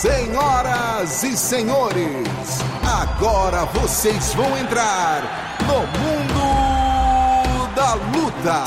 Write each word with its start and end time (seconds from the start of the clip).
Senhoras 0.00 1.24
e 1.24 1.36
senhores, 1.36 2.62
agora 2.86 3.64
vocês 3.64 4.32
vão 4.32 4.56
entrar 4.56 5.58
no 5.66 5.80
mundo 5.98 7.74
da 7.74 7.94
luta. 7.94 8.62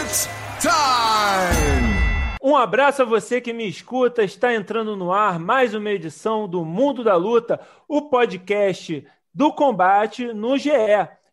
It's 0.00 0.28
time! 0.60 2.36
Um 2.42 2.56
abraço 2.56 3.02
a 3.02 3.04
você 3.04 3.40
que 3.40 3.52
me 3.52 3.68
escuta. 3.68 4.24
Está 4.24 4.52
entrando 4.52 4.96
no 4.96 5.12
ar 5.12 5.38
mais 5.38 5.72
uma 5.72 5.90
edição 5.90 6.48
do 6.48 6.64
Mundo 6.64 7.04
da 7.04 7.14
Luta, 7.14 7.60
o 7.86 8.10
podcast 8.10 9.06
do 9.32 9.52
combate 9.52 10.32
no 10.32 10.58
GE. 10.58 10.72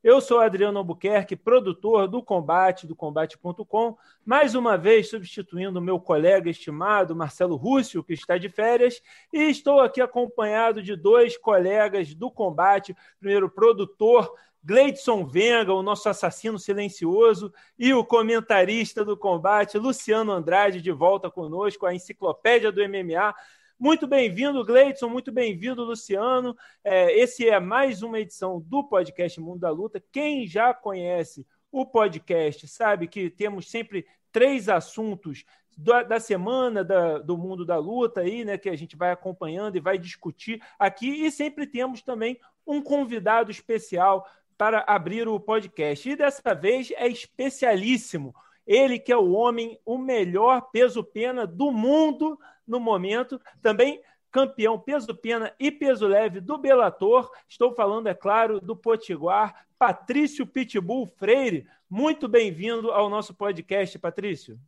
Eu 0.04 0.20
sou 0.20 0.42
Adriano 0.42 0.78
Albuquerque, 0.80 1.34
produtor 1.34 2.10
do 2.10 2.22
Combate, 2.22 2.86
do 2.86 2.94
Combate.com, 2.94 3.98
mais 4.26 4.54
uma 4.54 4.78
vez 4.78 5.10
substituindo 5.10 5.82
meu 5.82 5.98
colega 5.98 6.50
estimado 6.50 7.16
Marcelo 7.16 7.56
Rússio, 7.56 8.04
que 8.04 8.12
está 8.12 8.38
de 8.38 8.50
férias, 8.50 9.02
e 9.32 9.44
estou 9.44 9.80
aqui 9.80 10.02
acompanhado 10.02 10.84
de 10.84 10.98
dois 10.98 11.38
colegas 11.38 12.14
do 12.14 12.30
Combate. 12.30 12.94
Primeiro, 13.18 13.50
produtor 13.50 14.30
Gleidson 14.62 15.26
Venga, 15.26 15.74
o 15.74 15.82
nosso 15.82 16.10
assassino 16.10 16.60
silencioso, 16.60 17.54
e 17.80 17.94
o 17.94 18.04
comentarista 18.04 19.06
do 19.06 19.16
combate, 19.16 19.78
Luciano 19.78 20.34
Andrade, 20.34 20.82
de 20.82 20.92
volta 20.92 21.32
conosco, 21.32 21.86
a 21.86 21.96
enciclopédia 21.96 22.74
do 22.74 22.82
MMA. 22.82 23.34
Muito 23.80 24.08
bem-vindo, 24.08 24.64
Gleidson, 24.64 25.10
muito 25.10 25.32
bem-vindo, 25.32 25.84
Luciano. 25.84 26.56
É, 26.84 27.20
esse 27.20 27.50
é 27.50 27.60
mais 27.60 28.02
uma 28.02 28.20
edição 28.20 28.62
do 28.62 28.84
podcast 28.84 29.40
Mundo 29.42 29.60
da 29.60 29.70
Luta. 29.70 30.02
Quem 30.12 30.48
já 30.48 30.74
conhece 30.74 31.46
o 31.72 31.86
podcast 31.86 32.68
sabe 32.68 33.08
que 33.08 33.30
temos 33.30 33.70
sempre 33.70 34.06
três 34.32 34.70
assuntos 34.70 35.44
da, 35.76 36.20
semana 36.20 36.84
da, 36.84 37.18
do 37.18 37.36
mundo 37.36 37.66
da 37.66 37.78
luta 37.78 38.22
aí, 38.22 38.46
né, 38.46 38.58
que 38.58 38.70
a 38.70 38.76
gente 38.76 38.96
vai 38.96 39.12
acompanhando 39.12 39.76
e 39.76 39.82
vai 39.82 39.98
discutir 39.98 40.62
aqui, 40.78 41.26
e 41.26 41.32
sempre 41.32 41.66
temos 41.66 42.04
também 42.04 42.40
um 42.66 42.82
convidado 42.82 43.50
especial 43.50 44.26
para 44.56 44.86
abrir 44.88 45.28
o 45.28 45.40
podcast. 45.40 46.08
E 46.08 46.16
dessa 46.16 46.54
vez 46.54 46.92
é 46.96 47.08
especialíssimo. 47.08 48.36
Ele 48.66 48.98
que 48.98 49.12
é 49.12 49.18
o 49.18 49.32
homem, 49.32 49.78
o 49.84 49.98
melhor 49.98 50.70
peso-pena 50.72 51.46
do 51.46 51.72
mundo 51.72 52.40
no 52.68 52.80
momento, 52.80 53.40
também 53.62 54.02
campeão 54.32 54.80
peso-pena 54.80 55.54
e 55.60 55.72
peso 55.72 56.08
leve 56.08 56.42
do 56.42 56.58
Bellator. 56.58 57.30
Estou 57.48 57.74
falando, 57.76 58.08
é 58.08 58.14
claro, 58.14 58.60
do 58.60 58.76
Potiguar, 58.76 59.66
Patrício 59.78 60.48
Pitbull 60.48 61.06
Freire. 61.06 61.68
Muito 61.90 62.28
bem-vindo 62.28 62.92
ao 62.92 63.10
nosso 63.10 63.34
podcast, 63.34 64.00
Patrício. 64.00 64.60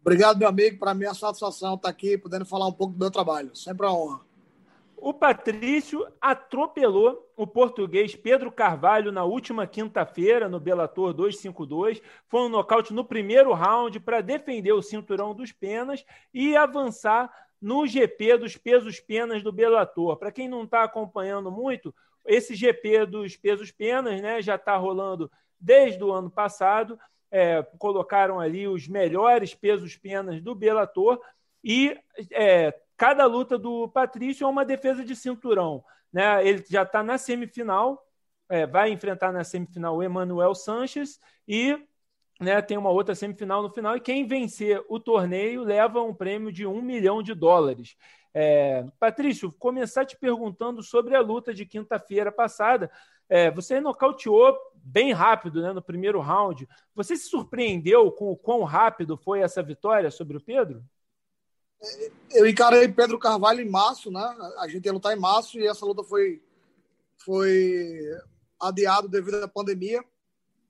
Obrigado, 0.00 0.38
meu 0.38 0.48
amigo. 0.48 0.78
Para 0.78 0.94
mim 0.94 1.04
é 1.04 1.14
satisfação 1.14 1.74
estar 1.74 1.88
aqui, 1.88 2.18
podendo 2.18 2.44
falar 2.44 2.66
um 2.66 2.72
pouco 2.72 2.92
do 2.92 2.98
meu 2.98 3.10
trabalho. 3.10 3.54
Sempre 3.56 3.86
uma 3.86 3.96
honra. 3.96 4.31
O 5.04 5.12
Patrício 5.12 6.06
atropelou 6.20 7.28
o 7.36 7.44
português 7.44 8.14
Pedro 8.14 8.52
Carvalho 8.52 9.10
na 9.10 9.24
última 9.24 9.66
quinta-feira 9.66 10.48
no 10.48 10.60
Bellator 10.60 11.12
252. 11.12 12.00
Foi 12.28 12.42
um 12.42 12.48
nocaute 12.48 12.94
no 12.94 13.04
primeiro 13.04 13.52
round 13.52 13.98
para 13.98 14.20
defender 14.20 14.72
o 14.72 14.80
cinturão 14.80 15.34
dos 15.34 15.50
penas 15.50 16.04
e 16.32 16.54
avançar 16.54 17.34
no 17.60 17.84
GP 17.84 18.38
dos 18.38 18.56
pesos 18.56 19.00
penas 19.00 19.42
do 19.42 19.50
Bellator. 19.50 20.16
Para 20.16 20.30
quem 20.30 20.48
não 20.48 20.62
está 20.62 20.84
acompanhando 20.84 21.50
muito, 21.50 21.92
esse 22.24 22.54
GP 22.54 23.04
dos 23.06 23.36
pesos 23.36 23.72
penas 23.72 24.22
né, 24.22 24.40
já 24.40 24.54
está 24.54 24.76
rolando 24.76 25.28
desde 25.58 26.04
o 26.04 26.12
ano 26.12 26.30
passado. 26.30 26.96
É, 27.28 27.60
colocaram 27.76 28.38
ali 28.38 28.68
os 28.68 28.86
melhores 28.86 29.52
pesos 29.52 29.96
penas 29.96 30.40
do 30.40 30.54
Bellator 30.54 31.20
e 31.64 31.98
é, 32.30 32.72
cada 33.02 33.26
luta 33.26 33.58
do 33.58 33.88
Patrício 33.88 34.44
é 34.44 34.48
uma 34.48 34.64
defesa 34.64 35.04
de 35.04 35.16
cinturão. 35.16 35.84
Né? 36.12 36.46
Ele 36.46 36.64
já 36.70 36.84
está 36.84 37.02
na 37.02 37.18
semifinal, 37.18 38.00
é, 38.48 38.64
vai 38.64 38.92
enfrentar 38.92 39.32
na 39.32 39.42
semifinal 39.42 39.96
o 39.96 40.04
Emanuel 40.04 40.54
Sanches 40.54 41.18
e 41.48 41.76
né, 42.40 42.62
tem 42.62 42.78
uma 42.78 42.90
outra 42.90 43.12
semifinal 43.12 43.60
no 43.60 43.72
final. 43.72 43.96
E 43.96 44.00
quem 44.00 44.24
vencer 44.24 44.80
o 44.88 45.00
torneio 45.00 45.64
leva 45.64 46.00
um 46.00 46.14
prêmio 46.14 46.52
de 46.52 46.64
um 46.64 46.80
milhão 46.80 47.24
de 47.24 47.34
dólares. 47.34 47.96
É, 48.32 48.84
Patrício, 49.00 49.50
começar 49.50 50.04
te 50.04 50.16
perguntando 50.16 50.80
sobre 50.80 51.16
a 51.16 51.20
luta 51.20 51.52
de 51.52 51.66
quinta-feira 51.66 52.30
passada. 52.30 52.88
É, 53.28 53.50
você 53.50 53.80
nocauteou 53.80 54.56
bem 54.76 55.12
rápido 55.12 55.60
né, 55.60 55.72
no 55.72 55.82
primeiro 55.82 56.20
round. 56.20 56.68
Você 56.94 57.16
se 57.16 57.28
surpreendeu 57.28 58.12
com 58.12 58.30
o 58.30 58.36
quão 58.36 58.62
rápido 58.62 59.16
foi 59.16 59.40
essa 59.40 59.60
vitória 59.60 60.08
sobre 60.08 60.36
o 60.36 60.40
Pedro? 60.40 60.84
Eu 62.30 62.46
encarei 62.46 62.88
Pedro 62.88 63.18
Carvalho 63.18 63.60
em 63.60 63.68
março, 63.68 64.10
né? 64.10 64.22
A 64.58 64.68
gente 64.68 64.86
ia 64.86 64.92
lutar 64.92 65.16
em 65.16 65.20
março 65.20 65.58
e 65.58 65.66
essa 65.66 65.84
luta 65.84 66.02
foi, 66.04 66.42
foi 67.18 68.00
adiado 68.60 69.08
devido 69.08 69.42
à 69.42 69.48
pandemia. 69.48 70.02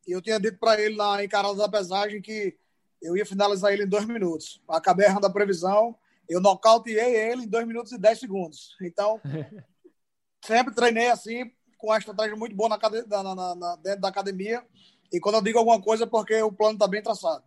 E 0.06 0.12
eu 0.12 0.22
tinha 0.22 0.41
dito 0.41 0.59
para 0.59 0.81
ele 0.81 0.97
na 0.97 1.22
encarada 1.22 1.55
da 1.55 1.69
pesagem 1.69 2.21
que 2.21 2.56
eu 3.01 3.17
ia 3.17 3.27
finalizar 3.27 3.72
ele 3.72 3.84
em 3.84 3.89
dois 3.89 4.06
minutos. 4.06 4.61
Acabei 4.69 5.06
errando 5.06 5.27
a 5.27 5.33
previsão, 5.33 5.97
eu 6.28 6.41
nocauteei 6.41 7.17
ele 7.17 7.45
em 7.45 7.49
dois 7.49 7.67
minutos 7.67 7.93
e 7.93 7.99
dez 7.99 8.19
segundos. 8.19 8.77
Então, 8.81 9.21
sempre 10.45 10.75
treinei 10.75 11.09
assim, 11.09 11.51
com 11.77 11.89
uma 11.89 11.99
estratégia 11.99 12.37
muito 12.37 12.56
boa 12.56 12.69
na, 12.69 13.34
na, 13.34 13.55
na, 13.55 13.77
dentro 13.77 14.01
da 14.01 14.09
academia. 14.09 14.65
E 15.12 15.21
quando 15.21 15.37
eu 15.37 15.43
digo 15.43 15.59
alguma 15.59 15.81
coisa 15.81 16.05
é 16.05 16.06
porque 16.06 16.41
o 16.43 16.53
plano 16.53 16.75
está 16.75 16.89
bem 16.89 17.03
traçado. 17.03 17.45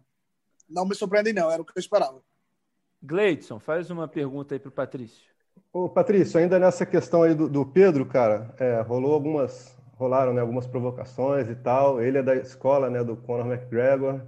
Não 0.69 0.85
me 0.85 0.95
surpreende, 0.95 1.33
não, 1.33 1.49
era 1.49 1.61
o 1.61 1.65
que 1.65 1.71
eu 1.75 1.79
esperava. 1.79 2.21
Gleidson, 3.05 3.59
faz 3.59 3.89
uma 3.89 4.07
pergunta 4.07 4.55
aí 4.55 4.59
para 4.59 4.69
o 4.69 4.71
Patrício. 4.71 5.29
Ô, 5.71 5.87
Patrício, 5.87 6.39
ainda 6.39 6.57
nessa 6.57 6.85
questão 6.85 7.23
aí 7.23 7.35
do, 7.35 7.47
do 7.47 7.65
Pedro, 7.65 8.05
cara, 8.05 8.53
é, 8.59 8.81
rolou 8.81 9.13
algumas, 9.13 9.77
rolaram 9.93 10.33
né, 10.33 10.41
algumas 10.41 10.65
provocações 10.65 11.49
e 11.49 11.55
tal. 11.55 12.01
Ele 12.01 12.17
é 12.17 12.23
da 12.23 12.35
escola 12.35 12.89
né, 12.89 13.03
do 13.03 13.15
Conor 13.15 13.45
McGregor. 13.45 14.21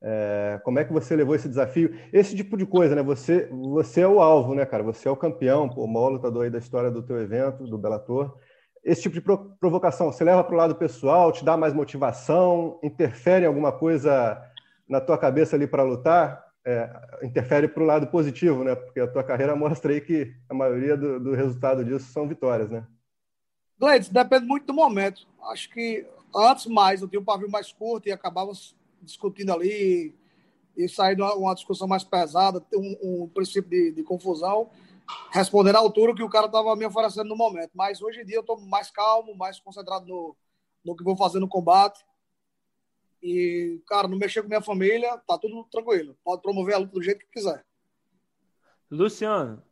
É, 0.00 0.60
como 0.64 0.78
é 0.78 0.84
que 0.84 0.92
você 0.92 1.14
levou 1.14 1.34
esse 1.34 1.48
desafio? 1.48 1.94
Esse 2.12 2.34
tipo 2.34 2.56
de 2.56 2.66
coisa, 2.66 2.94
né? 2.94 3.02
Você, 3.02 3.48
você 3.50 4.00
é 4.00 4.08
o 4.08 4.20
alvo, 4.20 4.54
né, 4.54 4.64
cara? 4.64 4.82
Você 4.82 5.06
é 5.06 5.10
o 5.10 5.16
campeão, 5.16 5.68
pô, 5.68 5.84
o 5.84 5.92
maior 5.92 6.08
lutador 6.08 6.44
aí 6.44 6.50
da 6.50 6.58
história 6.58 6.90
do 6.90 7.02
teu 7.02 7.20
evento, 7.20 7.64
do 7.64 7.78
Bellator. 7.78 8.36
Esse 8.84 9.02
tipo 9.02 9.14
de 9.14 9.20
provocação, 9.60 10.10
você 10.10 10.24
leva 10.24 10.42
para 10.42 10.54
o 10.54 10.58
lado 10.58 10.74
pessoal, 10.74 11.30
te 11.30 11.44
dá 11.44 11.56
mais 11.56 11.72
motivação, 11.72 12.80
interfere 12.82 13.44
em 13.44 13.48
alguma 13.48 13.70
coisa 13.70 14.42
na 14.88 15.00
tua 15.00 15.16
cabeça 15.16 15.54
ali 15.54 15.68
para 15.68 15.84
lutar? 15.84 16.51
É, 16.64 16.90
interfere 17.22 17.68
para 17.68 17.82
o 17.82 17.86
lado 17.86 18.06
positivo, 18.06 18.62
né? 18.62 18.74
Porque 18.74 19.00
a 19.00 19.08
tua 19.08 19.24
carreira 19.24 19.56
mostra 19.56 19.92
aí 19.92 20.00
que 20.00 20.34
a 20.48 20.54
maioria 20.54 20.96
do, 20.96 21.18
do 21.18 21.34
resultado 21.34 21.84
disso 21.84 22.12
são 22.12 22.28
vitórias, 22.28 22.70
né? 22.70 22.86
Gleides, 23.78 24.08
depende 24.08 24.46
muito 24.46 24.66
do 24.66 24.74
momento. 24.74 25.26
Acho 25.50 25.68
que 25.70 26.06
antes 26.34 26.66
mais 26.66 27.02
eu 27.02 27.08
tinha 27.08 27.20
um 27.20 27.24
pavio 27.24 27.50
mais 27.50 27.72
curto 27.72 28.08
e 28.08 28.12
acabava 28.12 28.52
discutindo 29.02 29.52
ali 29.52 30.14
e 30.76 30.86
uma, 31.18 31.34
uma 31.34 31.54
discussão 31.54 31.86
mais 31.86 32.04
pesada, 32.04 32.64
um, 32.74 33.24
um 33.24 33.28
princípio 33.28 33.68
de, 33.68 33.92
de, 33.92 34.02
confusão, 34.02 34.70
respondendo 35.30 35.76
à 35.76 35.78
altura 35.80 36.14
que 36.14 36.22
o 36.22 36.30
cara 36.30 36.46
estava 36.46 36.74
me 36.76 36.86
oferecendo 36.86 37.28
no 37.28 37.36
momento. 37.36 37.70
Mas 37.74 38.00
hoje 38.00 38.20
em 38.20 38.24
dia 38.24 38.36
eu 38.36 38.40
estou 38.40 38.58
mais 38.60 38.90
calmo, 38.90 39.34
mais 39.36 39.60
concentrado 39.60 40.06
no, 40.06 40.36
no 40.84 40.96
que 40.96 41.04
vou 41.04 41.16
fazer 41.16 41.40
no 41.40 41.48
combate. 41.48 42.02
E, 43.22 43.80
cara, 43.86 44.08
não 44.08 44.18
mexer 44.18 44.42
com 44.42 44.48
minha 44.48 44.60
família, 44.60 45.16
tá 45.26 45.38
tudo 45.38 45.64
tranquilo. 45.70 46.16
Pode 46.24 46.42
promover 46.42 46.74
a 46.74 46.78
luta 46.78 46.92
do 46.92 47.02
jeito 47.02 47.20
que 47.20 47.32
quiser. 47.32 47.64
Luciano. 48.90 49.62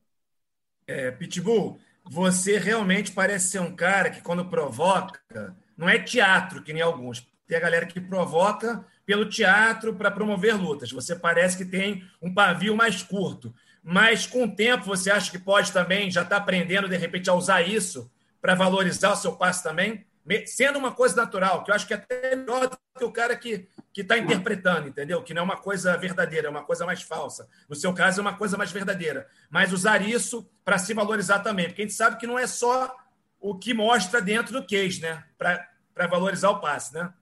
É, 0.87 1.11
Pitbull, 1.11 1.79
você 2.05 2.59
realmente 2.59 3.13
parece 3.13 3.51
ser 3.51 3.61
um 3.61 3.75
cara 3.75 4.11
que, 4.11 4.23
quando 4.23 4.49
provoca, 4.49 5.55
não 5.77 5.89
é 5.89 5.99
teatro, 5.99 6.63
que 6.63 6.73
nem 6.73 6.83
alguns. 6.83 7.27
Tem 7.47 7.57
a 7.57 7.61
galera 7.61 7.87
que 7.87 8.01
provoca 8.01 8.87
pelo 9.05 9.29
teatro 9.29 9.95
para 9.95 10.11
promover 10.11 10.55
lutas. 10.57 10.93
Você 10.93 11.17
parece 11.17 11.57
que 11.57 11.65
tem 11.65 12.05
um 12.23 12.33
pavio 12.33 12.77
mais 12.77 13.03
curto. 13.03 13.53
Mas 13.83 14.27
com 14.27 14.45
o 14.45 14.55
tempo, 14.55 14.85
você 14.85 15.11
acha 15.11 15.31
que 15.31 15.39
pode 15.39 15.73
também 15.73 16.11
já 16.11 16.23
estar 16.23 16.37
tá 16.37 16.43
aprendendo, 16.43 16.89
de 16.89 16.97
repente, 16.97 17.29
a 17.29 17.35
usar 17.35 17.63
isso 17.63 18.11
para 18.41 18.55
valorizar 18.55 19.13
o 19.13 19.17
seu 19.17 19.33
passe 19.37 19.63
também? 19.63 20.07
Sendo 20.47 20.79
uma 20.79 20.93
coisa 20.93 21.17
natural, 21.17 21.65
que 21.65 21.71
eu 21.71 21.75
acho 21.75 21.87
que 21.87 21.95
é 21.95 21.97
até 21.97 22.37
melhor 22.37 22.69
do 22.69 22.79
que 22.99 23.05
o 23.05 23.13
cara 23.13 23.37
que 23.37 23.69
está 23.97 24.19
interpretando, 24.19 24.89
entendeu? 24.89 25.23
Que 25.23 25.35
não 25.35 25.43
é 25.43 25.45
uma 25.45 25.57
coisa 25.57 25.97
verdadeira, 25.97 26.47
é 26.47 26.51
uma 26.51 26.65
coisa 26.65 26.87
mais 26.87 27.03
falsa. 27.03 27.49
No 27.69 27.75
seu 27.75 27.93
caso, 27.95 28.21
é 28.21 28.23
uma 28.23 28.37
coisa 28.37 28.57
mais 28.57 28.71
verdadeira. 28.71 29.29
Mas 29.51 29.73
usar 29.73 30.03
isso 30.03 30.49
para 30.65 30.79
se 30.79 30.95
valorizar 30.95 31.41
também, 31.41 31.67
porque 31.67 31.83
a 31.83 31.85
gente 31.85 31.95
sabe 31.95 32.19
que 32.19 32.27
não 32.27 32.39
é 32.39 32.47
só 32.47 32.95
o 33.41 33.59
que 33.59 33.73
mostra 33.73 34.21
dentro 34.21 34.53
do 34.53 34.67
case, 34.67 35.01
né? 35.01 35.25
Para 35.39 36.07
valorizar 36.07 36.51
o 36.51 36.61
passe, 36.61 36.95
né? 36.95 37.13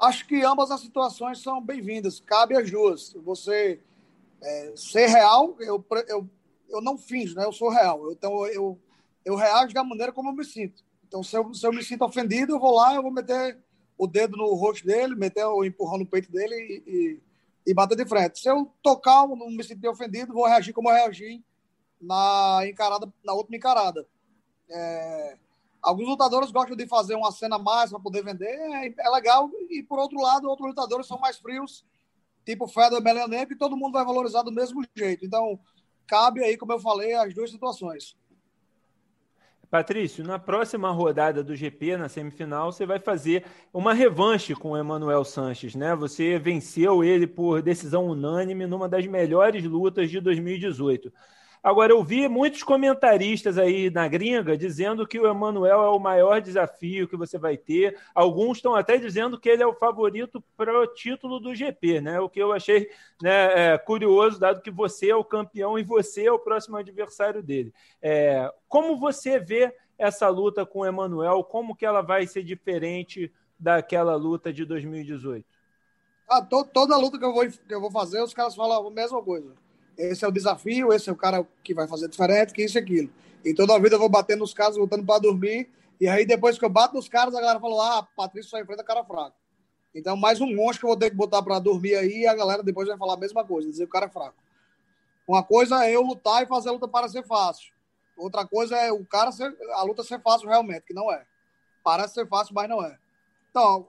Acho 0.00 0.26
que 0.26 0.42
ambas 0.44 0.70
as 0.70 0.80
situações 0.80 1.42
são 1.42 1.60
bem-vindas. 1.60 2.20
Cabe 2.20 2.56
as 2.56 2.70
duas. 2.70 3.12
Você 3.24 3.80
é, 4.42 4.72
ser 4.76 5.06
real, 5.06 5.56
eu, 5.60 5.84
eu, 6.08 6.28
eu 6.68 6.80
não 6.80 6.96
finjo, 6.96 7.36
né? 7.36 7.44
Eu 7.44 7.52
sou 7.52 7.68
real. 7.68 8.10
Então, 8.12 8.46
eu, 8.46 8.80
eu 9.24 9.36
reajo 9.36 9.74
da 9.74 9.84
maneira 9.84 10.12
como 10.12 10.30
eu 10.30 10.34
me 10.34 10.44
sinto. 10.44 10.82
Então, 11.12 11.22
se 11.22 11.36
eu, 11.36 11.52
se 11.52 11.66
eu 11.66 11.72
me 11.72 11.84
sinto 11.84 12.04
ofendido, 12.04 12.54
eu 12.54 12.60
vou 12.60 12.74
lá, 12.74 12.94
eu 12.94 13.02
vou 13.02 13.12
meter 13.12 13.58
o 13.98 14.06
dedo 14.06 14.36
no 14.36 14.54
rosto 14.54 14.86
dele, 14.86 15.14
meter 15.14 15.44
o 15.44 15.64
empurrão 15.64 15.98
no 15.98 16.06
peito 16.06 16.32
dele 16.32 16.54
e, 16.54 16.90
e 16.90 17.22
e 17.66 17.72
bater 17.72 17.96
de 17.96 18.06
frente. 18.06 18.40
Se 18.40 18.48
eu 18.48 18.70
tocar, 18.82 19.26
não 19.26 19.50
me 19.50 19.62
sentir 19.64 19.88
ofendido, 19.88 20.32
vou 20.32 20.46
reagir 20.46 20.72
como 20.72 20.90
eu 20.90 20.94
reagi 20.94 21.42
na 22.00 22.60
encarada, 22.66 23.12
na 23.24 23.32
última 23.32 23.56
encarada. 23.56 24.06
É, 24.68 25.36
alguns 25.80 26.08
lutadores 26.08 26.50
gostam 26.50 26.76
de 26.76 26.86
fazer 26.86 27.14
uma 27.14 27.30
cena 27.30 27.58
mais 27.58 27.90
para 27.90 28.00
poder 28.00 28.24
vender, 28.24 28.46
é, 28.46 28.94
é, 28.98 29.10
legal. 29.10 29.48
E 29.70 29.82
por 29.82 29.98
outro 29.98 30.20
lado, 30.20 30.48
outros 30.48 30.68
lutadores 30.68 31.06
são 31.06 31.18
mais 31.18 31.38
frios, 31.38 31.84
tipo 32.44 32.66
Fedor 32.66 32.98
Emelianenko, 32.98 33.52
e 33.52 33.58
todo 33.58 33.76
mundo 33.76 33.92
vai 33.92 34.04
valorizar 34.04 34.42
do 34.42 34.52
mesmo 34.52 34.84
jeito. 34.94 35.24
Então, 35.24 35.58
cabe 36.06 36.42
aí, 36.42 36.56
como 36.56 36.72
eu 36.72 36.80
falei, 36.80 37.14
as 37.14 37.32
duas 37.32 37.50
situações. 37.50 38.16
Patrício, 39.72 40.22
na 40.22 40.38
próxima 40.38 40.90
rodada 40.90 41.42
do 41.42 41.56
GP, 41.56 41.96
na 41.96 42.06
semifinal, 42.06 42.70
você 42.70 42.84
vai 42.84 42.98
fazer 42.98 43.46
uma 43.72 43.94
revanche 43.94 44.54
com 44.54 44.72
o 44.72 44.76
Emanuel 44.76 45.24
Sanches, 45.24 45.74
né? 45.74 45.96
Você 45.96 46.38
venceu 46.38 47.02
ele 47.02 47.26
por 47.26 47.62
decisão 47.62 48.04
unânime 48.04 48.66
numa 48.66 48.86
das 48.86 49.06
melhores 49.06 49.64
lutas 49.64 50.10
de 50.10 50.20
2018. 50.20 51.10
Agora, 51.62 51.92
eu 51.92 52.02
vi 52.02 52.26
muitos 52.26 52.64
comentaristas 52.64 53.56
aí 53.56 53.88
na 53.88 54.08
gringa 54.08 54.56
dizendo 54.56 55.06
que 55.06 55.20
o 55.20 55.28
Emanuel 55.28 55.80
é 55.80 55.88
o 55.90 55.98
maior 55.98 56.40
desafio 56.40 57.06
que 57.06 57.16
você 57.16 57.38
vai 57.38 57.56
ter. 57.56 57.96
Alguns 58.12 58.58
estão 58.58 58.74
até 58.74 58.98
dizendo 58.98 59.38
que 59.38 59.48
ele 59.48 59.62
é 59.62 59.66
o 59.66 59.72
favorito 59.74 60.42
para 60.56 60.76
o 60.76 60.86
título 60.88 61.38
do 61.38 61.54
GP, 61.54 62.00
né? 62.00 62.18
O 62.18 62.28
que 62.28 62.40
eu 62.40 62.52
achei 62.52 62.90
né, 63.22 63.74
é, 63.74 63.78
curioso, 63.78 64.40
dado 64.40 64.60
que 64.60 64.72
você 64.72 65.10
é 65.10 65.14
o 65.14 65.22
campeão 65.22 65.78
e 65.78 65.84
você 65.84 66.26
é 66.26 66.32
o 66.32 66.38
próximo 66.38 66.76
adversário 66.76 67.40
dele. 67.40 67.72
É, 68.02 68.52
como 68.68 68.98
você 68.98 69.38
vê 69.38 69.72
essa 69.96 70.28
luta 70.28 70.66
com 70.66 70.80
o 70.80 70.86
Emanuel? 70.86 71.44
Como 71.44 71.76
que 71.76 71.86
ela 71.86 72.02
vai 72.02 72.26
ser 72.26 72.42
diferente 72.42 73.32
daquela 73.56 74.16
luta 74.16 74.52
de 74.52 74.64
2018? 74.64 75.46
Ah, 76.28 76.42
to, 76.42 76.64
toda 76.64 76.96
luta 76.96 77.20
que 77.20 77.24
eu, 77.24 77.32
vou, 77.32 77.48
que 77.48 77.72
eu 77.72 77.80
vou 77.80 77.90
fazer, 77.90 78.20
os 78.20 78.34
caras 78.34 78.56
falam 78.56 78.84
a 78.84 78.90
mesma 78.90 79.22
coisa 79.22 79.61
esse 79.96 80.24
é 80.24 80.28
o 80.28 80.32
desafio, 80.32 80.92
esse 80.92 81.08
é 81.08 81.12
o 81.12 81.16
cara 81.16 81.46
que 81.62 81.74
vai 81.74 81.86
fazer 81.86 82.08
diferente, 82.08 82.52
que 82.52 82.64
isso 82.64 82.78
e 82.78 82.80
aquilo. 82.80 83.10
E 83.44 83.54
toda 83.54 83.74
a 83.74 83.78
vida 83.78 83.96
eu 83.96 83.98
vou 83.98 84.08
batendo 84.08 84.40
nos 84.40 84.54
caras, 84.54 84.76
lutando 84.76 85.04
para 85.04 85.20
dormir. 85.20 85.68
E 86.00 86.08
aí, 86.08 86.24
depois 86.24 86.58
que 86.58 86.64
eu 86.64 86.70
bato 86.70 86.94
nos 86.94 87.08
caras, 87.08 87.34
a 87.34 87.40
galera 87.40 87.60
falou: 87.60 87.80
ah, 87.80 88.06
Patrício 88.16 88.50
só 88.50 88.60
enfrenta 88.60 88.82
cara 88.84 89.04
fraco. 89.04 89.36
Então, 89.94 90.16
mais 90.16 90.40
um 90.40 90.54
monstro 90.54 90.80
que 90.80 90.84
eu 90.86 90.90
vou 90.90 90.96
ter 90.96 91.10
que 91.10 91.16
botar 91.16 91.42
para 91.42 91.58
dormir 91.58 91.94
aí, 91.94 92.20
e 92.20 92.26
a 92.26 92.34
galera 92.34 92.62
depois 92.62 92.88
vai 92.88 92.96
falar 92.96 93.14
a 93.14 93.18
mesma 93.18 93.44
coisa, 93.44 93.68
dizer 93.68 93.84
que 93.84 93.90
o 93.90 93.92
cara 93.92 94.06
é 94.06 94.08
fraco. 94.08 94.36
Uma 95.26 95.42
coisa 95.42 95.84
é 95.84 95.94
eu 95.94 96.02
lutar 96.02 96.42
e 96.42 96.46
fazer 96.46 96.70
a 96.70 96.72
luta 96.72 96.88
para 96.88 97.08
ser 97.08 97.24
fácil. 97.24 97.72
Outra 98.16 98.46
coisa 98.46 98.76
é 98.76 98.90
o 98.90 99.04
cara 99.04 99.30
ser, 99.32 99.54
a 99.72 99.82
luta 99.82 100.02
ser 100.02 100.20
fácil 100.20 100.48
realmente, 100.48 100.86
que 100.86 100.94
não 100.94 101.12
é. 101.12 101.24
Parece 101.84 102.14
ser 102.14 102.26
fácil, 102.26 102.54
mas 102.54 102.68
não 102.68 102.84
é. 102.84 102.98
Então, 103.50 103.86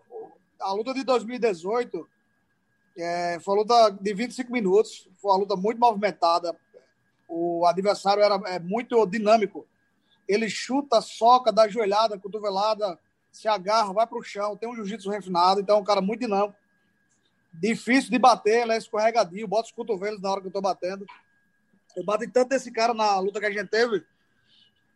a 0.60 0.74
luta 0.74 0.94
de 0.94 1.04
2018 1.04 2.08
é, 2.98 3.40
foi 3.40 3.56
uma 3.56 3.62
luta 3.62 3.98
de 4.00 4.14
25 4.14 4.52
minutos, 4.52 5.10
foi 5.18 5.32
uma 5.32 5.38
luta 5.38 5.56
muito 5.56 5.80
movimentada. 5.80 6.56
O 7.28 7.66
adversário 7.66 8.22
era 8.22 8.36
é, 8.46 8.60
muito 8.60 9.06
dinâmico. 9.06 9.68
Ele 10.28 10.50
chuta, 10.50 11.02
soca, 11.02 11.52
dá 11.52 11.68
joelhada, 11.68 12.20
cotovelada, 12.20 12.98
se 13.32 13.48
agarra, 13.48 13.94
vai 13.94 14.08
para 14.08 14.18
o 14.18 14.24
chão, 14.24 14.56
tem 14.56 14.70
um 14.70 14.76
jiu-jitsu 14.76 15.10
refinado, 15.10 15.60
então 15.60 15.78
é 15.78 15.80
um 15.80 15.84
cara 15.84 16.02
muito 16.02 16.22
dinâmico. 16.22 16.56
Difícil 17.52 18.12
de 18.12 18.18
bater, 18.18 18.62
ele 18.62 18.74
é 18.74 18.78
escorregadio, 18.78 19.48
bota 19.48 19.68
os 19.68 19.72
cotovelos 19.72 20.22
na 20.22 20.32
hora 20.32 20.42
que 20.42 20.48
eu 20.48 20.50
estou 20.50 20.62
batendo. 20.62 21.06
Eu 21.96 22.04
bati 22.04 22.28
tanto 22.28 22.54
esse 22.54 22.72
cara 22.72 22.94
na 22.94 23.20
luta 23.20 23.40
que 23.40 23.46
a 23.46 23.52
gente 23.52 23.70
teve 23.70 24.04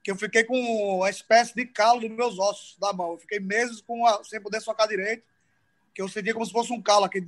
que 0.07 0.11
eu 0.11 0.15
fiquei 0.15 0.45
com 0.45 0.57
uma 0.97 1.09
espécie 1.09 1.53
de 1.53 1.65
calo 1.65 1.99
nos 1.99 2.09
meus 2.11 2.39
ossos 2.39 2.77
da 2.79 2.94
mão. 2.94 3.11
Eu 3.11 3.17
fiquei 3.17 3.41
meses 3.41 3.81
com 3.81 4.05
a, 4.07 4.23
sem 4.23 4.41
poder 4.41 4.61
socar 4.61 4.88
direito 4.88 5.21
que 5.97 6.01
eu 6.03 6.07
sentia 6.07 6.31
como 6.31 6.45
se 6.45 6.51
fosse 6.51 6.71
um 6.71 6.79
calo 6.79 7.05
aqui 7.05 7.19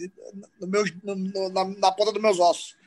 no 0.61 0.67
meu, 0.67 0.83
no, 1.03 1.49
na, 1.49 1.65
na, 1.65 1.91
ponta 1.91 2.11
dos 2.11 2.21
meus 2.21 2.39
ossos. 2.39 2.77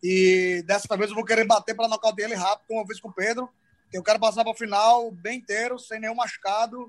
E 0.00 0.62
dessa 0.64 0.96
vez 0.96 1.10
eu 1.10 1.16
vou 1.16 1.24
querer 1.24 1.44
bater 1.44 1.74
para 1.74 1.88
nocautear 1.88 2.30
ele 2.30 2.38
rápido, 2.38 2.68
como 2.68 2.80
eu 2.80 2.86
fiz 2.86 3.00
com 3.00 3.08
o 3.08 3.12
Pedro. 3.12 3.50
Eu 3.92 4.00
quero 4.00 4.20
passar 4.20 4.44
para 4.44 4.52
o 4.52 4.56
final 4.56 5.10
bem 5.10 5.38
inteiro, 5.38 5.76
sem 5.76 5.98
nenhum 5.98 6.14
machucado. 6.14 6.88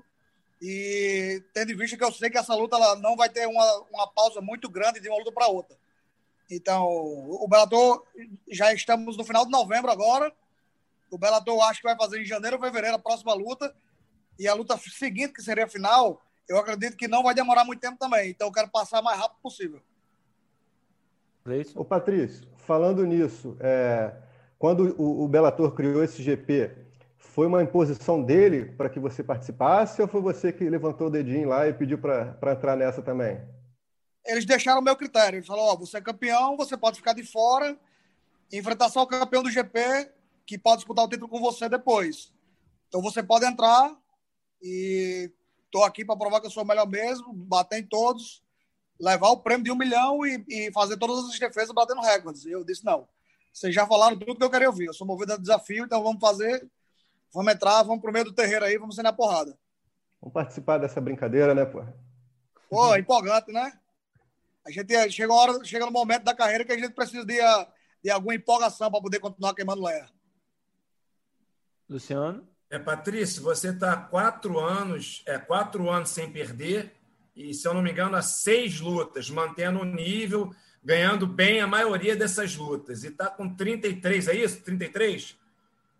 E 0.62 1.42
tendo 1.52 1.72
em 1.72 1.76
vista 1.76 1.96
que 1.96 2.04
eu 2.04 2.12
sei 2.12 2.30
que 2.30 2.38
essa 2.38 2.54
luta 2.54 2.76
ela 2.76 2.94
não 2.94 3.16
vai 3.16 3.28
ter 3.28 3.48
uma, 3.48 3.78
uma 3.92 4.06
pausa 4.06 4.40
muito 4.40 4.70
grande 4.70 5.00
de 5.00 5.08
uma 5.08 5.18
luta 5.18 5.32
para 5.32 5.48
outra. 5.48 5.76
Então, 6.48 6.86
o 6.86 7.48
Bellator, 7.48 8.06
já 8.48 8.72
estamos 8.72 9.16
no 9.16 9.24
final 9.24 9.44
de 9.44 9.50
novembro 9.50 9.90
agora. 9.90 10.32
O 11.10 11.18
Bellator 11.18 11.60
acho 11.64 11.80
que 11.80 11.88
vai 11.88 11.96
fazer 11.96 12.22
em 12.22 12.24
janeiro 12.24 12.58
ou 12.58 12.62
fevereiro 12.62 12.94
a 12.94 13.00
próxima 13.00 13.34
luta. 13.34 13.74
E 14.38 14.46
a 14.46 14.54
luta 14.54 14.78
seguinte, 14.78 15.32
que 15.32 15.42
seria 15.42 15.64
a 15.64 15.68
final, 15.68 16.22
eu 16.48 16.58
acredito 16.58 16.96
que 16.96 17.08
não 17.08 17.22
vai 17.22 17.34
demorar 17.34 17.64
muito 17.64 17.80
tempo 17.80 17.98
também. 17.98 18.30
Então, 18.30 18.46
eu 18.48 18.52
quero 18.52 18.68
passar 18.68 19.00
o 19.00 19.04
mais 19.04 19.18
rápido 19.18 19.38
possível. 19.42 19.80
Ô, 21.74 21.84
Patrício, 21.84 22.48
falando 22.56 23.06
nisso, 23.06 23.56
é, 23.60 24.12
quando 24.58 24.96
o, 24.98 25.24
o 25.24 25.28
Bellator 25.28 25.72
criou 25.72 26.02
esse 26.02 26.20
GP, 26.20 26.86
foi 27.18 27.46
uma 27.46 27.62
imposição 27.62 28.22
dele 28.22 28.64
para 28.64 28.88
que 28.88 28.98
você 28.98 29.22
participasse 29.22 30.00
ou 30.02 30.08
foi 30.08 30.20
você 30.20 30.52
que 30.52 30.68
levantou 30.68 31.06
o 31.06 31.10
dedinho 31.10 31.48
lá 31.48 31.68
e 31.68 31.72
pediu 31.72 31.98
para 31.98 32.52
entrar 32.52 32.74
nessa 32.76 33.02
também? 33.02 33.40
Eles 34.24 34.44
deixaram 34.44 34.80
o 34.80 34.84
meu 34.84 34.96
critério. 34.96 35.36
Eles 35.36 35.46
falaram: 35.46 35.68
Ó, 35.68 35.76
você 35.76 35.98
é 35.98 36.00
campeão, 36.00 36.56
você 36.56 36.76
pode 36.76 36.96
ficar 36.96 37.12
de 37.12 37.22
fora, 37.22 37.78
enfrentar 38.52 38.88
só 38.88 39.02
o 39.02 39.06
campeão 39.06 39.42
do 39.42 39.50
GP, 39.50 40.10
que 40.44 40.58
pode 40.58 40.78
disputar 40.78 41.04
o 41.04 41.08
título 41.08 41.28
com 41.28 41.40
você 41.40 41.68
depois. 41.68 42.32
Então 42.88 43.02
você 43.02 43.22
pode 43.22 43.44
entrar 43.44 43.94
e 44.62 45.30
Estou 45.76 45.84
aqui 45.86 46.06
para 46.06 46.16
provar 46.16 46.40
que 46.40 46.46
eu 46.46 46.50
sou 46.50 46.62
o 46.62 46.66
melhor 46.66 46.88
mesmo, 46.88 47.34
bater 47.34 47.80
em 47.80 47.86
todos, 47.86 48.42
levar 48.98 49.28
o 49.28 49.42
prêmio 49.42 49.62
de 49.62 49.70
um 49.70 49.76
milhão 49.76 50.24
e, 50.24 50.42
e 50.48 50.72
fazer 50.72 50.96
todas 50.96 51.28
as 51.28 51.38
defesas 51.38 51.70
batendo 51.74 52.00
recordes. 52.00 52.46
E 52.46 52.50
eu 52.50 52.64
disse: 52.64 52.82
não, 52.82 53.06
vocês 53.52 53.74
já 53.74 53.86
falaram 53.86 54.18
tudo 54.18 54.38
que 54.38 54.42
eu 54.42 54.50
queria 54.50 54.70
ouvir. 54.70 54.86
Eu 54.86 54.94
sou 54.94 55.06
movido 55.06 55.34
a 55.34 55.36
desafio, 55.36 55.84
então 55.84 56.02
vamos 56.02 56.18
fazer, 56.18 56.66
vamos 57.30 57.52
entrar, 57.52 57.82
vamos 57.82 58.00
pro 58.00 58.10
meio 58.10 58.24
do 58.24 58.32
terreiro 58.32 58.64
aí, 58.64 58.78
vamos 58.78 58.94
ser 58.94 59.02
na 59.02 59.12
porrada. 59.12 59.54
Vamos 60.18 60.32
participar 60.32 60.78
dessa 60.78 60.98
brincadeira, 60.98 61.54
né, 61.54 61.66
pô? 61.66 61.84
Pô, 62.70 62.94
é 62.94 63.00
empolgante, 63.00 63.52
né? 63.52 63.78
A 64.64 64.70
gente 64.70 65.12
chega, 65.12 65.30
uma 65.30 65.42
hora, 65.42 65.62
chega 65.62 65.84
no 65.84 65.92
momento 65.92 66.24
da 66.24 66.34
carreira 66.34 66.64
que 66.64 66.72
a 66.72 66.78
gente 66.78 66.94
precisa 66.94 67.22
de, 67.22 67.36
de 68.02 68.10
alguma 68.10 68.34
empolgação 68.34 68.90
para 68.90 69.02
poder 69.02 69.20
continuar 69.20 69.54
queimando 69.54 69.84
lenha. 69.84 70.08
Luciano? 71.86 72.48
É, 72.70 72.78
Patrício, 72.78 73.42
você 73.42 73.68
está 73.68 73.96
quatro 73.96 74.58
anos, 74.58 75.22
é, 75.26 75.38
quatro 75.38 75.88
anos 75.88 76.10
sem 76.10 76.30
perder, 76.30 76.92
e, 77.36 77.52
se 77.52 77.68
eu 77.68 77.74
não 77.74 77.82
me 77.82 77.90
engano, 77.90 78.16
há 78.16 78.22
seis 78.22 78.80
lutas, 78.80 79.28
mantendo 79.28 79.80
o 79.80 79.84
nível, 79.84 80.54
ganhando 80.82 81.26
bem 81.26 81.60
a 81.60 81.66
maioria 81.66 82.16
dessas 82.16 82.56
lutas. 82.56 83.04
E 83.04 83.08
está 83.08 83.26
com 83.26 83.54
33, 83.54 84.28
é 84.28 84.36
isso? 84.36 84.62
33? 84.62 85.36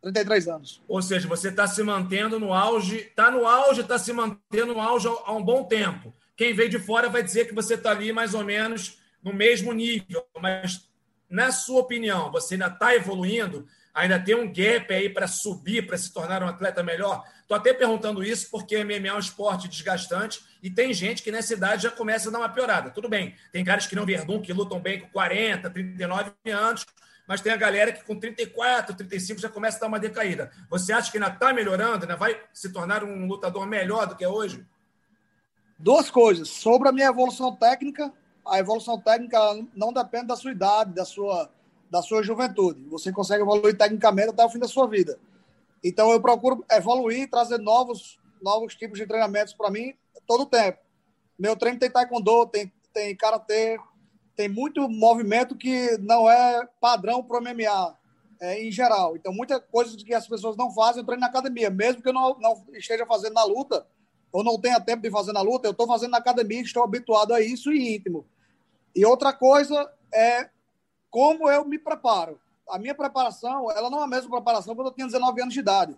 33 0.01 0.49
anos. 0.49 0.83
Ou 0.89 1.03
seja, 1.03 1.29
você 1.29 1.49
está 1.49 1.67
se 1.67 1.83
mantendo 1.83 2.41
no 2.41 2.55
auge, 2.55 2.99
está 2.99 3.31
no 3.31 3.47
auge, 3.47 3.83
está 3.83 3.99
se 3.99 4.13
mantendo 4.13 4.75
no 4.75 4.81
auge 4.81 5.09
há 5.09 5.33
um 5.33 5.43
bom 5.43 5.65
tempo. 5.65 6.15
Quem 6.37 6.55
veio 6.55 6.71
de 6.71 6.79
fora 6.79 7.09
vai 7.09 7.23
dizer 7.23 7.47
que 7.47 7.55
você 7.55 7.75
está 7.75 7.91
ali 7.91 8.13
mais 8.13 8.33
ou 8.33 8.45
menos 8.45 8.99
no 9.23 9.33
mesmo 9.33 9.73
nível, 9.73 10.25
mas 10.41 10.89
na 11.29 11.51
sua 11.51 11.81
opinião, 11.81 12.31
você 12.31 12.55
ainda 12.55 12.69
está 12.69 12.95
evoluindo? 12.95 13.67
Ainda 13.97 14.21
tem 14.21 14.35
um 14.35 14.47
gap 14.47 14.93
aí 14.93 15.09
para 15.09 15.27
subir, 15.27 15.87
para 15.87 15.97
se 15.97 16.13
tornar 16.13 16.43
um 16.43 16.47
atleta 16.47 16.83
melhor? 16.83 17.25
Estou 17.41 17.57
até 17.57 17.73
perguntando 17.73 18.23
isso 18.23 18.51
porque 18.51 18.85
MMA 18.85 19.09
é 19.09 19.15
um 19.15 19.19
esporte 19.19 19.69
desgastante 19.69 20.45
e 20.63 20.69
tem 20.69 20.93
gente 20.93 21.23
que 21.23 21.33
nessa 21.33 21.55
idade 21.55 21.85
já 21.85 21.91
começa 21.91 22.29
a 22.29 22.33
dar 22.33 22.39
uma 22.39 22.49
piorada. 22.49 22.91
Tudo 22.91 23.09
bem, 23.09 23.35
tem 23.51 23.65
caras 23.65 23.87
que 23.87 23.97
não 23.97 24.05
Verdun 24.05 24.43
que 24.43 24.53
lutam 24.53 24.79
bem 24.79 25.01
com 25.01 25.09
40, 25.09 25.71
39 25.71 26.31
anos, 26.51 26.85
mas 27.27 27.41
tem 27.41 27.53
a 27.53 27.57
galera 27.57 27.91
que 27.91 28.05
com 28.05 28.21
34, 28.21 28.95
35 28.95 29.41
já 29.41 29.49
começa 29.49 29.79
a 29.79 29.81
dar 29.81 29.87
uma 29.87 29.99
decaída. 29.99 30.51
Você 30.69 30.93
acha 30.93 31.11
que 31.11 31.17
ainda 31.17 31.31
está 31.31 31.55
melhorando, 31.55 32.05
ainda 32.05 32.17
vai 32.17 32.39
se 32.53 32.71
tornar 32.71 33.03
um 33.03 33.27
lutador 33.27 33.67
melhor 33.67 34.07
do 34.07 34.15
que 34.15 34.25
é 34.25 34.29
hoje? 34.29 34.65
Duas 35.79 36.11
coisas. 36.11 36.51
Sobre 36.51 36.89
a 36.89 36.93
minha 36.93 37.09
evolução 37.09 37.55
técnica, 37.57 38.13
a 38.47 38.59
evolução 38.59 39.01
técnica 39.01 39.39
não 39.75 39.93
depende 39.93 40.27
da 40.27 40.37
sua 40.37 40.53
idade, 40.53 40.95
da 40.95 41.05
sua 41.05 41.51
da 41.91 42.03
sua 42.03 42.23
juventude. 42.23 42.85
Você 42.89 43.13
consegue 43.13 43.43
evoluir 43.43 43.77
tecnicamente 43.77 44.31
até 44.31 44.45
o 44.45 44.51
fim 44.51 44.59
da 44.59 44.69
sua 44.69 44.87
vida. 44.87 45.19
Então 45.83 46.11
eu 46.11 46.21
procuro 46.21 46.65
evoluir, 46.71 47.31
trazer 47.31 47.59
novos, 47.59 48.19
novos 48.43 48.75
tipos 48.75 48.99
de 48.99 49.07
treinamentos 49.07 49.55
para 49.55 49.71
mim 49.71 49.95
todo 50.27 50.43
o 50.43 50.47
tempo. 50.47 50.79
Meu 51.39 51.57
treino 51.57 51.79
tem 51.79 51.91
taekwondo, 51.91 52.47
tem, 52.47 52.73
tem 52.93 53.15
karatê, 53.15 53.79
tem 54.35 54.49
muito 54.49 54.89
movimento 54.89 55.57
que 55.57 55.97
não 55.99 56.29
é 56.29 56.67
padrão 56.81 57.23
para 57.23 57.39
o 57.39 57.43
MMA 57.43 57.97
é, 58.41 58.63
em 58.63 58.71
geral. 58.71 59.17
Então, 59.17 59.33
muitas 59.33 59.61
coisas 59.71 60.03
que 60.03 60.15
as 60.15 60.27
pessoas 60.27 60.57
não 60.57 60.71
fazem, 60.71 61.01
eu 61.01 61.07
treino 61.07 61.21
na 61.21 61.27
academia. 61.27 61.71
Mesmo 61.71 62.03
que 62.03 62.09
eu 62.09 62.13
não, 62.13 62.39
não 62.39 62.65
esteja 62.75 63.07
fazendo 63.07 63.35
na 63.35 63.45
luta, 63.45 63.87
ou 64.33 64.45
não 64.45 64.61
tenha 64.61 64.81
tempo 64.81 65.03
de 65.03 65.11
fazer 65.11 65.33
na 65.33 65.41
luta, 65.41 65.67
eu 65.67 65.73
estou 65.73 65.87
fazendo 65.87 66.11
na 66.11 66.19
academia, 66.19 66.61
estou 66.61 66.83
habituado 66.83 67.33
a 67.33 67.41
isso 67.41 67.73
e 67.73 67.97
íntimo. 67.97 68.27
E 68.95 69.05
outra 69.05 69.33
coisa 69.33 69.91
é 70.13 70.51
como 71.11 71.49
eu 71.51 71.65
me 71.65 71.79
preparo. 71.79 72.41
A 72.69 72.79
minha 72.79 72.95
preparação, 72.95 73.71
ela 73.71 73.89
não 73.89 74.01
é 74.01 74.05
a 74.05 74.09
mesma 74.09 74.31
preparação 74.31 74.75
quando 74.75 74.89
eu 74.89 74.95
tinha 74.95 75.07
19 75.07 75.41
anos 75.41 75.55
de 75.55 75.61
idade. 75.61 75.97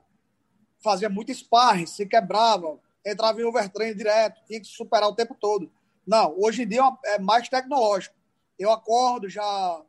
Fazia 0.82 1.08
muito 1.08 1.32
sparring, 1.32 1.86
se 1.86 2.06
quebrava, 2.06 2.78
entrava 3.04 3.40
em 3.40 3.44
overtrain 3.44 3.94
direto, 3.94 4.44
tinha 4.46 4.60
que 4.60 4.66
superar 4.66 5.08
o 5.08 5.14
tempo 5.14 5.34
todo. 5.34 5.70
Não, 6.06 6.34
hoje 6.38 6.62
em 6.62 6.68
dia 6.68 6.82
é, 7.04 7.18
mais 7.18 7.48
tecnológico. 7.48 8.14
Eu 8.58 8.70
acordo, 8.70 9.28
já 9.28 9.82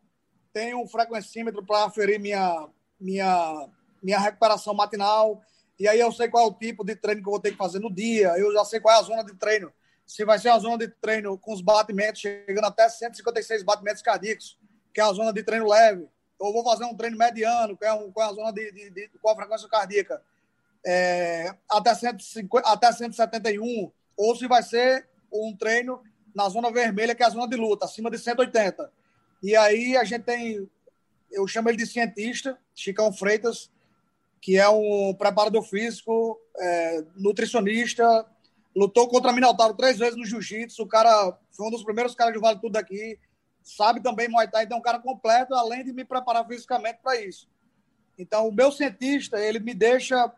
tenho 0.51 0.81
um 0.81 0.87
frequencímetro 0.87 1.65
para 1.65 1.85
aferir 1.85 2.19
minha, 2.19 2.67
minha, 2.99 3.69
minha 4.01 4.19
recuperação 4.19 4.73
matinal. 4.73 5.41
E 5.79 5.87
aí 5.87 5.99
eu 5.99 6.11
sei 6.11 6.27
qual 6.27 6.45
é 6.45 6.47
o 6.47 6.53
tipo 6.53 6.83
de 6.83 6.95
treino 6.95 7.21
que 7.21 7.27
eu 7.27 7.31
vou 7.31 7.39
ter 7.39 7.51
que 7.51 7.57
fazer 7.57 7.79
no 7.79 7.93
dia. 7.93 8.37
Eu 8.37 8.51
já 8.53 8.65
sei 8.65 8.79
qual 8.79 8.95
é 8.95 8.99
a 8.99 9.03
zona 9.03 9.23
de 9.23 9.33
treino. 9.35 9.71
Se 10.05 10.25
vai 10.25 10.39
ser 10.39 10.49
a 10.49 10.59
zona 10.59 10.77
de 10.77 10.87
treino 10.87 11.37
com 11.37 11.53
os 11.53 11.61
batimentos 11.61 12.21
chegando 12.21 12.65
até 12.65 12.89
156 12.89 13.63
batimentos 13.63 14.01
cardíacos, 14.01 14.57
que 14.93 15.01
é 15.01 15.03
a 15.03 15.13
zona 15.13 15.31
de 15.33 15.43
treino 15.43 15.67
leve. 15.67 16.07
Ou 16.37 16.53
vou 16.53 16.63
fazer 16.63 16.85
um 16.85 16.95
treino 16.95 17.17
mediano, 17.17 17.75
que 17.75 17.85
é, 17.85 17.93
um, 17.93 18.11
é 18.17 18.23
a 18.23 18.33
zona 18.33 18.51
de, 18.51 18.71
de, 18.71 18.89
de 18.89 19.09
qual 19.21 19.33
a 19.33 19.37
frequência 19.37 19.67
cardíaca. 19.67 20.21
É, 20.85 21.53
até, 21.69 21.93
150, 21.93 22.67
até 22.67 22.91
171. 22.91 23.91
Ou 24.15 24.35
se 24.35 24.47
vai 24.47 24.63
ser 24.63 25.07
um 25.31 25.55
treino 25.55 26.01
na 26.33 26.47
zona 26.49 26.71
vermelha, 26.71 27.13
que 27.13 27.23
é 27.23 27.25
a 27.25 27.29
zona 27.29 27.47
de 27.47 27.57
luta, 27.57 27.85
acima 27.85 28.09
de 28.09 28.17
180. 28.17 28.91
E 29.43 29.55
aí 29.55 29.97
a 29.97 30.03
gente 30.03 30.23
tem, 30.23 30.69
eu 31.31 31.47
chamo 31.47 31.69
ele 31.69 31.77
de 31.77 31.85
cientista, 31.85 32.57
Chicão 32.73 33.11
Freitas, 33.11 33.69
que 34.41 34.57
é 34.57 34.69
um 34.69 35.13
preparador 35.13 35.63
físico, 35.63 36.39
é, 36.57 37.03
nutricionista, 37.15 38.25
lutou 38.75 39.07
contra 39.09 39.33
Minotauro 39.33 39.73
três 39.73 39.97
vezes 39.97 40.17
no 40.17 40.25
jiu-jitsu, 40.25 40.83
o 40.83 40.87
cara 40.87 41.37
foi 41.51 41.67
um 41.67 41.71
dos 41.71 41.83
primeiros 41.83 42.15
caras 42.15 42.33
de 42.33 42.39
Vale 42.39 42.59
Tudo 42.59 42.73
daqui, 42.73 43.19
sabe 43.63 44.01
também 44.01 44.27
Muay 44.27 44.49
Thai, 44.49 44.63
então 44.63 44.77
é 44.77 44.79
um 44.79 44.83
cara 44.83 44.99
completo, 44.99 45.53
além 45.53 45.83
de 45.83 45.93
me 45.93 46.03
preparar 46.03 46.45
fisicamente 46.47 46.99
para 47.01 47.19
isso. 47.21 47.47
Então, 48.17 48.47
o 48.47 48.51
meu 48.51 48.71
cientista, 48.71 49.39
ele 49.39 49.59
me 49.59 49.73
deixa 49.73 50.31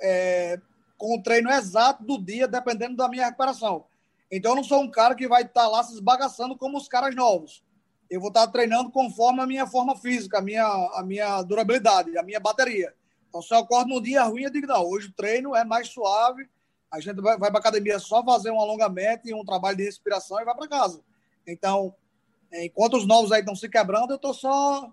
é, 0.00 0.58
com 0.96 1.16
o 1.16 1.22
treino 1.22 1.50
exato 1.50 2.02
do 2.04 2.18
dia, 2.18 2.48
dependendo 2.48 2.96
da 2.96 3.08
minha 3.08 3.26
recuperação. 3.26 3.84
Então, 4.30 4.52
eu 4.52 4.56
não 4.56 4.64
sou 4.64 4.80
um 4.80 4.90
cara 4.90 5.14
que 5.14 5.28
vai 5.28 5.42
estar 5.42 5.64
tá 5.64 5.68
lá 5.68 5.82
se 5.82 5.92
esbagaçando 5.92 6.56
como 6.56 6.78
os 6.78 6.88
caras 6.88 7.14
novos. 7.14 7.62
Eu 8.08 8.20
vou 8.20 8.28
estar 8.28 8.46
tá 8.46 8.52
treinando 8.52 8.90
conforme 8.90 9.42
a 9.42 9.46
minha 9.46 9.66
forma 9.66 9.96
física, 9.96 10.38
a 10.38 10.42
minha, 10.42 10.64
a 10.64 11.02
minha 11.04 11.42
durabilidade, 11.42 12.16
a 12.16 12.22
minha 12.22 12.40
bateria. 12.40 12.94
Então, 13.28 13.42
se 13.42 13.52
eu 13.52 13.58
acordo 13.58 13.88
num 13.88 14.00
dia 14.00 14.24
ruim, 14.24 14.42
eu 14.42 14.50
digo, 14.50 14.66
não, 14.66 14.86
hoje 14.86 15.08
o 15.08 15.12
treino 15.12 15.54
é 15.54 15.64
mais 15.64 15.88
suave, 15.88 16.48
a 16.90 17.00
gente 17.00 17.20
vai, 17.20 17.38
vai 17.38 17.50
para 17.50 17.60
academia 17.60 17.98
só 17.98 18.22
fazer 18.24 18.50
um 18.50 18.60
alongamento 18.60 19.28
e 19.28 19.34
um 19.34 19.44
trabalho 19.44 19.78
de 19.78 19.84
respiração 19.84 20.40
e 20.40 20.44
vai 20.44 20.54
para 20.54 20.68
casa. 20.68 21.02
Então, 21.46 21.94
enquanto 22.52 22.96
os 22.96 23.06
novos 23.06 23.32
aí 23.32 23.40
estão 23.40 23.54
se 23.54 23.68
quebrando, 23.68 24.10
eu 24.10 24.16
estou 24.16 24.34
só 24.34 24.92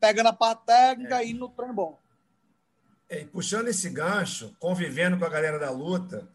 pegando 0.00 0.28
a 0.28 0.32
parte 0.32 0.66
técnica 0.66 1.22
é. 1.22 1.28
e 1.28 1.34
no 1.34 1.48
treino 1.48 1.74
bom. 1.74 1.98
É, 3.08 3.24
puxando 3.24 3.68
esse 3.68 3.90
gancho, 3.90 4.54
convivendo 4.58 5.18
com 5.18 5.24
a 5.24 5.28
galera 5.28 5.58
da 5.58 5.70
luta, 5.70 6.28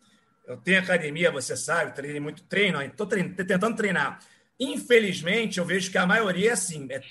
eu 0.46 0.58
tenho 0.58 0.80
academia, 0.80 1.32
você 1.32 1.56
sabe, 1.56 1.94
treinei 1.94 2.20
muito 2.20 2.44
treino, 2.44 2.82
estou 2.82 3.08
tentando 3.08 3.76
treinar. 3.76 4.20
Infelizmente, 4.60 5.58
eu 5.58 5.66
vejo 5.66 5.92
que 5.92 5.98
a 5.98 6.06
maioria 6.06 6.50
é 6.50 6.54
assim: 6.54 6.88
é 6.90 7.02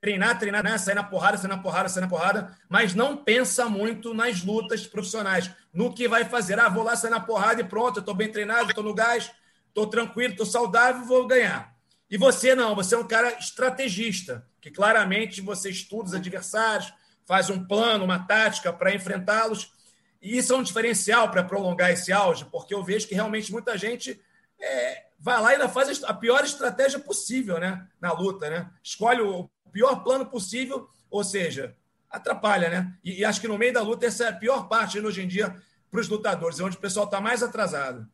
treinar, 0.00 0.38
treinar, 0.38 0.64
né? 0.64 0.78
sair 0.78 0.94
na 0.94 1.04
porrada, 1.04 1.36
sair 1.36 1.48
na 1.48 1.58
porrada, 1.58 1.88
sair 1.88 2.02
na 2.02 2.08
porrada, 2.08 2.56
mas 2.68 2.94
não 2.94 3.16
pensa 3.16 3.68
muito 3.68 4.14
nas 4.14 4.42
lutas 4.42 4.86
profissionais, 4.86 5.50
no 5.72 5.92
que 5.92 6.08
vai 6.08 6.24
fazer. 6.24 6.58
Ah, 6.58 6.68
vou 6.68 6.82
lá 6.82 6.96
sair 6.96 7.10
na 7.10 7.20
porrada 7.20 7.60
e 7.60 7.64
pronto, 7.64 7.98
eu 7.98 8.00
estou 8.00 8.14
bem 8.14 8.30
treinado, 8.30 8.70
estou 8.70 8.82
no 8.82 8.94
gás, 8.94 9.30
estou 9.68 9.86
tranquilo, 9.86 10.32
estou 10.32 10.46
saudável, 10.46 11.04
vou 11.04 11.26
ganhar. 11.26 11.76
E 12.10 12.18
você 12.18 12.56
não, 12.56 12.74
você 12.74 12.96
é 12.96 12.98
um 12.98 13.06
cara 13.06 13.38
estrategista, 13.38 14.44
que 14.60 14.70
claramente 14.70 15.40
você 15.40 15.70
estuda 15.70 16.08
os 16.08 16.14
adversários, 16.14 16.92
faz 17.24 17.48
um 17.48 17.64
plano, 17.64 18.04
uma 18.04 18.26
tática 18.26 18.72
para 18.72 18.92
enfrentá-los. 18.92 19.72
E 20.20 20.36
isso 20.36 20.52
é 20.52 20.56
um 20.56 20.62
diferencial 20.62 21.30
para 21.30 21.44
prolongar 21.44 21.90
esse 21.90 22.12
auge, 22.12 22.44
porque 22.46 22.74
eu 22.74 22.82
vejo 22.82 23.06
que 23.06 23.14
realmente 23.14 23.52
muita 23.52 23.78
gente 23.78 24.20
é, 24.60 25.06
vai 25.20 25.40
lá 25.40 25.50
e 25.50 25.54
ainda 25.54 25.68
faz 25.68 26.02
a 26.02 26.12
pior 26.12 26.42
estratégia 26.42 26.98
possível 26.98 27.60
né, 27.60 27.86
na 28.00 28.12
luta. 28.12 28.50
Né? 28.50 28.68
Escolhe 28.82 29.20
o 29.20 29.48
pior 29.70 30.02
plano 30.02 30.26
possível, 30.26 30.88
ou 31.08 31.22
seja, 31.22 31.76
atrapalha. 32.10 32.68
Né? 32.68 32.92
E, 33.04 33.20
e 33.20 33.24
acho 33.24 33.40
que 33.40 33.46
no 33.48 33.56
meio 33.56 33.72
da 33.72 33.82
luta 33.82 34.06
essa 34.06 34.24
é 34.24 34.28
a 34.30 34.36
pior 34.36 34.68
parte 34.68 34.98
hoje 34.98 35.22
em 35.22 35.28
dia 35.28 35.54
para 35.88 36.00
os 36.00 36.08
lutadores, 36.08 36.58
é 36.58 36.64
onde 36.64 36.76
o 36.76 36.80
pessoal 36.80 37.04
está 37.04 37.20
mais 37.20 37.40
atrasado. 37.40 38.08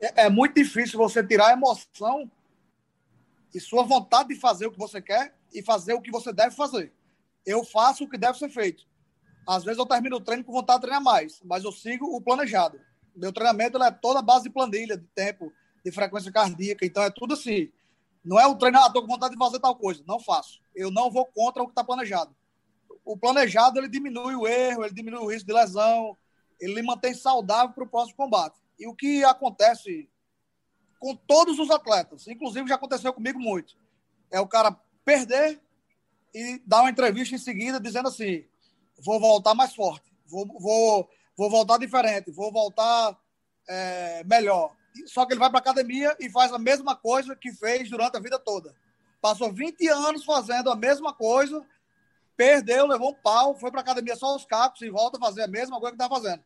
É, 0.00 0.24
é 0.24 0.30
muito 0.30 0.54
difícil 0.54 0.98
você 0.98 1.22
tirar 1.22 1.48
a 1.48 1.52
emoção 1.52 2.30
e 3.54 3.60
sua 3.60 3.82
vontade 3.82 4.30
de 4.30 4.36
fazer 4.36 4.66
o 4.66 4.72
que 4.72 4.78
você 4.78 5.00
quer 5.00 5.34
e 5.52 5.62
fazer 5.62 5.94
o 5.94 6.00
que 6.00 6.10
você 6.10 6.32
deve 6.32 6.54
fazer. 6.54 6.92
Eu 7.44 7.64
faço 7.64 8.04
o 8.04 8.08
que 8.08 8.18
deve 8.18 8.38
ser 8.38 8.48
feito. 8.48 8.84
Às 9.46 9.64
vezes 9.64 9.78
eu 9.78 9.86
termino 9.86 10.16
o 10.16 10.20
treino 10.20 10.44
com 10.44 10.52
vontade 10.52 10.78
de 10.78 10.82
treinar 10.82 11.02
mais, 11.02 11.40
mas 11.44 11.64
eu 11.64 11.72
sigo 11.72 12.14
o 12.14 12.20
planejado. 12.20 12.80
Meu 13.16 13.32
treinamento 13.32 13.82
é 13.82 13.90
toda 13.90 14.22
base 14.22 14.44
de 14.44 14.50
planilha, 14.50 14.96
de 14.96 15.06
tempo, 15.08 15.52
de 15.84 15.90
frequência 15.90 16.30
cardíaca. 16.30 16.84
Então 16.84 17.02
é 17.02 17.10
tudo 17.10 17.34
assim. 17.34 17.70
Não 18.24 18.38
é 18.38 18.46
o 18.46 18.54
treinador 18.54 19.02
ah, 19.02 19.06
com 19.06 19.12
vontade 19.12 19.32
de 19.32 19.38
fazer 19.38 19.58
tal 19.58 19.74
coisa. 19.74 20.04
Não 20.06 20.20
faço. 20.20 20.60
Eu 20.74 20.90
não 20.90 21.10
vou 21.10 21.26
contra 21.26 21.62
o 21.62 21.66
que 21.66 21.72
está 21.72 21.82
planejado. 21.82 22.34
O 23.04 23.16
planejado 23.16 23.78
ele 23.78 23.88
diminui 23.88 24.34
o 24.34 24.46
erro, 24.46 24.84
ele 24.84 24.94
diminui 24.94 25.20
o 25.20 25.30
risco 25.30 25.46
de 25.46 25.54
lesão, 25.54 26.16
ele 26.60 26.82
mantém 26.82 27.14
saudável 27.14 27.74
para 27.74 27.84
o 27.84 27.88
próximo 27.88 28.16
combate. 28.16 28.60
E 28.78 28.86
o 28.86 28.94
que 28.94 29.24
acontece 29.24 30.08
com 31.00 31.16
todos 31.16 31.58
os 31.58 31.70
atletas, 31.70 32.28
inclusive 32.28 32.68
já 32.68 32.74
aconteceu 32.74 33.12
comigo 33.12 33.40
muito, 33.40 33.74
é 34.30 34.38
o 34.38 34.46
cara 34.46 34.76
perder 35.04 35.58
e 36.32 36.62
dar 36.64 36.82
uma 36.82 36.90
entrevista 36.90 37.34
em 37.34 37.38
seguida 37.38 37.80
dizendo 37.80 38.08
assim: 38.08 38.44
vou 38.98 39.18
voltar 39.18 39.54
mais 39.54 39.74
forte, 39.74 40.12
vou, 40.26 40.46
vou, 40.46 41.10
vou 41.36 41.50
voltar 41.50 41.78
diferente, 41.78 42.30
vou 42.30 42.52
voltar 42.52 43.18
é, 43.66 44.22
melhor. 44.24 44.76
Só 45.06 45.24
que 45.24 45.32
ele 45.32 45.40
vai 45.40 45.48
para 45.48 45.58
academia 45.58 46.14
e 46.20 46.28
faz 46.28 46.52
a 46.52 46.58
mesma 46.58 46.94
coisa 46.94 47.34
que 47.34 47.52
fez 47.52 47.88
durante 47.88 48.16
a 48.16 48.20
vida 48.20 48.38
toda. 48.38 48.74
Passou 49.20 49.52
20 49.52 49.88
anos 49.88 50.24
fazendo 50.24 50.70
a 50.70 50.76
mesma 50.76 51.14
coisa, 51.14 51.64
perdeu, 52.36 52.86
levou 52.86 53.12
um 53.12 53.14
pau, 53.14 53.58
foi 53.58 53.70
para 53.70 53.80
academia 53.80 54.16
só 54.16 54.36
os 54.36 54.44
cacos 54.44 54.82
e 54.82 54.90
volta 54.90 55.16
a 55.16 55.20
fazer 55.20 55.42
a 55.44 55.48
mesma 55.48 55.80
coisa 55.80 55.96
que 55.96 56.02
está 56.02 56.14
fazendo. 56.14 56.42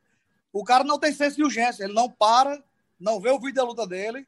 O 0.52 0.62
cara 0.62 0.84
não 0.84 0.99
tem 0.99 1.12
senso 1.12 1.37
de 1.37 1.42
urgência, 1.42 1.84
ele 1.84 1.94
não 1.94 2.08
para, 2.08 2.62
não 3.00 3.20
vê 3.20 3.30
o 3.30 3.40
vídeo 3.40 3.54
da 3.54 3.64
luta 3.64 3.87
dele, 3.87 4.26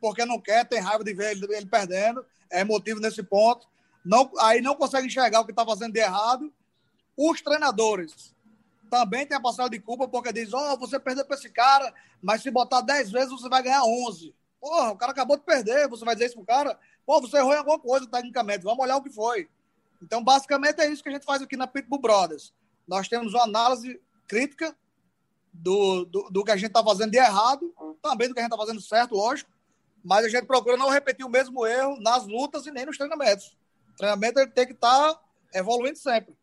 porque 0.00 0.24
não 0.24 0.40
quer, 0.40 0.66
tem 0.66 0.80
raiva 0.80 1.04
de 1.04 1.14
ver 1.14 1.32
ele, 1.32 1.46
ele 1.54 1.66
perdendo, 1.66 2.24
é 2.50 2.64
motivo 2.64 3.00
nesse 3.00 3.22
ponto. 3.22 3.66
Não, 4.04 4.30
aí 4.40 4.60
não 4.60 4.74
consegue 4.74 5.06
enxergar 5.06 5.40
o 5.40 5.44
que 5.44 5.52
está 5.52 5.64
fazendo 5.64 5.92
de 5.92 6.00
errado. 6.00 6.52
Os 7.16 7.40
treinadores 7.40 8.34
também 8.90 9.26
têm 9.26 9.36
a 9.36 9.40
parcela 9.40 9.70
de 9.70 9.80
culpa, 9.80 10.06
porque 10.06 10.32
diz: 10.32 10.52
Ó, 10.52 10.72
oh, 10.72 10.78
você 10.78 11.00
perdeu 11.00 11.24
para 11.24 11.36
esse 11.36 11.50
cara, 11.50 11.92
mas 12.22 12.42
se 12.42 12.50
botar 12.50 12.80
10 12.80 13.10
vezes 13.10 13.30
você 13.30 13.48
vai 13.48 13.62
ganhar 13.62 13.84
11. 13.84 14.34
Porra, 14.60 14.92
o 14.92 14.96
cara 14.96 15.12
acabou 15.12 15.36
de 15.36 15.42
perder, 15.42 15.88
você 15.88 16.04
vai 16.04 16.14
dizer 16.14 16.26
isso 16.26 16.36
pro 16.36 16.44
cara? 16.44 16.78
Pô, 17.04 17.20
você 17.20 17.36
errou 17.36 17.52
em 17.52 17.58
alguma 17.58 17.78
coisa 17.78 18.06
tecnicamente, 18.06 18.64
vamos 18.64 18.82
olhar 18.82 18.96
o 18.96 19.02
que 19.02 19.10
foi. 19.10 19.48
Então, 20.02 20.22
basicamente, 20.22 20.80
é 20.80 20.90
isso 20.90 21.02
que 21.02 21.08
a 21.08 21.12
gente 21.12 21.24
faz 21.24 21.42
aqui 21.42 21.56
na 21.56 21.66
Pitbull 21.66 22.00
Brothers. 22.00 22.52
Nós 22.86 23.08
temos 23.08 23.32
uma 23.34 23.44
análise 23.44 24.00
crítica 24.26 24.76
do, 25.52 26.04
do, 26.04 26.30
do 26.30 26.44
que 26.44 26.50
a 26.50 26.56
gente 26.56 26.68
está 26.68 26.82
fazendo 26.82 27.10
de 27.10 27.18
errado, 27.18 27.74
também 28.02 28.28
do 28.28 28.34
que 28.34 28.40
a 28.40 28.42
gente 28.42 28.52
está 28.52 28.62
fazendo 28.62 28.80
certo, 28.80 29.14
lógico, 29.14 29.50
mas 30.04 30.26
a 30.26 30.28
gente 30.28 30.44
procura 30.44 30.76
não 30.76 30.90
repetir 30.90 31.24
o 31.24 31.30
mesmo 31.30 31.66
erro 31.66 31.98
nas 32.00 32.26
lutas 32.26 32.66
e 32.66 32.70
nem 32.70 32.84
nos 32.84 32.98
treinamentos. 32.98 33.56
O 33.94 33.96
treinamento 33.96 34.38
ele 34.38 34.50
tem 34.50 34.66
que 34.66 34.74
estar 34.74 35.14
tá 35.14 35.20
evoluindo 35.54 35.98
sempre. 35.98 36.36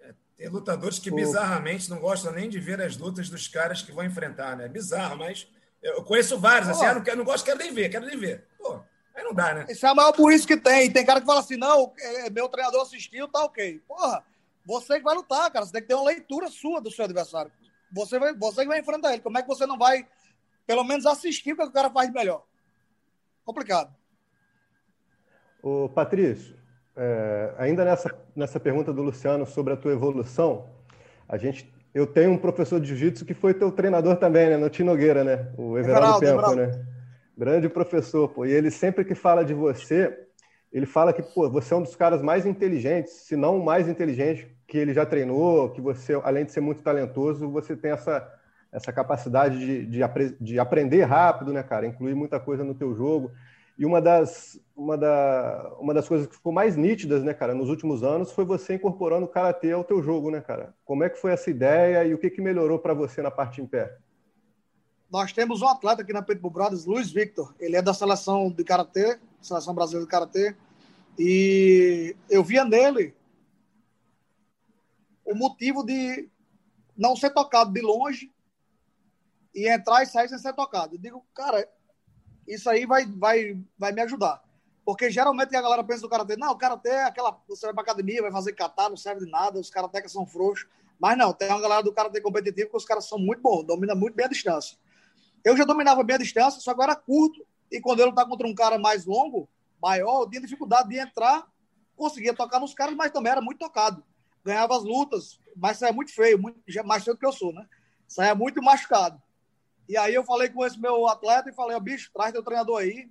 É, 0.00 0.14
tem 0.36 0.48
lutadores 0.48 0.98
que 0.98 1.10
bizarramente 1.10 1.90
não 1.90 1.98
gostam 1.98 2.32
nem 2.32 2.48
de 2.48 2.58
ver 2.58 2.80
as 2.80 2.96
lutas 2.96 3.28
dos 3.28 3.46
caras 3.46 3.82
que 3.82 3.92
vão 3.92 4.04
enfrentar, 4.04 4.56
né? 4.56 4.66
Bizarro, 4.68 5.18
mas 5.18 5.46
eu 5.82 6.02
conheço 6.02 6.38
vários, 6.38 6.70
assim, 6.70 6.86
ah, 6.86 6.94
não, 6.94 7.02
quero, 7.02 7.18
não 7.18 7.24
gosto, 7.24 7.44
quero 7.44 7.58
nem 7.58 7.72
ver, 7.72 7.90
quero 7.90 8.06
nem 8.06 8.16
ver. 8.16 8.46
Pô, 8.58 8.80
aí 9.14 9.22
não 9.22 9.34
dá, 9.34 9.54
né? 9.54 9.66
Esse 9.68 9.84
é 9.84 9.88
a 9.88 9.94
maior 9.94 10.12
por 10.12 10.32
isso 10.32 10.46
que 10.46 10.56
tem. 10.56 10.90
Tem 10.90 11.04
cara 11.04 11.20
que 11.20 11.26
fala 11.26 11.40
assim, 11.40 11.56
não, 11.56 11.92
é, 11.98 12.30
meu 12.30 12.48
treinador 12.48 12.80
assistiu, 12.80 13.28
tá 13.28 13.44
ok. 13.44 13.82
Porra, 13.86 14.24
você 14.64 14.98
que 14.98 15.04
vai 15.04 15.14
lutar, 15.14 15.50
cara, 15.50 15.66
você 15.66 15.72
tem 15.72 15.82
que 15.82 15.88
ter 15.88 15.94
uma 15.94 16.04
leitura 16.04 16.48
sua 16.48 16.80
do 16.80 16.90
seu 16.90 17.04
adversário. 17.04 17.52
Você, 17.92 18.18
vai, 18.18 18.34
você 18.34 18.62
que 18.62 18.68
vai 18.68 18.80
enfrentar 18.80 19.12
ele. 19.12 19.22
Como 19.22 19.36
é 19.36 19.42
que 19.42 19.48
você 19.48 19.66
não 19.66 19.78
vai, 19.78 20.06
pelo 20.66 20.84
menos, 20.84 21.06
assistir 21.06 21.52
o 21.52 21.56
que 21.56 21.62
o 21.62 21.70
cara 21.70 21.90
faz 21.90 22.08
de 22.08 22.14
melhor? 22.14 22.44
Complicado. 23.48 23.90
O 25.62 25.88
Patrício, 25.88 26.54
é, 26.94 27.54
ainda 27.56 27.82
nessa, 27.82 28.14
nessa 28.36 28.60
pergunta 28.60 28.92
do 28.92 29.00
Luciano 29.00 29.46
sobre 29.46 29.72
a 29.72 29.76
tua 29.76 29.92
evolução, 29.92 30.66
a 31.26 31.38
gente, 31.38 31.72
eu 31.94 32.06
tenho 32.06 32.30
um 32.30 32.36
professor 32.36 32.78
de 32.78 32.88
jiu-jitsu 32.88 33.24
que 33.24 33.32
foi 33.32 33.54
teu 33.54 33.72
treinador 33.72 34.16
também, 34.16 34.50
né, 34.50 34.58
no 34.58 34.68
Tinogueira, 34.68 35.24
né, 35.24 35.50
o 35.56 35.78
Everaldo, 35.78 36.26
Everaldo. 36.26 36.56
né, 36.56 36.86
grande 37.36 37.70
professor, 37.70 38.28
pô, 38.28 38.44
e 38.44 38.52
ele 38.52 38.70
sempre 38.70 39.02
que 39.02 39.14
fala 39.14 39.42
de 39.42 39.54
você, 39.54 40.26
ele 40.70 40.84
fala 40.84 41.14
que, 41.14 41.22
pô, 41.22 41.48
você 41.48 41.72
é 41.72 41.76
um 41.78 41.82
dos 41.82 41.96
caras 41.96 42.20
mais 42.20 42.44
inteligentes, 42.44 43.14
se 43.14 43.34
não 43.34 43.58
o 43.58 43.64
mais 43.64 43.88
inteligente 43.88 44.54
que 44.66 44.76
ele 44.76 44.92
já 44.92 45.06
treinou, 45.06 45.70
que 45.70 45.80
você, 45.80 46.20
além 46.22 46.44
de 46.44 46.52
ser 46.52 46.60
muito 46.60 46.82
talentoso, 46.82 47.50
você 47.50 47.74
tem 47.74 47.92
essa 47.92 48.30
essa 48.70 48.92
capacidade 48.92 49.58
de, 49.58 49.86
de, 49.86 50.00
de, 50.40 50.58
aprender 50.58 51.02
rápido, 51.04 51.52
né, 51.52 51.62
cara? 51.62 51.86
Incluir 51.86 52.14
muita 52.14 52.38
coisa 52.38 52.62
no 52.62 52.74
teu 52.74 52.94
jogo. 52.94 53.30
E 53.78 53.86
uma 53.86 54.00
das, 54.00 54.60
uma, 54.76 54.98
da, 54.98 55.76
uma 55.78 55.94
das 55.94 56.08
coisas 56.08 56.26
que 56.26 56.34
ficou 56.34 56.52
mais 56.52 56.76
nítidas, 56.76 57.22
né, 57.22 57.32
cara, 57.32 57.54
nos 57.54 57.70
últimos 57.70 58.02
anos 58.02 58.32
foi 58.32 58.44
você 58.44 58.74
incorporando 58.74 59.26
o 59.26 59.28
karatê 59.28 59.72
ao 59.72 59.84
teu 59.84 60.02
jogo, 60.02 60.30
né, 60.30 60.40
cara? 60.40 60.74
Como 60.84 61.04
é 61.04 61.08
que 61.08 61.18
foi 61.18 61.32
essa 61.32 61.48
ideia 61.48 62.04
e 62.04 62.12
o 62.12 62.18
que, 62.18 62.30
que 62.30 62.42
melhorou 62.42 62.78
para 62.78 62.92
você 62.92 63.22
na 63.22 63.30
parte 63.30 63.60
em 63.60 63.66
pé? 63.66 63.96
nós 65.10 65.32
temos 65.32 65.62
um 65.62 65.68
atleta 65.68 66.02
aqui 66.02 66.12
na 66.12 66.22
Pitbull 66.22 66.50
Brothers, 66.50 66.84
Luiz 66.84 67.10
Victor. 67.10 67.54
Ele 67.58 67.76
é 67.76 67.82
da 67.82 67.94
seleção 67.94 68.50
de 68.50 68.62
karatê, 68.62 69.18
seleção 69.40 69.74
brasileira 69.74 70.04
de 70.04 70.10
karatê. 70.10 70.54
E 71.18 72.14
eu 72.28 72.44
via 72.44 72.64
nele 72.64 73.14
o 75.24 75.34
motivo 75.34 75.82
de 75.84 76.28
não 76.96 77.16
ser 77.16 77.30
tocado 77.30 77.72
de 77.72 77.80
longe 77.80 78.30
e 79.58 79.68
entrar 79.68 80.04
e 80.04 80.06
sair 80.06 80.28
sem 80.28 80.38
ser 80.38 80.52
tocado. 80.54 80.94
Eu 80.94 81.00
digo, 81.00 81.26
cara, 81.34 81.68
isso 82.46 82.70
aí 82.70 82.86
vai, 82.86 83.04
vai, 83.06 83.60
vai 83.76 83.92
me 83.92 84.00
ajudar. 84.02 84.40
Porque 84.84 85.10
geralmente 85.10 85.54
a 85.54 85.60
galera 85.60 85.82
pensa 85.82 86.02
do 86.02 86.08
karatê, 86.08 86.36
não, 86.36 86.52
o 86.52 86.56
karatê 86.56 86.90
é 86.90 87.04
aquela. 87.04 87.36
Você 87.48 87.66
vai 87.66 87.74
pra 87.74 87.82
academia, 87.82 88.22
vai 88.22 88.30
fazer 88.30 88.52
catar, 88.52 88.88
não 88.88 88.96
serve 88.96 89.24
de 89.24 89.30
nada, 89.30 89.58
os 89.58 89.68
karatecas 89.68 90.12
são 90.12 90.24
frouxos. 90.24 90.68
Mas 90.98 91.18
não, 91.18 91.32
tem 91.32 91.48
uma 91.48 91.60
galera 91.60 91.82
do 91.82 91.92
karatê 91.92 92.20
competitivo 92.20 92.70
que 92.70 92.76
os 92.76 92.84
caras 92.84 93.08
são 93.08 93.18
muito 93.18 93.42
bons, 93.42 93.64
dominam 93.64 93.96
muito 93.96 94.14
bem 94.14 94.26
a 94.26 94.28
distância. 94.28 94.78
Eu 95.44 95.56
já 95.56 95.64
dominava 95.64 96.04
bem 96.04 96.14
a 96.14 96.18
distância, 96.18 96.60
só 96.60 96.72
que 96.72 96.80
agora 96.80 96.94
curto. 96.94 97.44
E 97.70 97.80
quando 97.80 98.00
eu 98.00 98.14
tá 98.14 98.24
contra 98.24 98.46
um 98.46 98.54
cara 98.54 98.78
mais 98.78 99.04
longo, 99.04 99.48
maior, 99.82 100.22
eu 100.22 100.30
tinha 100.30 100.40
dificuldade 100.40 100.88
de 100.88 100.98
entrar, 100.98 101.46
conseguia 101.96 102.32
tocar 102.32 102.60
nos 102.60 102.74
caras, 102.74 102.94
mas 102.94 103.10
também 103.10 103.32
era 103.32 103.40
muito 103.40 103.58
tocado. 103.58 104.04
Ganhava 104.44 104.76
as 104.76 104.84
lutas, 104.84 105.40
mas 105.56 105.78
saia 105.78 105.92
muito 105.92 106.14
feio, 106.14 106.38
muito, 106.40 106.60
mais 106.84 107.02
feio 107.02 107.16
do 107.16 107.20
que 107.20 107.26
eu 107.26 107.32
sou, 107.32 107.52
né? 107.52 107.66
Saia 108.06 108.34
muito 108.34 108.62
machucado. 108.62 109.20
E 109.88 109.96
aí 109.96 110.14
eu 110.14 110.22
falei 110.22 110.48
com 110.50 110.66
esse 110.66 110.78
meu 110.78 111.08
atleta 111.08 111.48
e 111.48 111.54
falei, 111.54 111.76
ó, 111.76 111.80
bicho, 111.80 112.10
traz 112.12 112.32
teu 112.32 112.42
treinador 112.42 112.80
aí, 112.80 113.08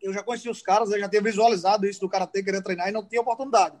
eu 0.00 0.12
já 0.12 0.22
conhecia 0.22 0.50
os 0.50 0.62
caras, 0.62 0.90
eu 0.90 0.98
já 0.98 1.08
tinha 1.08 1.22
visualizado 1.22 1.86
isso 1.86 2.00
do 2.00 2.08
Karatê, 2.08 2.42
querer 2.42 2.62
treinar 2.62 2.88
e 2.88 2.92
não 2.92 3.04
tinha 3.04 3.20
oportunidade. 3.20 3.76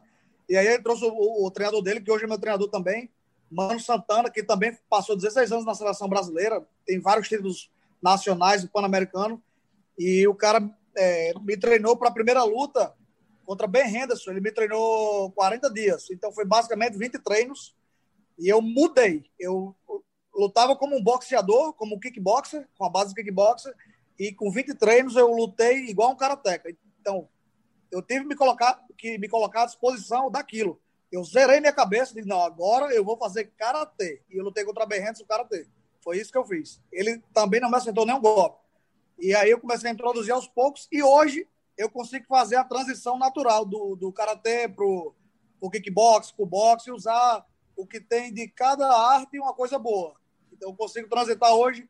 E 0.48 0.56
aí 0.56 0.66
ele 0.66 0.82
trouxe 0.82 1.04
o, 1.04 1.46
o, 1.46 1.50
treinador 1.50 1.82
dele, 1.82 2.00
que 2.00 2.10
hoje 2.10 2.24
é 2.24 2.26
meu 2.26 2.38
treinador 2.38 2.68
também, 2.68 3.10
Mano 3.50 3.80
Santana, 3.80 4.30
que 4.30 4.42
também 4.42 4.76
passou 4.90 5.16
16 5.16 5.52
anos 5.52 5.64
na 5.64 5.74
seleção 5.74 6.08
brasileira, 6.08 6.66
tem 6.84 7.00
vários 7.00 7.28
títulos 7.28 7.70
nacionais 8.02 8.62
do 8.62 8.68
Pan-Americano, 8.68 9.42
e 9.98 10.26
o 10.26 10.34
cara 10.34 10.68
é, 10.96 11.32
me 11.40 11.56
treinou 11.56 11.96
para 11.96 12.08
a 12.08 12.12
primeira 12.12 12.42
luta 12.44 12.92
contra 13.44 13.66
Ben 13.66 13.86
Henderson, 13.86 14.32
ele 14.32 14.40
me 14.40 14.52
treinou 14.52 15.30
40 15.32 15.72
dias, 15.72 16.10
então 16.10 16.32
foi 16.32 16.44
basicamente 16.44 16.98
20 16.98 17.18
treinos, 17.20 17.74
e 18.38 18.48
eu 18.48 18.60
mudei, 18.60 19.24
eu 19.38 19.74
lutava 20.36 20.76
como 20.76 20.96
um 20.96 21.02
boxeador, 21.02 21.72
como 21.72 21.96
um 21.96 21.98
kickboxer, 21.98 22.68
com 22.76 22.84
a 22.84 22.90
base 22.90 23.14
de 23.14 23.14
kickboxer, 23.14 23.74
e 24.18 24.32
com 24.32 24.50
20 24.50 24.74
treinos 24.74 25.16
eu 25.16 25.30
lutei 25.30 25.86
igual 25.86 26.12
um 26.12 26.16
karateca. 26.16 26.74
Então, 27.00 27.28
eu 27.90 28.02
tive 28.02 28.20
que 28.20 28.28
me 28.28 28.36
colocar, 28.36 28.84
que 28.96 29.18
me 29.18 29.28
colocar 29.28 29.62
à 29.62 29.66
disposição 29.66 30.30
daquilo. 30.30 30.80
Eu 31.10 31.24
zerei 31.24 31.60
minha 31.60 31.72
cabeça 31.72 32.12
e 32.12 32.16
disse, 32.16 32.28
não, 32.28 32.40
agora 32.40 32.92
eu 32.94 33.04
vou 33.04 33.16
fazer 33.16 33.52
karatê. 33.56 34.22
E 34.28 34.36
eu 34.36 34.44
lutei 34.44 34.64
contra 34.64 34.82
a 34.82 34.86
Berrentes 34.86 35.20
no 35.20 35.26
karatê. 35.26 35.66
Foi 36.02 36.18
isso 36.18 36.30
que 36.30 36.38
eu 36.38 36.44
fiz. 36.44 36.80
Ele 36.92 37.22
também 37.32 37.60
não 37.60 37.70
me 37.70 37.76
acertou 37.76 38.04
nenhum 38.04 38.20
golpe. 38.20 38.60
E 39.18 39.34
aí 39.34 39.50
eu 39.50 39.60
comecei 39.60 39.88
a 39.88 39.92
introduzir 39.92 40.32
aos 40.32 40.46
poucos 40.46 40.86
e 40.92 41.02
hoje 41.02 41.48
eu 41.76 41.90
consigo 41.90 42.26
fazer 42.26 42.56
a 42.56 42.64
transição 42.64 43.18
natural 43.18 43.64
do, 43.64 43.96
do 43.96 44.12
karatê 44.12 44.68
pro, 44.68 45.14
pro 45.58 45.70
kickbox, 45.70 46.32
pro 46.32 46.44
boxe 46.44 46.90
e 46.90 46.92
usar 46.92 47.46
o 47.76 47.86
que 47.86 48.00
tem 48.00 48.32
de 48.32 48.48
cada 48.48 48.88
arte 48.88 49.38
uma 49.38 49.54
coisa 49.54 49.78
boa. 49.78 50.14
Então 50.56 50.70
eu 50.70 50.76
consigo 50.76 51.08
transitar 51.08 51.52
hoje 51.52 51.88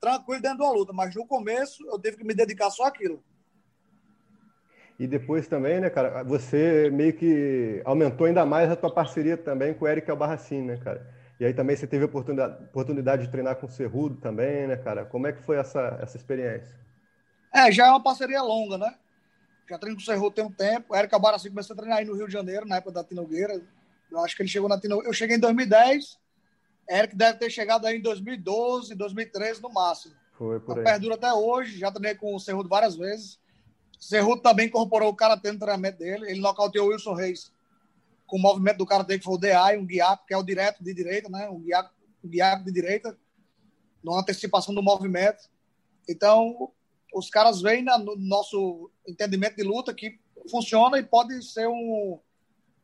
tranquilo 0.00 0.42
dentro 0.42 0.58
da 0.58 0.70
luta, 0.70 0.92
mas 0.92 1.14
no 1.14 1.26
começo 1.26 1.86
eu 1.86 1.98
tive 1.98 2.18
que 2.18 2.24
me 2.24 2.34
dedicar 2.34 2.70
só 2.70 2.84
àquilo. 2.84 3.22
E 4.98 5.06
depois 5.06 5.46
também, 5.46 5.80
né, 5.80 5.88
cara, 5.88 6.24
você 6.24 6.90
meio 6.90 7.12
que 7.12 7.80
aumentou 7.84 8.26
ainda 8.26 8.44
mais 8.44 8.68
a 8.70 8.76
tua 8.76 8.92
parceria 8.92 9.36
também 9.36 9.72
com 9.72 9.84
o 9.84 9.88
Eric 9.88 10.10
Albarracin, 10.10 10.62
né, 10.62 10.76
cara? 10.76 11.06
E 11.38 11.44
aí 11.44 11.54
também 11.54 11.76
você 11.76 11.86
teve 11.86 12.02
a 12.02 12.06
oportunidade, 12.06 12.64
oportunidade 12.64 13.22
de 13.22 13.30
treinar 13.30 13.54
com 13.56 13.66
o 13.66 13.70
Cerrudo 13.70 14.16
também, 14.16 14.66
né, 14.66 14.76
cara? 14.76 15.04
Como 15.04 15.28
é 15.28 15.32
que 15.32 15.40
foi 15.40 15.56
essa, 15.56 15.96
essa 16.02 16.16
experiência? 16.16 16.76
É, 17.54 17.70
já 17.70 17.86
é 17.86 17.90
uma 17.90 18.02
parceria 18.02 18.42
longa, 18.42 18.76
né? 18.76 18.92
Já 19.70 19.78
treino 19.78 19.96
com 19.96 20.02
o 20.02 20.04
Cerrudo 20.04 20.34
tem 20.34 20.44
um 20.44 20.50
tempo. 20.50 20.92
O 20.92 20.96
Eric 20.96 21.14
Albarracin 21.14 21.50
começou 21.50 21.74
a 21.74 21.76
treinar 21.76 21.98
aí 21.98 22.04
no 22.04 22.16
Rio 22.16 22.26
de 22.26 22.32
Janeiro, 22.32 22.66
na 22.66 22.76
época 22.76 22.92
da 22.92 23.04
Tinogueira. 23.04 23.62
Eu 24.10 24.18
acho 24.18 24.34
que 24.34 24.42
ele 24.42 24.48
chegou 24.48 24.68
na 24.68 24.80
Tinogueira. 24.80 25.08
Eu 25.08 25.12
cheguei 25.12 25.36
em 25.36 25.40
2010, 25.40 26.18
Eric 26.88 27.14
deve 27.14 27.38
ter 27.38 27.50
chegado 27.50 27.86
aí 27.86 27.98
em 27.98 28.02
2012, 28.02 28.94
2013 28.94 29.62
no 29.62 29.70
máximo. 29.70 30.14
Foi 30.32 30.58
por 30.60 30.78
aí. 30.78 30.84
Perdura 30.84 31.14
até 31.14 31.32
hoje, 31.32 31.78
já 31.78 31.90
treinei 31.90 32.14
com 32.14 32.34
o 32.34 32.40
Cerrudo 32.40 32.68
várias 32.68 32.96
vezes. 32.96 33.38
Cerrudo 33.98 34.40
também 34.40 34.68
incorporou 34.68 35.10
o 35.10 35.16
karatê 35.16 35.52
no 35.52 35.58
treinamento 35.58 35.98
dele. 35.98 36.30
Ele 36.30 36.40
nocauteou 36.40 36.86
o 36.86 36.90
Wilson 36.90 37.14
Reis 37.14 37.52
com 38.26 38.36
o 38.36 38.40
movimento 38.40 38.78
do 38.78 38.86
karatê 38.86 39.18
que 39.18 39.24
foi 39.24 39.34
o 39.34 39.38
DI, 39.38 39.76
um 39.78 39.86
guiaco, 39.86 40.26
que 40.26 40.34
é 40.34 40.36
o 40.36 40.42
direto 40.42 40.84
de 40.84 40.94
direita, 40.94 41.28
né? 41.28 41.48
Um 41.48 41.60
guiaco, 41.60 41.92
um 42.22 42.28
guiaco 42.28 42.64
de 42.64 42.72
direita, 42.72 43.18
numa 44.02 44.20
antecipação 44.20 44.74
do 44.74 44.82
movimento. 44.82 45.48
Então, 46.08 46.70
os 47.14 47.28
caras 47.28 47.60
veem 47.60 47.82
no 47.82 48.16
nosso 48.16 48.90
entendimento 49.06 49.56
de 49.56 49.62
luta 49.62 49.92
que 49.92 50.18
funciona 50.50 50.98
e 50.98 51.02
pode 51.02 51.42
ser 51.42 51.66
um, 51.68 52.20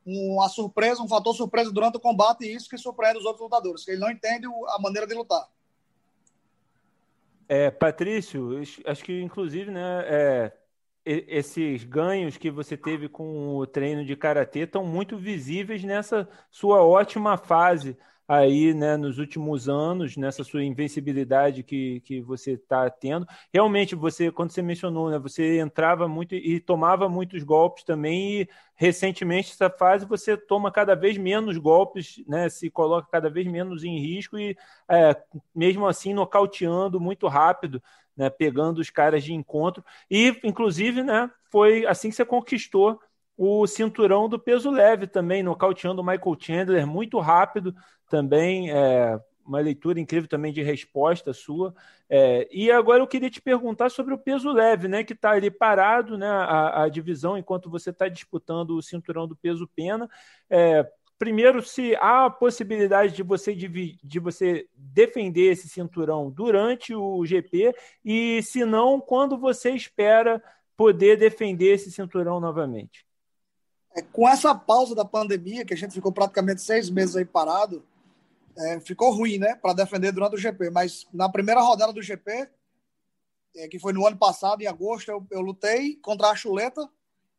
uma 0.06 0.48
surpresa, 0.48 1.02
um 1.02 1.08
fator 1.08 1.34
surpresa 1.34 1.72
durante 1.72 1.96
o 1.96 2.00
combate, 2.00 2.44
e 2.44 2.54
isso 2.54 2.68
que 2.68 2.76
surpreende 2.76 3.18
os 3.18 3.24
outros 3.24 3.42
lutadores, 3.42 3.84
que 3.84 3.92
ele 3.92 4.00
não 4.00 4.10
entende 4.10 4.46
a 4.46 4.78
maneira 4.80 5.06
de 5.06 5.14
lutar. 5.14 5.48
É, 7.48 7.70
Patrício, 7.70 8.60
acho 8.86 9.04
que 9.04 9.20
inclusive, 9.20 9.70
né, 9.70 10.04
é, 10.06 10.52
esses 11.04 11.84
ganhos 11.84 12.36
que 12.36 12.50
você 12.50 12.76
teve 12.76 13.08
com 13.08 13.56
o 13.56 13.66
treino 13.66 14.04
de 14.04 14.16
karatê 14.16 14.60
estão 14.60 14.84
muito 14.84 15.16
visíveis 15.18 15.84
nessa 15.84 16.28
sua 16.50 16.82
ótima 16.82 17.36
fase 17.36 17.96
aí, 18.26 18.72
né, 18.72 18.96
nos 18.96 19.18
últimos 19.18 19.68
anos, 19.68 20.16
nessa 20.16 20.42
sua 20.42 20.64
invencibilidade 20.64 21.62
que, 21.62 22.00
que 22.00 22.20
você 22.20 22.52
está 22.52 22.88
tendo. 22.88 23.26
Realmente, 23.52 23.94
você, 23.94 24.30
quando 24.30 24.50
você 24.50 24.62
mencionou, 24.62 25.10
né, 25.10 25.18
você 25.18 25.60
entrava 25.60 26.08
muito 26.08 26.34
e 26.34 26.58
tomava 26.60 27.08
muitos 27.08 27.42
golpes 27.42 27.84
também, 27.84 28.42
e 28.42 28.48
recentemente, 28.74 29.52
essa 29.52 29.68
fase, 29.70 30.06
você 30.06 30.36
toma 30.36 30.70
cada 30.72 30.94
vez 30.94 31.18
menos 31.18 31.58
golpes, 31.58 32.22
né, 32.26 32.48
se 32.48 32.70
coloca 32.70 33.08
cada 33.10 33.28
vez 33.28 33.46
menos 33.46 33.84
em 33.84 33.98
risco 33.98 34.38
e, 34.38 34.56
é, 34.88 35.16
mesmo 35.54 35.86
assim, 35.86 36.14
nocauteando 36.14 37.00
muito 37.00 37.28
rápido. 37.28 37.82
Né, 38.16 38.30
pegando 38.30 38.78
os 38.78 38.90
caras 38.90 39.24
de 39.24 39.34
encontro 39.34 39.84
e, 40.08 40.38
inclusive, 40.44 41.02
né, 41.02 41.28
foi 41.50 41.84
assim 41.84 42.10
que 42.10 42.14
você 42.14 42.24
conquistou 42.24 43.00
o 43.36 43.66
cinturão 43.66 44.28
do 44.28 44.38
peso 44.38 44.70
leve 44.70 45.06
também, 45.06 45.42
nocauteando 45.42 46.00
o 46.00 46.04
Michael 46.04 46.36
Chandler 46.38 46.86
muito 46.86 47.18
rápido 47.18 47.74
também. 48.08 48.70
É, 48.70 49.20
uma 49.46 49.60
leitura 49.60 50.00
incrível 50.00 50.28
também 50.28 50.52
de 50.52 50.62
resposta 50.62 51.32
sua. 51.32 51.74
É, 52.08 52.48
e 52.50 52.70
agora 52.70 53.02
eu 53.02 53.06
queria 53.06 53.30
te 53.30 53.40
perguntar 53.40 53.90
sobre 53.90 54.14
o 54.14 54.18
peso 54.18 54.50
leve, 54.50 54.88
né? 54.88 55.04
Que 55.04 55.12
está 55.12 55.32
ali 55.32 55.50
parado, 55.50 56.16
né? 56.16 56.26
A, 56.26 56.84
a 56.84 56.88
divisão 56.88 57.36
enquanto 57.36 57.70
você 57.70 57.90
está 57.90 58.08
disputando 58.08 58.70
o 58.70 58.82
cinturão 58.82 59.28
do 59.28 59.36
peso 59.36 59.68
pena. 59.76 60.08
É, 60.48 60.88
primeiro, 61.18 61.62
se 61.62 61.94
há 61.96 62.26
a 62.26 62.30
possibilidade 62.30 63.14
de 63.14 63.22
você, 63.22 63.54
de, 63.54 63.98
de 64.02 64.18
você 64.18 64.66
defender 64.74 65.52
esse 65.52 65.68
cinturão 65.68 66.30
durante 66.30 66.94
o 66.94 67.24
GP, 67.24 67.74
e 68.04 68.42
se 68.42 68.64
não, 68.64 69.00
quando 69.00 69.36
você 69.36 69.70
espera 69.70 70.42
poder 70.76 71.16
defender 71.16 71.74
esse 71.74 71.90
cinturão 71.92 72.40
novamente? 72.40 73.06
É, 73.94 74.02
com 74.02 74.28
essa 74.28 74.54
pausa 74.54 74.94
da 74.94 75.04
pandemia, 75.04 75.64
que 75.64 75.72
a 75.72 75.76
gente 75.76 75.94
ficou 75.94 76.12
praticamente 76.12 76.60
seis 76.60 76.90
meses 76.90 77.14
aí 77.14 77.24
parado, 77.24 77.84
é, 78.56 78.80
ficou 78.80 79.12
ruim, 79.12 79.38
né, 79.38 79.54
para 79.54 79.72
defender 79.72 80.12
durante 80.12 80.34
o 80.34 80.38
GP. 80.38 80.70
Mas 80.70 81.06
na 81.12 81.28
primeira 81.28 81.60
rodada 81.60 81.92
do 81.92 82.02
GP, 82.02 82.48
é, 83.56 83.68
que 83.68 83.78
foi 83.78 83.92
no 83.92 84.06
ano 84.06 84.16
passado, 84.16 84.62
em 84.62 84.66
agosto, 84.66 85.10
eu, 85.10 85.26
eu 85.30 85.40
lutei 85.40 85.96
contra 85.96 86.28
a 86.28 86.34
Chuleta 86.34 86.88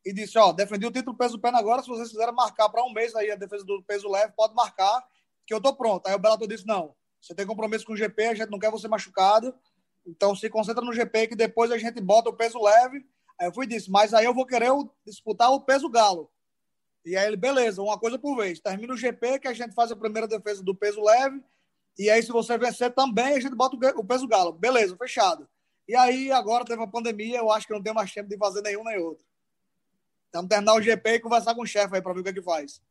e 0.04 0.12
disse: 0.12 0.38
Ó, 0.38 0.52
defendi 0.52 0.86
o 0.86 0.90
título 0.90 1.16
peso 1.16 1.38
pena 1.38 1.58
agora. 1.58 1.82
Se 1.82 1.88
vocês 1.88 2.08
quiserem 2.08 2.34
marcar 2.34 2.68
para 2.68 2.84
um 2.84 2.92
mês 2.92 3.14
aí 3.14 3.30
a 3.30 3.36
defesa 3.36 3.64
do 3.64 3.82
peso 3.82 4.08
leve, 4.08 4.32
pode 4.34 4.54
marcar, 4.54 5.04
que 5.46 5.52
eu 5.52 5.60
tô 5.60 5.74
pronto. 5.74 6.06
Aí 6.06 6.14
o 6.14 6.18
Bellator 6.18 6.48
disse: 6.48 6.66
Não, 6.66 6.94
você 7.20 7.34
tem 7.34 7.46
compromisso 7.46 7.84
com 7.84 7.92
o 7.92 7.96
GP, 7.96 8.26
a 8.26 8.34
gente 8.34 8.50
não 8.50 8.58
quer 8.58 8.70
você 8.70 8.88
machucado. 8.88 9.54
Então 10.06 10.34
se 10.34 10.48
concentra 10.48 10.84
no 10.84 10.92
GP, 10.92 11.28
que 11.28 11.36
depois 11.36 11.70
a 11.70 11.76
gente 11.76 12.00
bota 12.00 12.30
o 12.30 12.36
peso 12.36 12.62
leve. 12.62 13.04
Aí 13.38 13.48
eu 13.48 13.52
fui 13.52 13.66
disse: 13.66 13.90
Mas 13.90 14.14
aí 14.14 14.24
eu 14.24 14.32
vou 14.32 14.46
querer 14.46 14.70
disputar 15.04 15.50
o 15.52 15.60
peso 15.60 15.88
galo. 15.90 16.30
E 17.06 17.16
aí 17.16 17.28
ele, 17.28 17.36
beleza, 17.36 17.80
uma 17.80 17.96
coisa 17.96 18.18
por 18.18 18.36
vez. 18.36 18.58
Termina 18.58 18.92
o 18.92 18.96
GP, 18.96 19.38
que 19.38 19.46
a 19.46 19.52
gente 19.52 19.72
faz 19.74 19.92
a 19.92 19.96
primeira 19.96 20.26
defesa 20.26 20.60
do 20.60 20.74
peso 20.74 21.00
leve. 21.00 21.40
E 21.96 22.10
aí, 22.10 22.20
se 22.20 22.32
você 22.32 22.58
vencer 22.58 22.92
também, 22.92 23.36
a 23.36 23.40
gente 23.40 23.54
bota 23.54 23.76
o 23.96 24.04
peso 24.04 24.26
galo. 24.26 24.52
Beleza, 24.52 24.96
fechado. 24.96 25.48
E 25.88 25.94
aí, 25.94 26.32
agora 26.32 26.64
teve 26.64 26.82
a 26.82 26.86
pandemia, 26.86 27.38
eu 27.38 27.50
acho 27.52 27.64
que 27.64 27.72
não 27.72 27.80
tem 27.82 27.94
mais 27.94 28.12
tempo 28.12 28.28
de 28.28 28.36
fazer 28.36 28.60
nenhum 28.60 28.82
nem 28.82 28.98
outro. 28.98 29.24
Então, 30.28 30.48
terminar 30.48 30.74
o 30.74 30.82
GP 30.82 31.10
e 31.10 31.20
conversar 31.20 31.54
com 31.54 31.62
o 31.62 31.66
chefe 31.66 31.94
aí 31.94 32.02
para 32.02 32.12
ver 32.12 32.20
o 32.20 32.22
que 32.24 32.30
é 32.30 32.32
que 32.32 32.42
faz. 32.42 32.82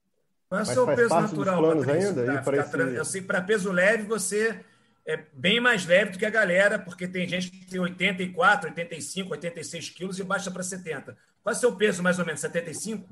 Qual 0.48 0.60
é 0.60 0.64
o 0.64 0.66
seu 0.66 0.86
peso 0.88 1.14
natural, 1.14 1.62
Patrício? 1.62 2.20
Ainda, 2.20 2.42
pra, 2.42 2.58
esse... 2.58 2.78
Eu 2.96 3.06
sei 3.06 3.22
que 3.22 3.28
para 3.28 3.42
peso 3.42 3.70
leve 3.70 4.04
você 4.04 4.64
é 5.06 5.18
bem 5.34 5.60
mais 5.60 5.86
leve 5.86 6.12
do 6.12 6.18
que 6.18 6.26
a 6.26 6.30
galera, 6.30 6.80
porque 6.80 7.06
tem 7.06 7.28
gente 7.28 7.52
que 7.52 7.66
tem 7.66 7.82
84, 7.82 8.70
85, 8.70 9.32
86 9.32 9.90
quilos 9.90 10.20
e 10.20 10.24
baixa 10.24 10.50
para 10.50 10.64
70. 10.64 11.18
Qual 11.44 11.54
é 11.54 11.58
o 11.58 11.60
seu 11.60 11.76
peso, 11.76 12.02
mais 12.02 12.18
ou 12.18 12.26
menos? 12.26 12.40
75? 12.40 13.08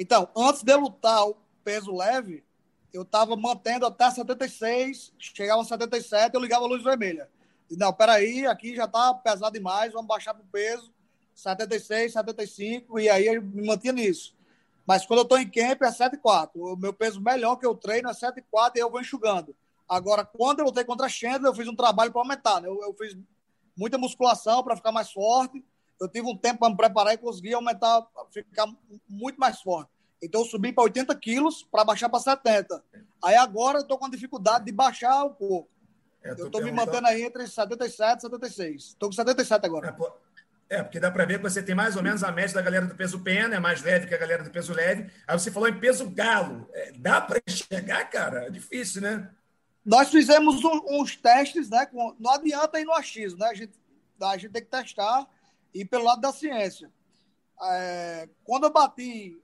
Então, 0.00 0.30
antes 0.34 0.62
de 0.62 0.74
lutar 0.74 1.28
o 1.28 1.36
peso 1.62 1.94
leve, 1.94 2.42
eu 2.90 3.02
estava 3.02 3.36
mantendo 3.36 3.84
até 3.84 4.10
76, 4.10 5.12
chegava 5.18 5.60
a 5.60 5.64
77, 5.64 6.34
eu 6.34 6.40
ligava 6.40 6.64
a 6.64 6.68
luz 6.68 6.82
vermelha. 6.82 7.28
Não, 7.72 7.92
peraí, 7.92 8.46
aqui 8.46 8.74
já 8.74 8.88
tá 8.88 9.12
pesado 9.12 9.52
demais, 9.52 9.92
vamos 9.92 10.08
baixar 10.08 10.32
pro 10.32 10.42
peso, 10.50 10.90
76, 11.34 12.14
75, 12.14 12.98
e 12.98 13.10
aí 13.10 13.26
eu 13.26 13.42
me 13.42 13.66
mantinha 13.66 13.92
nisso. 13.92 14.34
Mas 14.86 15.04
quando 15.04 15.18
eu 15.18 15.24
estou 15.24 15.38
em 15.38 15.50
camp 15.50 15.82
é 15.82 15.90
7,4. 15.90 16.52
O 16.54 16.76
meu 16.76 16.94
peso 16.94 17.20
melhor 17.20 17.56
que 17.56 17.66
eu 17.66 17.74
treino 17.74 18.08
é 18.08 18.12
7,4 18.14 18.72
e 18.76 18.78
eu 18.78 18.90
vou 18.90 19.02
enxugando. 19.02 19.54
Agora, 19.86 20.24
quando 20.24 20.60
eu 20.60 20.64
lutei 20.64 20.82
contra 20.82 21.04
a 21.04 21.10
Chandler, 21.10 21.50
eu 21.50 21.54
fiz 21.54 21.68
um 21.68 21.76
trabalho 21.76 22.10
para 22.10 22.22
aumentar. 22.22 22.62
Né? 22.62 22.68
Eu, 22.68 22.80
eu, 22.82 22.94
fiz 22.94 23.14
muita 23.76 23.98
musculação 23.98 24.64
para 24.64 24.76
ficar 24.76 24.92
mais 24.92 25.12
forte. 25.12 25.62
Eu 26.00 26.08
tive 26.08 26.26
um 26.26 26.36
tempo 26.36 26.60
para 26.60 26.70
me 26.70 26.76
preparar 26.76 27.14
e 27.14 27.18
consegui 27.18 27.52
aumentar, 27.52 28.06
ficar 28.32 28.66
muito 29.08 29.38
mais 29.38 29.60
forte. 29.60 29.90
Então, 30.22 30.42
eu 30.42 30.46
subi 30.46 30.72
para 30.72 30.84
80 30.84 31.14
quilos 31.16 31.62
para 31.62 31.84
baixar 31.84 32.08
para 32.08 32.20
70. 32.20 32.82
Aí 33.22 33.36
agora 33.36 33.78
eu 33.78 33.82
estou 33.82 33.98
com 33.98 34.08
dificuldade 34.08 34.64
de 34.64 34.72
baixar 34.72 35.24
um 35.24 35.32
pouco. 35.32 35.68
É, 36.22 36.32
eu 36.32 36.46
estou 36.46 36.62
me 36.62 36.72
mantendo 36.72 37.06
aí 37.06 37.22
entre 37.22 37.46
77 37.46 38.18
e 38.18 38.20
76. 38.22 38.82
Estou 38.82 39.08
com 39.08 39.12
77 39.14 39.66
agora. 39.66 39.88
É, 39.88 39.92
pô... 39.92 40.10
É, 40.68 40.82
porque 40.84 41.00
dá 41.00 41.10
para 41.10 41.24
ver 41.24 41.38
que 41.38 41.42
você 41.42 41.60
tem 41.60 41.74
mais 41.74 41.96
ou 41.96 42.02
menos 42.02 42.22
a 42.22 42.30
média 42.30 42.54
da 42.54 42.62
galera 42.62 42.86
do 42.86 42.94
peso 42.94 43.18
pena, 43.20 43.56
é 43.56 43.58
mais 43.58 43.82
leve 43.82 44.06
que 44.06 44.14
a 44.14 44.18
galera 44.18 44.44
do 44.44 44.50
peso 44.50 44.72
leve. 44.72 45.10
Aí 45.26 45.36
você 45.36 45.50
falou 45.50 45.68
em 45.68 45.80
peso 45.80 46.08
galo. 46.08 46.68
É, 46.72 46.92
dá 46.92 47.20
para 47.20 47.40
chegar, 47.48 48.08
cara? 48.08 48.46
É 48.46 48.50
difícil, 48.50 49.02
né? 49.02 49.28
Nós 49.84 50.10
fizemos 50.10 50.62
um, 50.62 51.00
uns 51.00 51.16
testes, 51.16 51.68
né? 51.68 51.86
Com, 51.86 52.14
não 52.20 52.30
adianta 52.32 52.78
ir 52.78 52.84
no 52.84 52.92
achismo, 52.92 53.40
né? 53.40 53.48
A 53.48 53.54
gente, 53.54 53.72
a 54.22 54.36
gente 54.36 54.52
tem 54.52 54.62
que 54.62 54.70
testar 54.70 55.26
e 55.74 55.84
pelo 55.84 56.04
lado 56.04 56.20
da 56.20 56.32
ciência. 56.32 56.90
É, 57.62 58.28
quando 58.44 58.64
eu 58.64 58.72
bati 58.72 59.40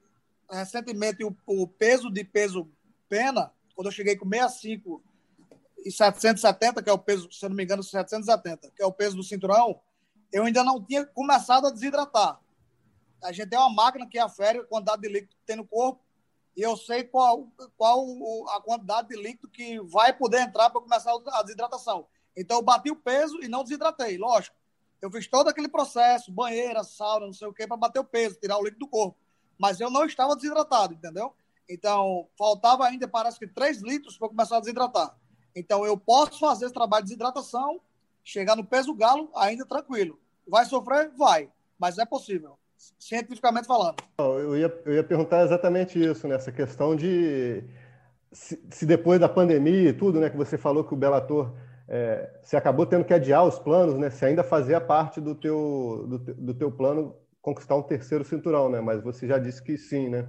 recentemente 0.50 1.24
o, 1.24 1.36
o, 1.46 1.66
peso 1.66 2.10
de 2.10 2.24
peso 2.24 2.70
pena, 3.08 3.52
quando 3.74 3.88
eu 3.88 3.92
cheguei 3.92 4.16
com 4.16 4.28
65 4.28 5.02
e 5.84 5.90
770, 5.90 6.82
que 6.82 6.90
é 6.90 6.92
o 6.92 6.98
peso, 6.98 7.30
se 7.30 7.44
eu 7.44 7.48
não 7.48 7.56
me 7.56 7.64
engano, 7.64 7.82
770, 7.82 8.70
que 8.74 8.82
é 8.82 8.86
o 8.86 8.92
peso 8.92 9.16
do 9.16 9.22
cinturão, 9.22 9.80
eu 10.32 10.44
ainda 10.44 10.64
não 10.64 10.82
tinha 10.82 11.04
começado 11.04 11.66
a 11.66 11.70
desidratar. 11.70 12.40
A 13.22 13.32
gente 13.32 13.50
tem 13.50 13.58
uma 13.58 13.70
máquina 13.70 14.06
que 14.06 14.18
afere 14.18 14.58
a 14.58 14.64
quantidade 14.64 15.02
de 15.02 15.08
líquido 15.08 15.34
que 15.34 15.46
tem 15.46 15.56
no 15.56 15.66
corpo 15.66 16.00
e 16.56 16.62
eu 16.62 16.76
sei 16.76 17.04
qual, 17.04 17.48
qual 17.76 18.04
a 18.48 18.60
quantidade 18.62 19.08
de 19.08 19.16
líquido 19.16 19.48
que 19.48 19.78
vai 19.80 20.12
poder 20.12 20.40
entrar 20.40 20.70
para 20.70 20.80
começar 20.80 21.12
a 21.12 21.42
desidratação. 21.42 22.06
Então, 22.34 22.56
eu 22.56 22.62
bati 22.62 22.90
o 22.90 22.96
peso 22.96 23.38
e 23.42 23.48
não 23.48 23.62
desidratei, 23.62 24.16
lógico. 24.16 24.56
Eu 25.00 25.10
fiz 25.10 25.26
todo 25.26 25.48
aquele 25.48 25.68
processo, 25.68 26.32
banheira, 26.32 26.82
sauna, 26.82 27.26
não 27.26 27.32
sei 27.32 27.46
o 27.46 27.52
quê, 27.52 27.66
para 27.66 27.76
bater 27.76 28.00
o 28.00 28.04
peso, 28.04 28.38
tirar 28.40 28.58
o 28.58 28.64
líquido 28.64 28.86
do 28.86 28.88
corpo. 28.88 29.16
Mas 29.58 29.80
eu 29.80 29.90
não 29.90 30.04
estava 30.04 30.34
desidratado, 30.34 30.94
entendeu? 30.94 31.32
Então, 31.68 32.28
faltava 32.38 32.86
ainda, 32.86 33.08
parece 33.08 33.38
que 33.38 33.46
3 33.46 33.82
litros 33.82 34.16
para 34.16 34.28
começar 34.28 34.56
a 34.56 34.60
desidratar. 34.60 35.16
Então, 35.54 35.84
eu 35.84 35.96
posso 35.96 36.38
fazer 36.38 36.66
esse 36.66 36.74
trabalho 36.74 37.04
de 37.04 37.10
desidratação 37.10 37.80
chegar 38.22 38.56
no 38.56 38.64
peso 38.64 38.94
galo 38.94 39.30
ainda 39.34 39.64
tranquilo. 39.64 40.18
Vai 40.46 40.64
sofrer? 40.64 41.10
Vai, 41.16 41.50
mas 41.78 41.98
é 41.98 42.04
possível, 42.04 42.58
cientificamente 42.98 43.66
falando. 43.66 43.96
Eu 44.18 44.56
ia, 44.56 44.82
eu 44.84 44.94
ia 44.94 45.04
perguntar 45.04 45.44
exatamente 45.44 45.98
isso, 45.98 46.28
nessa 46.28 46.50
né? 46.50 46.56
questão 46.56 46.94
de 46.94 47.64
se, 48.32 48.62
se, 48.70 48.86
depois 48.86 49.18
da 49.18 49.28
pandemia 49.28 49.90
e 49.90 49.92
tudo, 49.92 50.20
né, 50.20 50.28
que 50.28 50.36
você 50.36 50.58
falou 50.58 50.84
que 50.84 50.92
o 50.92 50.96
Bellator 50.96 51.52
é, 51.88 52.30
você 52.42 52.56
acabou 52.56 52.84
tendo 52.86 53.04
que 53.04 53.14
adiar 53.14 53.44
os 53.44 53.58
planos, 53.58 53.96
né? 53.96 54.10
Se 54.10 54.24
ainda 54.24 54.42
fazia 54.42 54.80
parte 54.80 55.20
do 55.20 55.34
teu, 55.34 56.04
do, 56.08 56.18
do 56.18 56.54
teu 56.54 56.70
plano 56.70 57.16
conquistar 57.40 57.76
um 57.76 57.82
terceiro 57.82 58.24
cinturão, 58.24 58.68
né? 58.68 58.80
Mas 58.80 59.02
você 59.02 59.26
já 59.26 59.38
disse 59.38 59.62
que 59.62 59.78
sim, 59.78 60.08
né? 60.08 60.28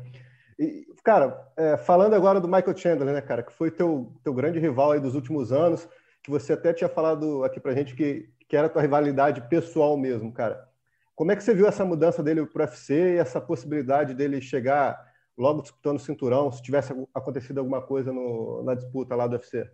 E, 0.60 0.86
cara, 1.04 1.50
é, 1.56 1.78
falando 1.78 2.14
agora 2.14 2.40
do 2.40 2.48
Michael 2.48 2.76
Chandler, 2.78 3.14
né, 3.14 3.22
cara, 3.22 3.44
que 3.44 3.54
foi 3.54 3.70
teu, 3.72 4.12
teu 4.24 4.34
grande 4.34 4.60
rival 4.60 4.92
aí 4.92 5.00
dos 5.00 5.16
últimos 5.16 5.52
anos, 5.52 5.88
que 6.24 6.32
você 6.32 6.54
até 6.54 6.74
tinha 6.74 6.90
falado 6.90 7.44
aqui 7.44 7.60
pra 7.60 7.74
gente 7.74 7.96
que, 7.96 8.30
que 8.48 8.58
era 8.58 8.70
tua 8.70 8.82
rivalidade 8.82 9.42
pessoal 9.50 9.96
mesmo, 9.98 10.32
cara. 10.32 10.68
Como 11.16 11.32
é 11.32 11.36
que 11.36 11.44
você 11.44 11.54
viu 11.54 11.68
essa 11.68 11.84
mudança 11.86 12.22
dele 12.22 12.46
para 12.46 12.62
o 12.62 12.66
UFC 12.66 13.16
e 13.16 13.18
essa 13.18 13.42
possibilidade 13.42 14.14
dele 14.14 14.42
chegar 14.42 15.04
logo 15.36 15.62
disputando 15.62 15.98
o 15.98 16.00
cinturão, 16.00 16.52
se 16.52 16.62
tivesse 16.62 16.94
acontecido 17.14 17.60
alguma 17.60 17.82
coisa 17.82 18.12
no, 18.12 18.64
na 18.64 18.76
disputa 18.76 19.16
lá 19.16 19.26
do 19.26 19.34
UFC? 19.34 19.68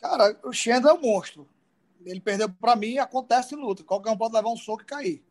Cara, 0.00 0.38
o 0.44 0.52
Chandler 0.52 0.94
é 0.94 0.98
um 0.98 1.00
monstro. 1.00 1.48
Ele 2.04 2.20
perdeu 2.20 2.48
para 2.48 2.74
mim 2.74 2.98
acontece 2.98 3.54
luta. 3.54 3.84
Qualquer 3.84 4.10
um 4.10 4.16
pode 4.16 4.34
levar 4.34 4.48
um 4.48 4.56
soco 4.56 4.82
e 4.82 4.86
cair. 4.86 5.24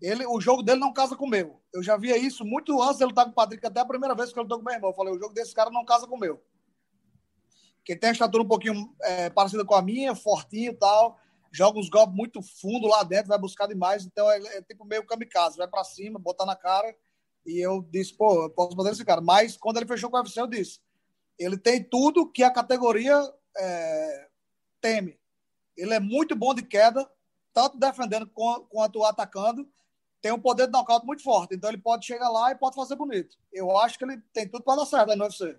Ele, 0.00 0.26
o 0.26 0.40
jogo 0.40 0.62
dele 0.62 0.80
não 0.80 0.92
casa 0.92 1.16
com 1.16 1.26
o 1.26 1.30
meu. 1.30 1.60
Eu 1.72 1.82
já 1.82 1.96
via 1.96 2.16
isso 2.16 2.44
muito 2.44 2.80
antes 2.82 3.00
ele 3.00 3.10
estar 3.10 3.24
com 3.24 3.30
o 3.30 3.34
Patrick, 3.34 3.64
até 3.66 3.80
a 3.80 3.84
primeira 3.84 4.14
vez 4.14 4.32
que 4.32 4.38
ele 4.38 4.44
lutou 4.44 4.58
com 4.58 4.64
meu 4.64 4.74
irmão. 4.74 4.90
Eu 4.90 4.94
falei, 4.94 5.12
o 5.12 5.18
jogo 5.18 5.34
desse 5.34 5.54
cara 5.54 5.70
não 5.70 5.84
casa 5.84 6.06
com 6.06 6.16
o 6.16 6.20
meu 6.20 6.40
que 7.84 7.94
tem 7.94 8.08
a 8.08 8.12
estatura 8.12 8.42
um 8.42 8.48
pouquinho 8.48 8.92
é, 9.02 9.28
parecida 9.28 9.64
com 9.64 9.74
a 9.74 9.82
minha, 9.82 10.14
fortinho 10.14 10.72
e 10.72 10.74
tal, 10.74 11.18
joga 11.52 11.78
uns 11.78 11.90
golpes 11.90 12.16
muito 12.16 12.40
fundo 12.40 12.88
lá 12.88 13.02
dentro, 13.02 13.28
vai 13.28 13.38
buscar 13.38 13.66
demais, 13.66 14.06
então 14.06 14.28
é, 14.30 14.38
é 14.38 14.62
tipo 14.62 14.84
meio 14.84 15.04
kamikaze, 15.04 15.58
vai 15.58 15.68
para 15.68 15.84
cima, 15.84 16.18
botar 16.18 16.46
na 16.46 16.56
cara, 16.56 16.96
e 17.46 17.58
eu 17.60 17.86
disse, 17.90 18.14
pô, 18.14 18.44
eu 18.44 18.50
posso 18.50 18.74
bater 18.74 18.92
esse 18.92 19.04
cara. 19.04 19.20
Mas 19.20 19.54
quando 19.54 19.76
ele 19.76 19.86
fechou 19.86 20.10
com 20.10 20.16
o 20.16 20.20
UFC, 20.20 20.40
eu 20.40 20.46
disse, 20.46 20.80
ele 21.38 21.58
tem 21.58 21.84
tudo 21.84 22.30
que 22.30 22.42
a 22.42 22.50
categoria 22.50 23.20
é, 23.58 24.28
teme. 24.80 25.18
Ele 25.76 25.94
é 25.94 26.00
muito 26.00 26.36
bom 26.36 26.54
de 26.54 26.62
queda, 26.62 27.08
tanto 27.52 27.78
defendendo 27.78 28.30
quanto 28.68 29.04
atacando, 29.04 29.68
tem 30.20 30.32
um 30.32 30.40
poder 30.40 30.66
de 30.66 30.72
nocaute 30.72 31.04
muito 31.04 31.22
forte, 31.22 31.54
então 31.54 31.68
ele 31.68 31.78
pode 31.78 32.06
chegar 32.06 32.30
lá 32.30 32.50
e 32.50 32.54
pode 32.56 32.74
fazer 32.74 32.96
bonito. 32.96 33.36
Eu 33.52 33.76
acho 33.76 33.98
que 33.98 34.04
ele 34.04 34.20
tem 34.32 34.48
tudo 34.48 34.64
para 34.64 34.76
dar 34.76 34.86
certo 34.86 35.10
aí 35.10 35.16
no 35.16 35.24
UFC. 35.24 35.58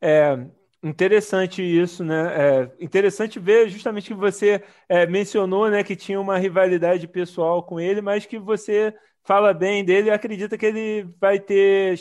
É 0.00 0.46
interessante 0.82 1.62
isso, 1.62 2.02
né? 2.02 2.32
É 2.34 2.72
interessante 2.80 3.38
ver 3.38 3.68
justamente 3.68 4.08
que 4.08 4.14
você 4.14 4.64
é, 4.88 5.06
mencionou, 5.06 5.70
né, 5.70 5.84
que 5.84 5.94
tinha 5.94 6.20
uma 6.20 6.38
rivalidade 6.38 7.06
pessoal 7.06 7.62
com 7.62 7.78
ele, 7.78 8.00
mas 8.00 8.26
que 8.26 8.38
você 8.38 8.94
fala 9.22 9.52
bem 9.52 9.84
dele 9.84 10.08
e 10.08 10.12
acredita 10.12 10.56
que 10.56 10.66
ele 10.66 11.02
vai 11.20 11.38
ter 11.38 11.98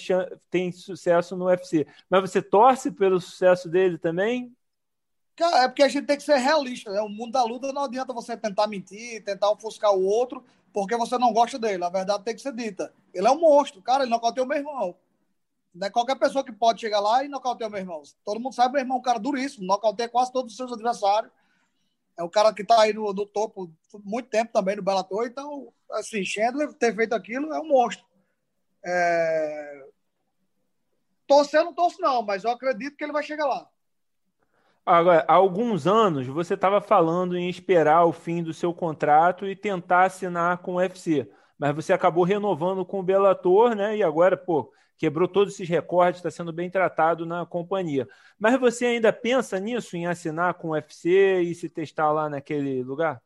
tem 0.50 0.72
sucesso 0.72 1.36
no 1.36 1.46
UFC. 1.46 1.86
Mas 2.10 2.22
você 2.22 2.42
torce 2.42 2.92
pelo 2.92 3.20
sucesso 3.20 3.70
dele 3.70 3.98
também? 3.98 4.56
É 5.42 5.68
porque 5.68 5.84
a 5.84 5.88
gente 5.88 6.06
tem 6.06 6.18
que 6.18 6.24
ser 6.24 6.38
realista, 6.38 6.92
né? 6.92 7.02
O 7.02 7.08
mundo 7.08 7.32
da 7.32 7.44
luta 7.44 7.72
não 7.72 7.86
adianta 7.86 8.14
você 8.14 8.36
tentar 8.36 8.68
mentir, 8.68 9.24
tentar 9.24 9.50
ofuscar 9.52 9.94
o 9.94 10.04
outro, 10.04 10.44
porque 10.74 10.98
você 10.98 11.18
não 11.18 11.32
gosta 11.32 11.58
dele. 11.58 11.84
A 11.84 11.90
verdade 11.90 12.26
tem 12.26 12.36
que 12.36 12.42
ser 12.42 12.54
dita. 12.54 12.94
Ele 13.14 13.26
é 13.26 13.32
um 13.32 13.40
monstro, 13.40 13.82
cara, 13.82 14.04
ele 14.04 14.12
nocauteou 14.12 14.46
meu 14.46 14.58
irmão. 14.58 14.96
É 15.82 15.90
qualquer 15.90 16.16
pessoa 16.16 16.44
que 16.44 16.52
pode 16.52 16.82
chegar 16.82 17.00
lá 17.00 17.24
e 17.24 17.30
nocautear 17.30 17.70
meu 17.70 17.80
irmão. 17.80 18.02
Todo 18.26 18.40
mundo 18.40 18.54
sabe, 18.54 18.74
meu 18.74 18.82
irmão 18.82 18.98
é 18.98 19.00
um 19.00 19.04
cara 19.04 19.20
duríssimo, 19.20 19.66
nocauteia 19.66 20.10
quase 20.10 20.32
todos 20.32 20.52
os 20.52 20.58
seus 20.58 20.74
adversários. 20.74 21.32
É 22.18 22.24
um 22.24 22.30
cara 22.30 22.54
que 22.54 22.64
está 22.64 22.82
aí 22.82 22.92
no, 22.92 23.14
no, 23.14 23.26
topo 23.26 23.72
muito 24.04 24.30
tempo 24.30 24.52
também 24.52 24.76
no 24.76 24.82
Bellator. 24.82 25.26
Então, 25.26 25.72
assim, 25.91 26.23
Chandler 26.23 26.73
ter 26.73 26.95
feito 26.95 27.13
aquilo 27.13 27.54
é 27.54 27.60
um 27.60 27.67
monstro. 27.67 28.06
É... 28.86 29.86
Torcer 31.28 31.63
não 31.63 31.73
torço 31.73 32.02
não, 32.02 32.23
mas 32.23 32.43
eu 32.43 32.52
acredito 32.52 32.97
que 32.97 33.04
ele 33.04 33.13
vai 33.13 33.23
chegar 33.23 33.45
lá. 33.45 33.67
Agora, 34.86 35.23
há 35.28 35.34
alguns 35.34 35.86
anos 35.86 36.25
você 36.25 36.56
estava 36.56 36.82
falando 36.82 37.38
em 37.38 37.47
esperar 37.47 38.06
o 38.06 38.12
fim 38.12 38.41
do 38.41 38.54
seu 38.54 38.73
contrato 38.73 39.45
e 39.45 39.56
tentar 39.56 40.06
assinar 40.06 40.58
com 40.60 40.73
o 40.73 40.78
UFC, 40.78 41.30
mas 41.60 41.75
você 41.75 41.93
acabou 41.93 42.23
renovando 42.23 42.84
com 42.84 42.99
o 42.99 43.04
Bellator, 43.04 43.75
né? 43.75 43.97
E 43.97 44.02
agora, 44.02 44.36
pô, 44.36 44.73
quebrou 44.97 45.28
todos 45.28 45.54
esses 45.54 45.69
recordes, 45.69 46.19
está 46.19 46.32
sendo 46.32 46.52
bem 46.52 46.71
tratado 46.71 47.25
na 47.25 47.45
companhia. 47.45 48.08
Mas 48.39 48.60
você 48.60 48.86
ainda 48.86 49.13
pensa 49.13 49.60
nisso, 49.60 49.95
em 49.95 50.08
assinar 50.08 50.56
com 50.56 50.69
o 50.69 50.71
UFC 50.71 51.41
e 51.41 51.54
se 51.54 51.69
testar 51.69 52.12
lá 52.12 52.28
naquele 52.28 52.82
lugar? 52.82 53.21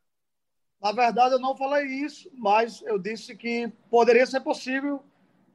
Na 0.84 0.92
verdade, 0.92 1.34
eu 1.34 1.40
não 1.40 1.56
falei 1.56 1.86
isso, 1.86 2.30
mas 2.34 2.82
eu 2.82 3.00
disse 3.00 3.38
que 3.38 3.72
poderia 3.90 4.26
ser 4.26 4.42
possível 4.42 5.02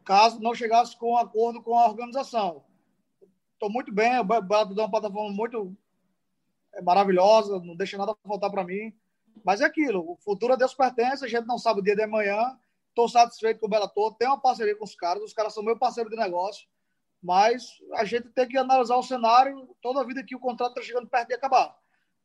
caso 0.03 0.41
não 0.41 0.55
chegasse 0.55 0.97
com 0.97 1.13
um 1.13 1.19
acordo 1.19 1.63
com 1.63 1.79
a 1.79 1.87
organização. 1.87 2.65
Estou 3.53 3.71
muito 3.71 3.93
bem, 3.93 4.19
o 4.19 4.25
Beto 4.25 4.73
é 4.73 4.83
uma 4.83 4.91
plataforma 4.91 5.31
muito 5.31 5.77
é 6.73 6.81
maravilhosa, 6.81 7.61
não 7.61 7.77
deixa 7.77 7.99
nada 7.99 8.17
faltar 8.27 8.51
para 8.51 8.65
mim. 8.65 8.95
Mas 9.45 9.61
é 9.61 9.67
aquilo, 9.67 10.13
o 10.13 10.17
futuro 10.17 10.55
a 10.55 10.57
Deus 10.57 10.75
pertence, 10.75 11.25
a 11.25 11.29
gente 11.29 11.47
não 11.47 11.59
sabe 11.59 11.81
o 11.81 11.83
dia 11.83 11.95
de 11.95 12.03
amanhã, 12.03 12.59
Estou 12.99 13.09
satisfeito 13.09 13.61
com 13.61 13.67
o 13.67 13.69
Bellator, 13.69 14.17
tenho 14.17 14.33
uma 14.33 14.41
parceria 14.41 14.75
com 14.75 14.85
os 14.85 14.97
caras, 14.97 15.23
os 15.23 15.33
caras 15.33 15.55
são 15.55 15.63
meu 15.63 15.79
parceiro 15.79 16.11
de 16.11 16.17
negócio, 16.17 16.67
mas 17.23 17.81
a 17.95 18.05
gente 18.05 18.29
tem 18.31 18.49
que 18.49 18.59
analisar 18.59 18.97
o 18.97 19.05
cenário 19.05 19.69
toda 19.81 20.01
a 20.01 20.05
vida 20.05 20.25
que 20.25 20.35
o 20.35 20.41
contrato 20.41 20.71
está 20.71 20.83
chegando 20.83 21.07
perto 21.07 21.29
de 21.29 21.35
acabar. 21.35 21.77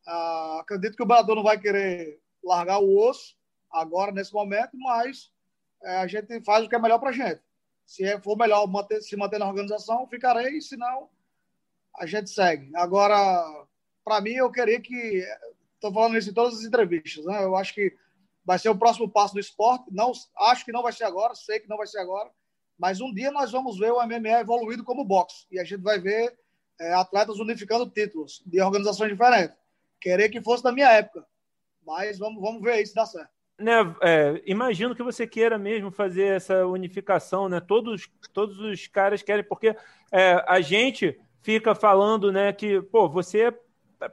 Ah, 0.07 0.57
acredito 0.61 0.95
que 0.95 1.03
o 1.03 1.05
Bellator 1.05 1.35
não 1.35 1.43
vai 1.43 1.59
querer 1.59 2.19
largar 2.43 2.79
o 2.79 2.97
osso 2.97 3.35
agora, 3.71 4.11
nesse 4.11 4.33
momento, 4.33 4.77
mas 4.77 5.31
é, 5.83 5.97
a 5.97 6.07
gente 6.07 6.41
faz 6.43 6.65
o 6.65 6.69
que 6.69 6.75
é 6.75 6.79
melhor 6.79 6.99
para 6.99 7.09
a 7.09 7.13
gente. 7.13 7.41
Se 7.85 8.19
for 8.19 8.37
melhor 8.37 8.65
manter, 8.67 9.01
se 9.01 9.15
manter 9.15 9.39
na 9.39 9.47
organização, 9.47 10.07
ficarei, 10.07 10.61
se 10.61 10.77
não, 10.77 11.09
a 11.97 12.05
gente 12.05 12.29
segue. 12.29 12.71
Agora, 12.75 13.65
para 14.03 14.21
mim, 14.21 14.33
eu 14.33 14.51
queria 14.51 14.79
que. 14.79 15.25
Estou 15.75 15.93
falando 15.93 16.17
isso 16.17 16.29
em 16.29 16.33
todas 16.33 16.59
as 16.59 16.63
entrevistas, 16.65 17.25
né? 17.25 17.43
Eu 17.43 17.55
acho 17.57 17.73
que 17.73 17.93
vai 18.45 18.57
ser 18.57 18.69
o 18.69 18.77
próximo 18.77 19.09
passo 19.09 19.33
do 19.33 19.39
esporte. 19.39 19.85
Não, 19.91 20.11
acho 20.37 20.63
que 20.63 20.71
não 20.71 20.81
vai 20.81 20.93
ser 20.93 21.03
agora, 21.03 21.35
sei 21.35 21.59
que 21.59 21.67
não 21.67 21.77
vai 21.77 21.87
ser 21.87 21.99
agora, 21.99 22.29
mas 22.77 23.01
um 23.01 23.13
dia 23.13 23.31
nós 23.31 23.51
vamos 23.51 23.77
ver 23.77 23.91
o 23.91 24.01
MMA 24.01 24.39
evoluído 24.41 24.83
como 24.83 25.03
boxe 25.03 25.45
e 25.51 25.59
a 25.59 25.63
gente 25.63 25.81
vai 25.81 25.99
ver 25.99 26.37
é, 26.79 26.93
atletas 26.93 27.39
unificando 27.39 27.89
títulos 27.89 28.41
de 28.45 28.61
organizações 28.61 29.11
diferentes. 29.11 29.55
Querer 29.99 30.29
que 30.29 30.41
fosse 30.41 30.63
da 30.63 30.71
minha 30.71 30.89
época. 30.89 31.25
Mas 31.85 32.19
vamos, 32.19 32.41
vamos 32.41 32.61
ver 32.61 32.73
aí 32.73 32.85
se 32.85 32.95
dá 32.95 33.05
certo. 33.05 33.29
Né, 33.59 33.95
é, 34.01 34.41
imagino 34.45 34.95
que 34.95 35.03
você 35.03 35.27
queira 35.27 35.57
mesmo 35.57 35.91
fazer 35.91 36.35
essa 36.35 36.65
unificação, 36.65 37.47
né? 37.47 37.59
Todos, 37.59 38.09
todos 38.33 38.59
os 38.59 38.87
caras 38.87 39.21
querem, 39.21 39.43
porque 39.43 39.75
é, 40.11 40.43
a 40.47 40.59
gente 40.59 41.19
fica 41.43 41.75
falando, 41.75 42.31
né, 42.31 42.51
que 42.51 42.81
pô, 42.81 43.07
você 43.07 43.53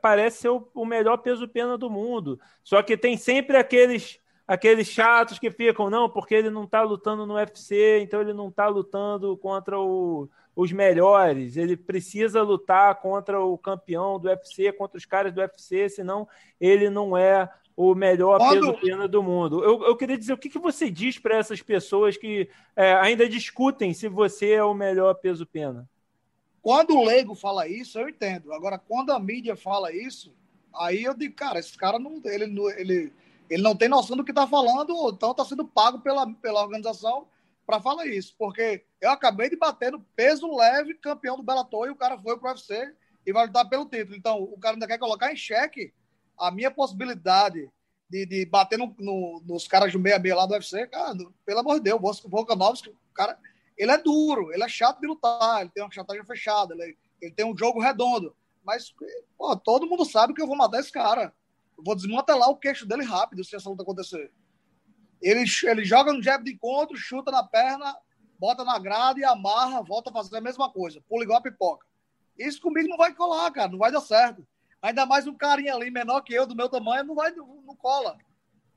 parece 0.03 0.43
ser 0.43 0.51
o, 0.51 0.69
o 0.75 0.85
melhor 0.85 1.17
peso-pena 1.19 1.79
do 1.79 1.89
mundo. 1.89 2.39
Só 2.63 2.83
que 2.83 2.97
tem 2.97 3.17
sempre 3.17 3.57
aqueles 3.57 4.21
aqueles 4.47 4.89
chatos 4.89 5.39
que 5.39 5.49
ficam, 5.49 5.89
não, 5.89 6.11
porque 6.11 6.35
ele 6.35 6.51
não 6.51 6.65
está 6.65 6.83
lutando 6.83 7.25
no 7.25 7.35
UFC, 7.35 8.01
então 8.01 8.21
ele 8.21 8.33
não 8.33 8.49
está 8.49 8.67
lutando 8.67 9.37
contra 9.37 9.79
o, 9.79 10.29
os 10.57 10.73
melhores, 10.73 11.57
ele 11.57 11.77
precisa 11.77 12.43
lutar 12.43 12.97
contra 12.97 13.41
o 13.41 13.57
campeão 13.57 14.19
do 14.19 14.29
UFC, 14.29 14.73
contra 14.73 14.99
os 14.99 15.07
caras 15.07 15.33
do 15.33 15.41
UFC, 15.41 15.89
senão 15.89 16.27
ele 16.61 16.91
não 16.91 17.17
é 17.17 17.49
o 17.81 17.95
melhor 17.95 18.37
Quando... 18.37 18.61
peso-pena 18.61 19.09
do 19.09 19.23
mundo. 19.23 19.65
Eu, 19.65 19.83
eu, 19.85 19.97
queria 19.97 20.19
dizer, 20.19 20.35
o 20.35 20.39
que, 20.39 20.51
que 20.51 20.59
você 20.59 20.91
diz 20.91 21.19
para 21.19 21.39
essas 21.39 21.63
pessoas 21.63 22.15
que 22.15 22.47
é, 22.77 22.93
ainda 22.97 23.27
discutem 23.27 23.95
se 23.95 24.07
você 24.07 24.51
é 24.51 24.63
o 24.63 24.75
melhor 24.75 25.15
peso-pena? 25.15 25.89
Quando 26.61 26.95
o 26.95 27.03
leigo 27.03 27.35
fala 27.35 27.67
isso, 27.67 27.99
eu 27.99 28.07
entendo. 28.07 28.53
Agora, 28.53 28.79
quando 28.79 29.13
a 29.13 29.19
mídia 29.19 29.57
fala 29.57 29.91
isso, 29.95 30.35
aí 30.75 31.05
eu 31.05 31.15
digo, 31.15 31.35
cara, 31.35 31.59
esse 31.59 31.75
cara 31.75 31.99
não, 31.99 32.21
ele, 32.27 32.45
ele, 32.77 33.13
ele 33.49 33.63
não 33.63 33.75
tem 33.75 33.89
noção 33.89 34.15
do 34.15 34.25
que 34.25 34.31
está 34.31 34.47
falando, 34.47 34.95
ou 34.95 35.11
então 35.11 35.31
está 35.31 35.43
sendo 35.47 35.65
pago 35.65 36.01
pela, 36.01 36.31
pela 36.35 36.61
organização 36.61 37.29
para 37.65 37.81
falar 37.81 38.05
isso. 38.05 38.35
Porque 38.37 38.85
eu 39.01 39.11
acabei 39.11 39.49
de 39.49 39.57
bater 39.57 39.91
no 39.91 40.01
peso 40.15 40.55
leve, 40.55 40.93
campeão 40.93 41.39
do 41.39 41.43
Bellator, 41.43 41.87
e 41.87 41.91
o 41.91 41.97
cara 41.97 42.19
foi 42.19 42.39
para 42.39 42.51
o 42.51 42.53
UFC 42.53 42.93
e 43.25 43.33
vai 43.33 43.47
lutar 43.47 43.67
pelo 43.71 43.87
título. 43.87 44.17
Então, 44.17 44.43
o 44.43 44.59
cara 44.59 44.75
ainda 44.75 44.87
quer 44.87 44.99
colocar 44.99 45.33
em 45.33 45.37
xeque 45.37 45.95
a 46.41 46.51
minha 46.51 46.71
possibilidade 46.71 47.71
de, 48.09 48.27
de 48.27 48.47
bater 48.47 48.79
no, 48.79 48.95
no, 48.99 49.43
nos 49.47 49.69
caras 49.69 49.93
do 49.93 49.99
meia-meia 49.99 50.35
lá 50.35 50.47
do 50.47 50.55
UFC, 50.55 50.87
cara, 50.87 51.15
pelo 51.45 51.61
amor 51.61 51.77
de 51.77 51.85
Deus, 51.85 52.25
o 52.25 52.29
Volkanovski, 52.29 52.89
o 52.89 53.15
cara 53.15 53.39
ele 53.81 53.93
é 53.93 53.97
duro, 53.97 54.53
ele 54.53 54.63
é 54.63 54.69
chato 54.69 55.01
de 55.01 55.07
lutar, 55.07 55.63
ele 55.63 55.71
tem 55.71 55.83
uma 55.83 55.91
chantagem 55.91 56.23
fechada, 56.25 56.75
ele, 56.75 56.99
ele 57.19 57.33
tem 57.33 57.47
um 57.47 57.57
jogo 57.57 57.81
redondo. 57.81 58.37
Mas, 58.63 58.95
pô, 59.39 59.57
todo 59.57 59.87
mundo 59.87 60.05
sabe 60.05 60.35
que 60.35 60.43
eu 60.43 60.47
vou 60.47 60.55
matar 60.55 60.81
esse 60.81 60.93
cara. 60.93 61.33
Eu 61.79 61.83
vou 61.83 61.95
desmantelar 61.95 62.51
o 62.51 62.57
queixo 62.57 62.85
dele 62.85 63.05
rápido 63.05 63.43
se 63.43 63.57
essa 63.57 63.71
luta 63.71 63.83
acontecer. 63.83 64.31
Ele, 65.23 65.45
ele 65.65 65.83
joga 65.83 66.13
no 66.13 66.23
jab 66.23 66.45
de 66.45 66.53
encontro, 66.53 66.95
chuta 66.95 67.31
na 67.31 67.43
perna, 67.43 67.97
bota 68.39 68.65
na 68.65 68.79
grade 68.79 69.21
e 69.21 69.25
amarra, 69.25 69.83
volta 69.83 70.11
a 70.11 70.13
fazer 70.13 70.37
a 70.37 70.43
mesma 70.43 70.71
coisa. 70.71 71.03
Pula 71.09 71.25
igual 71.25 71.39
a 71.39 71.43
pipoca. 71.43 71.87
Isso 72.39 72.61
comigo 72.61 72.87
não 72.87 72.99
vai 72.99 73.15
colar, 73.15 73.51
cara. 73.51 73.71
Não 73.71 73.79
vai 73.79 73.91
dar 73.91 74.03
certo. 74.03 74.47
Ainda 74.83 75.05
mais 75.05 75.27
um 75.27 75.35
carinha 75.35 75.75
ali 75.75 75.91
menor 75.91 76.23
que 76.23 76.33
eu, 76.33 76.47
do 76.47 76.57
meu 76.57 76.69
tamanho, 76.69 77.05
não 77.05 77.15
vai, 77.15 77.33
não 77.33 77.77
cola. 77.77 78.17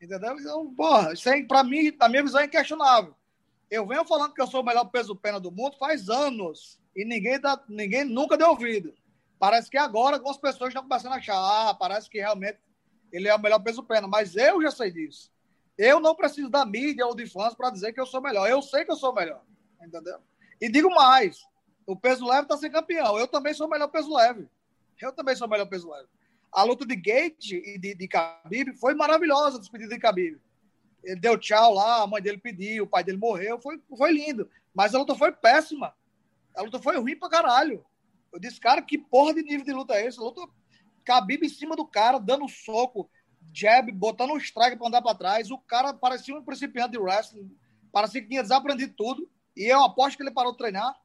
Entendeu? 0.02 0.38
Então, 0.38 0.74
porra, 0.76 1.14
isso 1.14 1.30
aí, 1.30 1.48
pra 1.48 1.64
mim, 1.64 1.96
na 1.98 2.10
minha 2.10 2.24
visão, 2.24 2.42
é 2.42 2.46
inquestionável. 2.46 3.16
Eu 3.72 3.88
venho 3.88 4.06
falando 4.06 4.34
que 4.34 4.42
eu 4.42 4.48
sou 4.48 4.62
o 4.62 4.66
melhor 4.66 4.86
peso-pena 4.86 5.40
do 5.40 5.52
mundo 5.52 5.78
faz 5.78 6.10
anos 6.10 6.80
e 6.96 7.06
ninguém, 7.06 7.40
dá, 7.40 7.62
ninguém 7.68 8.04
nunca 8.04 8.38
deu 8.38 8.50
ouvido. 8.50 8.94
Parece 9.40 9.70
que 9.70 9.78
agora 9.78 10.18
algumas 10.18 10.38
pessoas 10.38 10.70
estão 10.70 10.84
começando 10.84 11.14
a 11.14 11.18
achar, 11.18 11.36
ah, 11.36 11.74
parece 11.74 12.10
que 12.10 12.20
realmente 12.20 12.60
ele 13.12 13.28
é 13.28 13.36
o 13.36 13.40
melhor 13.40 13.60
peso-pena, 13.60 14.08
mas 14.08 14.36
eu 14.36 14.62
já 14.62 14.72
sei 14.72 14.92
disso. 14.92 15.32
Eu 15.78 16.00
não 16.00 16.16
preciso 16.16 16.50
da 16.50 16.66
mídia 16.66 17.06
ou 17.06 17.16
de 17.16 17.26
fãs 17.26 17.56
para 17.56 17.70
dizer 17.70 17.94
que 17.94 18.00
eu 18.00 18.06
sou 18.06 18.22
melhor. 18.22 18.48
Eu 18.50 18.62
sei 18.62 18.86
que 18.86 18.92
eu 18.92 18.96
sou 18.96 19.14
melhor, 19.14 19.42
entendeu? 19.82 20.20
E 20.62 20.70
digo 20.70 20.94
mais, 20.94 21.44
o 21.86 21.96
peso 21.96 22.26
leve 22.26 22.44
está 22.44 22.58
sem 22.58 22.72
campeão. 22.72 23.18
Eu 23.18 23.28
também 23.28 23.54
sou 23.54 23.68
o 23.68 23.70
melhor 23.70 23.88
peso 23.88 24.14
leve. 24.14 24.48
Eu 25.02 25.12
também 25.12 25.36
sou 25.36 25.48
o 25.48 25.50
melhor 25.50 25.66
peso 25.68 25.90
leve. 25.90 26.08
A 26.52 26.64
luta 26.64 26.86
de 26.86 26.96
Gate 26.96 27.54
e 27.54 27.78
de, 27.80 27.96
de 27.96 28.08
Khabib 28.08 28.74
foi 28.80 28.94
maravilhosa, 28.94 29.58
a 29.58 29.60
despedida 29.60 29.96
de 29.96 30.00
Khabib 30.00 30.40
ele 31.04 31.20
deu 31.20 31.38
tchau 31.38 31.74
lá, 31.74 32.02
a 32.02 32.08
mãe 32.08 32.22
dele 32.22 32.38
pediu, 32.38 32.86
o 32.86 32.88
pai 32.88 33.04
dele 33.04 33.18
morreu, 33.18 33.60
foi, 33.60 33.80
foi 33.98 34.12
lindo. 34.14 34.50
Mas 34.74 34.96
a 34.96 34.98
luta 34.98 35.14
foi 35.14 35.32
péssima. 35.32 35.94
A 36.56 36.62
luta 36.62 36.80
foi 36.80 36.98
ruim 36.98 37.18
pra 37.18 37.30
caralho. 37.30 37.86
Eu 38.32 38.40
disse, 38.40 38.60
cara, 38.60 38.82
que 38.82 38.98
porra 38.98 39.34
de 39.34 39.44
nível 39.44 39.66
de 39.66 39.74
luta 39.74 39.94
é 39.96 40.08
esse? 40.08 40.18
A 40.18 40.24
luta 40.24 40.48
Khabib 41.06 41.46
em 41.46 41.50
cima 41.50 41.76
do 41.76 41.86
cara, 41.86 42.18
dando 42.18 42.48
soco, 42.48 43.10
jab, 43.54 43.92
botando 43.92 44.32
um 44.32 44.38
strike 44.38 44.78
pra 44.78 44.88
andar 44.88 45.02
pra 45.02 45.14
trás. 45.14 45.52
O 45.52 45.58
cara 45.58 45.94
parecia 45.94 46.36
um 46.36 46.44
principiante 46.44 46.92
de 46.92 46.98
wrestling, 46.98 47.54
parecia 47.92 48.22
que 48.22 48.30
tinha 48.30 48.42
desaprendido 48.42 48.94
tudo. 48.96 49.30
E 49.56 49.66
eu 49.66 49.84
aposto 49.84 50.18
que 50.18 50.24
ele 50.24 50.32
parou 50.32 50.54
de 50.54 50.58
treinar, 50.58 50.96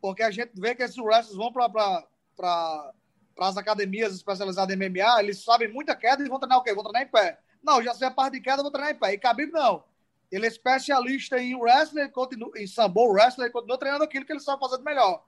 porque 0.00 0.22
a 0.22 0.30
gente 0.30 0.52
vê 0.54 0.74
que 0.74 0.82
esses 0.82 0.98
wrestlers 0.98 1.36
vão 1.36 1.52
pra, 1.52 1.68
pra, 1.68 2.06
pra, 2.36 2.94
as 3.38 3.56
academias 3.56 4.14
especializadas 4.14 4.74
em 4.74 4.78
MMA, 4.78 5.22
eles 5.22 5.42
sabem 5.42 5.72
muita 5.72 5.94
queda 5.94 6.24
e 6.24 6.28
vão 6.28 6.38
treinar 6.38 6.58
o 6.58 6.62
quê? 6.62 6.74
Vão 6.74 6.82
treinar 6.82 7.02
em 7.02 7.10
pé. 7.10 7.38
Não, 7.62 7.82
já 7.82 7.94
sei 7.94 8.08
a 8.08 8.10
parte 8.10 8.34
de 8.34 8.40
queda, 8.40 8.62
vou 8.62 8.70
treinar 8.70 8.92
em 8.92 8.98
pé. 8.98 9.14
E 9.14 9.18
Khabib 9.18 9.52
não. 9.52 9.84
Ele 10.30 10.44
é 10.44 10.48
especialista 10.48 11.38
em 11.38 11.54
wrestling, 11.54 12.08
continua, 12.10 12.50
em 12.56 12.66
sambo 12.66 13.12
wrestling, 13.12 13.50
continua 13.50 13.78
treinando 13.78 14.04
aquilo 14.04 14.24
que 14.24 14.32
ele 14.32 14.40
sabe 14.40 14.60
fazer 14.60 14.82
melhor. 14.82 15.24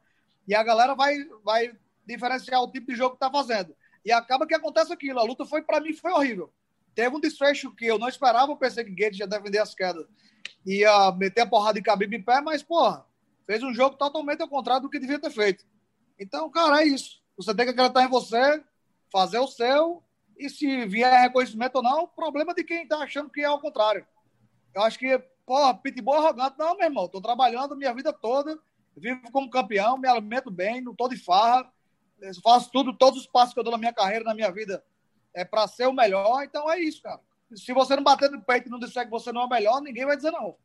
E 0.46 0.54
a 0.54 0.62
galera 0.62 0.94
vai, 0.94 1.16
vai 1.44 1.72
diferenciar 2.06 2.62
o 2.62 2.70
tipo 2.70 2.88
de 2.88 2.96
jogo 2.96 3.14
que 3.14 3.20
tá 3.20 3.30
fazendo. 3.30 3.74
E 4.04 4.12
acaba 4.12 4.46
que 4.46 4.54
acontece 4.54 4.92
aquilo. 4.92 5.18
A 5.18 5.22
luta 5.22 5.44
foi, 5.44 5.62
para 5.62 5.80
mim, 5.80 5.92
foi 5.92 6.12
horrível. 6.12 6.52
Teve 6.94 7.14
um 7.14 7.20
desfecho 7.20 7.74
que 7.74 7.86
eu 7.86 7.98
não 7.98 8.08
esperava, 8.08 8.52
eu 8.52 8.56
pensei 8.56 8.84
que 8.84 8.90
Gates 8.90 9.18
ia 9.18 9.26
defender 9.26 9.58
as 9.58 9.74
quedas. 9.74 10.06
Ia 10.66 11.12
meter 11.12 11.42
a 11.42 11.46
porrada 11.46 11.80
de 11.80 11.88
Khabib 11.88 12.14
em 12.14 12.22
pé, 12.22 12.40
mas, 12.40 12.62
porra, 12.62 13.06
fez 13.46 13.62
um 13.62 13.72
jogo 13.72 13.96
totalmente 13.96 14.42
ao 14.42 14.48
contrário 14.48 14.82
do 14.82 14.90
que 14.90 14.98
devia 14.98 15.18
ter 15.18 15.30
feito. 15.30 15.64
Então, 16.18 16.50
cara, 16.50 16.82
é 16.82 16.86
isso. 16.86 17.19
Você 17.40 17.55
tem 17.55 17.64
que 17.64 17.72
acreditar 17.72 18.05
em 18.05 18.09
você, 18.09 18.62
fazer 19.11 19.38
o 19.38 19.46
seu 19.46 20.03
e 20.37 20.50
se 20.50 20.85
vier 20.85 21.22
reconhecimento 21.22 21.76
ou 21.76 21.83
não, 21.83 22.07
problema 22.07 22.53
de 22.53 22.62
quem 22.62 22.83
está 22.83 22.98
achando 22.98 23.31
que 23.31 23.40
é 23.40 23.46
ao 23.46 23.59
contrário. 23.59 24.07
Eu 24.74 24.83
acho 24.83 24.98
que, 24.98 25.18
porra, 25.46 25.74
pitbull 25.74 26.16
arrogante. 26.16 26.59
Não, 26.59 26.76
meu 26.76 26.85
irmão, 26.85 27.07
estou 27.07 27.22
trabalhando 27.22 27.74
minha 27.74 27.94
vida 27.94 28.12
toda, 28.12 28.59
vivo 28.94 29.22
como 29.33 29.48
campeão, 29.48 29.96
me 29.96 30.07
alimento 30.07 30.50
bem, 30.50 30.83
não 30.83 30.92
estou 30.92 31.09
de 31.09 31.16
farra, 31.16 31.72
faço 32.42 32.70
tudo, 32.70 32.92
todos 32.92 33.20
os 33.20 33.26
passos 33.26 33.55
que 33.55 33.61
eu 33.61 33.64
dou 33.64 33.72
na 33.72 33.79
minha 33.79 33.94
carreira, 33.94 34.22
na 34.22 34.35
minha 34.35 34.53
vida, 34.53 34.85
é 35.33 35.42
para 35.42 35.66
ser 35.66 35.87
o 35.87 35.94
melhor. 35.94 36.44
Então 36.44 36.70
é 36.70 36.79
isso, 36.79 37.00
cara. 37.00 37.22
Se 37.55 37.72
você 37.72 37.96
não 37.96 38.03
bater 38.03 38.31
no 38.31 38.42
peito 38.42 38.68
e 38.68 38.70
não 38.70 38.79
disser 38.79 39.07
que 39.07 39.11
você 39.11 39.33
não 39.33 39.40
é 39.40 39.44
o 39.46 39.48
melhor, 39.48 39.81
ninguém 39.81 40.05
vai 40.05 40.14
dizer 40.14 40.31
não. 40.31 40.57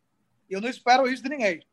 Eu 0.50 0.60
não 0.60 0.68
espero 0.68 1.08
isso 1.08 1.24
de 1.24 1.30
ninguém. 1.30 1.66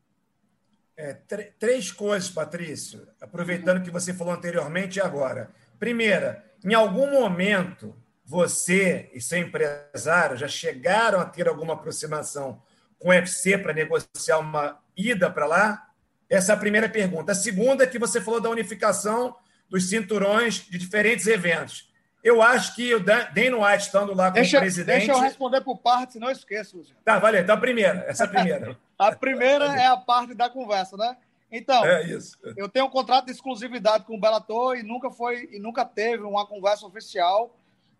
É, 0.95 1.13
três 1.59 1.91
coisas, 1.91 2.29
Patrício, 2.29 3.07
aproveitando 3.19 3.83
que 3.83 3.89
você 3.89 4.13
falou 4.13 4.33
anteriormente 4.33 4.99
e 4.99 5.01
agora. 5.01 5.49
Primeira, 5.79 6.45
em 6.63 6.73
algum 6.73 7.11
momento, 7.11 7.95
você 8.23 9.09
e 9.13 9.19
seu 9.19 9.39
empresário 9.39 10.37
já 10.37 10.47
chegaram 10.47 11.19
a 11.19 11.25
ter 11.25 11.47
alguma 11.47 11.73
aproximação 11.73 12.61
com 12.99 13.09
o 13.09 13.11
UFC 13.11 13.57
para 13.57 13.73
negociar 13.73 14.37
uma 14.37 14.79
ida 14.95 15.29
para 15.29 15.45
lá? 15.45 15.89
Essa 16.29 16.53
é 16.53 16.55
a 16.55 16.59
primeira 16.59 16.87
pergunta. 16.87 17.31
A 17.31 17.35
segunda 17.35 17.83
é 17.83 17.87
que 17.87 17.99
você 17.99 18.21
falou 18.21 18.39
da 18.39 18.49
unificação 18.49 19.35
dos 19.67 19.89
cinturões 19.89 20.65
de 20.69 20.77
diferentes 20.77 21.25
eventos. 21.27 21.91
Eu 22.23 22.41
acho 22.41 22.73
que 22.73 22.95
o 22.95 23.03
Dana 23.03 23.27
White 23.35 23.83
estando 23.83 24.13
lá 24.13 24.25
como 24.25 24.35
deixa, 24.35 24.59
presidente. 24.59 24.97
Deixa 24.99 25.11
eu 25.11 25.19
responder 25.19 25.61
por 25.61 25.77
parte, 25.77 26.13
senão 26.13 26.29
eu 26.29 26.31
esqueço, 26.31 26.77
Luciano. 26.77 26.99
Tá, 27.03 27.19
valeu. 27.19 27.41
Então 27.41 27.55
a 27.55 27.59
primeira, 27.59 28.05
essa 28.07 28.23
é 28.23 28.27
a 28.27 28.29
primeira. 28.29 28.79
a 28.97 29.11
primeira 29.11 29.65
é 29.75 29.85
a 29.87 29.97
parte 29.97 30.33
da 30.33 30.49
conversa, 30.49 30.95
né? 30.95 31.17
Então, 31.51 31.85
é 31.85 32.17
eu 32.57 32.67
tenho 32.67 32.85
um 32.85 32.89
contrato 32.89 33.25
de 33.25 33.31
exclusividade 33.31 34.05
com 34.05 34.15
o 34.15 34.19
Bellator 34.19 34.75
e 34.75 34.81
nunca 34.81 35.11
foi 35.11 35.49
e 35.51 35.59
nunca 35.59 35.85
teve 35.85 36.23
uma 36.23 36.47
conversa 36.47 36.85
oficial. 36.87 37.55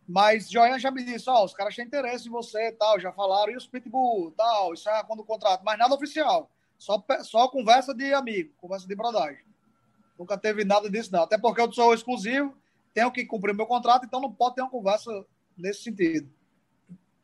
Mas 0.07 0.49
Joian 0.49 0.79
já 0.79 0.89
me 0.89 1.03
disse, 1.03 1.29
ó, 1.29 1.41
oh, 1.41 1.45
os 1.45 1.53
caras 1.53 1.75
têm 1.75 1.85
interesse 1.85 2.27
em 2.27 2.31
você 2.31 2.69
e 2.69 2.71
tal, 2.71 2.99
já 2.99 3.11
falaram, 3.11 3.53
e 3.53 3.55
os 3.55 3.67
Pitbull 3.67 4.33
tal, 4.35 4.73
isso 4.73 4.89
é 4.89 5.03
quando 5.03 5.21
o 5.21 5.23
contrato, 5.23 5.61
mas 5.63 5.77
nada 5.77 5.93
oficial. 5.93 6.49
Só, 6.77 7.01
só 7.21 7.47
conversa 7.47 7.93
de 7.93 8.13
amigo, 8.13 8.51
conversa 8.59 8.87
de 8.87 8.95
brodagem. 8.95 9.43
Nunca 10.17 10.37
teve 10.37 10.65
nada 10.65 10.89
disso, 10.89 11.11
não. 11.11 11.23
Até 11.23 11.37
porque 11.37 11.61
eu 11.61 11.71
sou 11.71 11.93
exclusivo, 11.93 12.53
tenho 12.93 13.11
que 13.11 13.25
cumprir 13.25 13.53
meu 13.53 13.65
contrato, 13.65 14.05
então 14.05 14.21
não 14.21 14.31
pode 14.31 14.55
ter 14.55 14.61
uma 14.61 14.69
conversa 14.69 15.11
nesse 15.57 15.83
sentido. 15.83 16.29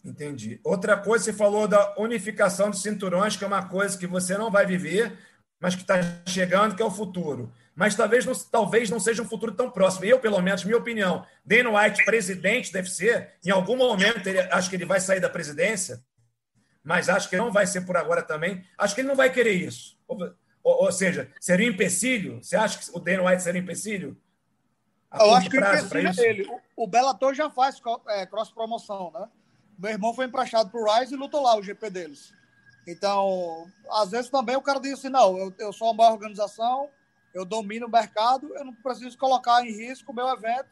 Entendi. 0.03 0.59
Outra 0.63 0.97
coisa, 0.97 1.25
você 1.25 1.33
falou 1.33 1.67
da 1.67 1.95
unificação 1.97 2.69
de 2.69 2.79
cinturões, 2.79 3.35
que 3.35 3.43
é 3.43 3.47
uma 3.47 3.67
coisa 3.67 3.97
que 3.97 4.07
você 4.07 4.37
não 4.37 4.49
vai 4.49 4.65
viver, 4.65 5.17
mas 5.59 5.75
que 5.75 5.81
está 5.81 5.95
chegando, 6.25 6.75
que 6.75 6.81
é 6.81 6.85
o 6.85 6.91
futuro. 6.91 7.51
Mas 7.75 7.95
talvez 7.95 8.25
não, 8.25 8.33
talvez 8.33 8.89
não 8.89 8.99
seja 8.99 9.21
um 9.21 9.27
futuro 9.27 9.53
tão 9.53 9.69
próximo. 9.69 10.05
Eu, 10.05 10.19
pelo 10.19 10.41
menos, 10.41 10.63
minha 10.63 10.77
opinião, 10.77 11.25
Dana 11.45 11.69
White, 11.69 12.03
presidente 12.05 12.73
deve 12.73 12.89
ser, 12.89 13.33
em 13.45 13.51
algum 13.51 13.75
momento, 13.75 14.25
ele, 14.27 14.39
acho 14.39 14.69
que 14.69 14.75
ele 14.75 14.85
vai 14.85 14.99
sair 14.99 15.19
da 15.19 15.29
presidência, 15.29 16.03
mas 16.83 17.09
acho 17.09 17.29
que 17.29 17.37
não 17.37 17.51
vai 17.51 17.67
ser 17.67 17.81
por 17.81 17.95
agora 17.95 18.21
também. 18.21 18.63
Acho 18.77 18.95
que 18.95 19.01
ele 19.01 19.07
não 19.07 19.15
vai 19.15 19.31
querer 19.31 19.53
isso. 19.53 19.97
Ou, 20.07 20.17
ou, 20.63 20.85
ou 20.85 20.91
seja, 20.91 21.31
seria 21.39 21.69
um 21.69 21.73
empecilho? 21.73 22.41
Você 22.41 22.55
acha 22.55 22.79
que 22.79 22.97
o 22.97 22.99
Dana 22.99 23.29
White 23.29 23.43
seria 23.43 23.61
um 23.61 23.63
empecilho? 23.63 24.17
Eu 25.13 25.33
acho 25.33 25.49
que 25.49 25.57
o 25.57 25.59
empecilho 25.59 26.07
é 26.07 26.13
dele. 26.13 26.47
O, 26.75 26.83
o 26.83 26.87
Bellator 26.87 27.33
já 27.33 27.49
faz 27.49 27.81
é, 28.09 28.25
cross-promoção, 28.25 29.11
né? 29.11 29.27
Meu 29.77 29.91
irmão 29.91 30.13
foi 30.13 30.25
emprestado 30.25 30.69
para 30.69 30.79
o 30.79 30.99
Rise 30.99 31.13
e 31.13 31.17
lutou 31.17 31.41
lá 31.41 31.55
o 31.55 31.63
GP 31.63 31.89
deles. 31.89 32.33
Então, 32.85 33.67
às 33.91 34.11
vezes 34.11 34.29
também 34.29 34.55
o 34.55 34.61
cara 34.61 34.79
diz 34.79 34.93
assim: 34.93 35.09
não, 35.09 35.37
eu, 35.37 35.53
eu 35.57 35.73
sou 35.73 35.91
uma 35.91 36.11
organização, 36.11 36.89
eu 37.33 37.45
domino 37.45 37.87
o 37.87 37.91
mercado, 37.91 38.53
eu 38.55 38.65
não 38.65 38.73
preciso 38.73 39.17
colocar 39.17 39.65
em 39.65 39.71
risco 39.71 40.11
o 40.11 40.15
meu 40.15 40.27
evento 40.27 40.69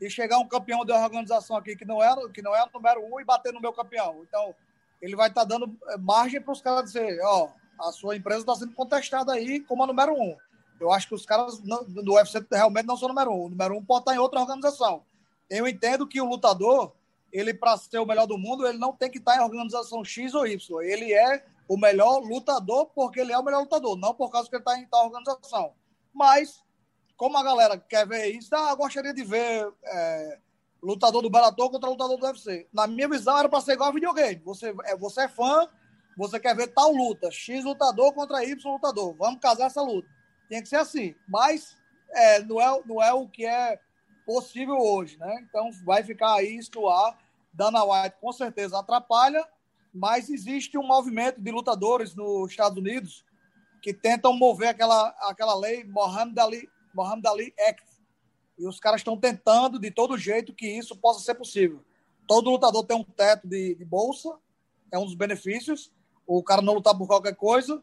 e 0.00 0.10
chegar 0.10 0.38
um 0.38 0.48
campeão 0.48 0.84
de 0.84 0.92
organização 0.92 1.56
aqui 1.56 1.74
que 1.74 1.84
não 1.84 2.02
é, 2.02 2.14
que 2.32 2.42
não 2.42 2.54
é 2.54 2.62
o 2.62 2.70
número 2.72 3.02
um 3.04 3.20
e 3.20 3.24
bater 3.24 3.52
no 3.52 3.60
meu 3.60 3.72
campeão. 3.72 4.22
Então, 4.22 4.54
ele 5.00 5.16
vai 5.16 5.28
estar 5.28 5.42
tá 5.42 5.46
dando 5.46 5.76
eh, 5.88 5.96
margem 5.98 6.40
para 6.40 6.52
os 6.52 6.60
caras 6.60 6.84
dizer, 6.84 7.18
ó, 7.22 7.50
a 7.80 7.92
sua 7.92 8.16
empresa 8.16 8.40
está 8.40 8.54
sendo 8.54 8.72
contestada 8.72 9.32
aí 9.32 9.60
como 9.60 9.82
a 9.82 9.86
número 9.86 10.14
um. 10.14 10.36
Eu 10.80 10.92
acho 10.92 11.08
que 11.08 11.14
os 11.14 11.24
caras 11.24 11.58
do 11.58 12.14
UFC 12.14 12.44
realmente 12.52 12.86
não 12.86 12.96
são 12.96 13.08
número 13.08 13.32
um. 13.32 13.44
O 13.44 13.48
número 13.48 13.76
um 13.76 13.84
pode 13.84 14.02
estar 14.02 14.14
em 14.14 14.18
outra 14.18 14.40
organização. 14.40 15.04
Eu 15.48 15.66
entendo 15.66 16.06
que 16.06 16.20
o 16.20 16.28
lutador, 16.28 16.92
ele 17.32 17.54
para 17.54 17.76
ser 17.76 17.98
o 17.98 18.06
melhor 18.06 18.26
do 18.26 18.36
mundo, 18.36 18.66
ele 18.66 18.78
não 18.78 18.92
tem 18.92 19.10
que 19.10 19.18
estar 19.18 19.36
em 19.36 19.40
organização 19.40 20.04
X 20.04 20.34
ou 20.34 20.46
Y. 20.46 20.82
Ele 20.82 21.12
é 21.12 21.44
o 21.68 21.76
melhor 21.76 22.20
lutador 22.20 22.86
porque 22.94 23.20
ele 23.20 23.32
é 23.32 23.38
o 23.38 23.42
melhor 23.42 23.60
lutador, 23.60 23.96
não 23.96 24.14
por 24.14 24.30
causa 24.30 24.48
que 24.48 24.56
ele 24.56 24.60
está 24.60 24.78
em 24.78 24.86
tal 24.86 25.06
organização. 25.06 25.72
Mas, 26.12 26.62
como 27.16 27.36
a 27.36 27.42
galera 27.42 27.78
quer 27.78 28.06
ver 28.06 28.26
isso, 28.26 28.54
ah, 28.54 28.74
gostaria 28.74 29.12
de 29.12 29.24
ver 29.24 29.72
é, 29.84 30.38
lutador 30.82 31.22
do 31.22 31.30
Bellator 31.30 31.70
contra 31.70 31.90
lutador 31.90 32.16
do 32.18 32.26
UFC. 32.26 32.68
Na 32.72 32.86
minha 32.86 33.08
visão, 33.08 33.38
era 33.38 33.48
para 33.48 33.60
ser 33.60 33.72
igual 33.72 33.90
a 33.90 33.92
videogame. 33.92 34.40
Você 34.44 34.74
é, 34.84 34.96
você 34.96 35.22
é 35.22 35.28
fã, 35.28 35.68
você 36.16 36.38
quer 36.38 36.54
ver 36.54 36.68
tal 36.68 36.92
luta, 36.92 37.30
X 37.30 37.64
lutador 37.64 38.12
contra 38.12 38.44
Y 38.44 38.72
lutador. 38.72 39.14
Vamos 39.14 39.40
casar 39.40 39.66
essa 39.66 39.82
luta. 39.82 40.15
Tem 40.48 40.62
que 40.62 40.68
ser 40.68 40.76
assim. 40.76 41.14
Mas 41.28 41.76
é, 42.10 42.42
não, 42.42 42.60
é, 42.60 42.82
não 42.86 43.02
é 43.02 43.12
o 43.12 43.28
que 43.28 43.44
é 43.44 43.78
possível 44.24 44.76
hoje, 44.78 45.18
né? 45.18 45.46
Então 45.48 45.70
vai 45.84 46.02
ficar 46.02 46.34
aí 46.34 46.56
isso 46.56 46.88
ar. 46.88 47.18
Dana 47.52 47.82
White 47.84 48.16
com 48.20 48.32
certeza 48.32 48.78
atrapalha, 48.78 49.42
mas 49.94 50.28
existe 50.28 50.76
um 50.76 50.86
movimento 50.86 51.40
de 51.40 51.50
lutadores 51.50 52.14
nos 52.14 52.50
Estados 52.50 52.76
Unidos 52.76 53.24
que 53.80 53.94
tentam 53.94 54.36
mover 54.36 54.68
aquela, 54.68 55.08
aquela 55.20 55.54
lei 55.58 55.84
Mohammed 55.84 56.38
Ali, 56.38 56.68
Mohammed 56.92 57.26
Ali 57.26 57.54
Act. 57.68 57.86
E 58.58 58.66
os 58.66 58.80
caras 58.80 59.00
estão 59.00 59.16
tentando 59.16 59.78
de 59.78 59.90
todo 59.90 60.18
jeito 60.18 60.54
que 60.54 60.66
isso 60.66 60.96
possa 60.96 61.20
ser 61.20 61.34
possível. 61.34 61.82
Todo 62.26 62.50
lutador 62.50 62.84
tem 62.84 62.96
um 62.96 63.04
teto 63.04 63.46
de, 63.46 63.74
de 63.74 63.84
bolsa, 63.84 64.36
é 64.90 64.98
um 64.98 65.04
dos 65.04 65.14
benefícios. 65.14 65.92
O 66.26 66.42
cara 66.42 66.60
não 66.60 66.74
lutar 66.74 66.96
por 66.96 67.06
qualquer 67.06 67.36
coisa. 67.36 67.82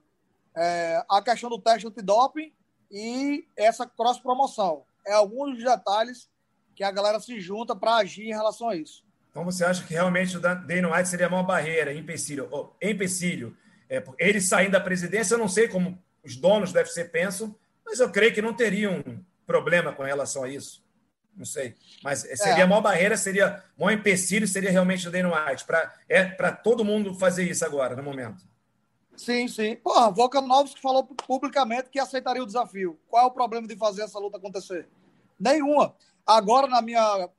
É, 0.56 1.04
a 1.10 1.22
questão 1.22 1.50
do 1.50 1.60
teste 1.60 1.88
antidoping 1.88 2.54
e 2.92 3.46
essa 3.58 3.88
cross-promoção. 3.88 4.84
É 5.06 5.14
alguns 5.14 5.58
detalhes 5.64 6.30
que 6.76 6.84
a 6.84 6.92
galera 6.92 7.20
se 7.20 7.40
junta 7.40 7.76
para 7.76 7.98
agir 7.98 8.28
em 8.28 8.34
relação 8.34 8.70
a 8.70 8.76
isso. 8.76 9.04
Então 9.30 9.44
você 9.44 9.66
acha 9.66 9.84
que 9.84 9.94
realmente 9.94 10.38
o 10.38 10.40
Dana 10.40 10.96
White 10.96 11.10
seria 11.10 11.26
a 11.26 11.30
maior 11.30 11.44
barreira, 11.44 11.94
empecilho, 11.94 12.48
oh, 12.52 12.70
empecilho 12.82 13.58
é, 13.90 14.04
ele 14.18 14.40
saindo 14.42 14.72
da 14.72 14.80
presidência, 14.80 15.36
eu 15.36 15.40
não 15.40 15.48
sei 15.48 15.68
como 15.68 16.02
os 16.24 16.36
donos 16.36 16.72
do 16.72 16.78
UFC 16.78 17.06
pensam, 17.06 17.56
mas 17.86 18.00
eu 18.00 18.10
creio 18.10 18.34
que 18.34 18.42
não 18.42 18.54
teriam 18.54 19.04
problema 19.46 19.92
com 19.92 20.04
relação 20.04 20.44
a 20.44 20.50
isso. 20.50 20.84
Não 21.36 21.46
sei. 21.46 21.76
Mas 22.04 22.20
seria 22.20 22.60
é. 22.60 22.62
a 22.62 22.68
maior 22.68 22.82
barreira, 22.82 23.18
seria 23.18 23.64
o 23.78 23.86
maior 23.86 23.98
empecilho, 23.98 24.48
seria 24.48 24.72
realmente 24.72 25.08
o 25.08 25.12
Dana 25.12 25.50
White. 25.50 25.66
Pra, 25.66 25.94
é 26.08 26.24
para 26.24 26.52
todo 26.52 26.86
mundo 26.86 27.14
fazer 27.16 27.44
isso 27.44 27.66
agora, 27.66 27.96
no 27.96 28.04
momento. 28.04 28.44
Sim, 29.16 29.48
sim. 29.48 29.76
Porra, 29.76 30.10
Volkanovski 30.12 30.82
falou 30.82 31.04
publicamente 31.04 31.90
que 31.90 32.00
aceitaria 32.00 32.42
o 32.42 32.48
desafio. 32.48 33.00
Qual 33.08 33.24
é 33.24 33.28
o 33.28 33.32
problema 33.32 33.68
de 33.68 33.76
fazer 33.76 34.04
essa 34.04 34.20
luta 34.20 34.38
acontecer? 34.38 34.88
Nenhuma. 35.40 35.96
Agora, 36.26 36.68
na 36.68 36.82
minha 36.82 37.30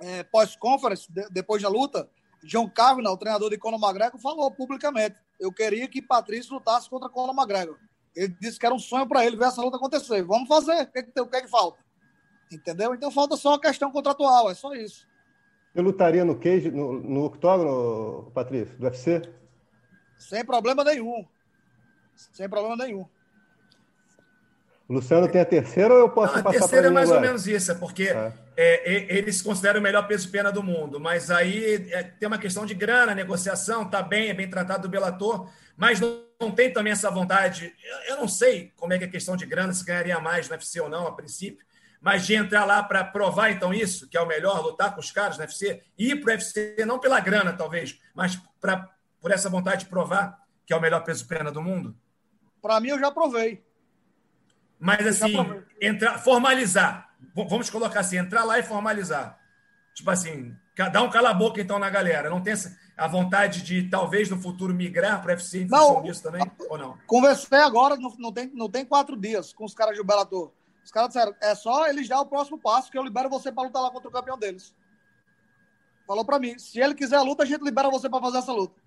é, 0.00 0.22
pós-conference, 0.24 1.10
de, 1.10 1.28
depois 1.30 1.62
da 1.62 1.68
luta, 1.68 2.08
John 2.44 2.68
Carvin, 2.70 3.06
o 3.06 3.16
treinador 3.16 3.50
de 3.50 3.58
Conor 3.58 3.80
McGregor, 3.80 4.20
falou 4.20 4.50
publicamente 4.50 5.16
eu 5.38 5.52
queria 5.52 5.86
que 5.88 6.02
Patrício 6.02 6.54
lutasse 6.54 6.88
contra 6.88 7.08
Conor 7.08 7.34
McGregor. 7.34 7.76
Ele 8.14 8.34
disse 8.40 8.58
que 8.58 8.64
era 8.64 8.74
um 8.74 8.78
sonho 8.78 9.06
para 9.06 9.24
ele 9.26 9.36
ver 9.36 9.46
essa 9.46 9.60
luta 9.60 9.76
acontecer. 9.76 10.22
Vamos 10.22 10.48
fazer. 10.48 10.82
O 10.82 10.86
que, 10.86 11.02
que, 11.02 11.20
o 11.20 11.26
que, 11.26 11.36
é 11.36 11.42
que 11.42 11.48
falta? 11.48 11.78
Entendeu? 12.50 12.94
Então 12.94 13.10
falta 13.10 13.36
só 13.36 13.50
uma 13.50 13.60
questão 13.60 13.90
contratual, 13.90 14.50
é 14.50 14.54
só 14.54 14.72
isso. 14.74 15.06
Eu 15.74 15.82
lutaria 15.82 16.24
no 16.24 16.38
cage, 16.38 16.70
no, 16.70 16.94
no 16.94 17.24
octógono, 17.24 18.30
Patrício, 18.32 18.76
do 18.78 18.86
UFC? 18.86 19.22
Sem 20.18 20.44
problema 20.44 20.82
nenhum. 20.84 21.26
Sem 22.32 22.48
problema 22.48 22.76
nenhum. 22.76 23.06
O 24.88 24.94
Luciano 24.94 25.28
tem 25.28 25.40
a 25.40 25.44
terceira 25.44 25.92
ou 25.92 26.00
eu 26.00 26.08
posso 26.08 26.36
Não, 26.36 26.42
passar 26.42 26.56
A 26.56 26.60
terceira 26.60 26.86
é 26.86 26.90
mais 26.90 27.08
agora? 27.08 27.20
ou 27.20 27.26
menos 27.26 27.46
isso, 27.46 27.72
é 27.72 27.74
porque 27.74 28.04
é. 28.04 28.32
É, 28.56 29.16
eles 29.18 29.42
consideram 29.42 29.80
o 29.80 29.82
melhor 29.82 30.06
peso-pena 30.06 30.50
do 30.50 30.62
mundo, 30.62 30.98
mas 30.98 31.30
aí 31.30 31.90
é, 31.90 32.04
tem 32.04 32.26
uma 32.26 32.38
questão 32.38 32.64
de 32.64 32.72
grana, 32.72 33.14
negociação, 33.14 33.84
tá 33.84 34.00
bem, 34.00 34.28
é 34.28 34.34
bem 34.34 34.48
tratado 34.48 34.82
do 34.82 34.88
Bellator, 34.88 35.50
mas 35.76 36.00
não, 36.00 36.22
não 36.40 36.50
tem 36.52 36.72
também 36.72 36.92
essa 36.92 37.10
vontade. 37.10 37.74
Eu, 37.84 38.14
eu, 38.14 38.16
não 38.16 38.28
sei 38.28 38.72
como 38.76 38.92
é 38.92 38.98
que 38.98 39.04
é 39.04 39.06
a 39.08 39.10
questão 39.10 39.36
de 39.36 39.44
grana, 39.44 39.74
se 39.74 39.84
ganharia 39.84 40.20
mais 40.20 40.48
no 40.48 40.54
UFC 40.54 40.80
ou 40.80 40.88
não, 40.88 41.06
a 41.06 41.12
princípio, 41.12 41.66
mas 42.00 42.24
de 42.24 42.34
entrar 42.34 42.64
lá 42.64 42.82
para 42.82 43.04
provar 43.04 43.50
então 43.50 43.74
isso, 43.74 44.08
que 44.08 44.16
é 44.16 44.20
o 44.20 44.26
melhor, 44.26 44.62
lutar 44.62 44.94
com 44.94 45.00
os 45.00 45.10
caras 45.10 45.36
no 45.36 45.42
UFC, 45.42 45.82
ir 45.98 46.20
para 46.20 46.30
o 46.30 46.34
UFC 46.34 46.76
não 46.86 46.98
pela 46.98 47.18
grana, 47.20 47.52
talvez, 47.52 47.98
mas 48.14 48.40
pra, 48.60 48.88
por 49.20 49.30
essa 49.30 49.48
vontade 49.48 49.84
de 49.84 49.90
provar 49.90 50.44
que 50.66 50.72
é 50.72 50.76
o 50.76 50.80
melhor 50.80 51.04
peso-pena 51.04 51.52
do 51.52 51.62
mundo? 51.62 51.96
Para 52.60 52.80
mim, 52.80 52.88
eu 52.88 52.98
já 52.98 53.10
provei. 53.10 53.64
Mas 54.78 55.06
assim, 55.06 55.34
entrar, 55.80 56.18
formalizar. 56.18 57.10
Vamos 57.34 57.70
colocar 57.70 58.00
assim, 58.00 58.18
entrar 58.18 58.44
lá 58.44 58.58
e 58.58 58.62
formalizar. 58.62 59.38
Tipo 59.94 60.10
assim, 60.10 60.54
dar 60.92 61.02
um 61.02 61.10
cala-boca 61.10 61.60
então 61.60 61.78
na 61.78 61.88
galera. 61.88 62.28
Não 62.28 62.42
tem 62.42 62.54
a 62.96 63.06
vontade 63.06 63.62
de 63.62 63.88
talvez 63.88 64.28
no 64.28 64.40
futuro 64.40 64.74
migrar 64.74 65.22
para 65.22 65.32
UFC 65.32 65.62
em 65.62 65.68
função 65.68 66.02
disso 66.02 66.22
também? 66.22 66.42
Ou 66.68 66.76
não? 66.76 66.98
Conversei 67.06 67.60
agora, 67.60 67.96
não, 67.96 68.14
não, 68.18 68.32
tem, 68.32 68.50
não 68.52 68.68
tem 68.68 68.84
quatro 68.84 69.16
dias 69.16 69.52
com 69.52 69.64
os 69.64 69.74
caras 69.74 69.96
do 69.96 70.04
Bellator. 70.04 70.52
Os 70.84 70.90
caras 70.90 71.08
disseram, 71.08 71.34
é 71.40 71.54
só 71.54 71.88
eles 71.88 72.08
dar 72.08 72.20
o 72.20 72.26
próximo 72.26 72.58
passo 72.58 72.90
que 72.90 72.98
eu 72.98 73.02
libero 73.02 73.28
você 73.28 73.50
para 73.50 73.64
lutar 73.64 73.82
lá 73.82 73.90
contra 73.90 74.08
o 74.08 74.12
campeão 74.12 74.38
deles. 74.38 74.74
Falou 76.06 76.24
para 76.24 76.38
mim, 76.38 76.58
se 76.58 76.78
ele 76.78 76.94
quiser 76.94 77.16
a 77.16 77.22
luta, 77.22 77.42
a 77.42 77.46
gente 77.46 77.64
libera 77.64 77.90
você 77.90 78.08
para 78.08 78.20
fazer 78.20 78.38
essa 78.38 78.52
luta. 78.52 78.80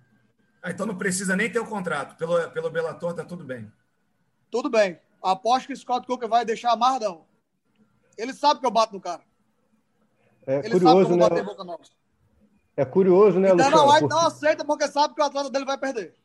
Ah, 0.61 0.71
então 0.71 0.85
não 0.85 0.97
precisa 0.97 1.35
nem 1.35 1.51
ter 1.51 1.59
o 1.59 1.65
contrato. 1.65 2.17
Pelo, 2.17 2.49
pelo 2.51 2.69
Bellator 2.69 3.13
tá 3.13 3.23
tudo 3.23 3.43
bem. 3.43 3.71
Tudo 4.51 4.69
bem. 4.69 4.99
Aposto 5.21 5.67
que 5.67 5.75
Scott 5.75 6.05
Coker 6.05 6.27
vai 6.27 6.43
deixar 6.45 6.71
amarradão. 6.71 7.25
Ele 8.17 8.33
sabe 8.33 8.59
que 8.59 8.65
eu 8.65 8.71
bato 8.71 8.93
no 8.93 9.01
cara. 9.01 9.21
É 10.45 10.59
Ele 10.59 10.71
curioso, 10.71 11.15
né? 11.15 11.25
É 12.75 12.85
curioso, 12.85 13.39
né, 13.39 13.51
Luciano? 13.51 13.71
Dana 13.71 13.83
White 13.83 13.99
porque... 13.99 14.15
não 14.15 14.27
aceita 14.27 14.65
porque 14.65 14.87
sabe 14.87 15.13
que 15.13 15.21
o 15.21 15.25
atleta 15.25 15.49
dele 15.49 15.65
vai 15.65 15.77
perder. 15.77 16.15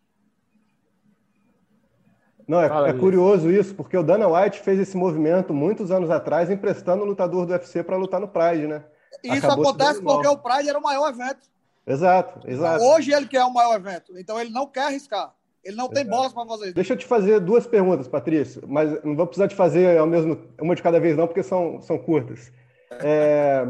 Não, 2.47 2.61
é, 2.61 2.91
é 2.91 2.93
curioso 2.93 3.51
isso, 3.51 3.75
porque 3.75 3.97
o 3.97 4.03
Dana 4.03 4.29
White 4.29 4.61
fez 4.61 4.79
esse 4.79 4.97
movimento 4.97 5.55
muitos 5.55 5.91
anos 5.91 6.11
atrás, 6.11 6.51
emprestando 6.51 7.03
o 7.03 7.07
lutador 7.07 7.47
do 7.47 7.53
UFC 7.53 7.83
para 7.83 7.97
lutar 7.97 8.21
no 8.21 8.29
Pride, 8.29 8.67
né? 8.67 8.85
Isso 9.23 9.47
Acabou 9.47 9.71
acontece 9.71 10.03
porque 10.03 10.29
o 10.29 10.37
Pride 10.37 10.69
era 10.69 10.79
o 10.79 10.83
maior 10.83 11.09
evento. 11.09 11.49
Exato, 11.87 12.41
exato. 12.49 12.83
Hoje 12.83 13.13
ele 13.13 13.27
quer 13.27 13.45
o 13.45 13.53
maior 13.53 13.77
evento, 13.77 14.19
então 14.19 14.41
ele 14.41 14.51
não 14.51 14.67
quer 14.67 14.87
arriscar. 14.87 15.35
Ele 15.63 15.77
não 15.77 15.89
tem 15.89 16.07
bolas 16.07 16.33
para 16.33 16.47
fazer 16.47 16.65
isso. 16.67 16.75
Deixa 16.75 16.93
eu 16.93 16.97
te 16.97 17.07
fazer 17.07 17.41
duas 17.41 17.67
perguntas, 17.67 18.07
Patrício, 18.07 18.63
mas 18.69 19.03
não 19.03 19.17
vou 19.17 19.27
precisar 19.27 19.49
te 19.49 19.55
fazer 19.55 19.97
ao 19.99 20.07
mesmo, 20.07 20.39
uma 20.61 20.75
de 20.75 20.83
cada 20.83 21.01
vez, 21.01 21.17
não, 21.17 21.27
porque 21.27 21.43
são, 21.43 21.81
são 21.81 21.97
curtas. 21.97 22.53
É, 23.03 23.67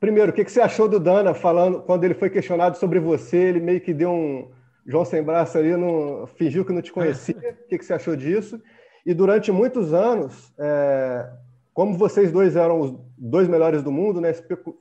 primeiro, 0.00 0.30
o 0.30 0.34
que, 0.34 0.44
que 0.44 0.50
você 0.50 0.60
achou 0.60 0.88
do 0.88 0.98
Dana 0.98 1.34
falando, 1.34 1.82
quando 1.82 2.04
ele 2.04 2.14
foi 2.14 2.30
questionado 2.30 2.78
sobre 2.78 2.98
você, 2.98 3.36
ele 3.36 3.60
meio 3.60 3.80
que 3.80 3.92
deu 3.92 4.10
um 4.10 4.50
João 4.86 5.04
sem 5.04 5.22
braço 5.22 5.58
ali, 5.58 5.76
não, 5.76 6.26
fingiu 6.26 6.64
que 6.64 6.72
não 6.72 6.80
te 6.80 6.92
conhecia. 6.92 7.36
O 7.64 7.68
que, 7.68 7.76
que 7.76 7.84
você 7.84 7.92
achou 7.92 8.16
disso? 8.16 8.58
E 9.04 9.12
durante 9.12 9.52
muitos 9.52 9.92
anos, 9.92 10.50
é, 10.58 11.28
como 11.74 11.92
vocês 11.92 12.32
dois 12.32 12.56
eram 12.56 12.80
os 12.80 12.94
dois 13.18 13.46
melhores 13.46 13.82
do 13.82 13.92
mundo, 13.92 14.18
né? 14.18 14.32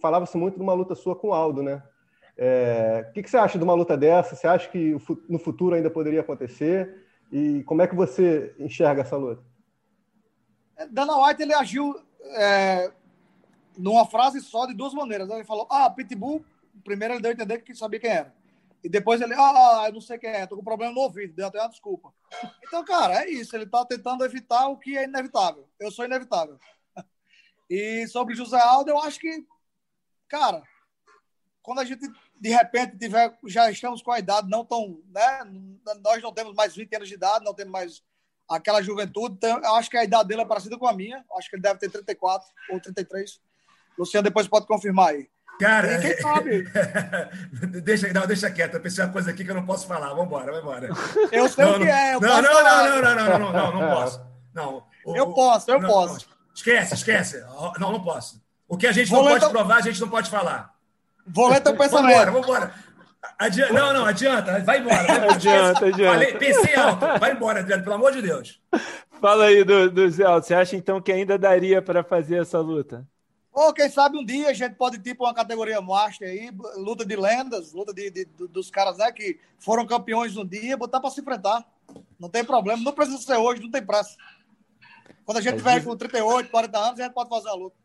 Falava-se 0.01 0.38
muito 0.38 0.56
de 0.56 0.62
uma 0.62 0.73
luta 0.73 0.95
sua 0.95 1.13
com 1.13 1.27
o 1.27 1.34
Aldo, 1.34 1.62
né? 1.62 1.84
É, 2.38 3.08
o 3.10 3.13
que, 3.13 3.23
que, 3.23 3.30
você 3.30 3.38
acha 3.38 3.58
de 3.58 3.63
uma 3.63 3.73
luta 3.73 3.97
dessa? 3.97 4.36
Você 4.36 4.47
acha 4.47 4.69
que 4.69 4.95
no 5.28 5.39
futuro 5.39 5.76
ainda 5.76 5.89
poderia 5.89 6.21
acontecer? 6.21 7.08
E 7.32 7.63
como 7.63 7.82
é 7.82 7.88
que 7.88 7.95
você 7.95 8.56
enxerga 8.60 9.02
essa 9.02 9.17
luta? 9.17 9.43
É, 10.78 10.86
Dana 10.86 11.17
White 11.17 11.41
ele 11.41 11.54
agiu 11.54 12.00
é, 12.36 12.91
numa 13.78 14.05
frase 14.05 14.39
só 14.41 14.68
de 14.68 14.76
duas 14.76 14.93
maneiras. 14.93 15.30
Ele 15.30 15.43
falou: 15.43 15.68
Ah, 15.70 15.89
Pitbull. 15.89 16.45
Primeiro 16.84 17.16
ele 17.16 17.22
deu 17.22 17.32
a 17.32 17.34
entender 17.34 17.57
que 17.59 17.74
sabia 17.74 17.99
quem 17.99 18.11
era. 18.11 18.34
E 18.84 18.88
depois 18.88 19.20
ele, 19.20 19.34
ah, 19.36 19.86
eu 19.88 19.93
não 19.93 19.99
sei 19.99 20.20
quem 20.20 20.30
é, 20.30 20.45
tô 20.45 20.55
com 20.55 20.64
problema 20.64 20.93
no 20.93 21.01
ouvido, 21.01 21.34
deu 21.34 21.47
até 21.47 21.59
uma 21.59 21.70
desculpa. 21.70 22.14
Então, 22.64 22.86
cara, 22.86 23.24
é 23.24 23.30
isso. 23.30 23.55
Ele 23.55 23.66
tá 23.66 23.84
tentando 23.84 24.24
evitar 24.24 24.68
o 24.68 24.78
que 24.78 24.95
é 24.95 25.05
inevitável. 25.05 25.68
Eu 25.80 25.91
sou 25.91 26.05
inevitável. 26.05 26.59
E 27.70 28.07
sobre 28.07 28.34
José 28.34 28.57
Aldo, 28.57 28.91
eu 28.91 28.97
acho 28.97 29.20
que, 29.20 29.45
cara, 30.30 30.64
quando 31.61 31.80
a 31.80 31.84
gente 31.84 32.09
de 32.39 32.49
repente 32.49 32.97
tiver, 32.97 33.35
já 33.45 33.69
estamos 33.71 34.01
com 34.01 34.11
a 34.11 34.19
idade 34.19 34.49
não 34.49 34.63
tão, 34.65 34.99
né? 35.13 35.39
Nós 36.03 36.21
não 36.21 36.33
temos 36.33 36.53
mais 36.53 36.75
20 36.75 36.95
anos 36.95 37.07
de 37.07 37.15
idade, 37.15 37.43
não 37.45 37.53
temos 37.53 37.71
mais 37.71 38.03
aquela 38.49 38.81
juventude. 38.81 39.35
Então, 39.35 39.59
eu 39.61 39.75
acho 39.75 39.89
que 39.89 39.97
a 39.97 40.03
idade 40.03 40.27
dele 40.27 40.41
é 40.41 40.45
parecida 40.45 40.77
com 40.77 40.88
a 40.88 40.93
minha. 40.93 41.23
Acho 41.38 41.49
que 41.49 41.55
ele 41.55 41.63
deve 41.63 41.79
ter 41.79 41.89
34 41.89 42.47
ou 42.71 42.79
33. 42.79 43.39
Luciano 43.97 44.23
depois 44.23 44.47
pode 44.47 44.67
confirmar 44.67 45.09
aí. 45.09 45.27
Cara, 45.59 45.93
e 45.95 46.01
quem 46.01 46.17
sabe? 46.21 46.63
deixa, 47.81 48.13
não, 48.13 48.27
deixa 48.27 48.51
quieto. 48.51 48.75
Eu 48.75 48.81
pensei 48.81 49.03
uma 49.03 49.11
coisa 49.11 49.31
aqui 49.31 49.43
que 49.43 49.49
eu 49.51 49.55
não 49.55 49.65
posso 49.65 49.88
falar. 49.88 50.09
Vamos 50.09 50.25
embora, 50.25 50.45
vamos 50.51 50.61
embora. 50.61 50.89
Eu 51.31 51.49
sei 51.49 51.65
não, 51.65 51.75
o 51.75 51.79
que 51.79 51.88
é. 51.88 52.13
Não, 52.13 52.19
não, 52.19 52.41
não, 52.41 52.63
não, 52.63 53.01
não, 53.01 53.01
não, 53.01 53.15
não, 53.15 53.39
não, 53.39 53.51
não, 53.51 53.81
não, 53.81 53.95
posso. 53.95 54.21
Não, 54.53 54.83
Eu 55.15 55.33
posso, 55.33 55.71
eu 55.71 55.81
não, 55.81 55.89
posso. 55.89 56.27
Não, 56.29 56.35
esquece, 56.53 56.93
esquece. 56.93 57.39
Não, 57.79 57.91
não 57.91 58.03
posso. 58.03 58.41
O 58.67 58.77
que 58.77 58.85
a 58.85 58.91
gente 58.91 59.09
Vou 59.09 59.23
não 59.23 59.29
pode 59.31 59.39
teu- 59.39 59.49
provar, 59.49 59.77
a 59.77 59.81
gente 59.81 59.99
não 59.99 60.09
pode 60.09 60.29
falar. 60.29 60.76
Vou 61.28 61.49
ler 61.49 61.61
teu 61.61 61.73
Vambora, 61.73 61.89
pensamento. 61.89 62.32
vambora. 62.32 62.73
Adianta, 63.39 63.73
não, 63.73 63.93
não, 63.93 64.05
adianta. 64.05 64.59
Vai 64.63 64.80
embora. 64.80 65.03
Vai 65.03 65.17
embora. 65.17 65.34
Adianta, 65.34 65.86
adianta. 65.88 66.13
Falei, 66.13 66.34
pensei 66.38 66.75
alto. 66.75 67.19
Vai 67.19 67.32
embora, 67.34 67.59
Adriano, 67.59 67.84
pelo 67.84 67.95
amor 67.95 68.11
de 68.11 68.21
Deus. 68.21 68.59
Fala 69.19 69.45
aí 69.45 69.63
do, 69.63 69.89
do 69.91 70.09
Zé 70.09 70.23
Aldo. 70.23 70.45
Você 70.45 70.53
acha 70.53 70.75
então 70.75 71.01
que 71.01 71.11
ainda 71.11 71.38
daria 71.38 71.82
para 71.82 72.03
fazer 72.03 72.41
essa 72.41 72.59
luta? 72.59 73.05
Ou 73.51 73.73
quem 73.73 73.89
sabe 73.89 74.17
um 74.17 74.23
dia 74.25 74.49
a 74.49 74.53
gente 74.53 74.75
pode 74.75 74.97
ir 74.97 75.01
tipo 75.01 75.23
uma 75.25 75.34
categoria 75.34 75.82
master 75.82 76.30
aí, 76.30 76.51
luta 76.78 77.03
de 77.03 77.15
lendas, 77.15 77.73
luta 77.73 77.91
de, 77.91 78.11
de- 78.11 78.25
do- 78.25 78.47
dos 78.47 78.69
caras 78.69 78.97
né, 78.99 79.11
que 79.11 79.39
foram 79.57 79.86
campeões 79.86 80.38
um 80.38 80.45
dia, 80.45 80.78
botar 80.78 80.99
para 80.99 81.09
se 81.09 81.19
enfrentar. 81.21 81.65
Não 82.19 82.30
tem 82.30 82.43
problema, 82.43 82.82
não 82.84 82.91
precisa 82.91 83.17
ser 83.17 83.36
hoje, 83.38 83.61
não 83.63 83.71
tem 83.71 83.84
pressa. 83.84 84.15
Quando 85.25 85.39
a 85.39 85.41
gente 85.41 85.55
Mas 85.55 85.63
tiver 85.63 85.84
com 85.84 85.97
38, 85.97 86.49
40 86.51 86.78
anos, 86.78 86.99
a 86.99 87.03
gente 87.03 87.13
pode 87.13 87.30
fazer 87.30 87.49
a 87.49 87.53
luta. 87.55 87.75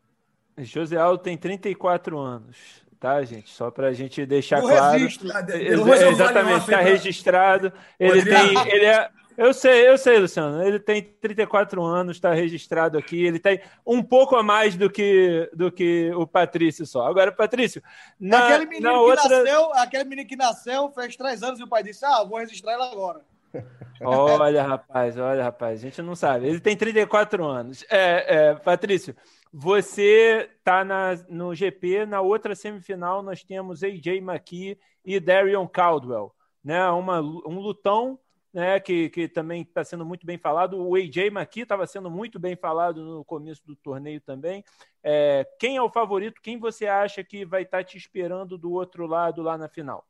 José 0.59 0.97
Aldo 0.97 1.23
tem 1.23 1.35
34 1.35 2.19
anos, 2.19 2.82
tá, 3.03 3.21
gente? 3.21 3.49
Só 3.49 3.69
para 3.69 3.87
a 3.87 3.93
gente 3.93 4.25
deixar 4.25 4.59
Eu 4.59 4.69
claro. 4.69 4.97
Ex- 4.97 5.17
depois 5.17 6.01
eu 6.01 6.09
Exatamente, 6.09 6.61
está 6.61 6.79
registrado. 6.79 7.73
Ele 7.99 8.23
tem. 8.23 8.67
Ele 8.69 8.85
é, 8.85 9.09
eu 9.37 9.53
sei, 9.53 9.89
eu 9.89 9.97
sei, 9.97 10.19
Luciano. 10.19 10.63
Ele 10.63 10.79
tem 10.79 11.01
34 11.01 11.83
anos, 11.83 12.15
está 12.15 12.33
registrado 12.33 12.97
aqui. 12.97 13.25
Ele 13.25 13.39
tem 13.39 13.59
um 13.85 14.01
pouco 14.01 14.37
a 14.37 14.41
mais 14.43 14.77
do 14.77 14.89
que, 14.89 15.49
do 15.53 15.69
que 15.69 16.11
o 16.15 16.25
Patrício 16.25 16.85
só. 16.85 17.05
Agora, 17.05 17.29
Patrício, 17.29 17.83
na, 18.17 18.47
aquele, 18.47 18.67
menino 18.67 18.87
na 18.87 18.93
que 18.93 18.99
outra. 18.99 19.29
nasceu, 19.43 19.73
aquele 19.73 20.03
menino 20.05 20.29
que 20.29 20.35
nasceu, 20.37 20.89
fez 20.91 21.17
três 21.17 21.43
anos 21.43 21.59
e 21.59 21.63
o 21.63 21.67
pai 21.67 21.83
disse: 21.83 22.05
Ah, 22.05 22.23
vou 22.23 22.39
registrar 22.39 22.73
ele 22.73 22.83
agora. 22.83 23.19
Olha, 24.01 24.63
rapaz, 24.63 25.17
olha, 25.17 25.43
rapaz, 25.43 25.79
a 25.79 25.81
gente 25.83 26.01
não 26.01 26.15
sabe. 26.15 26.47
Ele 26.47 26.59
tem 26.59 26.75
34 26.75 27.45
anos. 27.45 27.85
É, 27.89 28.49
é, 28.49 28.55
Patrício, 28.55 29.15
você 29.55 30.49
está 30.57 30.83
no 31.29 31.53
GP, 31.53 32.07
na 32.07 32.21
outra 32.21 32.55
semifinal 32.55 33.21
nós 33.21 33.43
temos 33.43 33.83
AJ 33.83 34.07
McKee 34.17 34.79
e 35.05 35.19
Darion 35.19 35.67
Caldwell, 35.67 36.33
né? 36.63 36.89
Uma, 36.89 37.21
um 37.21 37.59
lutão, 37.59 38.19
né? 38.51 38.79
Que, 38.79 39.11
que 39.11 39.27
também 39.27 39.61
está 39.61 39.83
sendo 39.83 40.03
muito 40.03 40.25
bem 40.25 40.39
falado. 40.39 40.83
O 40.83 40.95
AJ 40.95 41.27
McKee 41.27 41.61
estava 41.61 41.85
sendo 41.85 42.09
muito 42.09 42.39
bem 42.39 42.55
falado 42.55 43.03
no 43.03 43.23
começo 43.23 43.63
do 43.63 43.75
torneio 43.75 44.19
também. 44.19 44.63
É, 45.03 45.47
quem 45.59 45.77
é 45.77 45.81
o 45.83 45.89
favorito? 45.89 46.41
Quem 46.41 46.57
você 46.57 46.87
acha 46.87 47.23
que 47.23 47.45
vai 47.45 47.61
estar 47.61 47.83
te 47.83 47.95
esperando 47.95 48.57
do 48.57 48.71
outro 48.71 49.05
lado 49.05 49.43
lá 49.43 49.55
na 49.55 49.69
final? 49.69 50.03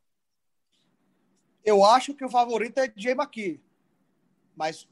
Eu 1.62 1.84
acho 1.84 2.14
que 2.14 2.24
o 2.24 2.30
favorito 2.30 2.78
é 2.78 2.90
Jay 2.96 3.12
McKee. 3.12 3.62
Mas 4.56 4.88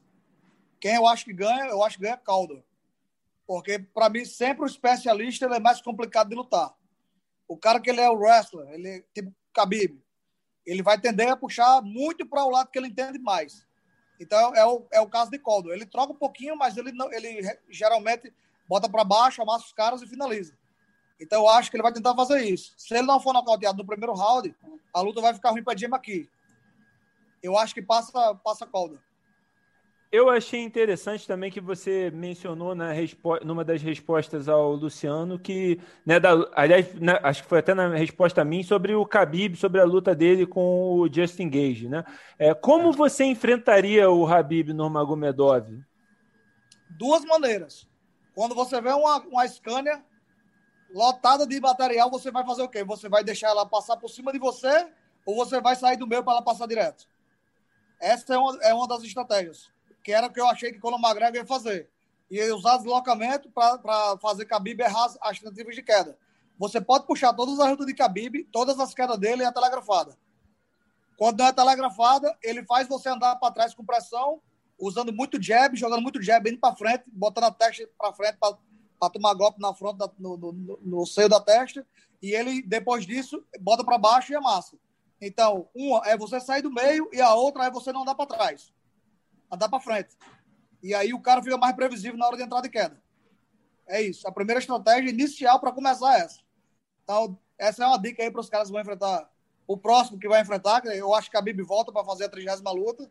quem 0.79 0.93
eu 0.93 1.07
acho 1.07 1.25
que 1.25 1.33
ganha, 1.33 1.65
eu 1.65 1.83
acho 1.83 1.97
que 1.97 2.03
ganha 2.03 2.17
Caldo. 2.17 2.63
Porque, 3.45 3.79
para 3.79 4.09
mim, 4.09 4.25
sempre 4.25 4.63
o 4.63 4.67
especialista 4.67 5.45
é 5.45 5.59
mais 5.59 5.81
complicado 5.81 6.29
de 6.29 6.35
lutar. 6.35 6.73
O 7.47 7.57
cara 7.57 7.79
que 7.79 7.89
ele 7.89 8.01
é 8.01 8.09
o 8.09 8.17
wrestler, 8.17 8.67
ele 8.69 8.87
é 8.87 9.03
tipo 9.13 9.33
Khabib, 9.55 10.01
ele 10.65 10.81
vai 10.81 10.99
tender 10.99 11.29
a 11.29 11.35
puxar 11.35 11.81
muito 11.81 12.25
para 12.25 12.43
o 12.45 12.49
lado 12.49 12.69
que 12.69 12.79
ele 12.79 12.87
entende 12.87 13.19
mais. 13.19 13.65
Então, 14.19 14.55
é 14.55 14.65
o, 14.65 14.87
é 14.91 15.01
o 15.01 15.09
caso 15.09 15.29
de 15.29 15.39
Caldo. 15.39 15.73
Ele 15.73 15.85
troca 15.85 16.13
um 16.13 16.17
pouquinho, 16.17 16.55
mas 16.55 16.77
ele, 16.77 16.91
não, 16.91 17.11
ele 17.11 17.41
geralmente 17.69 18.33
bota 18.67 18.87
para 18.89 19.03
baixo, 19.03 19.41
amassa 19.41 19.65
os 19.65 19.73
caras 19.73 20.01
e 20.01 20.07
finaliza. 20.07 20.57
Então, 21.19 21.41
eu 21.41 21.49
acho 21.49 21.69
que 21.69 21.75
ele 21.75 21.83
vai 21.83 21.91
tentar 21.91 22.15
fazer 22.15 22.41
isso. 22.43 22.73
Se 22.77 22.93
ele 22.93 23.05
não 23.05 23.19
for 23.19 23.33
nocauteado 23.33 23.77
no 23.77 23.85
primeiro 23.85 24.13
round, 24.13 24.55
a 24.93 25.01
luta 25.01 25.21
vai 25.21 25.33
ficar 25.33 25.51
ruim 25.51 25.63
para 25.63 25.77
Jay 25.77 25.89
McKee. 25.89 26.29
Eu 27.41 27.57
acho 27.57 27.73
que 27.73 27.81
passa, 27.81 28.35
passa 28.35 28.65
Caldo. 28.65 29.01
Eu 30.13 30.29
achei 30.29 30.61
interessante 30.61 31.25
também 31.25 31.49
que 31.49 31.59
você 31.59 32.11
mencionou 32.11 32.75
na 32.75 32.93
numa 33.43 33.65
das 33.65 33.81
respostas 33.81 34.47
ao 34.47 34.73
Luciano 34.73 35.39
que, 35.39 35.79
né, 36.05 36.19
da, 36.19 36.33
aliás, 36.53 36.93
né, 36.93 37.19
acho 37.23 37.41
que 37.41 37.49
foi 37.49 37.57
até 37.57 37.73
na 37.73 37.89
resposta 37.95 38.41
a 38.41 38.45
mim 38.45 38.61
sobre 38.61 38.93
o 38.93 39.03
Khabib, 39.03 39.55
sobre 39.55 39.81
a 39.81 39.83
luta 39.83 40.13
dele 40.13 40.45
com 40.45 40.99
o 40.99 41.11
Justin 41.11 41.49
Gage, 41.49 41.89
né? 41.89 42.03
É, 42.37 42.53
como 42.53 42.91
você 42.91 43.23
enfrentaria 43.23 44.07
o 44.07 44.27
Habib 44.27 44.69
Nurmagomedov? 44.69 45.65
duas 46.97 47.23
maneiras. 47.25 47.87
Quando 48.33 48.55
você 48.55 48.79
vê 48.81 48.91
uma, 48.91 49.19
uma 49.21 49.47
Scania 49.47 50.03
lotada 50.93 51.45
de 51.45 51.59
material, 51.59 52.09
você 52.09 52.31
vai 52.31 52.45
fazer 52.45 52.61
o 52.61 52.69
quê? 52.69 52.83
Você 52.83 53.09
vai 53.09 53.23
deixar 53.23 53.49
ela 53.49 53.65
passar 53.65 53.97
por 53.97 54.09
cima 54.09 54.31
de 54.31 54.39
você 54.39 54.87
ou 55.25 55.35
você 55.35 55.59
vai 55.59 55.75
sair 55.75 55.97
do 55.97 56.07
meio 56.07 56.23
para 56.23 56.33
ela 56.33 56.41
passar 56.41 56.67
direto? 56.67 57.07
Essa 57.99 58.35
é 58.35 58.37
uma, 58.37 58.57
é 58.61 58.73
uma 58.73 58.87
das 58.87 59.03
estratégias, 59.03 59.71
que 60.03 60.11
era 60.11 60.27
o 60.27 60.31
que 60.31 60.39
eu 60.39 60.47
achei 60.47 60.71
que 60.71 60.79
Conor 60.79 60.99
McGregor 60.99 61.35
ia 61.35 61.45
fazer. 61.45 61.89
Ia 62.29 62.55
usar 62.55 62.77
deslocamento 62.77 63.49
para 63.51 64.17
fazer 64.21 64.45
Khabib 64.45 64.81
errar 64.81 65.05
as, 65.05 65.17
as 65.21 65.39
tentativas 65.39 65.75
de 65.75 65.83
queda. 65.83 66.17
Você 66.57 66.79
pode 66.79 67.05
puxar 67.05 67.33
todas 67.33 67.59
as 67.59 67.69
lutas 67.69 67.85
de 67.85 67.93
Khabib, 67.93 68.43
todas 68.51 68.79
as 68.79 68.93
quedas 68.93 69.17
dele 69.17 69.43
é 69.43 69.51
telegrafada. 69.51 70.17
Quando 71.17 71.39
não 71.39 71.47
é 71.47 71.53
telegrafada, 71.53 72.35
ele 72.41 72.63
faz 72.65 72.87
você 72.87 73.09
andar 73.09 73.35
para 73.37 73.53
trás 73.53 73.73
com 73.73 73.85
pressão 73.85 74.41
usando 74.79 75.13
muito 75.13 75.41
jab, 75.41 75.75
jogando 75.77 76.01
muito 76.01 76.21
jab, 76.21 76.49
indo 76.49 76.59
para 76.59 76.75
frente, 76.75 77.03
botando 77.07 77.45
a 77.45 77.51
testa 77.51 77.87
para 77.97 78.13
frente 78.13 78.37
para 78.37 79.09
tomar 79.09 79.33
golpe 79.33 79.61
na 79.61 79.73
fronte, 79.73 79.97
da, 79.97 80.09
no, 80.17 80.37
no, 80.37 80.79
no, 80.81 81.05
seio 81.05 81.29
da 81.29 81.39
testa, 81.39 81.85
e 82.21 82.31
ele, 82.31 82.61
depois 82.61 83.05
disso, 83.05 83.43
bota 83.59 83.83
para 83.83 83.97
baixo 83.97 84.31
e 84.31 84.35
amassa. 84.35 84.77
Então, 85.21 85.67
uma 85.75 86.01
é 86.05 86.17
você 86.17 86.39
sair 86.39 86.61
do 86.61 86.71
meio 86.71 87.09
e 87.13 87.21
a 87.21 87.33
outra 87.33 87.65
é 87.65 87.71
você 87.71 87.91
não 87.91 88.01
andar 88.01 88.15
para 88.15 88.25
trás, 88.25 88.73
andar 89.53 89.69
para 89.69 89.79
frente. 89.79 90.15
E 90.81 90.93
aí 90.93 91.13
o 91.13 91.21
cara 91.21 91.41
fica 91.41 91.57
mais 91.57 91.75
previsível 91.75 92.17
na 92.17 92.25
hora 92.25 92.37
de 92.37 92.43
entrada 92.43 92.67
e 92.67 92.69
queda. 92.69 93.01
É 93.87 94.01
isso. 94.01 94.27
A 94.27 94.31
primeira 94.31 94.59
estratégia 94.59 95.09
inicial 95.09 95.59
para 95.59 95.71
começar 95.71 96.17
é 96.17 96.21
essa. 96.21 96.39
Então, 97.03 97.37
essa 97.57 97.83
é 97.83 97.87
uma 97.87 97.97
dica 97.97 98.23
aí 98.23 98.31
para 98.31 98.41
os 98.41 98.49
caras 98.49 98.67
que 98.67 98.73
vão 98.73 98.81
enfrentar. 98.81 99.29
O 99.67 99.77
próximo 99.77 100.19
que 100.19 100.27
vai 100.27 100.41
enfrentar, 100.41 100.85
eu 100.87 101.13
acho 101.13 101.29
que 101.29 101.37
a 101.37 101.41
Bibi 101.41 101.63
volta 101.63 101.91
para 101.91 102.03
fazer 102.03 102.25
a 102.25 102.29
trigésima 102.29 102.71
luta. 102.71 103.09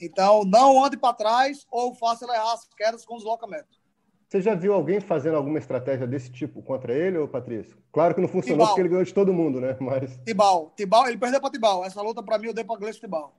Então, 0.00 0.44
não 0.44 0.82
ande 0.82 0.96
para 0.96 1.14
trás 1.14 1.66
ou 1.70 1.94
faça 1.94 2.24
ele 2.24 2.32
errar 2.32 2.54
as 2.54 2.66
quedas 2.74 3.04
com 3.04 3.16
deslocamento. 3.16 3.82
Você 4.28 4.40
já 4.40 4.54
viu 4.54 4.72
alguém 4.74 5.00
fazendo 5.00 5.36
alguma 5.36 5.58
estratégia 5.58 6.06
desse 6.06 6.30
tipo 6.32 6.62
contra 6.62 6.92
ele, 6.92 7.18
ou 7.18 7.28
Patrício? 7.28 7.76
Claro 7.92 8.14
que 8.14 8.20
não 8.20 8.26
funcionou 8.26 8.58
Tibau. 8.58 8.68
porque 8.68 8.80
ele 8.80 8.88
ganhou 8.88 9.04
de 9.04 9.14
todo 9.14 9.32
mundo, 9.32 9.60
né? 9.60 9.76
Mas 9.80 10.16
Tibau. 10.24 10.72
Tibau, 10.76 11.06
ele 11.06 11.18
perdeu 11.18 11.40
para 11.40 11.50
Tibau. 11.50 11.84
Essa 11.84 12.02
luta, 12.02 12.22
para 12.22 12.38
mim, 12.38 12.48
eu 12.48 12.54
dei 12.54 12.64
para 12.64 12.76
Gleice 12.76 12.98
Tibau. 12.98 13.36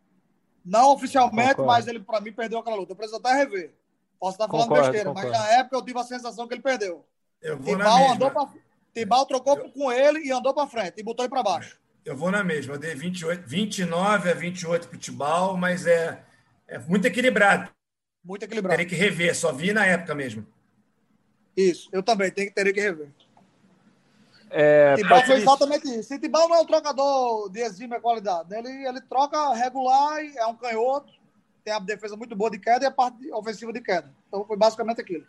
Não 0.65 0.91
oficialmente, 0.93 1.55
Concordo. 1.55 1.71
mas 1.71 1.87
ele, 1.87 1.99
para 1.99 2.19
mim, 2.19 2.33
perdeu 2.33 2.59
aquela 2.59 2.75
luta. 2.75 2.91
Eu 2.91 2.95
preciso 2.95 3.17
até 3.17 3.33
rever. 3.33 3.71
Posso 4.19 4.33
estar 4.33 4.47
falando 4.47 4.63
Concordo, 4.63 4.83
besteira, 4.91 5.09
concordo. 5.09 5.29
mas 5.29 5.39
na 5.39 5.53
época 5.59 5.75
eu 5.75 5.81
tive 5.85 5.99
a 5.99 6.03
sensação 6.03 6.47
que 6.47 6.53
ele 6.55 6.61
perdeu. 6.61 7.05
Eu 7.41 7.57
vou 7.57 7.77
na 7.77 7.85
Tibau 7.85 8.11
andou 8.11 8.31
pra... 8.31 8.49
Tibau 8.93 9.25
trocou 9.25 9.69
com 9.71 9.91
ele 9.91 10.25
e 10.25 10.31
andou 10.31 10.53
para 10.53 10.67
frente 10.67 10.95
e 10.97 11.03
botou 11.03 11.23
ele 11.23 11.29
para 11.29 11.43
baixo. 11.43 11.77
Eu 12.03 12.15
vou 12.15 12.31
na 12.31 12.43
mesma. 12.43 12.73
Eu 12.73 12.79
dei 12.79 12.95
28, 12.95 13.47
29 13.47 14.31
a 14.31 14.33
28 14.33 14.87
para 14.87 14.95
o 14.95 14.99
Tibau, 14.99 15.57
mas 15.57 15.85
é, 15.85 16.23
é 16.67 16.79
muito 16.79 17.05
equilibrado. 17.05 17.69
Muito 18.23 18.43
equilibrado. 18.43 18.77
Terei 18.77 18.89
que 18.89 18.95
rever, 18.95 19.35
só 19.35 19.51
vi 19.51 19.73
na 19.73 19.85
época 19.85 20.15
mesmo. 20.15 20.47
Isso, 21.55 21.89
eu 21.91 22.01
também 22.01 22.31
tenho, 22.31 22.51
teria 22.51 22.73
que 22.73 22.81
rever. 22.81 23.09
É, 24.49 24.95
Tibau 24.95 25.19
Patrício, 25.19 25.43
exatamente 25.43 25.99
isso. 25.99 26.13
E 26.13 26.19
Tibau 26.19 26.47
não 26.47 26.55
é 26.55 26.59
um 26.61 26.65
trocador 26.65 27.49
de 27.49 27.59
exímia 27.59 27.99
qualidade. 27.99 28.49
né? 28.49 28.59
Ele, 28.59 28.87
ele 28.87 29.01
troca 29.01 29.53
regular, 29.53 30.19
é 30.35 30.45
um 30.45 30.55
canhoto, 30.55 31.11
tem 31.63 31.73
a 31.73 31.79
defesa 31.79 32.15
muito 32.15 32.35
boa 32.35 32.51
de 32.51 32.59
queda 32.59 32.85
e 32.85 32.87
a 32.87 32.91
parte 32.91 33.31
ofensiva 33.31 33.73
de 33.73 33.81
queda. 33.81 34.09
Então 34.27 34.45
foi 34.45 34.55
basicamente 34.55 35.01
aquilo. 35.01 35.25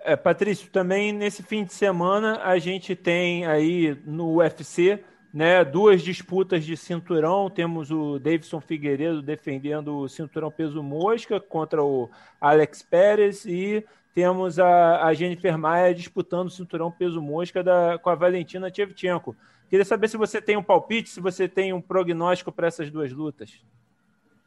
É, 0.00 0.16
Patrício, 0.16 0.70
também 0.70 1.12
nesse 1.12 1.42
fim 1.42 1.64
de 1.64 1.72
semana 1.72 2.40
a 2.42 2.58
gente 2.58 2.94
tem 2.94 3.46
aí 3.46 4.00
no 4.04 4.36
UFC 4.36 5.02
né, 5.32 5.64
duas 5.64 6.02
disputas 6.02 6.64
de 6.64 6.76
cinturão. 6.76 7.50
Temos 7.50 7.90
o 7.90 8.18
Davidson 8.18 8.60
Figueiredo 8.60 9.22
defendendo 9.22 9.98
o 9.98 10.08
cinturão 10.08 10.50
peso 10.50 10.82
mosca 10.82 11.40
contra 11.40 11.82
o 11.82 12.08
Alex 12.40 12.82
Pérez 12.82 13.44
e 13.44 13.84
temos 14.18 14.58
a, 14.58 15.04
a 15.04 15.14
Jennifer 15.14 15.56
Maia 15.56 15.94
disputando 15.94 16.48
o 16.48 16.50
cinturão 16.50 16.90
peso 16.90 17.22
mosca 17.22 17.62
da, 17.62 18.00
com 18.00 18.10
a 18.10 18.16
Valentina 18.16 18.68
Shevchenko. 18.68 19.36
Queria 19.70 19.84
saber 19.84 20.08
se 20.08 20.16
você 20.16 20.42
tem 20.42 20.56
um 20.56 20.62
palpite, 20.62 21.08
se 21.08 21.20
você 21.20 21.46
tem 21.46 21.72
um 21.72 21.80
prognóstico 21.80 22.50
para 22.50 22.66
essas 22.66 22.90
duas 22.90 23.12
lutas. 23.12 23.64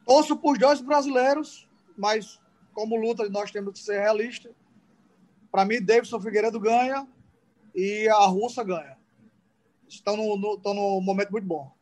Torço 0.04 0.36
por 0.36 0.58
dois 0.58 0.82
brasileiros, 0.82 1.66
mas 1.96 2.38
como 2.74 3.00
luta 3.00 3.26
nós 3.30 3.50
temos 3.50 3.72
que 3.72 3.78
ser 3.78 3.98
realistas. 3.98 4.52
Para 5.50 5.64
mim, 5.64 5.80
Davidson 5.82 6.20
Figueiredo 6.20 6.60
ganha 6.60 7.08
e 7.74 8.06
a 8.10 8.26
russa 8.26 8.62
ganha. 8.62 8.98
Estão 9.88 10.18
no, 10.18 10.36
no, 10.36 10.54
estão 10.56 10.74
no 10.74 11.00
momento 11.00 11.30
muito 11.30 11.46
bom. 11.46 11.72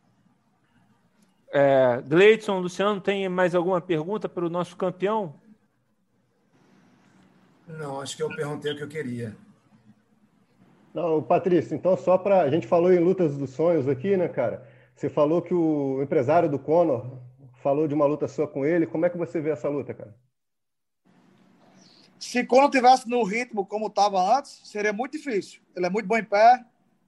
É, 1.53 2.01
Gleidson, 2.07 2.61
Luciano, 2.61 3.01
tem 3.01 3.28
mais 3.28 3.53
alguma 3.53 3.80
pergunta 3.80 4.28
para 4.28 4.47
o 4.47 4.49
nosso 4.49 4.76
campeão? 4.76 5.39
Não, 7.78 8.00
acho 8.00 8.16
que 8.16 8.22
eu 8.22 8.28
perguntei 8.28 8.72
o 8.72 8.76
que 8.76 8.82
eu 8.82 8.88
queria. 8.88 9.36
Não, 10.92 11.22
Patrício, 11.22 11.74
então 11.74 11.96
só 11.96 12.18
para. 12.18 12.42
A 12.42 12.50
gente 12.50 12.66
falou 12.66 12.92
em 12.92 12.98
lutas 12.98 13.36
dos 13.36 13.50
sonhos 13.50 13.88
aqui, 13.88 14.16
né, 14.16 14.28
cara? 14.28 14.66
Você 14.94 15.08
falou 15.08 15.40
que 15.40 15.54
o 15.54 16.02
empresário 16.02 16.48
do 16.48 16.58
Conor 16.58 17.18
falou 17.62 17.86
de 17.86 17.94
uma 17.94 18.06
luta 18.06 18.26
sua 18.26 18.48
com 18.48 18.64
ele. 18.64 18.86
Como 18.86 19.06
é 19.06 19.10
que 19.10 19.16
você 19.16 19.40
vê 19.40 19.50
essa 19.50 19.68
luta, 19.68 19.94
cara? 19.94 20.14
Se 22.18 22.44
Conor 22.44 22.70
tivesse 22.70 23.08
no 23.08 23.22
ritmo 23.22 23.64
como 23.64 23.86
estava 23.86 24.36
antes, 24.36 24.60
seria 24.64 24.92
muito 24.92 25.12
difícil. 25.12 25.62
Ele 25.74 25.86
é 25.86 25.90
muito 25.90 26.06
bom 26.06 26.18
em 26.18 26.24
pé, 26.24 26.64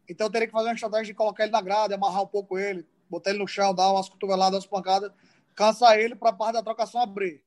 então 0.09 0.27
eu 0.27 0.31
teria 0.31 0.47
que 0.47 0.53
fazer 0.53 0.69
uma 0.69 0.75
estratégia 0.75 1.07
de 1.07 1.15
colocar 1.15 1.43
ele 1.43 1.53
na 1.53 1.61
grade, 1.61 1.93
amarrar 1.93 2.23
um 2.23 2.27
pouco 2.27 2.59
ele, 2.59 2.87
botar 3.11 3.31
ele 3.31 3.39
no 3.39 3.47
chão, 3.47 3.75
dar 3.75 3.93
umas 3.93 4.09
cotoveladas, 4.09 4.55
umas 4.55 4.67
pancadas, 4.67 5.13
cansar 5.55 5.99
ele 5.99 6.15
para 6.15 6.31
a 6.31 6.33
parte 6.33 6.55
da 6.55 6.63
trocação 6.63 7.01
abrir. 7.01 7.45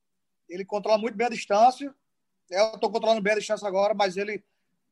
Ele 0.47 0.63
controla 0.63 0.99
muito 0.99 1.15
bem 1.15 1.25
a 1.25 1.31
distância. 1.31 1.93
Eu 2.49 2.75
estou 2.75 2.91
controlando 2.91 3.21
bem 3.21 3.33
a 3.33 3.37
distância 3.37 3.67
agora, 3.67 3.93
mas 3.93 4.17
ele 4.17 4.43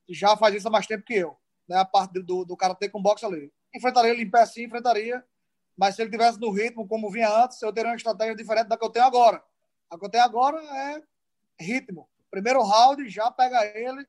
já 0.10 0.36
faz 0.36 0.56
isso 0.56 0.68
há 0.68 0.72
mais 0.72 0.88
tempo 0.88 1.04
que 1.04 1.14
eu. 1.14 1.38
Né? 1.68 1.78
A 1.78 1.86
parte 1.86 2.20
do, 2.20 2.45
do 2.45 2.58
karatê 2.58 2.89
com 2.89 3.01
boxe 3.01 3.26
ali. 3.26 3.51
Enfrentaria 3.76 4.12
ele 4.12 4.24
em 4.24 4.30
pé 4.30 4.45
sim, 4.45 4.64
enfrentaria. 4.64 5.24
Mas 5.76 5.95
se 5.95 6.01
ele 6.01 6.12
tivesse 6.12 6.39
no 6.39 6.51
ritmo 6.51 6.88
como 6.88 7.12
vinha 7.12 7.30
antes, 7.43 7.62
eu 7.62 7.74
teria 7.74 7.89
uma 7.89 7.95
estratégia 7.95 8.36
diferente 8.36 8.68
da 8.68 8.78
que 8.78 8.86
eu 8.86 8.89
tenho 8.89 9.06
agora. 9.06 9.43
A 9.89 9.97
que 9.97 10.06
eu 10.06 10.10
tenho 10.10 10.24
agora 10.24 10.58
é 10.64 11.01
ritmo. 11.60 12.08
Primeiro 12.30 12.64
round, 12.64 13.08
já 13.10 13.32
pega 13.32 13.66
ele, 13.66 14.06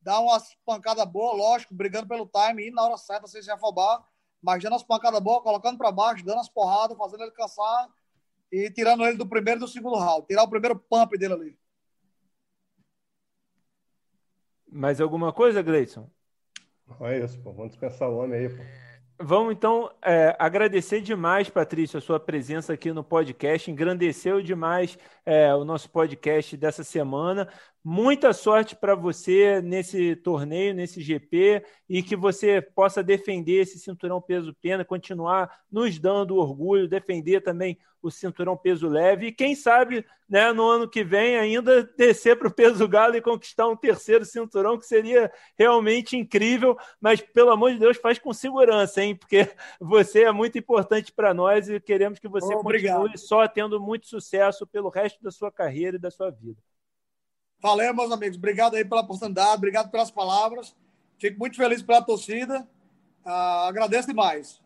dá 0.00 0.20
umas 0.20 0.56
pancadas 0.64 1.04
boas, 1.04 1.36
lógico, 1.36 1.74
brigando 1.74 2.08
pelo 2.08 2.26
time, 2.26 2.66
indo 2.68 2.76
na 2.76 2.84
hora 2.84 2.96
certa, 2.96 3.26
sem 3.26 3.42
se 3.42 3.50
afobar, 3.50 4.04
mas 4.42 4.62
dando 4.62 4.76
as 4.76 4.82
pancadas 4.82 5.20
boas, 5.20 5.42
colocando 5.42 5.76
para 5.76 5.92
baixo, 5.92 6.24
dando 6.24 6.40
as 6.40 6.48
porradas, 6.48 6.96
fazendo 6.96 7.22
ele 7.22 7.32
cansar 7.32 7.88
e 8.50 8.70
tirando 8.70 9.04
ele 9.04 9.16
do 9.16 9.26
primeiro 9.26 9.58
e 9.58 9.62
do 9.62 9.68
segundo 9.68 9.96
round. 9.96 10.26
Tirar 10.26 10.42
o 10.42 10.48
primeiro 10.48 10.78
pump 10.78 11.16
dele 11.16 11.34
ali. 11.34 11.58
Mais 14.70 15.00
alguma 15.00 15.32
coisa, 15.32 15.62
Gleison? 15.62 16.08
É 17.00 17.18
isso, 17.18 17.40
pô. 17.42 17.52
Vamos 17.52 17.70
dispensar 17.70 18.08
o 18.08 18.18
homem 18.18 18.40
aí, 18.40 18.48
pô. 18.48 18.62
Vamos 19.22 19.52
então 19.52 19.92
é, 20.02 20.34
agradecer 20.38 21.02
demais, 21.02 21.50
Patrícia, 21.50 21.98
a 21.98 22.00
sua 22.00 22.18
presença 22.18 22.72
aqui 22.72 22.90
no 22.90 23.04
podcast. 23.04 23.70
Engrandeceu 23.70 24.40
demais 24.40 24.98
é, 25.30 25.54
o 25.54 25.64
nosso 25.64 25.88
podcast 25.88 26.56
dessa 26.56 26.82
semana. 26.82 27.48
Muita 27.84 28.32
sorte 28.32 28.74
para 28.74 28.96
você 28.96 29.62
nesse 29.62 30.16
torneio, 30.16 30.74
nesse 30.74 31.00
GP, 31.00 31.64
e 31.88 32.02
que 32.02 32.16
você 32.16 32.60
possa 32.60 33.00
defender 33.00 33.62
esse 33.62 33.78
cinturão 33.78 34.20
peso-pena, 34.20 34.84
continuar 34.84 35.48
nos 35.70 36.00
dando 36.00 36.36
orgulho, 36.36 36.88
defender 36.88 37.42
também 37.42 37.78
o 38.02 38.10
cinturão 38.10 38.56
peso 38.56 38.88
leve, 38.88 39.26
e 39.26 39.32
quem 39.32 39.54
sabe 39.54 40.04
né, 40.28 40.52
no 40.52 40.68
ano 40.68 40.88
que 40.88 41.02
vem 41.02 41.36
ainda 41.36 41.82
descer 41.82 42.36
para 42.36 42.48
o 42.48 42.54
peso 42.54 42.86
galo 42.86 43.16
e 43.16 43.20
conquistar 43.20 43.66
um 43.66 43.76
terceiro 43.76 44.24
cinturão, 44.24 44.78
que 44.78 44.86
seria 44.86 45.30
realmente 45.58 46.16
incrível, 46.16 46.78
mas 47.00 47.20
pelo 47.20 47.50
amor 47.50 47.72
de 47.72 47.80
Deus, 47.80 47.96
faz 47.96 48.18
com 48.18 48.32
segurança, 48.32 49.02
hein? 49.02 49.16
Porque 49.16 49.48
você 49.80 50.22
é 50.22 50.32
muito 50.32 50.56
importante 50.56 51.12
para 51.12 51.34
nós 51.34 51.68
e 51.68 51.80
queremos 51.80 52.18
que 52.18 52.28
você 52.28 52.54
continue 52.54 53.18
só 53.18 53.46
tendo 53.48 53.80
muito 53.80 54.06
sucesso 54.06 54.66
pelo 54.66 54.88
resto 54.88 55.19
da 55.22 55.30
sua 55.30 55.50
carreira 55.50 55.96
e 55.96 56.00
da 56.00 56.10
sua 56.10 56.30
vida. 56.30 56.60
Valeu, 57.60 57.94
meus 57.94 58.10
amigos. 58.10 58.36
Obrigado 58.36 58.74
aí 58.74 58.84
pela 58.84 59.02
oportunidade, 59.02 59.56
obrigado 59.56 59.90
pelas 59.90 60.10
palavras. 60.10 60.74
Fico 61.18 61.38
muito 61.38 61.56
feliz 61.56 61.82
pela 61.82 62.02
torcida. 62.02 62.66
Uh, 63.24 63.68
agradeço 63.68 64.08
demais. 64.08 64.62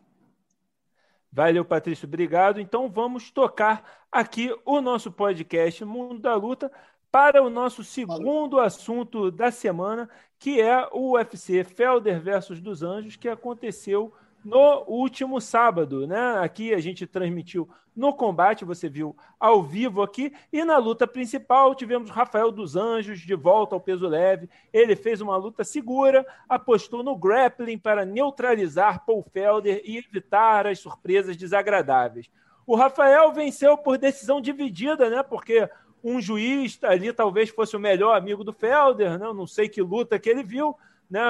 Valeu, 1.31 1.65
Patrício. 1.65 2.07
Obrigado. 2.07 2.61
Então 2.61 2.89
vamos 2.89 3.29
tocar 3.29 4.05
aqui 4.09 4.55
o 4.63 4.79
nosso 4.79 5.11
podcast 5.11 5.83
Mundo 5.83 6.19
da 6.19 6.35
Luta 6.35 6.71
para 7.11 7.43
o 7.43 7.49
nosso 7.49 7.83
segundo 7.83 8.55
Valeu. 8.55 8.59
assunto 8.59 9.29
da 9.29 9.51
semana, 9.51 10.09
que 10.39 10.61
é 10.61 10.87
o 10.93 11.15
UFC 11.15 11.65
Felder 11.65 12.21
versus 12.21 12.61
dos 12.61 12.83
Anjos, 12.83 13.17
que 13.17 13.27
aconteceu 13.27 14.13
no 14.45 14.83
último 14.87 15.41
sábado, 15.41 16.05
né? 16.05 16.37
Aqui 16.37 16.71
a 16.71 16.79
gente 16.79 17.07
transmitiu 17.07 17.67
no 17.95 18.13
combate, 18.13 18.63
você 18.63 18.87
viu 18.87 19.15
ao 19.39 19.63
vivo 19.63 20.03
aqui, 20.03 20.31
e 20.53 20.63
na 20.63 20.77
luta 20.77 21.07
principal 21.07 21.73
tivemos 21.73 22.11
Rafael 22.11 22.51
dos 22.51 22.75
Anjos 22.75 23.19
de 23.21 23.33
volta 23.33 23.73
ao 23.73 23.81
peso 23.81 24.07
leve. 24.07 24.47
Ele 24.71 24.95
fez 24.95 25.19
uma 25.19 25.35
luta 25.35 25.63
segura, 25.63 26.23
apostou 26.47 27.01
no 27.01 27.15
grappling 27.15 27.79
para 27.79 28.05
neutralizar 28.05 29.03
Paul 29.03 29.23
Felder 29.23 29.81
e 29.83 29.97
evitar 29.97 30.67
as 30.67 30.77
surpresas 30.77 31.35
desagradáveis. 31.35 32.29
O 32.67 32.75
Rafael 32.75 33.31
venceu 33.31 33.75
por 33.75 33.97
decisão 33.97 34.39
dividida, 34.39 35.09
né? 35.09 35.23
Porque 35.23 35.67
um 36.03 36.21
juiz 36.21 36.77
ali 36.83 37.11
talvez 37.11 37.49
fosse 37.49 37.75
o 37.75 37.79
melhor 37.79 38.15
amigo 38.15 38.43
do 38.43 38.53
Felder, 38.53 39.17
né? 39.17 39.25
Eu 39.25 39.33
não 39.33 39.47
sei 39.47 39.67
que 39.67 39.81
luta 39.81 40.19
que 40.19 40.29
ele 40.29 40.43
viu, 40.43 40.75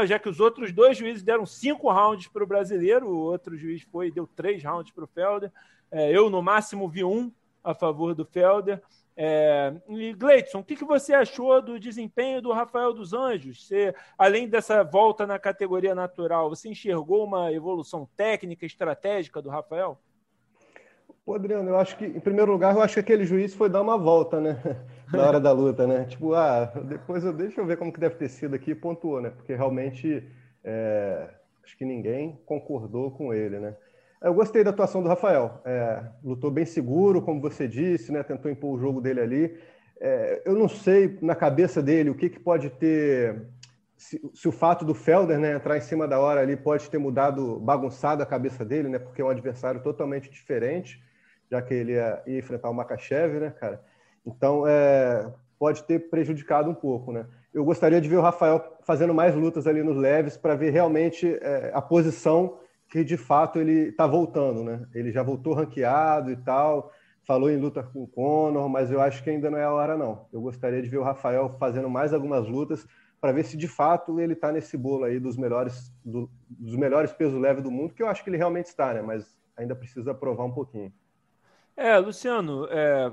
já 0.06 0.18
que 0.18 0.30
os 0.30 0.40
outros 0.40 0.72
dois 0.72 0.98
juízes 0.98 1.24
deram 1.24 1.46
cinco 1.46 1.92
rounds 1.92 2.28
para 2.28 2.44
o 2.44 2.48
brasileiro, 2.48 3.08
o 3.08 3.18
outro 3.18 3.58
juiz 3.58 3.82
foi 3.84 4.12
deu 4.12 4.28
três 4.28 4.64
rounds 4.64 4.92
para 4.92 5.04
o 5.04 5.08
Felder. 5.08 5.52
É, 5.92 6.12
eu, 6.12 6.30
no 6.30 6.42
máximo, 6.42 6.90
vi 6.90 7.04
um 7.04 7.32
a 7.64 7.74
favor 7.74 8.14
do 8.16 8.26
Felder. 8.26 8.82
É, 9.18 9.74
e 9.88 10.14
Gleidson, 10.14 10.60
o 10.60 10.64
que, 10.64 10.76
que 10.76 10.84
você 10.84 11.14
achou 11.14 11.62
do 11.62 11.80
desempenho 11.80 12.42
do 12.42 12.52
Rafael 12.52 12.94
dos 12.94 13.14
Anjos? 13.14 13.66
Você, 13.66 13.96
além 14.18 14.48
dessa 14.48 14.84
volta 14.84 15.26
na 15.26 15.40
categoria 15.40 15.96
natural, 15.96 16.50
você 16.50 16.70
enxergou 16.70 17.24
uma 17.24 17.52
evolução 17.52 18.10
técnica, 18.18 18.66
estratégica 18.66 19.42
do 19.42 19.50
Rafael? 19.50 20.00
Pô, 21.26 21.34
Adriano, 21.34 21.68
eu 21.70 21.78
acho 21.78 21.98
que, 21.98 22.06
em 22.06 22.20
primeiro 22.20 22.52
lugar, 22.52 22.76
eu 22.76 22.82
acho 22.84 22.94
que 22.94 23.00
aquele 23.00 23.26
juiz 23.26 23.56
foi 23.56 23.68
dar 23.68 23.82
uma 23.82 23.98
volta, 23.98 24.40
né? 24.40 24.62
Na 25.12 25.28
hora 25.28 25.40
da 25.40 25.52
luta, 25.52 25.88
né? 25.88 26.06
Tipo, 26.06 26.36
ah, 26.36 26.72
depois 26.86 27.24
eu, 27.24 27.34
deixa 27.34 27.60
eu 27.60 27.66
ver 27.66 27.78
como 27.78 27.92
que 27.92 28.00
deve 28.00 28.14
ter 28.16 28.30
sido 28.30 28.54
aqui 28.54 28.72
e 28.72 28.76
pontuou, 28.76 29.20
né? 29.20 29.32
Porque 29.32 29.56
realmente 29.56 30.24
é, 30.64 31.28
acho 31.64 31.76
que 31.76 31.84
ninguém 31.84 32.40
concordou 32.46 33.10
com 33.10 33.34
ele, 33.34 33.58
né? 33.58 33.76
Eu 34.22 34.36
gostei 34.36 34.64
da 34.64 34.70
atuação 34.70 35.02
do 35.02 35.10
Rafael. 35.10 35.62
É, 35.66 36.04
lutou 36.24 36.52
bem 36.52 36.66
seguro, 36.66 37.22
como 37.22 37.42
você 37.42 37.68
disse, 37.68 38.12
né? 38.12 38.22
Tentou 38.22 38.52
impor 38.52 38.76
o 38.76 38.80
jogo 38.80 39.02
dele 39.02 39.22
ali. 39.22 39.58
É, 40.00 40.44
eu 40.46 40.54
não 40.54 40.70
sei 40.70 41.18
na 41.24 41.34
cabeça 41.34 41.82
dele 41.82 42.12
o 42.12 42.16
que, 42.16 42.30
que 42.30 42.40
pode 42.40 42.70
ter. 42.70 43.48
Se, 43.98 44.22
se, 44.34 44.48
o 44.48 44.52
fato 44.52 44.86
do 44.86 44.94
Felder 44.94 45.40
né, 45.40 45.54
entrar 45.54 45.78
em 45.78 45.82
cima 45.82 46.08
da 46.08 46.20
hora 46.20 46.42
ali 46.42 46.56
pode 46.56 46.90
ter 46.90 46.98
mudado, 46.98 47.60
bagunçado 47.60 48.22
a 48.22 48.26
cabeça 48.26 48.64
dele, 48.64 48.90
né? 48.90 49.00
Porque 49.00 49.22
é 49.22 49.26
um 49.26 49.30
adversário 49.30 49.82
totalmente 49.82 50.30
diferente, 50.30 51.02
já 51.56 51.62
que 51.62 51.74
ele 51.74 51.94
ia, 51.94 52.22
ia 52.28 52.40
enfrentar 52.40 52.70
o 52.70 52.74
Makachev, 52.74 53.40
né, 53.40 53.50
cara? 53.52 53.82
Então, 54.26 54.68
é, 54.68 55.32
pode 55.58 55.84
ter 55.84 56.10
prejudicado 56.10 56.70
um 56.70 56.74
pouco, 56.74 57.12
né? 57.12 57.26
Eu 57.54 57.64
gostaria 57.64 58.02
de 58.02 58.10
ver 58.10 58.18
o 58.18 58.22
Rafael 58.22 58.78
fazendo 58.84 59.14
mais 59.14 59.34
lutas 59.34 59.66
ali 59.66 59.82
nos 59.82 59.96
leves 59.96 60.36
para 60.36 60.56
ver 60.56 60.72
realmente 60.72 61.38
é, 61.42 61.72
a 61.74 61.82
posição 61.82 62.60
que 62.90 63.04
de 63.04 63.18
fato 63.18 63.60
ele 63.60 63.90
está 63.90 64.06
voltando, 64.06 64.64
né? 64.64 64.86
Ele 64.94 65.12
já 65.12 65.24
voltou 65.24 65.54
ranqueado 65.54 66.30
e 66.32 66.36
tal, 66.36 66.92
falou 67.26 67.50
em 67.50 67.58
luta 67.58 67.82
com 67.82 68.04
o 68.04 68.08
Conor, 68.08 68.68
mas 68.70 68.92
eu 68.92 69.02
acho 69.02 69.24
que 69.24 69.30
ainda 69.30 69.50
não 69.50 69.58
é 69.58 69.64
a 69.64 69.72
hora 69.72 69.98
não. 69.98 70.28
Eu 70.34 70.42
gostaria 70.42 70.82
de 70.82 70.90
ver 70.90 70.98
o 70.98 71.04
Rafael 71.04 71.56
fazendo 71.58 71.90
mais 71.90 72.14
algumas 72.14 72.48
lutas 72.48 72.86
para 73.22 73.32
ver 73.32 73.46
se 73.46 73.56
de 73.58 73.68
fato 73.68 74.20
ele 74.20 74.34
está 74.34 74.52
nesse 74.52 74.78
bolo 74.78 75.06
aí 75.06 75.20
dos 75.20 75.38
melhores 75.38 75.92
do, 76.04 76.30
dos 76.50 76.76
melhores 76.76 77.12
peso 77.14 77.40
leve 77.40 77.62
do 77.62 77.72
mundo, 77.72 77.94
que 77.94 78.04
eu 78.04 78.08
acho 78.08 78.24
que 78.24 78.30
ele 78.30 78.38
realmente 78.38 78.68
está, 78.68 78.94
né? 78.94 79.02
Mas 79.02 79.36
ainda 79.58 79.76
precisa 79.76 80.14
provar 80.14 80.44
um 80.44 80.52
pouquinho. 80.52 80.92
É, 81.78 81.98
Luciano, 81.98 82.66
é, 82.70 83.12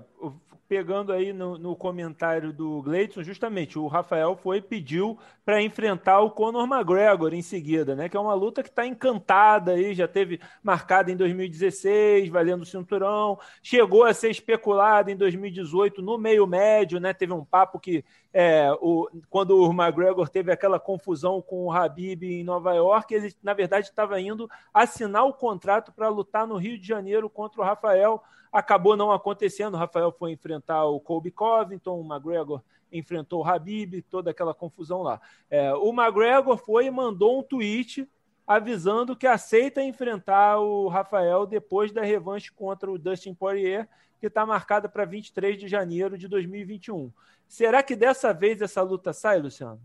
pegando 0.68 1.12
aí 1.12 1.32
no, 1.32 1.58
no 1.58 1.76
comentário 1.76 2.52
do 2.52 2.80
Gleidson, 2.80 3.22
justamente 3.22 3.78
o 3.78 3.88
Rafael 3.88 4.36
foi 4.36 4.58
e 4.58 4.62
pediu 4.62 5.18
para 5.44 5.60
enfrentar 5.60 6.20
o 6.20 6.30
Conor 6.30 6.64
McGregor 6.66 7.34
em 7.34 7.42
seguida, 7.42 7.96
né? 7.96 8.08
Que 8.08 8.16
é 8.16 8.20
uma 8.20 8.34
luta 8.34 8.62
que 8.62 8.68
está 8.68 8.86
encantada 8.86 9.72
aí, 9.72 9.94
já 9.94 10.06
teve 10.06 10.40
marcada 10.62 11.10
em 11.10 11.16
2016, 11.16 12.28
valendo 12.30 12.62
o 12.62 12.66
cinturão, 12.66 13.38
chegou 13.62 14.04
a 14.04 14.14
ser 14.14 14.30
especulada 14.30 15.10
em 15.10 15.16
2018 15.16 16.00
no 16.00 16.16
meio 16.16 16.46
médio, 16.46 17.00
né? 17.00 17.12
Teve 17.12 17.32
um 17.32 17.44
papo 17.44 17.80
que 17.80 18.04
é, 18.32 18.70
o, 18.80 19.08
quando 19.28 19.56
o 19.58 19.70
McGregor 19.72 20.28
teve 20.28 20.50
aquela 20.50 20.80
confusão 20.80 21.42
com 21.42 21.66
o 21.66 21.72
Habib 21.72 22.22
em 22.22 22.44
Nova 22.44 22.72
York, 22.74 23.12
ele 23.14 23.34
na 23.42 23.52
verdade 23.54 23.86
estava 23.88 24.20
indo 24.20 24.48
assinar 24.72 25.24
o 25.24 25.34
contrato 25.34 25.92
para 25.92 26.08
lutar 26.08 26.46
no 26.46 26.56
Rio 26.56 26.78
de 26.78 26.86
Janeiro 26.86 27.28
contra 27.28 27.60
o 27.60 27.64
Rafael 27.64 28.22
acabou 28.52 28.96
não 28.96 29.10
acontecendo. 29.10 29.74
O 29.74 29.78
Rafael 29.78 30.12
foi 30.12 30.30
enfrentar 30.32 30.84
o 30.84 31.00
Colby 31.00 31.30
Covington, 31.30 31.98
o 31.98 32.04
McGregor 32.04 32.62
enfrentou 32.92 33.40
o 33.40 33.48
Habib, 33.48 34.02
toda 34.02 34.30
aquela 34.30 34.52
confusão 34.52 35.00
lá. 35.00 35.18
É, 35.48 35.72
o 35.74 35.88
McGregor 35.88 36.58
foi 36.58 36.86
e 36.86 36.90
mandou 36.90 37.38
um 37.38 37.42
tweet 37.42 38.06
avisando 38.46 39.16
que 39.16 39.26
aceita 39.26 39.82
enfrentar 39.82 40.58
o 40.58 40.88
Rafael 40.88 41.46
depois 41.46 41.90
da 41.90 42.02
revanche 42.02 42.52
contra 42.52 42.90
o 42.90 42.98
Dustin 42.98 43.32
Poirier, 43.32 43.88
que 44.22 44.28
está 44.28 44.46
marcada 44.46 44.88
para 44.88 45.04
23 45.04 45.58
de 45.58 45.66
janeiro 45.66 46.16
de 46.16 46.28
2021. 46.28 47.12
Será 47.48 47.82
que 47.82 47.96
dessa 47.96 48.32
vez 48.32 48.62
essa 48.62 48.80
luta 48.80 49.12
sai, 49.12 49.40
Luciano? 49.40 49.82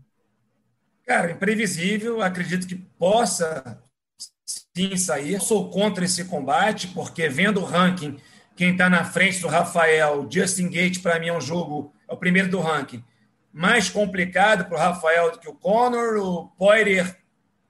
Cara, 1.04 1.32
imprevisível. 1.32 2.22
Acredito 2.22 2.64
que 2.64 2.76
possa 2.76 3.82
sim 4.46 4.96
sair. 4.96 5.40
Sou 5.40 5.68
contra 5.70 6.04
esse 6.04 6.24
combate, 6.26 6.86
porque 6.86 7.28
vendo 7.28 7.60
o 7.60 7.64
ranking 7.64 8.16
quem 8.54 8.70
está 8.70 8.88
na 8.88 9.04
frente 9.04 9.40
do 9.40 9.48
Rafael, 9.48 10.28
Justin 10.30 10.68
Gate, 10.68 11.02
para 11.02 11.18
mim 11.18 11.28
é 11.28 11.32
um 11.32 11.40
jogo, 11.40 11.92
é 12.08 12.12
o 12.12 12.16
primeiro 12.16 12.48
do 12.48 12.60
ranking, 12.60 13.04
mais 13.52 13.90
complicado 13.90 14.66
para 14.66 14.76
o 14.76 14.80
Rafael 14.80 15.32
do 15.32 15.40
que 15.40 15.48
o 15.48 15.54
Conor. 15.54 16.16
O 16.16 16.46
Poirier 16.56 17.18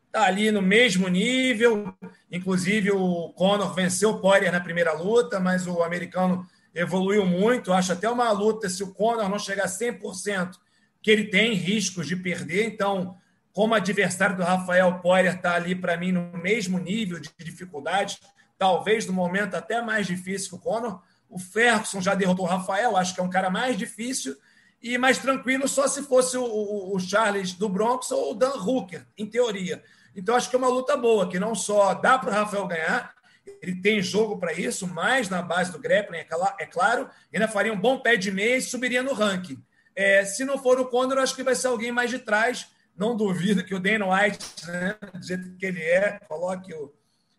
está 0.06 0.24
ali 0.24 0.50
no 0.50 0.60
mesmo 0.60 1.08
nível, 1.08 1.94
inclusive 2.30 2.90
o 2.90 3.30
Conor 3.34 3.74
venceu 3.74 4.10
o 4.10 4.18
Poirier 4.18 4.52
na 4.52 4.60
primeira 4.60 4.92
luta, 4.92 5.40
mas 5.40 5.66
o 5.66 5.82
americano 5.82 6.46
evoluiu 6.74 7.26
muito. 7.26 7.72
Acho 7.72 7.92
até 7.92 8.08
uma 8.08 8.30
luta, 8.30 8.68
se 8.68 8.82
o 8.82 8.92
Conor 8.92 9.28
não 9.28 9.38
chegar 9.38 9.64
a 9.64 9.68
100%, 9.68 10.56
que 11.02 11.10
ele 11.10 11.24
tem 11.24 11.54
riscos 11.54 12.06
de 12.06 12.16
perder. 12.16 12.66
Então, 12.66 13.16
como 13.52 13.74
adversário 13.74 14.36
do 14.36 14.42
Rafael 14.42 15.00
Poirier 15.00 15.36
está 15.36 15.54
ali 15.54 15.74
para 15.74 15.96
mim 15.96 16.12
no 16.12 16.32
mesmo 16.38 16.78
nível 16.78 17.18
de 17.20 17.30
dificuldade, 17.38 18.20
talvez 18.56 19.06
no 19.06 19.12
momento 19.12 19.54
até 19.54 19.80
mais 19.82 20.06
difícil 20.06 20.50
que 20.50 20.56
o 20.56 20.58
Conor. 20.58 21.02
O 21.28 21.38
Ferguson 21.38 22.00
já 22.00 22.14
derrotou 22.14 22.46
o 22.46 22.48
Rafael, 22.48 22.96
acho 22.96 23.14
que 23.14 23.20
é 23.20 23.22
um 23.22 23.30
cara 23.30 23.50
mais 23.50 23.76
difícil 23.76 24.36
e 24.82 24.96
mais 24.96 25.18
tranquilo 25.18 25.68
só 25.68 25.86
se 25.88 26.02
fosse 26.02 26.36
o, 26.36 26.44
o, 26.44 26.96
o 26.96 27.00
Charles 27.00 27.52
do 27.52 27.68
Bronx 27.68 28.10
ou 28.10 28.32
o 28.32 28.34
Dan 28.34 28.54
Hooker, 28.54 29.06
em 29.16 29.26
teoria. 29.26 29.82
Então 30.14 30.34
acho 30.34 30.48
que 30.48 30.56
é 30.56 30.58
uma 30.58 30.68
luta 30.68 30.96
boa, 30.96 31.28
que 31.28 31.38
não 31.38 31.54
só 31.54 31.94
dá 31.94 32.18
para 32.18 32.30
o 32.30 32.32
Rafael 32.32 32.66
ganhar, 32.66 33.14
ele 33.62 33.80
tem 33.80 34.02
jogo 34.02 34.38
para 34.38 34.52
isso, 34.52 34.86
mais 34.86 35.28
na 35.28 35.42
base 35.42 35.72
do 35.72 35.78
grappling, 35.78 36.18
é 36.18 36.66
claro, 36.66 37.08
ainda 37.32 37.48
faria 37.48 37.72
um 37.72 37.80
bom 37.80 37.98
pé 37.98 38.16
de 38.16 38.30
meia 38.30 38.56
e 38.56 38.62
subiria 38.62 39.02
no 39.02 39.12
ranking. 39.12 39.62
É, 39.94 40.24
se 40.24 40.44
não 40.44 40.58
for 40.58 40.78
o 40.78 40.86
Conor, 40.86 41.18
acho 41.18 41.34
que 41.34 41.42
vai 41.42 41.54
ser 41.54 41.66
alguém 41.66 41.90
mais 41.90 42.10
de 42.10 42.20
trás. 42.20 42.68
Não 42.96 43.16
duvido 43.16 43.64
que 43.64 43.74
o 43.74 43.80
Dana 43.80 44.06
White, 44.06 44.66
né, 44.66 44.96
do 45.12 45.26
jeito 45.26 45.56
que 45.56 45.66
ele 45.66 45.82
é, 45.82 46.20
coloque 46.28 46.72
o 46.72 46.92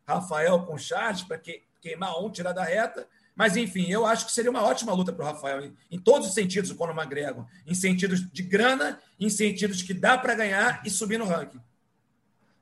Rafael 0.05 0.59
com 0.63 0.77
Charles 0.77 1.21
para 1.21 1.37
que, 1.37 1.63
queimar 1.81 2.21
um, 2.21 2.29
tirar 2.29 2.51
da 2.51 2.63
reta. 2.63 3.07
Mas, 3.35 3.55
enfim, 3.55 3.89
eu 3.89 4.05
acho 4.05 4.25
que 4.25 4.33
seria 4.33 4.51
uma 4.51 4.63
ótima 4.63 4.93
luta 4.93 5.13
para 5.13 5.23
o 5.23 5.27
Rafael, 5.27 5.63
em, 5.63 5.73
em, 5.89 5.97
todos 5.97 6.27
os 6.27 6.33
sentidos, 6.33 6.69
o 6.69 6.75
Conor 6.75 6.93
McGregor. 6.93 7.45
Em 7.65 7.73
sentidos 7.73 8.29
de 8.29 8.43
grana, 8.43 8.99
em 9.17 9.29
sentidos 9.29 9.81
que 9.81 9.93
dá 9.93 10.17
para 10.17 10.35
ganhar 10.35 10.81
e 10.85 10.89
subir 10.89 11.17
no 11.17 11.25
ranking. 11.25 11.61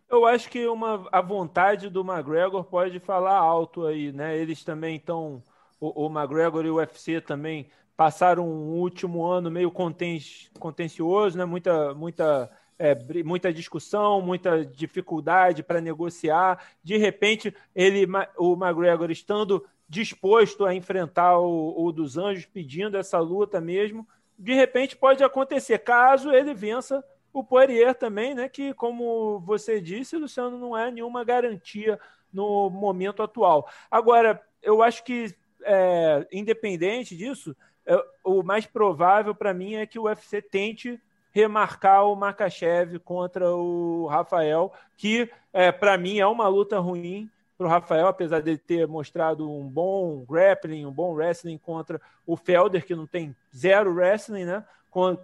Eu 0.09 0.25
acho 0.25 0.49
que 0.49 0.65
uma, 0.67 1.07
a 1.11 1.21
vontade 1.21 1.89
do 1.89 2.01
McGregor 2.01 2.63
pode 2.63 2.99
falar 2.99 3.37
alto 3.37 3.85
aí, 3.85 4.11
né? 4.11 4.37
Eles 4.37 4.63
também 4.63 4.95
estão. 4.95 5.43
O, 5.79 6.05
o 6.05 6.09
McGregor 6.09 6.65
e 6.65 6.69
o 6.69 6.75
UFC 6.75 7.19
também 7.19 7.69
passaram 7.95 8.47
um 8.47 8.79
último 8.79 9.25
ano 9.25 9.51
meio 9.51 9.69
conten, 9.69 10.19
contencioso, 10.59 11.37
né? 11.37 11.43
Muita, 11.43 11.93
muita, 11.93 12.49
é, 12.79 12.95
muita 13.23 13.51
discussão, 13.51 14.21
muita 14.21 14.65
dificuldade 14.65 15.61
para 15.61 15.81
negociar. 15.81 16.63
De 16.81 16.95
repente, 16.97 17.53
ele, 17.75 18.07
o 18.37 18.53
McGregor 18.53 19.11
estando 19.11 19.65
disposto 19.89 20.65
a 20.65 20.73
enfrentar 20.73 21.37
o, 21.37 21.85
o 21.85 21.91
dos 21.91 22.17
Anjos, 22.17 22.45
pedindo 22.45 22.95
essa 22.97 23.19
luta 23.19 23.59
mesmo. 23.59 24.07
De 24.39 24.53
repente 24.53 24.95
pode 24.95 25.23
acontecer, 25.23 25.79
caso 25.79 26.31
ele 26.31 26.53
vença 26.53 27.03
o 27.33 27.43
Poirier 27.43 27.93
também, 27.95 28.33
né? 28.33 28.49
Que, 28.49 28.73
como 28.73 29.39
você 29.39 29.79
disse, 29.79 30.17
Luciano, 30.17 30.57
não 30.57 30.77
é 30.77 30.89
nenhuma 30.91 31.23
garantia 31.23 31.99
no 32.31 32.69
momento 32.69 33.23
atual. 33.23 33.69
Agora, 33.89 34.41
eu 34.61 34.81
acho 34.81 35.03
que, 35.03 35.35
é, 35.63 36.27
independente 36.31 37.15
disso, 37.15 37.55
é, 37.85 38.03
o 38.23 38.43
mais 38.43 38.65
provável 38.65 39.33
para 39.33 39.53
mim 39.53 39.75
é 39.75 39.85
que 39.85 39.99
o 39.99 40.03
UFC 40.03 40.41
tente 40.41 41.01
remarcar 41.31 42.05
o 42.05 42.15
Makachev 42.15 42.99
contra 42.99 43.55
o 43.55 44.07
Rafael, 44.07 44.73
que 44.97 45.29
é, 45.53 45.71
para 45.71 45.97
mim 45.97 46.19
é 46.19 46.25
uma 46.25 46.47
luta 46.47 46.79
ruim 46.79 47.29
para 47.57 47.67
o 47.67 47.69
Rafael, 47.69 48.07
apesar 48.07 48.41
dele 48.41 48.57
ter 48.57 48.87
mostrado 48.87 49.49
um 49.51 49.67
bom 49.67 50.23
grappling, 50.27 50.85
um 50.85 50.91
bom 50.91 51.13
wrestling 51.13 51.57
contra 51.57 51.99
o 52.25 52.35
Felder, 52.35 52.85
que 52.85 52.95
não 52.95 53.07
tem 53.07 53.35
zero 53.55 53.93
wrestling, 53.93 54.45
né? 54.45 54.63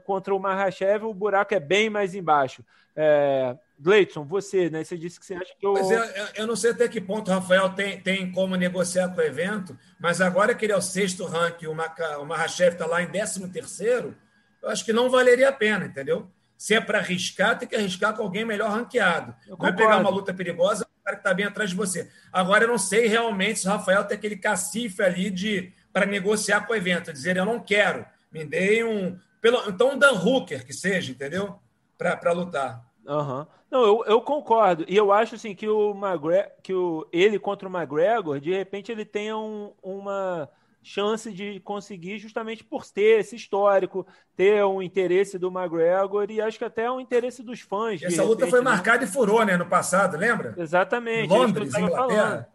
Contra 0.04 0.36
o 0.36 0.40
Mahashev, 0.40 1.06
o 1.06 1.14
buraco 1.14 1.54
é 1.54 1.60
bem 1.60 1.90
mais 1.90 2.14
embaixo. 2.14 2.64
É, 2.96 3.58
Gleidson, 3.80 4.24
você, 4.24 4.70
né? 4.70 4.84
Você 4.84 4.98
disse 4.98 5.20
que 5.20 5.26
você 5.26 5.34
acha 5.34 5.54
que 5.60 5.66
eu. 5.66 5.74
Pois 5.74 5.90
é, 5.90 6.32
eu 6.36 6.46
não 6.46 6.56
sei 6.56 6.72
até 6.72 6.88
que 6.88 7.02
ponto 7.02 7.32
o 7.32 7.34
Rafael 7.34 7.70
tem, 7.70 8.00
tem 8.00 8.32
como 8.32 8.56
negociar 8.56 9.10
com 9.10 9.20
o 9.20 9.24
evento, 9.24 9.78
mas 10.00 10.22
agora 10.22 10.54
que 10.54 10.66
ele 10.66 10.74
é 10.74 10.78
o 10.78 10.82
sexto 10.82 11.26
ranking, 11.26 11.68
o, 11.68 11.74
Maca, 11.74 12.20
o 12.20 12.26
Mahashev 12.26 12.74
está 12.74 12.86
lá 12.86 13.02
em 13.02 13.08
décimo 13.08 13.50
terceiro, 13.50 14.16
eu 14.62 14.70
acho 14.70 14.86
que 14.86 14.94
não 14.94 15.10
valeria 15.10 15.50
a 15.50 15.54
pena, 15.54 15.86
entendeu? 15.86 16.30
Se 16.58 16.76
é 16.76 16.80
para 16.80 17.00
arriscar, 17.00 17.58
tem 17.58 17.68
que 17.68 17.76
arriscar 17.76 18.16
com 18.16 18.24
alguém 18.24 18.46
melhor 18.46 18.70
ranqueado. 18.70 19.36
Vai 19.58 19.76
pegar 19.76 19.98
uma 19.98 20.10
luta 20.10 20.34
perigosa, 20.34 20.88
cara 21.04 21.18
que 21.18 21.22
está 21.22 21.34
bem 21.34 21.46
atrás 21.46 21.72
de 21.72 21.76
você. 21.76 22.10
Agora, 22.32 22.64
eu 22.64 22.68
não 22.68 22.78
sei 22.78 23.08
realmente 23.08 23.60
se 23.60 23.68
o 23.68 23.72
Rafael 23.72 24.04
tem 24.06 24.18
aquele 24.18 24.38
cacife 24.38 25.04
ali 25.04 25.30
de 25.30 25.74
para 25.92 26.06
negociar 26.06 26.62
com 26.62 26.74
o 26.74 26.76
evento, 26.76 27.14
dizer 27.14 27.38
eu 27.38 27.46
não 27.46 27.60
quero, 27.60 28.06
me 28.32 28.44
dei 28.46 28.84
um. 28.84 29.20
Pelo, 29.44 29.70
então, 29.70 29.92
um 29.92 29.98
Dan 29.98 30.14
Hooker 30.14 30.66
que 30.66 30.72
seja, 30.72 31.12
entendeu? 31.12 31.60
Para 31.98 32.32
lutar. 32.32 32.82
Uhum. 33.06 33.46
Não, 33.70 33.84
eu, 33.86 34.04
eu, 34.08 34.22
concordo. 34.22 34.86
E 34.88 34.96
eu 34.96 35.12
acho 35.12 35.36
assim 35.36 35.54
que 35.54 35.68
o 35.68 35.92
McGregor, 35.92 36.50
que 36.64 36.74
o, 36.74 37.06
ele 37.12 37.38
contra 37.38 37.68
o 37.68 37.78
McGregor, 37.78 38.40
de 38.40 38.54
repente 38.54 38.90
ele 38.90 39.04
tenha 39.04 39.38
um, 39.38 39.74
uma 39.84 40.50
chance 40.82 41.30
de 41.30 41.60
conseguir 41.60 42.20
justamente 42.20 42.64
por 42.64 42.86
ter 42.86 43.20
esse 43.20 43.36
histórico, 43.36 44.08
ter 44.34 44.64
um 44.64 44.82
interesse 44.82 45.38
do 45.38 45.50
McGregor 45.50 46.26
e 46.30 46.40
acho 46.40 46.58
que 46.58 46.64
até 46.64 46.90
um 46.90 47.02
interesse 47.02 47.44
dos 47.44 47.60
fãs. 47.60 48.02
Essa 48.02 48.22
repente, 48.22 48.28
luta 48.30 48.48
foi 48.48 48.60
né? 48.60 48.66
marcada 48.66 49.04
e 49.04 49.08
furou, 49.08 49.44
né, 49.44 49.58
no 49.58 49.66
passado, 49.66 50.16
lembra? 50.16 50.56
Exatamente. 50.58 51.28
Londres, 51.28 51.76
Inglaterra. 51.76 52.48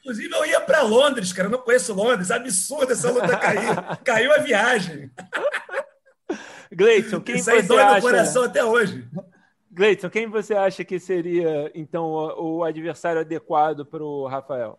Inclusive, 0.00 0.34
eu 0.34 0.46
ia 0.46 0.60
para 0.62 0.80
Londres, 0.80 1.34
cara. 1.34 1.48
Eu 1.48 1.52
não 1.52 1.58
conheço 1.58 1.92
Londres. 1.92 2.30
Absurdo 2.30 2.92
essa 2.92 3.10
luta 3.10 3.36
cair. 3.36 3.76
Caiu 4.02 4.32
a 4.32 4.38
viagem. 4.38 5.10
Gleison, 6.72 7.20
quem 7.20 7.36
Isso 7.36 7.50
aí 7.50 7.62
você 7.62 7.68
dói 7.68 7.82
acha... 7.82 7.96
no 7.96 8.02
coração 8.02 8.42
até 8.44 8.64
hoje. 8.64 9.08
Gleison, 9.70 10.10
quem 10.10 10.26
você 10.28 10.54
acha 10.54 10.84
que 10.84 10.98
seria, 10.98 11.70
então, 11.74 12.04
o, 12.04 12.58
o 12.58 12.64
adversário 12.64 13.20
adequado 13.20 13.84
para 13.84 14.02
o 14.02 14.26
Rafael? 14.26 14.78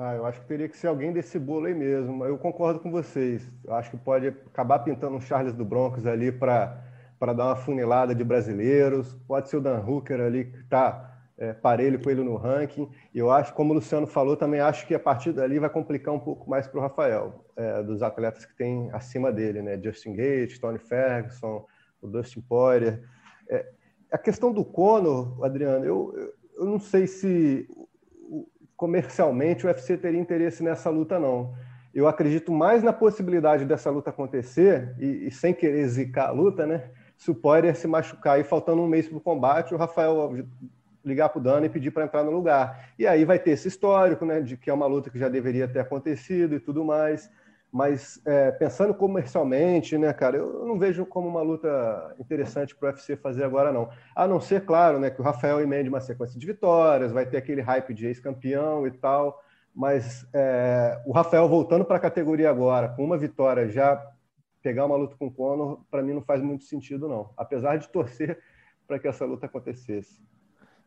Ah, 0.00 0.14
eu 0.14 0.24
acho 0.26 0.40
que 0.40 0.46
teria 0.46 0.68
que 0.68 0.76
ser 0.76 0.86
alguém 0.86 1.12
desse 1.12 1.38
bolo 1.40 1.66
aí 1.66 1.74
mesmo. 1.74 2.24
Eu 2.24 2.38
concordo 2.38 2.78
com 2.78 2.88
vocês. 2.88 3.50
Eu 3.64 3.74
acho 3.74 3.90
que 3.90 3.96
pode 3.96 4.28
acabar 4.28 4.78
pintando 4.78 5.16
um 5.16 5.20
Charles 5.20 5.52
do 5.54 5.64
Broncos 5.64 6.06
ali 6.06 6.30
para 6.30 6.80
dar 7.20 7.46
uma 7.46 7.56
funilada 7.56 8.14
de 8.14 8.22
brasileiros. 8.22 9.16
Pode 9.26 9.48
ser 9.48 9.56
o 9.56 9.60
Dan 9.60 9.80
Hooker 9.80 10.20
ali 10.20 10.44
que 10.44 10.58
está 10.58 11.07
é, 11.38 11.52
parelho 11.52 12.02
com 12.02 12.10
ele 12.10 12.22
no 12.22 12.36
ranking. 12.36 12.90
E 13.14 13.18
eu 13.18 13.30
acho, 13.30 13.54
como 13.54 13.72
o 13.72 13.74
Luciano 13.74 14.06
falou, 14.06 14.36
também 14.36 14.60
acho 14.60 14.86
que 14.86 14.94
a 14.94 14.98
partir 14.98 15.32
dali 15.32 15.58
vai 15.58 15.70
complicar 15.70 16.12
um 16.12 16.18
pouco 16.18 16.50
mais 16.50 16.66
para 16.66 16.78
o 16.78 16.82
Rafael, 16.82 17.44
é, 17.56 17.82
dos 17.82 18.02
atletas 18.02 18.44
que 18.44 18.56
tem 18.56 18.90
acima 18.92 19.32
dele, 19.32 19.62
né? 19.62 19.80
Justin 19.82 20.14
Gates, 20.14 20.58
Tony 20.58 20.78
Ferguson, 20.78 21.64
o 22.02 22.08
Dustin 22.08 22.40
Poirier. 22.40 23.02
É, 23.48 23.66
a 24.10 24.18
questão 24.18 24.52
do 24.52 24.64
Conor, 24.64 25.44
Adriano, 25.44 25.84
eu, 25.84 26.34
eu 26.56 26.66
não 26.66 26.80
sei 26.80 27.06
se 27.06 27.68
comercialmente 28.76 29.64
o 29.64 29.68
UFC 29.68 29.96
teria 29.96 30.20
interesse 30.20 30.62
nessa 30.62 30.90
luta, 30.90 31.18
não. 31.18 31.54
Eu 31.94 32.06
acredito 32.06 32.52
mais 32.52 32.82
na 32.82 32.92
possibilidade 32.92 33.64
dessa 33.64 33.90
luta 33.90 34.10
acontecer, 34.10 34.94
e, 34.98 35.26
e 35.26 35.30
sem 35.30 35.54
querer 35.54 35.86
zicar 35.88 36.28
a 36.28 36.30
luta, 36.30 36.66
né? 36.66 36.90
Se 37.16 37.30
o 37.30 37.34
Poirier 37.34 37.74
se 37.74 37.88
machucar 37.88 38.38
e 38.38 38.44
faltando 38.44 38.80
um 38.80 38.86
mês 38.86 39.08
para 39.08 39.18
o 39.18 39.20
combate, 39.20 39.74
o 39.74 39.76
Rafael 39.76 40.32
ligar 41.04 41.28
para 41.28 41.38
o 41.38 41.42
Dana 41.42 41.66
e 41.66 41.68
pedir 41.68 41.90
para 41.90 42.04
entrar 42.04 42.24
no 42.24 42.30
lugar. 42.30 42.92
E 42.98 43.06
aí 43.06 43.24
vai 43.24 43.38
ter 43.38 43.50
esse 43.52 43.68
histórico, 43.68 44.24
né? 44.24 44.40
De 44.40 44.56
que 44.56 44.70
é 44.70 44.72
uma 44.72 44.86
luta 44.86 45.10
que 45.10 45.18
já 45.18 45.28
deveria 45.28 45.68
ter 45.68 45.80
acontecido 45.80 46.54
e 46.54 46.60
tudo 46.60 46.84
mais. 46.84 47.30
Mas 47.70 48.20
é, 48.24 48.50
pensando 48.50 48.94
comercialmente, 48.94 49.98
né, 49.98 50.10
cara, 50.12 50.38
eu 50.38 50.64
não 50.64 50.78
vejo 50.78 51.04
como 51.04 51.28
uma 51.28 51.42
luta 51.42 52.14
interessante 52.18 52.74
para 52.74 52.88
o 52.88 52.90
UFC 52.90 53.14
fazer 53.16 53.44
agora, 53.44 53.70
não. 53.70 53.90
A 54.16 54.26
não 54.26 54.40
ser, 54.40 54.64
claro, 54.64 54.98
né, 54.98 55.10
que 55.10 55.20
o 55.20 55.24
Rafael 55.24 55.60
emende 55.60 55.88
uma 55.88 56.00
sequência 56.00 56.40
de 56.40 56.46
vitórias, 56.46 57.12
vai 57.12 57.26
ter 57.26 57.36
aquele 57.36 57.60
hype 57.60 57.92
de 57.92 58.06
ex-campeão 58.06 58.86
e 58.86 58.90
tal. 58.90 59.42
Mas 59.74 60.26
é, 60.32 61.00
o 61.04 61.12
Rafael 61.12 61.46
voltando 61.46 61.84
para 61.84 61.98
a 61.98 62.00
categoria 62.00 62.48
agora, 62.48 62.88
com 62.88 63.04
uma 63.04 63.18
vitória, 63.18 63.68
já 63.68 64.02
pegar 64.62 64.86
uma 64.86 64.96
luta 64.96 65.14
com 65.16 65.26
o 65.26 65.30
Conor, 65.30 65.84
para 65.90 66.02
mim 66.02 66.14
não 66.14 66.22
faz 66.22 66.42
muito 66.42 66.64
sentido, 66.64 67.06
não. 67.06 67.30
Apesar 67.36 67.76
de 67.76 67.88
torcer 67.88 68.38
para 68.86 68.98
que 68.98 69.06
essa 69.06 69.26
luta 69.26 69.46
acontecesse. 69.46 70.20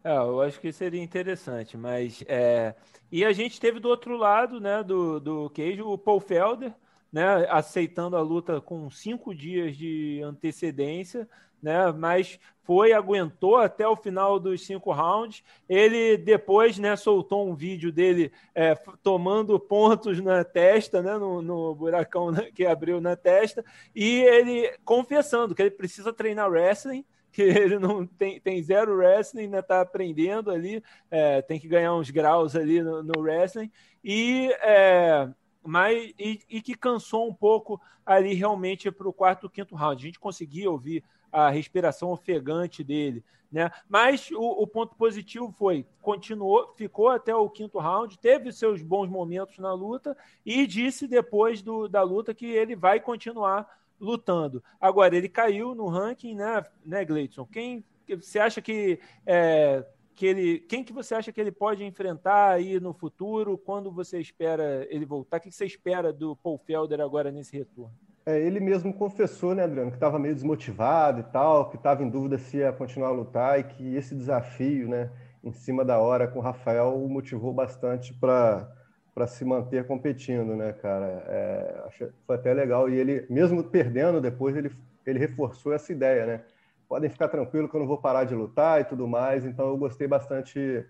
É, 0.03 0.15
eu 0.15 0.41
acho 0.41 0.59
que 0.59 0.71
seria 0.71 1.01
interessante, 1.01 1.77
mas 1.77 2.23
é... 2.27 2.73
e 3.11 3.23
a 3.23 3.31
gente 3.31 3.59
teve 3.59 3.79
do 3.79 3.87
outro 3.87 4.17
lado, 4.17 4.59
né, 4.59 4.83
do, 4.83 5.19
do 5.19 5.49
queijo, 5.51 5.87
o 5.87 5.97
Paul 5.97 6.19
Felder, 6.19 6.73
né, 7.11 7.45
aceitando 7.49 8.17
a 8.17 8.21
luta 8.21 8.59
com 8.59 8.89
cinco 8.89 9.35
dias 9.35 9.77
de 9.77 10.19
antecedência, 10.23 11.29
né, 11.61 11.91
mas 11.91 12.39
foi 12.63 12.93
aguentou 12.93 13.57
até 13.57 13.87
o 13.87 13.95
final 13.95 14.39
dos 14.39 14.65
cinco 14.65 14.91
rounds. 14.91 15.43
Ele 15.69 16.17
depois, 16.17 16.79
né, 16.79 16.95
soltou 16.95 17.47
um 17.47 17.53
vídeo 17.53 17.91
dele 17.91 18.31
é, 18.55 18.73
tomando 19.03 19.59
pontos 19.59 20.19
na 20.19 20.43
testa, 20.43 21.03
né, 21.03 21.15
no, 21.17 21.43
no 21.43 21.75
buracão 21.75 22.31
né, 22.31 22.49
que 22.55 22.65
abriu 22.65 22.99
na 22.99 23.15
testa, 23.15 23.63
e 23.93 24.21
ele 24.21 24.75
confessando 24.83 25.53
que 25.53 25.61
ele 25.61 25.69
precisa 25.69 26.11
treinar 26.11 26.49
wrestling 26.49 27.05
que 27.31 27.41
ele 27.41 27.79
não 27.79 28.05
tem, 28.05 28.39
tem 28.39 28.61
zero 28.61 28.95
wrestling, 28.97 29.43
ainda 29.43 29.59
está 29.59 29.81
aprendendo 29.81 30.51
ali, 30.51 30.83
é, 31.09 31.41
tem 31.41 31.59
que 31.59 31.67
ganhar 31.67 31.93
uns 31.95 32.09
graus 32.09 32.55
ali 32.55 32.81
no, 32.81 33.01
no 33.01 33.21
wrestling, 33.21 33.71
e, 34.03 34.51
é, 34.61 35.29
mas, 35.63 36.13
e, 36.19 36.41
e, 36.49 36.61
que 36.61 36.75
cansou 36.75 37.27
um 37.27 37.33
pouco 37.33 37.79
ali 38.05 38.33
realmente 38.33 38.91
para 38.91 39.07
o 39.07 39.13
quarto, 39.13 39.49
quinto 39.49 39.75
round. 39.75 40.01
A 40.01 40.05
gente 40.07 40.19
conseguia 40.19 40.69
ouvir 40.69 41.03
a 41.31 41.49
respiração 41.49 42.11
ofegante 42.11 42.83
dele, 42.83 43.23
né? 43.51 43.69
Mas 43.87 44.31
o, 44.31 44.63
o, 44.63 44.67
ponto 44.67 44.95
positivo 44.95 45.53
foi 45.57 45.85
continuou, 46.01 46.73
ficou 46.75 47.09
até 47.09 47.35
o 47.35 47.49
quinto 47.49 47.79
round, 47.79 48.17
teve 48.17 48.51
seus 48.51 48.81
bons 48.81 49.07
momentos 49.07 49.57
na 49.59 49.73
luta 49.73 50.17
e 50.45 50.65
disse 50.65 51.07
depois 51.07 51.61
do, 51.61 51.87
da 51.87 52.01
luta 52.01 52.33
que 52.33 52.45
ele 52.45 52.75
vai 52.75 52.99
continuar 52.99 53.67
lutando. 54.01 54.63
Agora, 54.79 55.15
ele 55.15 55.29
caiu 55.29 55.75
no 55.75 55.87
ranking, 55.87 56.35
né, 56.35 56.63
né 56.83 57.05
Gleidson? 57.05 57.45
Quem 57.45 57.85
você 58.17 58.39
acha 58.39 58.61
que, 58.61 58.99
é, 59.25 59.85
que 60.15 60.25
ele. 60.25 60.59
Quem 60.59 60.83
que 60.83 60.91
você 60.91 61.15
acha 61.15 61.31
que 61.31 61.39
ele 61.39 61.51
pode 61.51 61.83
enfrentar 61.83 62.49
aí 62.49 62.79
no 62.79 62.93
futuro? 62.93 63.57
Quando 63.57 63.91
você 63.91 64.19
espera 64.19 64.85
ele 64.89 65.05
voltar? 65.05 65.37
O 65.37 65.39
que 65.39 65.51
você 65.51 65.65
espera 65.65 66.11
do 66.11 66.35
Paul 66.35 66.57
Felder 66.57 66.99
agora 66.99 67.31
nesse 67.31 67.57
retorno? 67.57 67.93
É, 68.25 68.39
ele 68.39 68.59
mesmo 68.59 68.93
confessou, 68.93 69.55
né, 69.55 69.63
Adriano, 69.63 69.89
que 69.89 69.97
estava 69.97 70.19
meio 70.19 70.35
desmotivado 70.35 71.21
e 71.21 71.23
tal, 71.23 71.69
que 71.69 71.75
estava 71.75 72.03
em 72.03 72.09
dúvida 72.09 72.37
se 72.37 72.57
ia 72.57 72.71
continuar 72.71 73.09
a 73.09 73.13
lutar 73.13 73.59
e 73.59 73.63
que 73.63 73.95
esse 73.95 74.13
desafio, 74.13 74.87
né, 74.87 75.09
em 75.43 75.51
cima 75.51 75.83
da 75.83 75.97
hora 75.97 76.27
com 76.27 76.37
o 76.37 76.41
Rafael 76.41 77.03
o 77.03 77.09
motivou 77.09 77.51
bastante 77.51 78.13
para 78.13 78.71
para 79.13 79.27
se 79.27 79.43
manter 79.43 79.85
competindo, 79.85 80.55
né, 80.55 80.73
cara? 80.73 81.23
É, 81.27 82.09
foi 82.25 82.35
até 82.35 82.53
legal 82.53 82.89
e 82.89 82.95
ele, 82.95 83.25
mesmo 83.29 83.63
perdendo 83.63 84.21
depois, 84.21 84.55
ele 84.55 84.71
ele 85.05 85.19
reforçou 85.19 85.73
essa 85.73 85.91
ideia, 85.91 86.25
né? 86.25 86.41
Podem 86.87 87.09
ficar 87.09 87.27
tranquilo 87.27 87.69
que 87.69 87.75
eu 87.75 87.79
não 87.79 87.87
vou 87.87 87.97
parar 87.97 88.25
de 88.25 88.35
lutar 88.35 88.81
e 88.81 88.83
tudo 88.83 89.07
mais. 89.07 89.45
Então 89.45 89.67
eu 89.67 89.77
gostei 89.77 90.07
bastante 90.07 90.85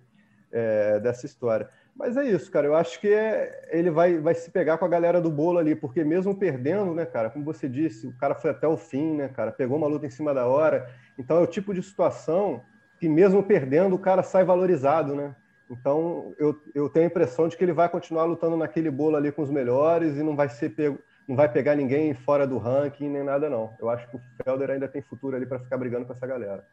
é, 0.52 1.00
dessa 1.00 1.26
história. 1.26 1.70
Mas 1.96 2.18
é 2.18 2.26
isso, 2.26 2.50
cara. 2.52 2.68
Eu 2.68 2.76
acho 2.76 3.00
que 3.00 3.08
é, 3.14 3.70
ele 3.72 3.92
vai, 3.92 4.18
vai 4.18 4.34
se 4.34 4.50
pegar 4.50 4.78
com 4.78 4.86
a 4.86 4.90
galera 4.90 5.22
do 5.22 5.30
bolo 5.30 5.60
ali, 5.60 5.76
porque 5.76 6.04
mesmo 6.04 6.36
perdendo, 6.36 6.94
né, 6.94 7.06
cara, 7.06 7.30
como 7.30 7.46
você 7.46 7.70
disse, 7.70 8.08
o 8.08 8.18
cara 8.18 8.34
foi 8.34 8.50
até 8.50 8.68
o 8.68 8.78
fim, 8.78 9.16
né, 9.16 9.28
cara, 9.28 9.52
pegou 9.52 9.78
uma 9.78 9.88
luta 9.88 10.06
em 10.06 10.10
cima 10.10 10.34
da 10.34 10.48
hora. 10.48 10.90
Então 11.20 11.38
é 11.38 11.42
o 11.42 11.48
tipo 11.48 11.74
de 11.74 11.84
situação 11.84 12.62
que 13.00 13.08
mesmo 13.08 13.44
perdendo, 13.44 13.96
o 13.96 14.00
cara 14.00 14.24
sai 14.24 14.44
valorizado, 14.44 15.16
né? 15.16 15.36
Então 15.72 16.36
eu, 16.38 16.62
eu 16.76 16.90
tenho 16.90 17.06
a 17.06 17.10
impressão 17.10 17.48
de 17.48 17.56
que 17.56 17.64
ele 17.64 17.72
vai 17.72 17.88
continuar 17.88 18.26
lutando 18.26 18.58
naquele 18.58 18.92
bolo 18.92 19.16
ali 19.16 19.32
com 19.32 19.42
os 19.42 19.50
melhores 19.50 20.18
e 20.18 20.24
não 20.24 20.36
vai 20.36 20.50
ser 20.50 20.70
pego, 20.70 21.00
não 21.26 21.36
vai 21.36 21.48
pegar 21.48 21.76
ninguém 21.76 22.14
fora 22.14 22.46
do 22.46 22.58
ranking 22.58 23.10
nem 23.10 23.24
nada, 23.24 23.50
não. 23.50 23.74
Eu 23.80 23.90
acho 23.90 24.06
que 24.10 24.18
o 24.18 24.22
Felder 24.44 24.70
ainda 24.70 24.88
tem 24.88 25.02
futuro 25.02 25.36
ali 25.36 25.46
para 25.46 25.60
ficar 25.60 25.78
brigando 25.78 26.06
com 26.06 26.12
essa 26.12 26.28
galera. 26.28 26.66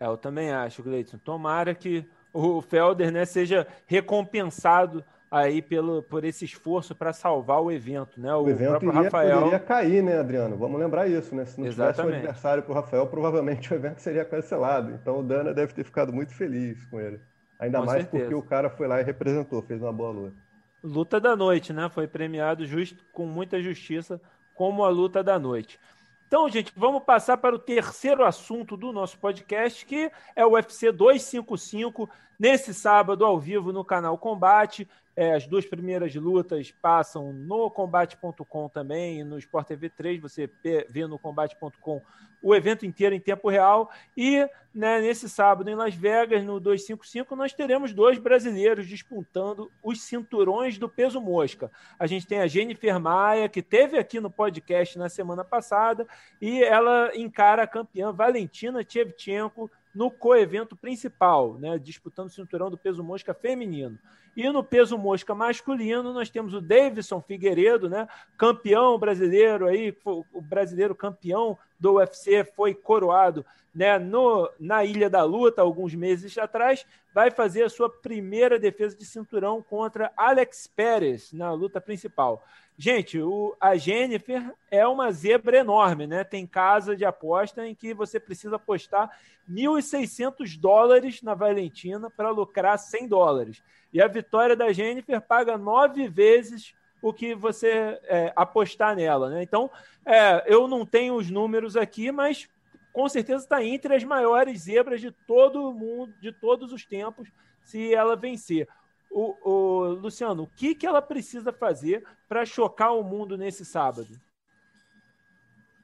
É, 0.00 0.06
eu 0.06 0.16
também 0.16 0.50
acho, 0.50 0.82
Gleison. 0.82 1.18
Tomara 1.18 1.74
que 1.74 2.08
o 2.32 2.62
Felder 2.62 3.12
né, 3.12 3.26
seja 3.26 3.66
recompensado 3.86 5.04
aí 5.30 5.60
pelo, 5.60 6.02
por 6.02 6.24
esse 6.24 6.44
esforço 6.44 6.94
para 6.94 7.12
salvar 7.12 7.60
o 7.60 7.70
evento, 7.70 8.20
né? 8.20 8.34
O, 8.34 8.44
o 8.44 8.50
evento 8.50 8.84
iria, 8.84 9.02
Rafael... 9.02 9.38
poderia 9.38 9.58
cair, 9.58 10.02
né, 10.02 10.18
Adriano? 10.18 10.56
Vamos 10.56 10.80
lembrar 10.80 11.08
isso, 11.08 11.34
né? 11.34 11.44
Se 11.44 11.60
não 11.60 11.66
Exatamente. 11.66 11.96
tivesse 11.96 12.08
um 12.08 12.18
adversário 12.18 12.62
para 12.62 12.72
o 12.72 12.74
Rafael, 12.74 13.06
provavelmente 13.06 13.72
o 13.72 13.76
evento 13.76 13.98
seria 13.98 14.24
cancelado. 14.24 14.92
Então 14.92 15.18
o 15.18 15.22
Dana 15.22 15.52
deve 15.52 15.74
ter 15.74 15.84
ficado 15.84 16.12
muito 16.12 16.34
feliz 16.34 16.84
com 16.86 17.00
ele. 17.00 17.20
Ainda 17.58 17.78
com 17.78 17.86
mais 17.86 18.02
certeza. 18.02 18.24
porque 18.24 18.34
o 18.34 18.42
cara 18.42 18.70
foi 18.70 18.86
lá 18.86 19.00
e 19.00 19.04
representou, 19.04 19.62
fez 19.62 19.80
uma 19.80 19.92
boa 19.92 20.10
luta. 20.10 20.36
Luta 20.82 21.20
da 21.20 21.34
noite, 21.34 21.72
né? 21.72 21.88
Foi 21.88 22.06
premiado 22.06 22.66
justo, 22.66 23.02
com 23.12 23.26
muita 23.26 23.60
justiça 23.62 24.20
como 24.54 24.84
a 24.84 24.88
luta 24.88 25.22
da 25.22 25.38
noite. 25.38 25.78
Então, 26.26 26.48
gente, 26.48 26.72
vamos 26.76 27.04
passar 27.04 27.36
para 27.36 27.54
o 27.54 27.58
terceiro 27.58 28.24
assunto 28.24 28.76
do 28.76 28.92
nosso 28.92 29.18
podcast, 29.18 29.84
que 29.86 30.10
é 30.34 30.44
o 30.44 30.52
UFC 30.52 30.90
255, 30.90 32.08
nesse 32.38 32.74
sábado 32.74 33.24
ao 33.24 33.38
vivo 33.38 33.72
no 33.72 33.84
canal 33.84 34.16
Combate. 34.18 34.88
É, 35.16 35.34
as 35.34 35.46
duas 35.46 35.64
primeiras 35.64 36.12
lutas 36.14 36.72
passam 36.82 37.32
no 37.32 37.70
combate.com 37.70 38.68
também 38.68 39.22
no 39.22 39.38
Sport 39.38 39.68
TV 39.68 39.88
3. 39.88 40.20
Você 40.20 40.50
vê 40.88 41.06
no 41.06 41.18
combate.com 41.18 42.02
o 42.44 42.54
evento 42.54 42.84
inteiro 42.84 43.14
em 43.14 43.20
tempo 43.20 43.48
real. 43.48 43.90
E 44.16 44.46
né, 44.74 45.00
nesse 45.00 45.28
sábado 45.30 45.70
em 45.70 45.74
Las 45.74 45.94
Vegas, 45.94 46.44
no 46.44 46.60
255, 46.60 47.34
nós 47.34 47.54
teremos 47.54 47.94
dois 47.94 48.18
brasileiros 48.18 48.86
disputando 48.86 49.70
os 49.82 50.02
cinturões 50.02 50.76
do 50.76 50.88
peso 50.88 51.20
mosca. 51.20 51.70
A 51.98 52.06
gente 52.06 52.26
tem 52.26 52.40
a 52.40 52.46
Jennifer 52.46 53.00
Maia, 53.00 53.48
que 53.48 53.62
teve 53.62 53.96
aqui 53.96 54.20
no 54.20 54.30
podcast 54.30 54.98
na 54.98 55.08
semana 55.08 55.42
passada, 55.42 56.06
e 56.40 56.62
ela 56.62 57.12
encara 57.14 57.62
a 57.62 57.68
campeã 57.68 58.12
Valentina 58.12 58.84
Tchevchenko 58.84 59.70
no 59.94 60.10
coevento 60.10 60.74
principal, 60.74 61.54
né, 61.58 61.78
disputando 61.78 62.26
o 62.26 62.32
cinturão 62.32 62.70
do 62.70 62.76
peso 62.76 63.02
mosca 63.04 63.32
feminino. 63.32 63.98
E 64.36 64.50
no 64.50 64.64
peso 64.64 64.98
mosca 64.98 65.34
masculino, 65.34 66.12
nós 66.12 66.28
temos 66.28 66.54
o 66.54 66.60
Davidson 66.60 67.20
Figueiredo, 67.20 67.88
né, 67.88 68.08
campeão 68.36 68.98
brasileiro 68.98 69.66
aí, 69.66 69.96
o 70.04 70.40
brasileiro 70.40 70.94
campeão 70.94 71.56
do 71.78 71.94
UFC, 71.94 72.44
foi 72.44 72.74
coroado 72.74 73.44
né, 73.74 73.98
no, 73.98 74.48
na 74.58 74.84
Ilha 74.84 75.10
da 75.10 75.24
Luta 75.24 75.60
alguns 75.60 75.94
meses 75.94 76.38
atrás, 76.38 76.86
vai 77.12 77.30
fazer 77.30 77.64
a 77.64 77.68
sua 77.68 77.90
primeira 77.90 78.58
defesa 78.58 78.96
de 78.96 79.04
cinturão 79.04 79.60
contra 79.60 80.12
Alex 80.16 80.66
Pérez 80.68 81.32
na 81.32 81.52
luta 81.52 81.80
principal. 81.80 82.44
Gente, 82.76 83.20
o, 83.20 83.56
a 83.60 83.76
Jennifer 83.76 84.52
é 84.70 84.86
uma 84.86 85.12
zebra 85.12 85.58
enorme, 85.58 86.06
né? 86.06 86.24
Tem 86.24 86.46
casa 86.46 86.96
de 86.96 87.04
aposta 87.04 87.66
em 87.66 87.74
que 87.74 87.94
você 87.94 88.18
precisa 88.18 88.56
apostar 88.56 89.10
1.600 89.50 90.58
dólares 90.58 91.22
na 91.22 91.34
Valentina 91.34 92.10
para 92.10 92.30
lucrar 92.30 92.78
100 92.78 93.08
dólares. 93.08 93.62
E 93.92 94.02
a 94.02 94.08
vitória 94.08 94.56
da 94.56 94.72
Jennifer 94.72 95.20
paga 95.20 95.56
nove 95.56 96.08
vezes 96.08 96.74
o 97.04 97.12
que 97.12 97.34
você 97.34 98.00
é, 98.04 98.32
apostar 98.34 98.96
nela, 98.96 99.28
né? 99.28 99.42
Então, 99.42 99.70
é, 100.06 100.42
eu 100.46 100.66
não 100.66 100.86
tenho 100.86 101.14
os 101.16 101.30
números 101.30 101.76
aqui, 101.76 102.10
mas 102.10 102.48
com 102.94 103.06
certeza 103.10 103.44
está 103.44 103.62
entre 103.62 103.94
as 103.94 104.02
maiores 104.02 104.62
zebras 104.62 105.02
de 105.02 105.10
todo 105.10 105.70
mundo, 105.74 106.14
de 106.18 106.32
todos 106.32 106.72
os 106.72 106.86
tempos, 106.86 107.28
se 107.62 107.94
ela 107.94 108.16
vencer 108.16 108.66
o, 109.10 109.36
o, 109.46 109.84
Luciano, 109.90 110.44
o 110.44 110.46
que, 110.46 110.74
que 110.74 110.86
ela 110.86 111.02
precisa 111.02 111.52
fazer 111.52 112.02
para 112.26 112.46
chocar 112.46 112.94
o 112.94 113.04
mundo 113.04 113.36
nesse 113.36 113.66
sábado? 113.66 114.18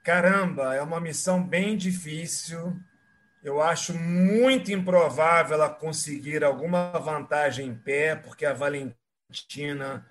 Caramba, 0.02 0.74
é 0.74 0.80
uma 0.80 1.02
missão 1.02 1.46
bem 1.46 1.76
difícil. 1.76 2.74
Eu 3.44 3.60
acho 3.60 3.92
muito 3.92 4.72
improvável 4.72 5.54
ela 5.54 5.68
conseguir 5.68 6.42
alguma 6.42 6.92
vantagem 6.92 7.68
em 7.68 7.74
pé, 7.74 8.16
porque 8.16 8.46
a 8.46 8.54
Valentina 8.54 10.09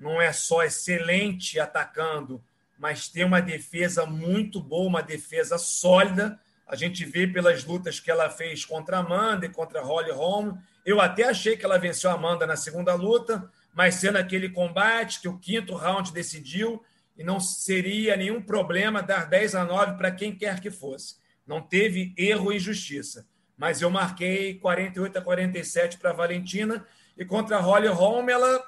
não 0.00 0.20
é 0.20 0.32
só 0.32 0.62
excelente 0.64 1.60
atacando, 1.60 2.42
mas 2.78 3.08
tem 3.08 3.24
uma 3.24 3.42
defesa 3.42 4.06
muito 4.06 4.60
boa, 4.60 4.88
uma 4.88 5.02
defesa 5.02 5.58
sólida. 5.58 6.40
A 6.66 6.74
gente 6.74 7.04
vê 7.04 7.26
pelas 7.26 7.64
lutas 7.64 8.00
que 8.00 8.10
ela 8.10 8.30
fez 8.30 8.64
contra 8.64 8.98
Amanda 8.98 9.46
e 9.46 9.50
contra 9.50 9.82
Holly 9.82 10.10
Holm 10.10 10.56
eu 10.84 11.00
até 11.00 11.24
achei 11.24 11.56
que 11.56 11.64
ela 11.64 11.78
venceu 11.78 12.10
a 12.10 12.14
Amanda 12.14 12.46
na 12.46 12.56
segunda 12.56 12.94
luta, 12.94 13.50
mas 13.74 13.96
sendo 13.96 14.16
aquele 14.16 14.48
combate 14.48 15.20
que 15.20 15.28
o 15.28 15.38
quinto 15.38 15.74
round 15.74 16.12
decidiu 16.12 16.82
e 17.16 17.22
não 17.22 17.38
seria 17.38 18.16
nenhum 18.16 18.40
problema 18.40 19.02
dar 19.02 19.28
10 19.28 19.54
a 19.54 19.64
9 19.64 19.96
para 19.96 20.10
quem 20.10 20.34
quer 20.34 20.60
que 20.60 20.70
fosse. 20.70 21.16
Não 21.46 21.60
teve 21.60 22.14
erro 22.16 22.52
e 22.52 22.56
injustiça. 22.56 23.26
Mas 23.56 23.82
eu 23.82 23.90
marquei 23.90 24.54
48 24.54 25.18
a 25.18 25.22
47 25.22 25.98
para 25.98 26.10
a 26.10 26.14
Valentina 26.14 26.86
e 27.16 27.24
contra 27.24 27.58
a 27.58 27.60
Holly 27.60 27.88
Holm 27.88 28.28
ela 28.30 28.62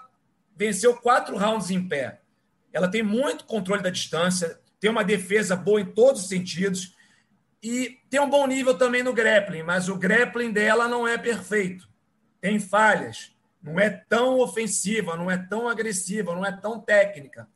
venceu 0.57 0.97
quatro 0.97 1.37
rounds 1.37 1.71
em 1.71 1.87
pé. 1.87 2.21
Ela 2.73 2.89
tem 2.89 3.03
muito 3.03 3.45
controle 3.45 3.83
da 3.83 3.91
distância, 3.91 4.61
tem 4.81 4.91
uma 4.91 5.05
defesa 5.05 5.55
boa 5.55 5.81
em 5.81 5.87
todos 5.87 6.23
os 6.23 6.29
sentidos 6.29 6.97
e 7.63 7.99
tem 8.11 8.21
um 8.21 8.31
bom 8.31 8.47
nível 8.47 8.77
também 8.77 9.03
no 9.03 9.13
grappling, 9.13 9.63
mas 9.63 9.89
o 9.89 9.97
grappling 9.97 10.51
dela 10.51 10.89
não 10.89 11.07
é 11.07 11.17
perfeito 11.17 11.93
tem 12.43 12.59
falhas, 12.59 13.33
não 13.63 13.79
é 13.79 13.89
tão 13.89 14.41
ofensiva, 14.41 15.17
não 15.17 15.31
é 15.31 15.39
tão 15.39 15.69
agressiva, 15.69 16.35
não 16.35 16.45
é 16.45 16.51
tão 16.51 16.81
técnica. 16.81 17.49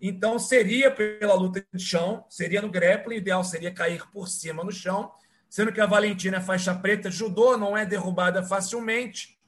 Então, 0.00 0.38
seria 0.38 0.90
pela 0.90 1.34
luta 1.34 1.62
de 1.72 1.84
chão, 1.84 2.24
seria 2.30 2.62
no 2.62 2.70
grappling, 2.70 3.16
o 3.16 3.18
ideal 3.18 3.44
seria 3.44 3.70
cair 3.70 4.02
por 4.10 4.28
cima 4.28 4.64
no 4.64 4.72
chão, 4.72 5.12
sendo 5.46 5.70
que 5.70 5.80
a 5.80 5.84
Valentina 5.84 6.38
é 6.38 6.40
faixa 6.40 6.74
preta, 6.74 7.10
judô, 7.10 7.58
não 7.58 7.76
é 7.76 7.84
derrubada 7.84 8.42
facilmente. 8.42 9.38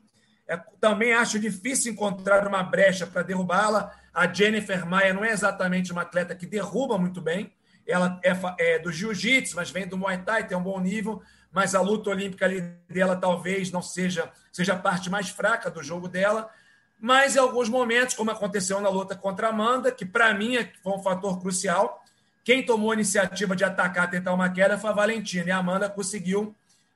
É, 0.53 0.61
também 0.81 1.13
acho 1.13 1.39
difícil 1.39 1.93
encontrar 1.93 2.47
uma 2.47 2.63
brecha 2.63 3.07
para 3.07 3.23
derrubá-la. 3.23 3.93
A 4.13 4.33
Jennifer 4.33 4.87
Maia 4.87 5.15
não 5.15 5.25
é 5.25 5.31
exatamente 5.31 5.93
uma 5.93 6.03
atleta 6.03 6.35
que 6.35 6.47
derruba 6.47 6.99
muito 6.99 7.21
bem. 7.21 7.53
Ela 7.87 8.21
é, 8.23 8.33
é 8.59 8.79
do 8.79 8.93
jiu-jitsu, 8.93 9.57
mas 9.57 9.71
vem 9.71 9.87
do 9.87 9.97
Muay 9.97 10.19
Thai, 10.19 10.47
tem 10.47 10.57
um 10.57 10.63
bom 10.63 10.79
nível 10.81 11.23
mas 11.53 11.75
a 11.75 11.81
luta 11.81 12.11
olímpica 12.11 12.49
dela 12.89 13.15
talvez 13.15 13.71
não 13.71 13.83
seja, 13.83 14.33
seja 14.51 14.73
a 14.73 14.79
parte 14.79 15.11
mais 15.11 15.29
fraca 15.29 15.71
do 15.71 15.83
jogo 15.83 16.09
dela. 16.09 16.51
Mas 16.99 17.37
em 17.37 17.39
alguns 17.39 17.69
momentos, 17.69 18.15
como 18.15 18.31
aconteceu 18.31 18.81
na 18.81 18.89
luta 18.89 19.15
contra 19.15 19.49
a 19.49 19.51
Amanda, 19.51 19.93
que 19.93 20.07
para 20.07 20.33
mim 20.33 20.57
é, 20.57 20.73
foi 20.83 20.93
um 20.95 21.03
fator 21.03 21.39
crucial, 21.41 22.03
quem 22.43 22.65
tomou 22.65 22.91
a 22.91 22.95
iniciativa 22.95 23.55
de 23.55 23.65
atacar, 23.65 24.11
tentar 24.11 24.33
uma 24.33 24.49
queda 24.49 24.79
foi 24.79 24.91
a 24.91 24.95
Valentina, 24.95 25.49
e 25.49 25.51
a 25.51 25.59
Amanda 25.59 25.91
conseguiu 25.91 26.55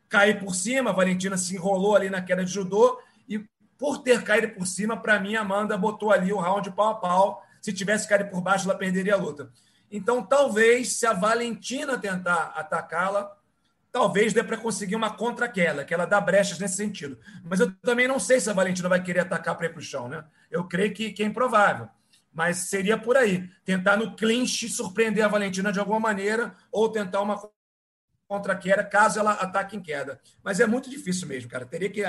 cair 0.08 0.40
por 0.40 0.54
cima, 0.54 0.90
a 0.90 0.92
Valentina 0.92 1.36
se 1.36 1.54
enrolou 1.54 1.94
ali 1.94 2.08
na 2.08 2.22
queda 2.22 2.44
de 2.44 2.50
judô, 2.50 2.98
e 3.28 3.44
por 3.78 4.02
ter 4.02 4.22
caído 4.22 4.48
por 4.50 4.66
cima, 4.66 4.96
para 4.96 5.20
mim, 5.20 5.36
Amanda 5.36 5.76
botou 5.76 6.12
ali 6.12 6.32
o 6.32 6.38
round 6.38 6.70
pau 6.72 6.90
a 6.90 6.94
pau. 6.94 7.46
Se 7.60 7.72
tivesse 7.72 8.08
caído 8.08 8.30
por 8.30 8.40
baixo, 8.40 8.68
ela 8.68 8.78
perderia 8.78 9.14
a 9.14 9.18
luta. 9.18 9.50
Então, 9.90 10.22
talvez, 10.22 10.94
se 10.94 11.06
a 11.06 11.12
Valentina 11.12 11.98
tentar 11.98 12.52
atacá-la, 12.56 13.36
talvez 13.92 14.32
dê 14.32 14.42
para 14.42 14.56
conseguir 14.56 14.96
uma 14.96 15.10
contra-queda, 15.10 15.84
que 15.84 15.94
ela 15.94 16.06
dá 16.06 16.20
brechas 16.20 16.58
nesse 16.58 16.76
sentido. 16.76 17.18
Mas 17.44 17.60
eu 17.60 17.72
também 17.82 18.08
não 18.08 18.18
sei 18.18 18.40
se 18.40 18.50
a 18.50 18.52
Valentina 18.52 18.88
vai 18.88 19.02
querer 19.02 19.20
atacar 19.20 19.56
para 19.56 19.66
ir 19.66 19.70
para 19.70 19.78
o 19.78 19.82
chão, 19.82 20.08
né? 20.08 20.24
Eu 20.50 20.64
creio 20.64 20.92
que, 20.92 21.12
que 21.12 21.22
é 21.22 21.26
improvável. 21.26 21.88
Mas 22.32 22.58
seria 22.68 22.98
por 22.98 23.16
aí. 23.16 23.48
Tentar 23.64 23.96
no 23.96 24.14
clinch 24.14 24.68
surpreender 24.68 25.24
a 25.24 25.28
Valentina 25.28 25.72
de 25.72 25.78
alguma 25.78 25.98
maneira 25.98 26.54
ou 26.70 26.90
tentar 26.90 27.22
uma 27.22 27.40
contra-queda 28.28 28.84
caso 28.84 29.18
ela 29.18 29.32
ataque 29.32 29.76
em 29.76 29.80
queda. 29.80 30.20
Mas 30.42 30.60
é 30.60 30.66
muito 30.66 30.90
difícil 30.90 31.26
mesmo, 31.26 31.48
cara. 31.48 31.64
Teria 31.64 31.88
que. 31.88 32.02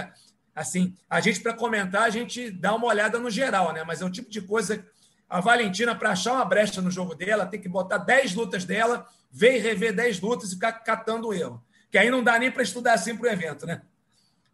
Assim, 0.57 0.97
a 1.07 1.21
gente, 1.21 1.39
para 1.39 1.53
comentar, 1.53 2.01
a 2.01 2.09
gente 2.09 2.49
dá 2.49 2.73
uma 2.73 2.87
olhada 2.87 3.19
no 3.19 3.29
geral, 3.29 3.71
né? 3.73 3.83
Mas 3.83 4.01
é 4.01 4.05
um 4.05 4.09
tipo 4.09 4.27
de 4.27 4.41
coisa. 4.41 4.83
A 5.29 5.39
Valentina, 5.39 5.93
para 5.93 6.09
achar 6.09 6.33
uma 6.33 6.43
brecha 6.43 6.81
no 6.81 6.89
jogo 6.89 7.13
dela, 7.13 7.45
tem 7.45 7.61
que 7.61 7.69
botar 7.69 7.99
10 7.99 8.33
lutas 8.33 8.65
dela, 8.65 9.07
ver 9.31 9.57
e 9.57 9.59
rever 9.59 9.93
10 9.93 10.19
lutas 10.19 10.49
e 10.49 10.55
ficar 10.55 10.71
catando 10.71 11.27
o 11.27 11.33
erro. 11.33 11.63
Que 11.91 11.97
aí 11.99 12.09
não 12.09 12.23
dá 12.23 12.39
nem 12.39 12.49
para 12.49 12.63
estudar 12.63 12.93
assim 12.93 13.15
para 13.15 13.29
o 13.29 13.31
evento, 13.31 13.67
né? 13.67 13.83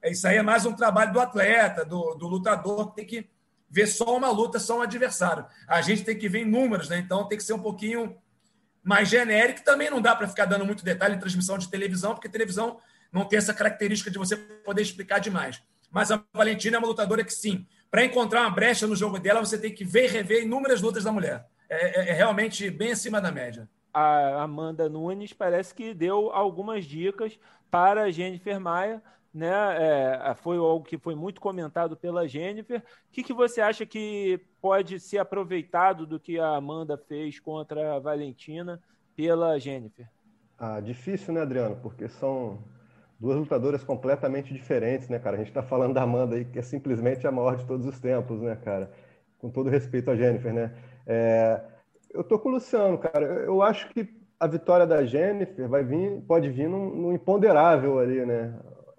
É, 0.01 0.12
isso 0.12 0.28
aí 0.28 0.36
é 0.36 0.41
mais 0.41 0.66
um 0.66 0.74
trabalho 0.74 1.14
do 1.14 1.22
atleta, 1.22 1.86
do, 1.86 2.16
do 2.16 2.28
lutador, 2.28 2.89
que 2.89 2.95
tem 2.97 3.06
que 3.06 3.30
ver 3.70 3.88
só 3.88 4.18
uma 4.18 4.30
luta, 4.30 4.60
só 4.60 4.80
um 4.80 4.82
adversário. 4.82 5.45
A 5.66 5.82
gente 5.82 6.04
tem 6.04 6.18
que 6.18 6.28
ver 6.28 6.39
em 6.39 6.45
números, 6.45 6.89
né? 6.89 6.97
Então 6.97 7.30
tem 7.30 7.38
que 7.38 7.45
ser 7.45 7.54
um 7.54 7.62
pouquinho 7.62 8.18
mais 8.84 9.08
genérico. 9.08 9.64
Também 9.64 9.89
não 9.89 10.01
dá 10.01 10.14
para 10.14 10.28
ficar 10.28 10.43
dando 10.43 10.66
muito 10.66 10.84
detalhe 10.84 11.16
em 11.16 11.20
transmissão 11.20 11.58
de 11.58 11.70
televisão, 11.70 12.14
porque 12.14 12.28
televisão 12.28 12.78
não 13.10 13.24
tem 13.24 13.38
essa 13.38 13.54
característica 13.54 14.12
de 14.12 14.18
você 14.18 14.36
poder 14.36 14.82
explicar 14.82 15.20
demais. 15.20 15.64
Mas 15.94 16.12
a 16.12 16.22
Valentina 16.34 16.76
é 16.76 16.80
uma 16.80 16.88
lutadora 16.88 17.24
que, 17.24 17.34
sim, 17.34 17.66
para 17.89 18.04
encontrar 18.04 18.41
uma 18.41 18.50
brecha 18.50 18.88
no 18.88 18.96
jogo 18.96 19.20
dela, 19.20 19.39
você 19.39 19.58
tem 19.58 19.74
que 19.74 19.86
ver 19.86 20.06
e 20.06 20.08
rever 20.08 20.44
inúmeras 20.44 20.82
lutas 20.82 21.04
da 21.04 21.12
mulher. 21.12 21.46
É, 21.70 22.02
é, 22.02 22.10
é 22.10 22.14
realmente 22.14 22.70
bem 22.70 22.91
acima 22.91 23.22
da 23.22 23.32
média. 23.32 23.70
A 23.94 24.41
Amanda 24.41 24.89
Nunes 24.89 25.32
parece 25.32 25.74
que 25.74 25.94
deu 25.94 26.32
algumas 26.32 26.84
dicas 26.84 27.39
para 27.70 28.04
a 28.04 28.12
Jennifer 28.12 28.60
Maia 28.60 29.02
né? 29.34 29.50
É, 29.50 30.36
foi 30.36 30.58
algo 30.58 30.86
que 30.86 30.98
foi 30.98 31.16
muito 31.16 31.41
comentado 31.41 31.98
pela 31.98 32.28
Jennifer. 32.28 32.80
O 32.80 33.12
que, 33.12 33.24
que 33.24 33.34
você 33.34 33.60
acha 33.62 33.86
que 33.86 34.39
pode 34.62 35.00
ser 35.00 35.18
aproveitado 35.18 36.06
do 36.06 36.20
que 36.20 36.39
a 36.39 36.56
Amanda 36.56 36.98
fez 36.98 37.39
contra 37.39 37.96
a 37.96 38.00
Valentina 38.00 38.80
pela 39.16 39.58
Jennifer? 39.58 40.08
Ah, 40.58 40.80
difícil, 40.80 41.34
né, 41.34 41.41
Adriano? 41.41 41.76
Porque 41.82 42.08
são 42.08 42.64
duas 43.24 43.38
lutadoras 43.38 43.84
completamente 43.84 44.53
diferentes, 44.53 45.07
né, 45.07 45.17
cara? 45.17 45.36
A 45.36 45.39
gente 45.39 45.47
está 45.47 45.63
falando 45.63 45.93
da 45.93 46.03
Amanda 46.03 46.36
aí, 46.36 46.45
que 46.45 46.59
é 46.59 46.61
simplesmente 46.61 47.26
a 47.26 47.32
maior 47.32 47.55
de 47.55 47.65
todos 47.65 47.88
os 47.88 47.99
tempos, 47.99 48.41
né, 48.41 48.57
cara? 48.63 48.91
Com 49.39 49.49
todo 49.49 49.69
respeito 49.69 50.11
a 50.11 50.15
Jennifer, 50.15 50.53
né? 50.53 50.71
É, 51.07 51.61
eu 52.13 52.24
tô 52.24 52.38
com 52.38 52.49
o 52.49 52.51
Luciano, 52.51 52.97
cara. 52.97 53.26
Eu 53.26 53.61
acho 53.61 53.89
que 53.89 54.07
a 54.38 54.45
vitória 54.45 54.86
da 54.86 55.05
Jennifer 55.05 55.69
vai 55.69 55.84
vir, 55.84 56.21
pode 56.28 56.49
vir 56.49 56.67
num, 56.67 56.93
num 56.93 57.13
imponderável 57.13 57.97
ali, 57.97 58.26
né? 58.26 58.53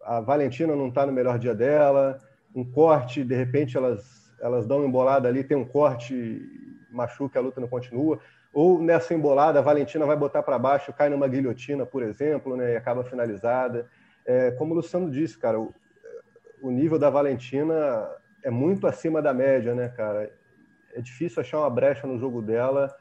a 0.05 0.21
Valentina 0.21 0.77
não 0.77 0.89
está 0.89 1.07
no 1.07 1.13
melhor 1.13 1.39
dia 1.39 1.55
dela, 1.55 2.19
um 2.55 2.65
corte, 2.65 3.25
de 3.25 3.35
repente 3.35 3.77
elas, 3.77 4.33
elas 4.41 4.67
dão 4.67 4.79
uma 4.79 4.87
embolada 4.87 5.29
ali, 5.29 5.43
tem 5.43 5.57
um 5.57 5.65
corte, 5.65 6.41
machuca, 6.93 7.39
a 7.39 7.43
luta 7.43 7.61
não 7.61 7.69
continua. 7.69 8.21
Ou 8.53 8.81
nessa 8.81 9.15
embolada, 9.15 9.59
a 9.59 9.63
Valentina 9.63 10.07
vai 10.07 10.17
botar 10.17 10.43
para 10.43 10.59
baixo, 10.59 10.93
cai 10.93 11.09
numa 11.09 11.27
guilhotina, 11.27 11.85
por 11.85 12.03
exemplo, 12.03 12.57
né, 12.57 12.75
e 12.75 12.77
acaba 12.77 13.03
finalizada. 13.03 13.89
É, 14.27 14.51
como 14.53 14.73
o 14.73 14.77
Luciano 14.77 15.11
disse, 15.11 15.39
cara, 15.39 15.61
o, 15.61 15.73
o 16.63 16.71
nível 16.71 16.99
da 16.99 17.11
Valentina 17.11 18.09
é 18.43 18.51
muito 18.51 18.87
acima 18.87 19.21
da 19.21 19.35
média, 19.35 19.75
né, 19.75 19.89
cara? 19.89 20.31
É 20.95 21.01
difícil 21.01 21.41
achar 21.41 21.59
uma 21.59 21.71
brecha 21.71 22.07
no 22.07 22.19
jogo 22.19 22.41
dela 22.41 22.95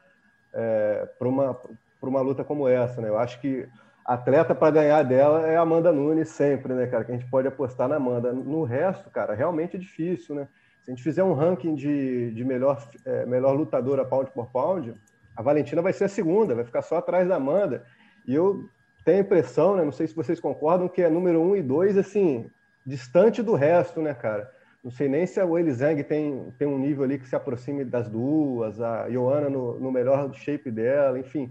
é, 0.52 1.08
para 1.18 1.28
uma, 1.28 1.58
uma 2.02 2.20
luta 2.20 2.44
como 2.44 2.68
essa, 2.68 3.00
né? 3.00 3.08
Eu 3.08 3.18
acho 3.18 3.40
que 3.40 3.68
atleta 4.04 4.54
para 4.54 4.70
ganhar 4.70 5.02
dela 5.02 5.46
é 5.46 5.56
a 5.56 5.62
Amanda 5.62 5.90
Nunes 5.92 6.28
sempre, 6.28 6.74
né, 6.74 6.86
cara? 6.86 7.04
Que 7.04 7.12
a 7.12 7.16
gente 7.16 7.30
pode 7.30 7.48
apostar 7.48 7.88
na 7.88 7.96
Amanda. 7.96 8.32
No 8.32 8.64
resto, 8.64 9.10
cara, 9.10 9.34
realmente 9.34 9.76
é 9.76 9.78
difícil, 9.78 10.34
né? 10.34 10.48
Se 10.82 10.90
a 10.90 10.94
gente 10.94 11.02
fizer 11.02 11.24
um 11.24 11.32
ranking 11.32 11.74
de, 11.74 12.30
de 12.32 12.44
melhor, 12.44 12.86
é, 13.06 13.24
melhor 13.24 13.52
lutadora 13.52 14.04
pound 14.04 14.30
por 14.32 14.50
pound, 14.50 14.94
a 15.34 15.42
Valentina 15.42 15.80
vai 15.80 15.92
ser 15.92 16.04
a 16.04 16.08
segunda, 16.08 16.54
vai 16.54 16.64
ficar 16.64 16.82
só 16.82 16.98
atrás 16.98 17.26
da 17.26 17.36
Amanda. 17.36 17.84
E 18.26 18.34
eu 18.34 18.68
tenho 19.04 19.18
a 19.18 19.20
impressão, 19.20 19.76
né? 19.76 19.84
Não 19.84 19.92
sei 19.92 20.06
se 20.06 20.14
vocês 20.14 20.40
concordam, 20.40 20.88
que 20.88 21.02
é 21.02 21.10
número 21.10 21.40
um 21.40 21.54
e 21.54 21.62
dois, 21.62 21.96
assim, 21.96 22.50
distante 22.86 23.42
do 23.42 23.54
resto, 23.54 24.00
né, 24.00 24.14
cara? 24.14 24.50
Não 24.82 24.90
sei 24.90 25.08
nem 25.08 25.26
se 25.26 25.40
a 25.40 25.46
Weili 25.46 25.72
Zhang 25.72 26.02
tem, 26.04 26.52
tem 26.58 26.68
um 26.68 26.78
nível 26.78 27.04
ali 27.04 27.18
que 27.18 27.28
se 27.28 27.34
aproxime 27.34 27.84
das 27.84 28.08
duas, 28.08 28.80
a 28.80 29.08
Joana 29.10 29.48
no, 29.48 29.78
no 29.80 29.90
melhor 29.90 30.32
shape 30.34 30.70
dela, 30.70 31.18
enfim 31.18 31.50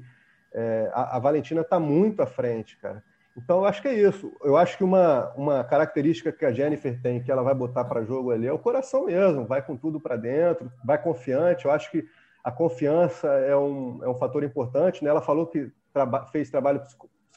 é, 0.54 0.90
a, 0.94 1.18
a, 1.18 1.20
Valentina 1.20 1.62
está 1.62 1.80
muito 1.80 2.22
à 2.22 2.26
frente, 2.26 2.78
cara. 2.78 3.04
Então, 3.36 3.58
eu 3.60 3.66
acho 3.66 3.82
que 3.82 3.88
é 3.88 3.94
isso. 3.96 4.32
Eu 4.44 4.56
acho 4.56 4.78
que 4.78 4.84
uma, 4.84 5.34
uma 5.36 5.64
característica 5.64 6.32
que 6.32 6.46
a 6.46 6.52
Jennifer 6.52 7.02
tem, 7.02 7.22
que 7.22 7.32
ela 7.32 7.42
vai 7.42 7.56
botar 7.56 7.84
para 7.84 8.04
jogo 8.04 8.30
ali, 8.30 8.46
é 8.46 8.54
o 8.54 8.60
coração 8.60 9.06
mesmo. 9.06 9.48
Vai 9.48 9.64
com 9.64 9.76
tudo 9.76 10.00
para 10.00 10.16
dentro, 10.16 10.72
vai 10.86 11.02
confiante. 11.02 11.66
Eu 11.66 11.72
acho 11.72 11.90
que 11.90 12.06
a 12.44 12.52
confiança 12.52 13.28
é 13.28 13.56
um, 13.58 14.00
é 14.04 14.08
um 14.08 14.14
fator 14.14 14.44
importante. 14.44 15.04
Né? 15.04 15.10
Ela 15.10 15.22
falou 15.22 15.48
que 15.48 15.72
traba 15.92 16.28
fez 16.28 16.52
trabalho 16.52 16.84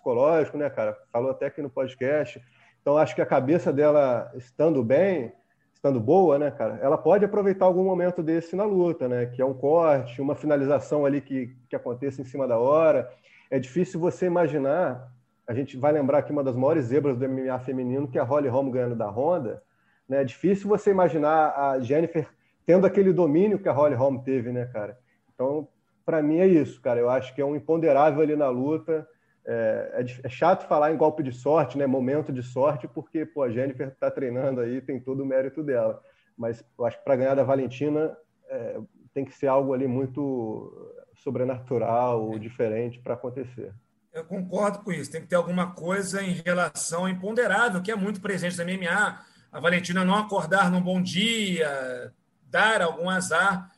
psicológico, 0.06 0.56
né, 0.56 0.70
cara? 0.70 0.96
Falou 1.12 1.32
até 1.32 1.46
aqui 1.46 1.60
no 1.60 1.68
podcast. 1.68 2.40
Então, 2.80 2.96
acho 2.96 3.14
que 3.14 3.20
a 3.20 3.26
cabeça 3.26 3.72
dela 3.72 4.30
estando 4.36 4.84
bem, 4.84 5.32
estando 5.74 5.98
boa, 5.98 6.38
né, 6.38 6.50
cara, 6.50 6.78
ela 6.80 6.96
pode 6.96 7.24
aproveitar 7.24 7.64
algum 7.64 7.84
momento 7.84 8.22
desse 8.22 8.54
na 8.54 8.64
luta, 8.64 9.08
né, 9.08 9.26
que 9.26 9.42
é 9.42 9.44
um 9.44 9.52
corte, 9.52 10.22
uma 10.22 10.36
finalização 10.36 11.04
ali 11.04 11.20
que, 11.20 11.54
que 11.68 11.74
aconteça 11.74 12.22
em 12.22 12.24
cima 12.24 12.46
da 12.46 12.56
hora. 12.56 13.10
É 13.50 13.58
difícil 13.58 13.98
você 13.98 14.26
imaginar, 14.26 15.12
a 15.46 15.52
gente 15.52 15.76
vai 15.76 15.92
lembrar 15.92 16.18
aqui 16.18 16.30
uma 16.30 16.44
das 16.44 16.54
maiores 16.54 16.84
zebras 16.86 17.18
do 17.18 17.28
MMA 17.28 17.58
feminino, 17.60 18.08
que 18.08 18.18
é 18.18 18.20
a 18.20 18.24
Holly 18.24 18.48
Holm 18.48 18.70
ganhando 18.70 18.94
da 18.94 19.08
Honda, 19.08 19.60
né, 20.08 20.20
é 20.20 20.24
difícil 20.24 20.68
você 20.68 20.90
imaginar 20.92 21.52
a 21.56 21.80
Jennifer 21.80 22.28
tendo 22.64 22.86
aquele 22.86 23.12
domínio 23.12 23.58
que 23.58 23.68
a 23.68 23.72
Holly 23.72 23.94
Holm 23.96 24.18
teve, 24.18 24.52
né, 24.52 24.66
cara. 24.66 24.96
Então, 25.34 25.68
para 26.04 26.22
mim 26.22 26.38
é 26.38 26.46
isso, 26.46 26.80
cara, 26.80 27.00
eu 27.00 27.10
acho 27.10 27.34
que 27.34 27.40
é 27.40 27.44
um 27.44 27.56
imponderável 27.56 28.22
ali 28.22 28.36
na 28.36 28.48
luta, 28.48 29.06
é, 29.46 30.02
é, 30.02 30.26
é, 30.26 30.28
chato 30.28 30.66
falar 30.66 30.92
em 30.92 30.96
golpe 30.96 31.22
de 31.22 31.32
sorte, 31.32 31.78
né? 31.78 31.86
Momento 31.86 32.32
de 32.32 32.42
sorte, 32.42 32.88
porque 32.88 33.24
pô, 33.24 33.44
a 33.44 33.50
Jennifer 33.50 33.88
está 33.88 34.10
treinando 34.10 34.60
aí, 34.60 34.80
tem 34.80 34.98
todo 34.98 35.22
o 35.22 35.26
mérito 35.26 35.62
dela. 35.62 36.02
Mas 36.36 36.64
eu 36.76 36.84
acho 36.84 36.98
que 36.98 37.04
para 37.04 37.16
ganhar 37.16 37.34
da 37.36 37.44
Valentina 37.44 38.16
é, 38.48 38.80
tem 39.14 39.24
que 39.24 39.32
ser 39.32 39.46
algo 39.46 39.72
ali 39.72 39.86
muito 39.86 40.92
sobrenatural 41.14 42.24
ou 42.24 42.38
diferente 42.38 42.98
para 42.98 43.14
acontecer. 43.14 43.72
Eu 44.12 44.24
concordo 44.24 44.80
com 44.80 44.90
isso. 44.90 45.12
Tem 45.12 45.20
que 45.20 45.28
ter 45.28 45.36
alguma 45.36 45.72
coisa 45.72 46.22
em 46.22 46.42
relação 46.44 47.02
ao 47.02 47.08
imponderável, 47.08 47.80
que 47.82 47.92
é 47.92 47.96
muito 47.96 48.20
presente 48.20 48.56
na 48.58 48.64
MMA. 48.64 49.20
A 49.52 49.60
Valentina 49.60 50.04
não 50.04 50.16
acordar 50.16 50.70
num 50.70 50.80
bom 50.80 51.00
dia, 51.00 52.12
dar 52.42 52.82
algum 52.82 53.08
azar, 53.08 53.70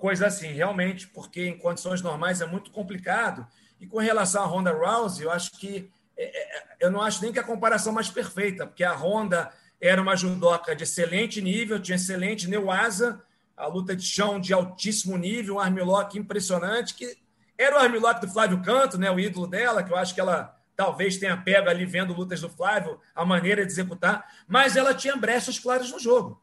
coisa 0.00 0.28
assim, 0.28 0.48
realmente, 0.48 1.08
porque 1.08 1.46
em 1.46 1.58
condições 1.58 2.00
normais 2.00 2.40
é 2.40 2.46
muito 2.46 2.70
complicado. 2.70 3.46
E 3.80 3.86
com 3.86 3.98
relação 3.98 4.42
à 4.42 4.46
Honda 4.46 4.72
Rousey, 4.72 5.24
eu 5.24 5.30
acho 5.30 5.52
que 5.52 5.90
é, 6.16 6.24
é, 6.24 6.64
eu 6.80 6.90
não 6.90 7.00
acho 7.00 7.22
nem 7.22 7.32
que 7.32 7.38
a 7.38 7.44
comparação 7.44 7.92
mais 7.92 8.10
perfeita, 8.10 8.66
porque 8.66 8.82
a 8.82 8.92
Honda 8.92 9.50
era 9.80 10.02
uma 10.02 10.16
judoca 10.16 10.74
de 10.74 10.82
excelente 10.82 11.40
nível, 11.40 11.80
tinha 11.80 11.94
excelente 11.94 12.48
neuasa, 12.48 13.22
a 13.56 13.66
luta 13.66 13.94
de 13.94 14.04
chão 14.04 14.40
de 14.40 14.52
altíssimo 14.52 15.16
nível, 15.16 15.56
um 15.56 15.60
armlock 15.60 16.18
impressionante, 16.18 16.94
que 16.94 17.16
era 17.56 17.76
o 17.76 17.78
armlock 17.78 18.20
do 18.20 18.32
Flávio 18.32 18.62
Canto, 18.62 18.98
né, 18.98 19.10
o 19.10 19.18
ídolo 19.18 19.46
dela, 19.46 19.82
que 19.82 19.92
eu 19.92 19.96
acho 19.96 20.14
que 20.14 20.20
ela 20.20 20.56
talvez 20.76 21.16
tenha 21.16 21.36
pego 21.36 21.68
ali 21.68 21.84
vendo 21.84 22.14
lutas 22.14 22.40
do 22.40 22.48
Flávio, 22.48 23.00
a 23.14 23.24
maneira 23.24 23.64
de 23.64 23.72
executar, 23.72 24.24
mas 24.46 24.76
ela 24.76 24.94
tinha 24.94 25.16
brechas 25.16 25.58
claras 25.58 25.90
no 25.90 25.98
jogo. 25.98 26.40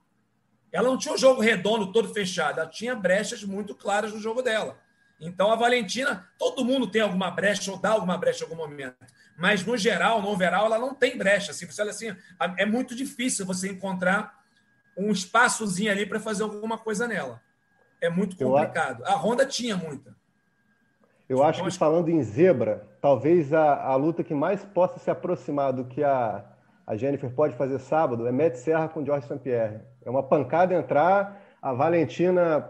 Ela 0.71 0.89
não 0.89 0.97
tinha 0.97 1.13
um 1.13 1.17
jogo 1.17 1.41
redondo 1.41 1.91
todo 1.91 2.13
fechado, 2.13 2.59
ela 2.59 2.69
tinha 2.69 2.93
brechas 2.95 3.43
muito 3.43 3.73
claras 3.73 4.11
no 4.11 4.19
jogo 4.19 4.41
dela. 4.41 4.77
Então, 5.19 5.51
a 5.51 5.55
Valentina, 5.55 6.27
todo 6.37 6.65
mundo 6.65 6.87
tem 6.87 7.01
alguma 7.01 7.31
brecha 7.31 7.71
ou 7.71 7.77
dá 7.77 7.91
alguma 7.91 8.17
brecha 8.17 8.43
em 8.43 8.47
algum 8.47 8.57
momento. 8.57 8.95
Mas, 9.37 9.65
no 9.65 9.77
geral, 9.77 10.21
no 10.21 10.29
overall, 10.29 10.65
ela 10.65 10.79
não 10.79 10.93
tem 10.93 11.17
brecha. 11.17 11.51
Assim, 11.51 11.65
você 11.65 11.81
olha 11.81 11.91
assim, 11.91 12.15
é 12.57 12.65
muito 12.65 12.95
difícil 12.95 13.45
você 13.45 13.69
encontrar 13.69 14.43
um 14.97 15.11
espaçozinho 15.11 15.91
ali 15.91 16.05
para 16.05 16.19
fazer 16.19 16.43
alguma 16.43 16.77
coisa 16.77 17.07
nela. 17.07 17.41
É 18.01 18.09
muito 18.09 18.35
complicado. 18.37 19.03
A 19.05 19.15
Honda 19.15 19.45
tinha 19.45 19.75
muita. 19.75 20.15
Eu 21.27 21.43
acho 21.43 21.59
então, 21.59 21.71
que, 21.71 21.77
falando 21.77 22.09
em 22.09 22.21
zebra, 22.21 22.87
talvez 23.01 23.51
a, 23.51 23.83
a 23.83 23.95
luta 23.95 24.23
que 24.23 24.33
mais 24.33 24.63
possa 24.63 24.99
se 24.99 25.09
aproximar 25.09 25.73
do 25.73 25.85
que 25.85 26.03
a, 26.03 26.45
a 26.85 26.95
Jennifer 26.95 27.29
pode 27.31 27.55
fazer 27.55 27.79
sábado 27.79 28.27
é 28.27 28.31
Matt 28.31 28.55
Serra 28.55 28.87
com 28.87 29.03
George 29.03 29.25
St. 29.25 29.39
Pierre. 29.39 29.81
É 30.03 30.09
uma 30.09 30.21
pancada 30.21 30.75
entrar, 30.75 31.41
a 31.61 31.73
Valentina 31.73 32.69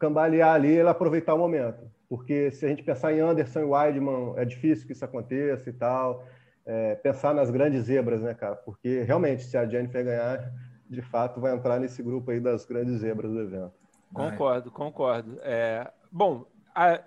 cambalear 0.00 0.54
ali 0.54 0.76
e 0.76 0.80
aproveitar 0.80 1.34
o 1.34 1.38
momento. 1.38 1.88
Porque 2.08 2.50
se 2.50 2.66
a 2.66 2.68
gente 2.68 2.82
pensar 2.82 3.12
em 3.12 3.20
Anderson 3.20 3.60
e 3.60 3.64
Weidman, 3.64 4.34
é 4.36 4.44
difícil 4.44 4.86
que 4.86 4.92
isso 4.92 5.04
aconteça 5.04 5.70
e 5.70 5.72
tal. 5.72 6.24
É, 6.66 6.96
pensar 6.96 7.32
nas 7.34 7.50
grandes 7.50 7.84
zebras, 7.84 8.20
né, 8.20 8.34
cara? 8.34 8.56
Porque 8.56 9.02
realmente, 9.02 9.44
se 9.44 9.56
a 9.56 9.66
Jennifer 9.66 10.04
ganhar, 10.04 10.52
de 10.88 11.02
fato 11.02 11.40
vai 11.40 11.54
entrar 11.54 11.78
nesse 11.78 12.02
grupo 12.02 12.30
aí 12.30 12.40
das 12.40 12.64
grandes 12.64 13.00
zebras 13.00 13.30
do 13.30 13.40
evento. 13.40 13.72
Concordo, 14.12 14.70
concordo. 14.72 15.38
É, 15.42 15.88
bom, 16.10 16.44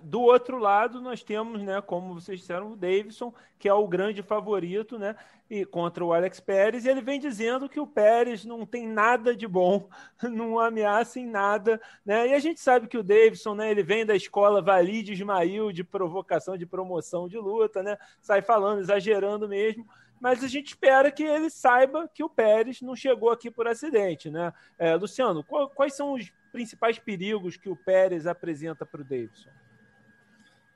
do 0.01 0.21
outro 0.21 0.57
lado, 0.57 1.01
nós 1.01 1.23
temos, 1.23 1.61
né, 1.61 1.81
como 1.81 2.13
vocês 2.13 2.39
disseram, 2.39 2.71
o 2.71 2.75
Davidson, 2.75 3.33
que 3.57 3.67
é 3.67 3.73
o 3.73 3.87
grande 3.87 4.21
favorito, 4.21 4.99
né, 4.99 5.15
e 5.49 5.65
contra 5.65 6.03
o 6.03 6.13
Alex 6.13 6.39
Pérez, 6.39 6.85
e 6.85 6.89
ele 6.89 7.01
vem 7.01 7.19
dizendo 7.19 7.69
que 7.69 7.79
o 7.79 7.87
Pérez 7.87 8.43
não 8.43 8.65
tem 8.65 8.87
nada 8.87 9.35
de 9.35 9.47
bom, 9.47 9.87
não 10.23 10.59
ameaça 10.59 11.19
em 11.19 11.27
nada, 11.27 11.79
né? 12.05 12.27
E 12.29 12.33
a 12.33 12.39
gente 12.39 12.59
sabe 12.59 12.87
que 12.87 12.97
o 12.97 13.03
Davidson, 13.03 13.55
né, 13.55 13.69
ele 13.69 13.83
vem 13.83 14.05
da 14.05 14.15
escola 14.15 14.61
Valide 14.61 15.13
Ismail 15.13 15.71
de 15.71 15.83
provocação, 15.83 16.57
de 16.57 16.65
promoção 16.65 17.27
de 17.27 17.37
luta, 17.37 17.83
né? 17.83 17.97
Sai 18.21 18.41
falando, 18.41 18.79
exagerando 18.79 19.47
mesmo 19.47 19.85
mas 20.23 20.41
a 20.41 20.47
gente 20.47 20.67
espera 20.67 21.11
que 21.11 21.21
ele 21.21 21.49
saiba 21.49 22.07
que 22.07 22.23
o 22.23 22.29
Pérez 22.29 22.81
não 22.81 22.95
chegou 22.95 23.29
aqui 23.29 23.51
por 23.51 23.67
acidente, 23.67 24.29
né? 24.29 24.53
É, 24.79 24.95
Luciano, 24.95 25.43
qual, 25.43 25.69
quais 25.69 25.97
são 25.97 26.13
os 26.13 26.31
principais 26.53 26.99
perigos 26.99 27.57
que 27.57 27.67
o 27.67 27.75
Pérez 27.75 28.27
apresenta 28.27 28.85
para 28.85 29.01
o 29.01 29.03
Davidson? 29.03 29.49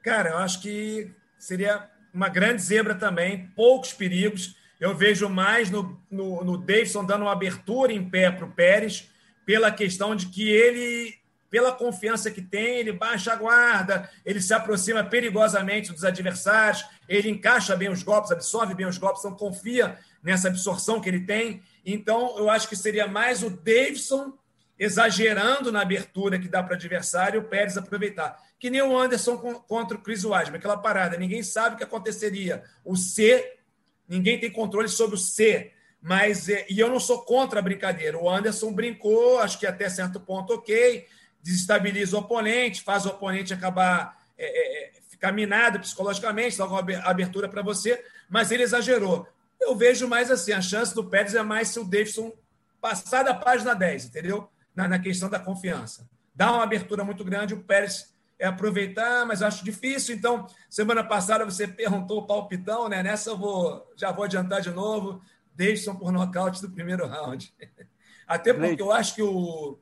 Cara, 0.03 0.31
eu 0.31 0.37
acho 0.39 0.59
que 0.59 1.13
seria 1.37 1.87
uma 2.11 2.27
grande 2.27 2.63
zebra 2.63 2.95
também, 2.95 3.47
poucos 3.55 3.93
perigos. 3.93 4.57
Eu 4.79 4.95
vejo 4.95 5.29
mais 5.29 5.69
no, 5.69 6.01
no, 6.09 6.43
no 6.43 6.57
Davidson 6.57 7.05
dando 7.05 7.21
uma 7.21 7.31
abertura 7.31 7.93
em 7.93 8.09
pé 8.09 8.31
para 8.31 8.45
o 8.45 8.51
Pérez, 8.51 9.09
pela 9.45 9.71
questão 9.71 10.15
de 10.15 10.27
que 10.27 10.49
ele, 10.49 11.13
pela 11.49 11.71
confiança 11.71 12.31
que 12.31 12.41
tem, 12.41 12.79
ele 12.79 12.91
baixa 12.91 13.31
a 13.31 13.35
guarda, 13.35 14.09
ele 14.25 14.41
se 14.41 14.53
aproxima 14.53 15.03
perigosamente 15.03 15.93
dos 15.93 16.03
adversários, 16.03 16.83
ele 17.07 17.29
encaixa 17.29 17.75
bem 17.75 17.89
os 17.89 18.01
golpes, 18.01 18.31
absorve 18.31 18.73
bem 18.73 18.87
os 18.87 18.97
golpes, 18.97 19.23
então 19.23 19.37
confia 19.37 19.97
nessa 20.23 20.47
absorção 20.47 20.99
que 20.99 21.07
ele 21.07 21.21
tem. 21.21 21.61
Então, 21.85 22.35
eu 22.37 22.49
acho 22.49 22.67
que 22.67 22.75
seria 22.75 23.07
mais 23.07 23.43
o 23.43 23.49
Davidson 23.49 24.37
exagerando 24.79 25.71
na 25.71 25.81
abertura 25.81 26.37
que 26.37 26.47
dá 26.47 26.61
para 26.61 26.75
adversário, 26.75 27.41
o 27.41 27.43
Pérez 27.43 27.77
aproveitar. 27.77 28.37
Que 28.59 28.69
nem 28.69 28.81
o 28.81 28.97
Anderson 28.97 29.37
contra 29.37 29.97
o 29.97 30.01
Chris 30.01 30.23
Weidman, 30.23 30.57
aquela 30.57 30.77
parada. 30.77 31.17
Ninguém 31.17 31.41
sabe 31.43 31.75
o 31.75 31.77
que 31.77 31.83
aconteceria. 31.83 32.63
O 32.85 32.95
C, 32.95 33.57
ninguém 34.07 34.39
tem 34.39 34.51
controle 34.51 34.87
sobre 34.87 35.15
o 35.15 35.19
C. 35.19 35.71
Mas, 36.01 36.47
é, 36.47 36.65
e 36.69 36.79
eu 36.79 36.89
não 36.89 36.99
sou 36.99 37.23
contra 37.23 37.59
a 37.59 37.63
brincadeira. 37.63 38.17
O 38.17 38.29
Anderson 38.29 38.71
brincou, 38.71 39.39
acho 39.39 39.59
que 39.59 39.65
até 39.65 39.89
certo 39.89 40.19
ponto 40.19 40.53
ok, 40.53 41.07
desestabiliza 41.41 42.15
o 42.15 42.19
oponente, 42.19 42.83
faz 42.83 43.05
o 43.05 43.09
oponente 43.09 43.53
acabar 43.53 44.17
é, 44.37 44.45
é, 44.45 44.87
é 44.87 44.91
ficar 45.09 45.31
minado 45.31 45.79
psicologicamente, 45.79 46.57
dá 46.57 46.65
uma 46.65 46.79
abertura 47.03 47.49
para 47.49 47.63
você, 47.63 48.03
mas 48.29 48.51
ele 48.51 48.61
exagerou. 48.61 49.27
Eu 49.59 49.75
vejo 49.75 50.07
mais 50.07 50.29
assim, 50.29 50.51
a 50.51 50.61
chance 50.61 50.93
do 50.93 51.03
Pérez 51.03 51.33
é 51.33 51.41
mais 51.41 51.69
se 51.69 51.79
o 51.79 51.83
Davidson 51.83 52.31
passar 52.79 53.23
da 53.23 53.33
página 53.33 53.73
10, 53.73 54.05
entendeu? 54.05 54.47
Na, 54.77 54.87
na 54.87 54.99
questão 54.99 55.27
da 55.27 55.39
confiança. 55.39 56.07
Dá 56.35 56.51
uma 56.51 56.63
abertura 56.63 57.03
muito 57.03 57.25
grande, 57.25 57.55
o 57.55 57.63
Pérez 57.63 58.13
é 58.37 58.45
aproveitar, 58.45 59.25
mas 59.25 59.41
acho 59.41 59.65
difícil. 59.65 60.15
Então, 60.15 60.45
semana 60.69 61.03
passada 61.03 61.43
você 61.43 61.67
perguntou 61.67 62.19
o 62.19 62.27
palpitão, 62.27 62.87
né? 62.87 63.01
Nessa 63.01 63.31
eu 63.31 63.37
vou, 63.37 63.91
já 63.95 64.11
vou 64.11 64.23
adiantar 64.23 64.61
de 64.61 64.69
novo. 64.69 65.19
Davidson 65.55 65.95
por 65.95 66.11
nocaute 66.11 66.61
do 66.61 66.69
primeiro 66.69 67.07
round. 67.07 67.51
Até 68.27 68.53
porque 68.53 68.79
eu 68.79 68.91
acho 68.91 69.15
que 69.15 69.23
o, 69.23 69.79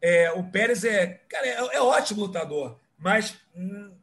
é, 0.00 0.30
o 0.30 0.44
Pérez 0.44 0.84
é, 0.84 1.20
cara, 1.28 1.44
é, 1.44 1.76
é 1.76 1.80
ótimo 1.80 2.20
lutador, 2.20 2.78
mas 3.02 3.36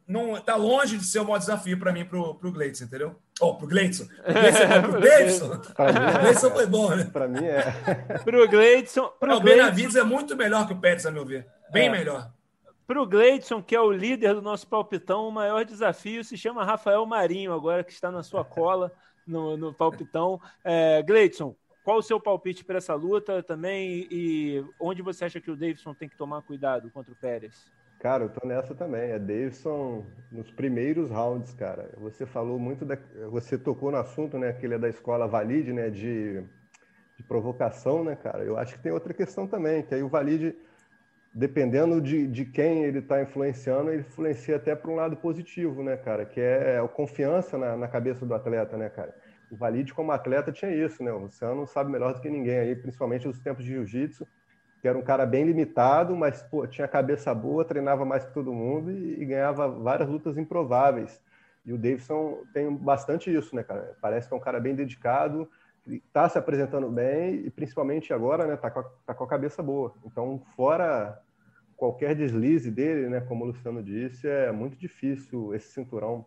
não 0.06 0.36
está 0.36 0.56
longe 0.56 0.98
de 0.98 1.04
ser 1.04 1.20
o 1.20 1.24
maior 1.24 1.38
desafio 1.38 1.78
para 1.78 1.92
mim 1.92 2.04
para 2.04 2.18
o 2.18 2.34
Gleitson, 2.52 2.84
entendeu? 2.84 3.16
Oh, 3.40 3.54
pro 3.54 3.66
Gleidson. 3.66 4.04
Pro 4.82 5.00
Gleidson. 5.00 5.46
O 5.80 6.20
Gleidson 6.20 6.50
foi 6.50 6.66
bom, 6.66 6.94
né? 6.94 7.04
Para 7.04 7.26
mim 7.26 7.44
é. 7.44 7.62
Pro 8.22 8.46
Gleidson. 8.46 9.08
Pro 9.18 9.36
o 9.36 9.40
Benavides 9.40 9.96
é 9.96 10.02
muito 10.02 10.36
melhor 10.36 10.66
que 10.66 10.74
o 10.74 10.80
Pérez, 10.80 11.06
a 11.06 11.10
meu 11.10 11.24
ver. 11.24 11.46
Bem 11.72 11.88
é. 11.88 11.90
melhor. 11.90 12.30
Para 12.86 13.00
o 13.00 13.06
Gleidson, 13.06 13.62
que 13.62 13.74
é 13.74 13.80
o 13.80 13.90
líder 13.90 14.34
do 14.34 14.42
nosso 14.42 14.66
palpitão, 14.66 15.26
o 15.26 15.32
maior 15.32 15.64
desafio 15.64 16.22
se 16.22 16.36
chama 16.36 16.64
Rafael 16.64 17.06
Marinho, 17.06 17.52
agora 17.52 17.84
que 17.84 17.92
está 17.92 18.10
na 18.10 18.22
sua 18.22 18.44
cola 18.44 18.92
no, 19.26 19.56
no 19.56 19.72
palpitão. 19.72 20.40
É, 20.62 21.02
Gleidson, 21.02 21.54
qual 21.84 21.98
o 21.98 22.02
seu 22.02 22.20
palpite 22.20 22.64
para 22.64 22.78
essa 22.78 22.94
luta 22.94 23.42
também 23.42 24.06
e 24.10 24.62
onde 24.78 25.00
você 25.00 25.24
acha 25.24 25.40
que 25.40 25.50
o 25.50 25.56
Davidson 25.56 25.94
tem 25.94 26.08
que 26.08 26.16
tomar 26.16 26.42
cuidado 26.42 26.90
contra 26.90 27.12
o 27.12 27.16
Pérez? 27.16 27.70
Cara, 28.00 28.24
eu 28.24 28.30
tô 28.30 28.46
nessa 28.48 28.74
também. 28.74 29.10
É 29.10 29.18
Davidson 29.18 30.06
nos 30.32 30.50
primeiros 30.50 31.10
rounds, 31.10 31.52
cara. 31.52 31.90
Você 31.98 32.24
falou 32.24 32.58
muito 32.58 32.84
da. 32.84 32.96
Você 33.30 33.58
tocou 33.58 33.90
no 33.90 33.98
assunto, 33.98 34.38
né? 34.38 34.54
Que 34.54 34.64
ele 34.64 34.74
é 34.74 34.78
da 34.78 34.88
escola 34.88 35.28
Valide, 35.28 35.70
né? 35.70 35.90
De, 35.90 36.40
de 37.18 37.22
provocação, 37.28 38.02
né, 38.02 38.16
cara? 38.16 38.42
Eu 38.42 38.56
acho 38.56 38.74
que 38.74 38.82
tem 38.82 38.90
outra 38.90 39.12
questão 39.12 39.46
também, 39.46 39.82
que 39.82 39.94
aí 39.94 40.02
o 40.02 40.08
Valide, 40.08 40.56
dependendo 41.34 42.00
de, 42.00 42.26
de 42.26 42.46
quem 42.46 42.84
ele 42.84 43.00
está 43.00 43.20
influenciando, 43.22 43.90
ele 43.90 44.00
influencia 44.00 44.56
até 44.56 44.74
para 44.74 44.90
um 44.90 44.94
lado 44.96 45.16
positivo, 45.18 45.82
né, 45.82 45.98
cara? 45.98 46.24
Que 46.24 46.40
é 46.40 46.78
a 46.78 46.88
confiança 46.88 47.58
na, 47.58 47.76
na 47.76 47.86
cabeça 47.86 48.24
do 48.24 48.34
atleta, 48.34 48.78
né, 48.78 48.88
cara? 48.88 49.14
O 49.50 49.56
Valide, 49.56 49.92
como 49.92 50.10
atleta, 50.10 50.50
tinha 50.50 50.74
isso, 50.74 51.02
né? 51.04 51.12
O 51.12 51.18
Luciano 51.18 51.66
sabe 51.66 51.90
melhor 51.90 52.14
do 52.14 52.20
que 52.22 52.30
ninguém 52.30 52.60
aí, 52.60 52.74
principalmente 52.74 53.26
nos 53.26 53.38
tempos 53.38 53.62
de 53.62 53.72
jiu-jitsu 53.72 54.26
que 54.80 54.88
era 54.88 54.96
um 54.96 55.02
cara 55.02 55.26
bem 55.26 55.44
limitado, 55.44 56.16
mas 56.16 56.42
pô, 56.42 56.66
tinha 56.66 56.88
cabeça 56.88 57.34
boa, 57.34 57.64
treinava 57.64 58.04
mais 58.04 58.24
que 58.24 58.32
todo 58.32 58.52
mundo 58.52 58.90
e, 58.90 59.20
e, 59.20 59.24
ganhava 59.24 59.68
várias 59.68 60.08
lutas 60.08 60.38
improváveis. 60.38 61.20
E 61.64 61.72
o 61.72 61.78
Davidson 61.78 62.42
tem 62.54 62.74
bastante 62.74 63.32
isso, 63.32 63.54
né, 63.54 63.62
cara? 63.62 63.96
Parece 64.00 64.26
que 64.26 64.34
é 64.34 64.36
um 64.36 64.40
cara 64.40 64.58
bem 64.58 64.74
dedicado, 64.74 65.50
está 65.86 66.28
se 66.28 66.38
apresentando 66.38 66.88
bem 66.90 67.46
e 67.46 67.50
principalmente 67.50 68.12
agora, 68.12 68.46
né, 68.46 68.56
tá 68.56 68.70
com, 68.70 68.80
a, 68.80 68.84
tá 69.06 69.14
com 69.14 69.24
a 69.24 69.28
cabeça 69.28 69.62
boa. 69.62 69.94
Então, 70.04 70.42
fora 70.56 71.20
qualquer 71.76 72.14
deslize 72.14 72.70
dele, 72.70 73.08
né, 73.08 73.20
como 73.20 73.44
o 73.44 73.48
Luciano 73.48 73.82
disse, 73.82 74.28
é 74.28 74.50
muito 74.52 74.76
difícil 74.76 75.54
esse 75.54 75.72
cinturão 75.72 76.26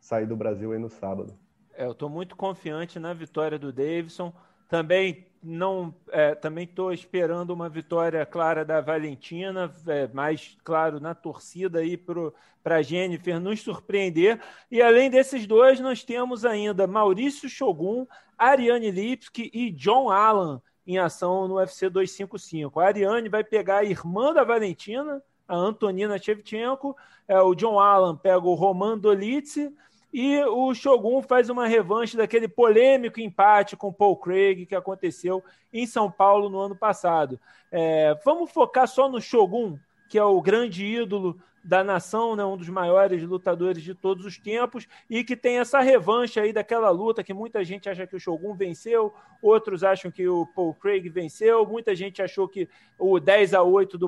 sair 0.00 0.26
do 0.26 0.36
Brasil 0.36 0.72
aí 0.72 0.78
no 0.78 0.88
sábado. 0.88 1.36
É, 1.74 1.84
eu 1.84 1.92
estou 1.92 2.08
muito 2.08 2.36
confiante 2.36 2.98
na 2.98 3.12
vitória 3.12 3.58
do 3.58 3.72
Davidson. 3.72 4.32
Também 4.68 5.27
não 5.42 5.94
é, 6.10 6.34
também 6.34 6.64
estou 6.64 6.92
esperando 6.92 7.50
uma 7.50 7.68
vitória 7.68 8.24
clara 8.26 8.64
da 8.64 8.80
Valentina, 8.80 9.72
é, 9.86 10.08
mais 10.08 10.56
claro 10.64 11.00
na 11.00 11.14
torcida 11.14 11.80
aí 11.80 11.96
para 11.96 12.76
a 12.76 12.82
Jennifer 12.82 13.40
nos 13.40 13.60
surpreender. 13.60 14.40
E 14.70 14.82
além 14.82 15.10
desses 15.10 15.46
dois, 15.46 15.80
nós 15.80 16.02
temos 16.04 16.44
ainda 16.44 16.86
Maurício 16.86 17.48
Shogun, 17.48 18.06
Ariane 18.36 18.90
Lipski 18.90 19.50
e 19.52 19.70
John 19.70 20.10
Allen 20.10 20.60
em 20.86 20.98
ação 20.98 21.46
no 21.46 21.56
UFC 21.56 21.88
255. 21.90 22.80
A 22.80 22.86
Ariane 22.86 23.28
vai 23.28 23.44
pegar 23.44 23.78
a 23.78 23.84
irmã 23.84 24.32
da 24.32 24.42
Valentina, 24.42 25.22
a 25.46 25.54
Antonina 25.54 26.18
Shevchenko, 26.18 26.96
é, 27.26 27.38
o 27.40 27.54
John 27.54 27.78
Allen 27.78 28.16
pega 28.16 28.46
o 28.46 28.54
Roman 28.54 28.98
Dolitze 28.98 29.74
e 30.12 30.42
o 30.44 30.74
Shogun 30.74 31.22
faz 31.22 31.50
uma 31.50 31.66
revanche 31.66 32.16
daquele 32.16 32.48
polêmico 32.48 33.20
empate 33.20 33.76
com 33.76 33.92
Paul 33.92 34.16
Craig 34.16 34.66
que 34.66 34.74
aconteceu 34.74 35.44
em 35.72 35.86
São 35.86 36.10
Paulo 36.10 36.48
no 36.48 36.58
ano 36.58 36.74
passado. 36.74 37.38
É, 37.70 38.18
vamos 38.24 38.50
focar 38.50 38.88
só 38.88 39.08
no 39.08 39.20
Shogun, 39.20 39.78
que 40.08 40.18
é 40.18 40.24
o 40.24 40.40
grande 40.40 40.84
ídolo 40.84 41.38
da 41.62 41.84
nação, 41.84 42.34
né, 42.34 42.42
um 42.42 42.56
dos 42.56 42.70
maiores 42.70 43.22
lutadores 43.22 43.82
de 43.82 43.94
todos 43.94 44.24
os 44.24 44.38
tempos, 44.38 44.88
e 45.10 45.22
que 45.22 45.36
tem 45.36 45.58
essa 45.58 45.80
revanche 45.80 46.40
aí 46.40 46.50
daquela 46.50 46.88
luta 46.88 47.22
que 47.22 47.34
muita 47.34 47.62
gente 47.62 47.90
acha 47.90 48.06
que 48.06 48.16
o 48.16 48.20
Shogun 48.20 48.54
venceu, 48.54 49.12
outros 49.42 49.84
acham 49.84 50.10
que 50.10 50.26
o 50.26 50.46
Paul 50.46 50.72
Craig 50.72 51.06
venceu, 51.10 51.66
muita 51.66 51.94
gente 51.94 52.22
achou 52.22 52.48
que 52.48 52.66
o 52.98 53.20
10 53.20 53.52
a 53.52 53.62
8 53.62 53.98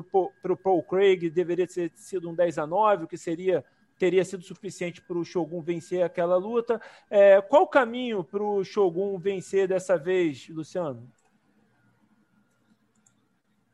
para 0.41 0.53
o 0.53 0.57
Paul 0.57 0.81
Craig 0.81 1.29
deveria 1.29 1.67
ter 1.67 1.91
sido 1.93 2.31
um 2.31 2.33
10 2.33 2.57
a 2.57 2.65
9, 2.65 3.03
o 3.03 3.07
que 3.07 3.17
seria 3.17 3.63
teria 4.01 4.25
sido 4.25 4.43
suficiente 4.43 4.99
para 4.99 5.15
o 5.15 5.23
Shogun 5.23 5.61
vencer 5.61 6.01
aquela 6.01 6.35
luta. 6.35 6.81
É, 7.07 7.39
qual 7.39 7.61
o 7.61 7.67
caminho 7.67 8.23
para 8.23 8.41
o 8.41 8.63
Shogun 8.63 9.15
vencer 9.19 9.67
dessa 9.67 9.95
vez, 9.95 10.49
Luciano? 10.49 11.07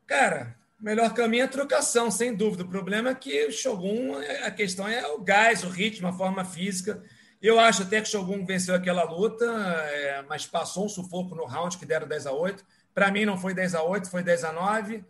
Cara, 0.06 0.58
melhor 0.78 1.14
caminho 1.14 1.46
é 1.46 1.48
trocação, 1.48 2.12
sem 2.12 2.36
dúvida. 2.36 2.66
O 2.66 2.68
problema 2.68 3.12
é 3.12 3.16
que 3.16 3.46
o 3.46 3.54
Shogun, 3.54 4.16
a 4.44 4.52
questão 4.52 4.86
é 4.86 5.08
o 5.08 5.22
gás, 5.22 5.64
o 5.64 5.70
ritmo, 5.70 6.10
a 6.10 6.14
forma 6.14 6.44
física. 6.44 7.02
Eu 7.42 7.58
acho 7.58 7.84
até 7.84 8.02
que 8.02 8.10
o 8.10 8.12
Shogun 8.12 8.46
venceu 8.46 8.76
aquela 8.76 9.04
luta, 9.06 9.46
é, 9.46 10.26
mas 10.28 10.46
passou 10.46 10.88
um 10.88 10.90
sufoco 10.90 11.36
no 11.36 11.46
round 11.46 11.78
que 11.78 11.86
deram 11.86 12.06
10 12.06 12.28
a 12.28 12.34
8. 12.34 12.66
Para 12.94 13.10
mim 13.12 13.24
não 13.24 13.38
foi 13.38 13.54
10 13.54 13.76
a 13.76 13.84
8, 13.84 14.10
foi 14.10 14.24
10 14.24 14.44
a 14.44 14.52
9. 14.52 15.06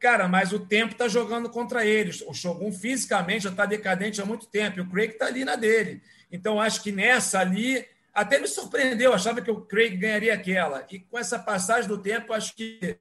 Cara, 0.00 0.26
mas 0.26 0.50
o 0.50 0.58
tempo 0.58 0.92
está 0.92 1.06
jogando 1.06 1.50
contra 1.50 1.84
eles. 1.84 2.22
O 2.22 2.32
Shogun 2.32 2.72
fisicamente 2.72 3.44
já 3.44 3.50
está 3.50 3.66
decadente 3.66 4.20
há 4.20 4.24
muito 4.24 4.46
tempo. 4.46 4.78
E 4.78 4.80
o 4.80 4.88
Craig 4.88 5.10
está 5.10 5.26
ali 5.26 5.44
na 5.44 5.56
dele. 5.56 6.02
Então, 6.32 6.58
acho 6.58 6.82
que 6.82 6.90
nessa 6.90 7.38
ali, 7.38 7.86
até 8.14 8.38
me 8.38 8.48
surpreendeu. 8.48 9.12
Achava 9.12 9.42
que 9.42 9.50
o 9.50 9.60
Craig 9.60 9.98
ganharia 9.98 10.32
aquela. 10.32 10.86
E 10.90 11.00
com 11.00 11.18
essa 11.18 11.38
passagem 11.38 11.86
do 11.86 11.98
tempo, 11.98 12.32
acho 12.32 12.56
que, 12.56 12.96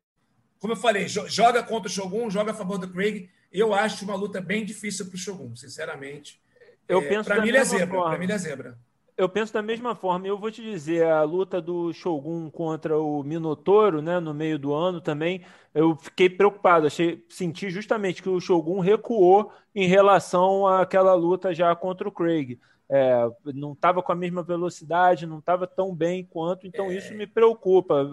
como 0.60 0.74
eu 0.74 0.78
falei, 0.78 1.08
joga 1.08 1.64
contra 1.64 1.90
o 1.90 1.92
Shogun, 1.92 2.30
joga 2.30 2.52
a 2.52 2.56
favor 2.56 2.78
do 2.78 2.90
Craig. 2.90 3.30
Eu 3.50 3.74
acho 3.74 4.04
uma 4.04 4.16
luta 4.16 4.42
bem 4.42 4.66
difícil 4.66 5.06
para 5.06 5.16
o 5.16 5.18
Shogun, 5.18 5.56
sinceramente. 5.56 6.42
Eu 6.86 7.00
é, 7.00 7.08
penso 7.08 7.24
Para 7.24 7.42
mim, 7.42 7.48
ele 7.48 7.58
é 7.58 7.64
zebra. 7.64 8.02
Para 8.02 8.20
mim, 8.20 8.30
é 8.30 8.38
zebra. 8.38 8.78
Eu 9.20 9.28
penso 9.28 9.52
da 9.52 9.62
mesma 9.62 9.94
forma. 9.94 10.26
Eu 10.26 10.38
vou 10.38 10.50
te 10.50 10.62
dizer, 10.62 11.06
a 11.06 11.24
luta 11.24 11.62
do 11.62 11.92
Shogun 11.92 12.50
contra 12.50 12.98
o 12.98 13.22
Minotouro, 13.22 14.02
né, 14.02 14.18
no 14.18 14.34
meio 14.34 14.58
do 14.58 14.74
ano 14.74 15.02
também, 15.02 15.44
eu 15.76 15.94
fiquei 15.98 16.30
preocupado. 16.30 16.88
Achei, 16.88 17.26
senti 17.28 17.70
justamente 17.70 18.24
que 18.24 18.30
o 18.30 18.40
Shogun 18.40 18.80
recuou 18.80 19.52
em 19.76 19.88
relação 19.88 20.66
àquela 20.66 21.14
luta 21.14 21.54
já 21.54 21.76
contra 21.76 22.08
o 22.08 22.12
Craig. 22.12 22.58
É, 22.90 23.30
não 23.54 23.74
estava 23.74 24.02
com 24.02 24.14
a 24.14 24.16
mesma 24.16 24.42
velocidade, 24.42 25.28
não 25.28 25.40
estava 25.40 25.68
tão 25.68 25.94
bem 25.94 26.24
quanto, 26.24 26.66
então 26.66 26.90
é... 26.90 26.96
isso 26.96 27.14
me 27.14 27.28
preocupa. 27.28 28.10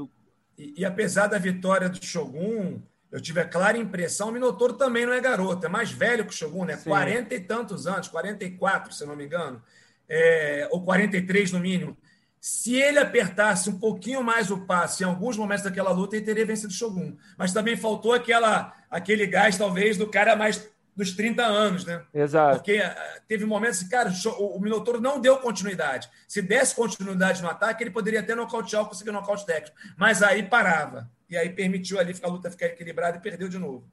E, 0.59 0.80
e, 0.80 0.84
apesar 0.84 1.28
da 1.28 1.38
vitória 1.38 1.88
do 1.88 2.04
Shogun, 2.04 2.80
eu 3.12 3.20
tive 3.20 3.40
a 3.40 3.48
clara 3.48 3.78
impressão, 3.78 4.28
o 4.28 4.32
Minotouro 4.32 4.72
também 4.72 5.07
não 5.07 5.12
é 5.12 5.20
garoto, 5.20 5.64
é 5.64 5.68
mais 5.68 5.92
velho 5.92 6.24
que 6.24 6.32
o 6.32 6.36
Shogun, 6.36 6.64
né? 6.64 6.76
Sim. 6.76 6.90
40 6.90 7.32
e 7.32 7.40
tantos 7.40 7.86
anos, 7.86 8.09
44, 8.09 8.92
se 8.92 9.07
não 9.07 9.14
me 9.14 9.24
engano 9.24 9.62
é, 10.09 10.68
ou 10.70 10.82
43 10.84 11.52
no 11.52 11.61
mínimo. 11.61 11.96
Se 12.40 12.76
ele 12.76 12.98
apertasse 12.98 13.68
um 13.68 13.78
pouquinho 13.78 14.22
mais 14.22 14.50
o 14.50 14.66
passe 14.66 15.02
em 15.02 15.07
alguns 15.07 15.36
momentos 15.36 15.64
daquela 15.64 15.90
luta, 15.90 16.16
ele 16.16 16.24
teria 16.24 16.46
vencido 16.46 16.72
o 16.72 16.76
Shogun. 16.76 17.16
Mas 17.36 17.52
também 17.52 17.76
faltou 17.76 18.12
aquela, 18.12 18.72
aquele 18.90 19.26
gás, 19.26 19.59
talvez, 19.59 19.96
do 19.96 20.07
cara 20.07 20.36
mais 20.36 20.68
dos 20.96 21.12
30 21.14 21.44
anos, 21.44 21.84
né? 21.84 22.02
Exato. 22.14 22.57
Porque 22.57 22.78
ah, 22.78 23.20
teve 23.28 23.44
momentos 23.44 23.82
que, 23.82 23.88
cara, 23.90 24.11
o 24.38 24.59
Minotouro 24.59 25.00
não 25.00 25.20
deu 25.20 25.36
continuidade. 25.38 26.09
Se 26.26 26.40
desse 26.40 26.74
continuidade 26.74 27.42
no 27.42 27.50
ataque, 27.50 27.82
ele 27.82 27.90
poderia 27.90 28.20
até 28.20 28.34
nocautear 28.34 28.82
ou 28.82 28.88
conseguir 28.88 29.11
nocaute 29.11 29.44
técnico. 29.44 29.76
Mas 29.96 30.22
aí 30.22 30.42
parava. 30.42 31.11
E 31.28 31.36
aí 31.36 31.50
permitiu 31.50 31.98
ali 31.98 32.14
a 32.22 32.28
luta 32.28 32.50
ficar 32.50 32.66
equilibrada 32.66 33.18
e 33.18 33.20
perdeu 33.20 33.48
de 33.48 33.59
novo. 33.59 33.84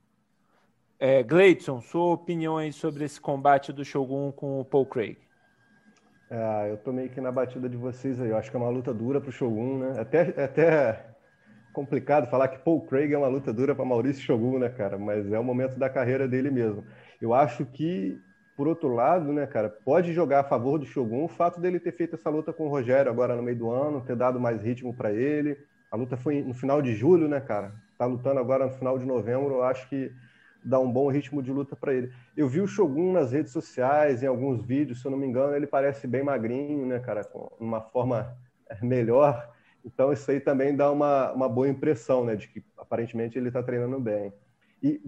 É, 0.97 1.21
Gleidson, 1.21 1.81
sua 1.81 2.13
opinião 2.13 2.57
aí 2.57 2.71
sobre 2.71 3.03
esse 3.03 3.19
combate 3.19 3.73
do 3.73 3.83
Shogun 3.83 4.31
com 4.31 4.61
o 4.61 4.65
Paul 4.65 4.85
Craig? 4.85 5.17
É, 6.33 6.71
eu 6.71 6.77
tô 6.77 6.91
meio 6.91 7.11
que 7.11 7.21
na 7.21 7.31
batida 7.31 7.69
de 7.69 7.77
vocês 7.77 8.19
aí. 8.19 8.31
Eu 8.31 8.37
acho 8.37 8.49
que 8.49 8.57
é 8.57 8.59
uma 8.59 8.69
luta 8.69 8.91
dura 8.91 9.21
para 9.21 9.29
o 9.29 9.31
Shogun, 9.31 9.77
né? 9.77 9.99
Até, 9.99 10.21
até 10.43 11.05
complicado 11.71 12.27
falar 12.27 12.47
que 12.47 12.57
Paul 12.57 12.81
Craig 12.87 13.13
é 13.13 13.17
uma 13.17 13.27
luta 13.27 13.53
dura 13.53 13.75
para 13.75 13.85
Maurício 13.85 14.23
Shogun, 14.23 14.57
né, 14.57 14.69
cara? 14.69 14.97
Mas 14.97 15.31
é 15.31 15.37
o 15.37 15.43
momento 15.43 15.77
da 15.77 15.91
carreira 15.91 16.27
dele 16.27 16.49
mesmo. 16.49 16.83
Eu 17.21 17.35
acho 17.35 17.67
que, 17.67 18.17
por 18.57 18.67
outro 18.67 18.87
lado, 18.95 19.31
né, 19.31 19.45
cara, 19.45 19.69
pode 19.69 20.11
jogar 20.11 20.39
a 20.39 20.43
favor 20.43 20.79
do 20.79 20.87
Shogun 20.87 21.23
o 21.25 21.27
fato 21.27 21.61
dele 21.61 21.79
ter 21.79 21.91
feito 21.91 22.15
essa 22.15 22.31
luta 22.31 22.51
com 22.51 22.65
o 22.65 22.69
Rogério 22.69 23.11
agora 23.11 23.35
no 23.35 23.43
meio 23.43 23.57
do 23.57 23.69
ano, 23.69 24.01
ter 24.01 24.15
dado 24.15 24.39
mais 24.39 24.59
ritmo 24.63 24.91
para 24.91 25.11
ele. 25.11 25.55
A 25.91 25.95
luta 25.95 26.17
foi 26.17 26.41
no 26.41 26.55
final 26.55 26.81
de 26.81 26.95
julho, 26.95 27.27
né, 27.27 27.41
cara? 27.41 27.75
Tá 27.95 28.07
lutando 28.07 28.39
agora 28.39 28.65
no 28.65 28.71
final 28.71 28.97
de 28.97 29.05
novembro. 29.05 29.53
Eu 29.53 29.63
acho 29.63 29.87
que 29.87 30.11
dá 30.63 30.79
um 30.79 30.91
bom 30.91 31.09
ritmo 31.09 31.41
de 31.41 31.51
luta 31.51 31.75
para 31.75 31.93
ele. 31.93 32.11
Eu 32.35 32.47
vi 32.47 32.61
o 32.61 32.67
Shogun 32.67 33.11
nas 33.11 33.31
redes 33.31 33.51
sociais, 33.51 34.23
em 34.23 34.27
alguns 34.27 34.63
vídeos, 34.63 35.01
se 35.01 35.05
eu 35.05 35.11
não 35.11 35.17
me 35.17 35.27
engano, 35.27 35.55
ele 35.55 35.67
parece 35.67 36.07
bem 36.07 36.23
magrinho, 36.23 36.85
né, 36.85 36.99
cara, 36.99 37.23
com 37.23 37.49
uma 37.59 37.81
forma 37.81 38.35
é, 38.69 38.83
melhor. 38.85 39.51
Então 39.85 40.13
isso 40.13 40.29
aí 40.31 40.39
também 40.39 40.75
dá 40.75 40.91
uma, 40.91 41.31
uma 41.33 41.49
boa 41.49 41.67
impressão, 41.67 42.23
né, 42.23 42.35
de 42.35 42.47
que 42.47 42.63
aparentemente 42.77 43.37
ele 43.37 43.49
está 43.49 43.61
treinando 43.61 43.99
bem. 43.99 44.33
E 44.81 45.01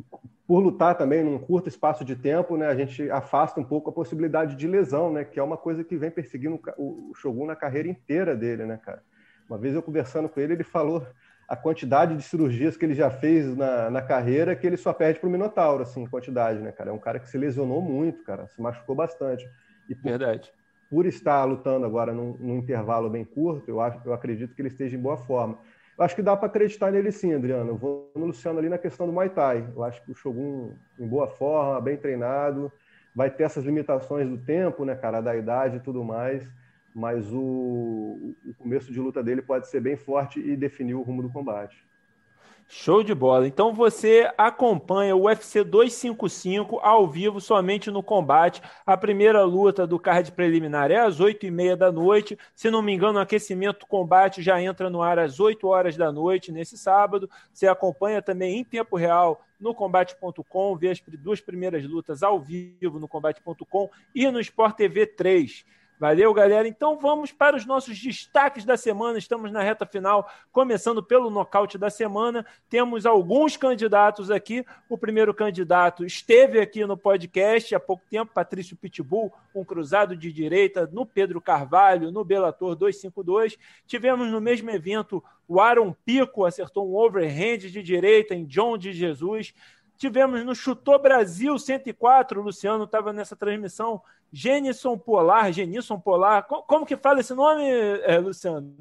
por 0.47 0.59
lutar 0.59 0.97
também 0.97 1.23
num 1.23 1.37
curto 1.37 1.67
espaço 1.67 2.05
de 2.05 2.15
tempo, 2.15 2.55
né, 2.55 2.67
a 2.67 2.75
gente 2.75 3.09
afasta 3.09 3.59
um 3.59 3.63
pouco 3.63 3.89
a 3.89 3.93
possibilidade 3.93 4.55
de 4.55 4.67
lesão, 4.67 5.11
né, 5.11 5.23
que 5.23 5.39
é 5.39 5.43
uma 5.43 5.57
coisa 5.57 5.83
que 5.83 5.97
vem 5.97 6.11
perseguindo 6.11 6.59
o 6.77 7.13
Shogun 7.15 7.45
na 7.45 7.55
carreira 7.55 7.87
inteira 7.87 8.35
dele, 8.35 8.65
né, 8.65 8.77
cara. 8.77 9.03
Uma 9.49 9.57
vez 9.57 9.75
eu 9.75 9.83
conversando 9.83 10.27
com 10.27 10.39
ele, 10.39 10.53
ele 10.53 10.63
falou 10.63 11.05
a 11.47 11.55
quantidade 11.55 12.15
de 12.15 12.23
cirurgias 12.23 12.75
que 12.75 12.85
ele 12.85 12.95
já 12.95 13.09
fez 13.09 13.55
na, 13.55 13.89
na 13.89 14.01
carreira 14.01 14.55
que 14.55 14.65
ele 14.65 14.77
só 14.77 14.91
perde 14.91 15.19
para 15.19 15.29
o 15.29 15.31
Minotauro, 15.31 15.83
assim, 15.83 16.05
quantidade, 16.07 16.59
né, 16.59 16.71
cara? 16.71 16.89
É 16.89 16.93
um 16.93 16.99
cara 16.99 17.19
que 17.19 17.29
se 17.29 17.37
lesionou 17.37 17.81
muito, 17.81 18.23
cara, 18.23 18.47
se 18.47 18.59
machucou 18.59 18.95
bastante. 18.95 19.47
E 19.87 19.93
por, 19.93 20.09
Verdade. 20.09 20.51
Por 20.89 21.05
estar 21.05 21.43
lutando 21.43 21.85
agora 21.85 22.11
num, 22.11 22.35
num, 22.39 22.57
intervalo 22.57 23.09
bem 23.09 23.23
curto, 23.23 23.69
eu, 23.69 23.79
acho, 23.79 23.99
eu 24.05 24.13
acredito 24.13 24.55
que 24.55 24.61
ele 24.61 24.69
esteja 24.69 24.95
em 24.95 24.99
boa 24.99 25.17
forma. 25.17 25.57
Eu 25.97 26.03
acho 26.03 26.15
que 26.15 26.21
dá 26.21 26.35
para 26.35 26.47
acreditar 26.47 26.91
nele 26.91 27.11
sim, 27.11 27.33
Adriano. 27.33 27.69
Eu 27.69 27.77
vou 27.77 28.11
no 28.15 28.25
Luciano 28.25 28.59
ali 28.59 28.67
na 28.67 28.77
questão 28.77 29.05
do 29.05 29.13
Muay 29.13 29.29
Thai. 29.29 29.65
Eu 29.75 29.83
acho 29.83 30.03
que 30.03 30.11
o 30.11 30.15
Shogun 30.15 30.71
em 30.99 31.07
boa 31.07 31.27
forma, 31.27 31.79
bem 31.79 31.95
treinado, 31.95 32.71
vai 33.15 33.29
ter 33.29 33.43
essas 33.43 33.63
limitações 33.63 34.27
do 34.27 34.37
tempo, 34.37 34.83
né, 34.83 34.95
cara, 34.95 35.21
da 35.21 35.35
idade 35.35 35.77
e 35.77 35.79
tudo 35.79 36.03
mais 36.03 36.45
mas 36.95 37.29
o, 37.33 38.33
o 38.45 38.53
começo 38.57 38.89
de 38.89 39.01
luta 39.01 39.21
dele 39.21 39.41
pode 39.41 39.67
ser 39.67 39.81
bem 39.81 39.97
forte 39.97 40.39
e 40.39 40.55
definir 40.55 40.93
o 40.93 41.01
rumo 41.01 41.21
do 41.21 41.29
combate. 41.29 41.75
Show 42.67 43.03
de 43.03 43.13
bola. 43.13 43.47
Então 43.47 43.73
você 43.73 44.31
acompanha 44.37 45.15
o 45.15 45.25
UFC 45.25 45.63
255 45.63 46.79
ao 46.79 47.07
vivo 47.07 47.39
somente 47.39 47.91
no 47.91 48.01
combate. 48.01 48.61
A 48.85 48.97
primeira 48.97 49.43
luta 49.43 49.85
do 49.85 49.99
card 49.99 50.31
preliminar 50.31 50.89
é 50.89 50.99
às 50.99 51.19
8h30 51.19 51.75
da 51.75 51.91
noite. 51.91 52.37
Se 52.55 52.71
não 52.71 52.81
me 52.81 52.93
engano, 52.93 53.19
o 53.19 53.21
aquecimento 53.21 53.85
combate 53.85 54.41
já 54.41 54.59
entra 54.59 54.89
no 54.89 55.03
ar 55.03 55.19
às 55.19 55.39
8 55.39 55.67
horas 55.67 55.95
da 55.95 56.11
noite 56.11 56.51
nesse 56.51 56.75
sábado. 56.75 57.29
Você 57.53 57.67
acompanha 57.67 58.21
também 58.21 58.57
em 58.57 58.63
tempo 58.63 58.95
real 58.95 59.45
no 59.59 59.75
combate.com, 59.75 60.75
vê 60.75 60.89
as 60.89 61.01
duas 61.19 61.39
primeiras 61.39 61.85
lutas 61.85 62.23
ao 62.23 62.39
vivo 62.39 62.99
no 62.99 63.07
combate.com 63.07 63.89
e 64.13 64.29
no 64.31 64.39
Sport 64.39 64.75
TV 64.75 65.05
3. 65.05 65.65
Valeu, 65.97 66.33
galera. 66.33 66.67
Então 66.67 66.97
vamos 66.97 67.31
para 67.31 67.55
os 67.55 67.65
nossos 67.65 67.97
destaques 67.97 68.65
da 68.65 68.75
semana. 68.75 69.17
Estamos 69.17 69.49
na 69.49 69.61
reta 69.61 69.85
final, 69.85 70.29
começando 70.51 71.01
pelo 71.01 71.29
nocaute 71.29 71.77
da 71.77 71.89
semana. 71.89 72.45
Temos 72.69 73.05
alguns 73.05 73.55
candidatos 73.55 74.29
aqui. 74.29 74.65
O 74.89 74.97
primeiro 74.97 75.33
candidato 75.33 76.05
esteve 76.05 76.59
aqui 76.59 76.85
no 76.85 76.97
podcast 76.97 77.73
há 77.73 77.79
pouco 77.79 78.03
tempo, 78.09 78.33
Patrício 78.33 78.75
Pitbull, 78.75 79.33
um 79.55 79.63
cruzado 79.63 80.17
de 80.17 80.33
direita 80.33 80.89
no 80.91 81.05
Pedro 81.05 81.39
Carvalho, 81.39 82.11
no 82.11 82.25
Bellator 82.25 82.75
252. 82.75 83.57
Tivemos 83.87 84.27
no 84.29 84.41
mesmo 84.41 84.69
evento 84.71 85.23
o 85.47 85.61
Aaron 85.61 85.93
Pico, 86.05 86.43
acertou 86.43 86.89
um 86.89 86.95
overhand 86.95 87.59
de 87.59 87.83
direita 87.83 88.33
em 88.33 88.45
John 88.45 88.77
de 88.77 88.91
Jesus. 88.91 89.53
Tivemos 89.97 90.43
no 90.43 90.53
Chutou 90.53 90.99
Brasil 90.99 91.57
104, 91.57 92.39
o 92.39 92.43
Luciano 92.43 92.83
estava 92.83 93.13
nessa 93.13 93.35
transmissão. 93.35 94.01
Genison 94.31 94.97
Polar, 94.97 95.51
Genison 95.53 95.99
Polar. 95.99 96.43
Como, 96.43 96.85
que 96.85 96.97
fala 96.97 97.21
esse 97.21 97.33
nome, 97.33 97.63
é, 98.03 98.19
Luciano? 98.19 98.75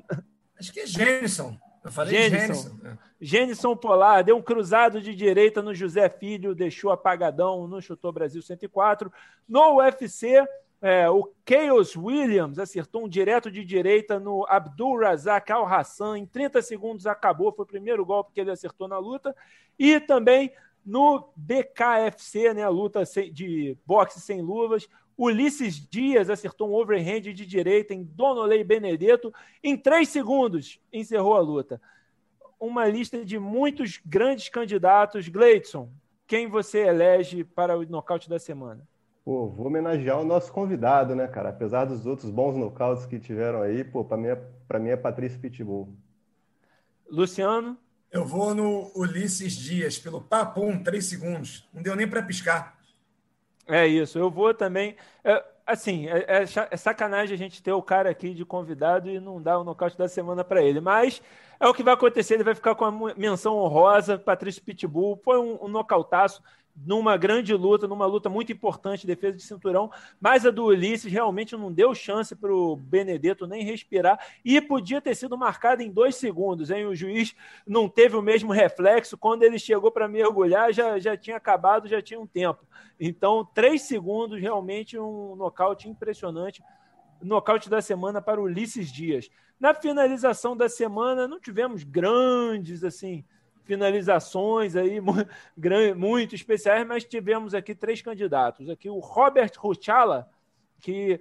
Acho 0.58 0.72
que 0.72 0.80
é 0.80 0.86
Genison. 0.86 1.56
Eu 1.84 1.92
falei 1.92 2.28
Genison. 2.28 2.76
Genison 3.20 3.72
é. 3.72 3.76
Polar 3.76 4.24
deu 4.24 4.36
um 4.36 4.42
cruzado 4.42 5.00
de 5.00 5.14
direita 5.14 5.62
no 5.62 5.74
José 5.74 6.08
Filho, 6.08 6.54
deixou 6.54 6.90
apagadão 6.90 7.68
no 7.68 7.80
Chutou 7.80 8.12
Brasil 8.12 8.42
104. 8.42 9.12
No 9.48 9.76
UFC, 9.76 10.44
é, 10.82 11.08
o 11.08 11.32
Chaos 11.48 11.96
Williams 11.96 12.58
acertou 12.58 13.04
um 13.04 13.08
direto 13.08 13.50
de 13.50 13.64
direita 13.64 14.18
no 14.18 14.44
Abdul 14.48 15.00
Razak 15.00 15.52
Al 15.52 15.66
Hassan. 15.66 16.18
Em 16.18 16.26
30 16.26 16.60
segundos 16.62 17.06
acabou, 17.06 17.52
foi 17.52 17.64
o 17.64 17.68
primeiro 17.68 18.04
golpe 18.04 18.32
que 18.32 18.40
ele 18.40 18.50
acertou 18.50 18.88
na 18.88 18.98
luta. 18.98 19.34
E 19.78 20.00
também 20.00 20.52
no 20.84 21.28
BKFC, 21.36 22.54
né, 22.54 22.62
a 22.62 22.68
luta 22.68 23.02
de 23.32 23.76
boxe 23.86 24.20
sem 24.20 24.42
luvas, 24.42 24.88
Ulisses 25.16 25.76
Dias 25.88 26.28
acertou 26.28 26.68
um 26.68 26.74
overhand 26.74 27.20
de 27.20 27.46
direita 27.46 27.94
em 27.94 28.02
Donolei 28.02 28.64
Benedetto. 28.64 29.32
Em 29.62 29.76
três 29.76 30.08
segundos, 30.08 30.80
encerrou 30.92 31.36
a 31.36 31.40
luta. 31.40 31.80
Uma 32.58 32.86
lista 32.86 33.24
de 33.24 33.38
muitos 33.38 34.00
grandes 34.04 34.48
candidatos. 34.48 35.28
Gleidson, 35.28 35.88
quem 36.26 36.48
você 36.48 36.86
elege 36.86 37.44
para 37.44 37.78
o 37.78 37.84
nocaute 37.84 38.28
da 38.28 38.38
semana? 38.38 38.86
Pô, 39.24 39.48
vou 39.48 39.66
homenagear 39.66 40.20
o 40.20 40.24
nosso 40.24 40.52
convidado, 40.52 41.14
né, 41.14 41.26
cara? 41.26 41.48
Apesar 41.48 41.84
dos 41.84 42.04
outros 42.06 42.30
bons 42.30 42.56
nocautes 42.56 43.06
que 43.06 43.18
tiveram 43.18 43.62
aí, 43.62 43.82
pô, 43.84 44.04
para 44.04 44.16
mim, 44.16 44.28
é, 44.28 44.78
mim 44.78 44.90
é 44.90 44.96
Patrício 44.96 45.40
Pitbull. 45.40 45.94
Luciano? 47.08 47.78
Eu 48.14 48.24
vou 48.24 48.54
no 48.54 48.92
Ulisses 48.94 49.56
Dias, 49.56 49.98
pelo 49.98 50.20
papum, 50.20 50.80
três 50.80 51.06
segundos. 51.06 51.68
Não 51.74 51.82
deu 51.82 51.96
nem 51.96 52.06
para 52.06 52.22
piscar. 52.22 52.78
É 53.66 53.84
isso. 53.88 54.16
Eu 54.16 54.30
vou 54.30 54.54
também. 54.54 54.94
É, 55.24 55.44
assim, 55.66 56.06
é, 56.06 56.18
é, 56.28 56.42
é, 56.70 56.76
sacanagem 56.76 57.34
a 57.34 57.36
gente 57.36 57.60
ter 57.60 57.72
o 57.72 57.82
cara 57.82 58.08
aqui 58.08 58.32
de 58.32 58.44
convidado 58.44 59.10
e 59.10 59.18
não 59.18 59.42
dar 59.42 59.58
o 59.58 59.64
nocaute 59.64 59.98
da 59.98 60.06
semana 60.06 60.44
para 60.44 60.62
ele. 60.62 60.80
Mas 60.80 61.20
é 61.58 61.66
o 61.66 61.74
que 61.74 61.82
vai 61.82 61.94
acontecer. 61.94 62.34
Ele 62.34 62.44
vai 62.44 62.54
ficar 62.54 62.76
com 62.76 62.84
a 62.84 63.14
menção 63.16 63.56
honrosa. 63.56 64.16
Patrício 64.16 64.62
Pitbull 64.62 65.20
foi 65.24 65.40
um, 65.40 65.64
um 65.64 65.68
nocautaço 65.68 66.40
numa 66.76 67.16
grande 67.16 67.54
luta, 67.54 67.86
numa 67.86 68.06
luta 68.06 68.28
muito 68.28 68.50
importante, 68.52 69.06
defesa 69.06 69.36
de 69.36 69.42
cinturão, 69.42 69.90
mas 70.20 70.44
a 70.44 70.50
do 70.50 70.64
Ulisses 70.64 71.10
realmente 71.10 71.56
não 71.56 71.72
deu 71.72 71.94
chance 71.94 72.34
para 72.34 72.52
o 72.52 72.74
Benedetto 72.74 73.46
nem 73.46 73.62
respirar 73.62 74.18
e 74.44 74.60
podia 74.60 75.00
ter 75.00 75.14
sido 75.14 75.38
marcada 75.38 75.82
em 75.82 75.90
dois 75.90 76.16
segundos, 76.16 76.70
hein? 76.70 76.86
O 76.86 76.94
juiz 76.94 77.34
não 77.66 77.88
teve 77.88 78.16
o 78.16 78.22
mesmo 78.22 78.52
reflexo, 78.52 79.16
quando 79.16 79.44
ele 79.44 79.58
chegou 79.58 79.90
para 79.90 80.08
mergulhar 80.08 80.72
já, 80.72 80.98
já 80.98 81.16
tinha 81.16 81.36
acabado, 81.36 81.88
já 81.88 82.02
tinha 82.02 82.20
um 82.20 82.26
tempo. 82.26 82.66
Então, 82.98 83.44
três 83.54 83.82
segundos, 83.82 84.40
realmente 84.40 84.98
um 84.98 85.36
nocaute 85.36 85.88
impressionante, 85.88 86.62
nocaute 87.22 87.70
da 87.70 87.80
semana 87.80 88.20
para 88.20 88.40
o 88.40 88.44
Ulisses 88.44 88.90
Dias. 88.92 89.30
Na 89.58 89.72
finalização 89.72 90.56
da 90.56 90.68
semana, 90.68 91.28
não 91.28 91.40
tivemos 91.40 91.84
grandes, 91.84 92.82
assim, 92.82 93.24
finalizações 93.64 94.76
aí 94.76 95.00
muito 95.96 96.34
especiais, 96.34 96.86
mas 96.86 97.04
tivemos 97.04 97.54
aqui 97.54 97.74
três 97.74 98.00
candidatos. 98.00 98.68
Aqui 98.68 98.88
o 98.88 98.98
Robert 98.98 99.52
Ruchala, 99.56 100.28
que 100.80 101.20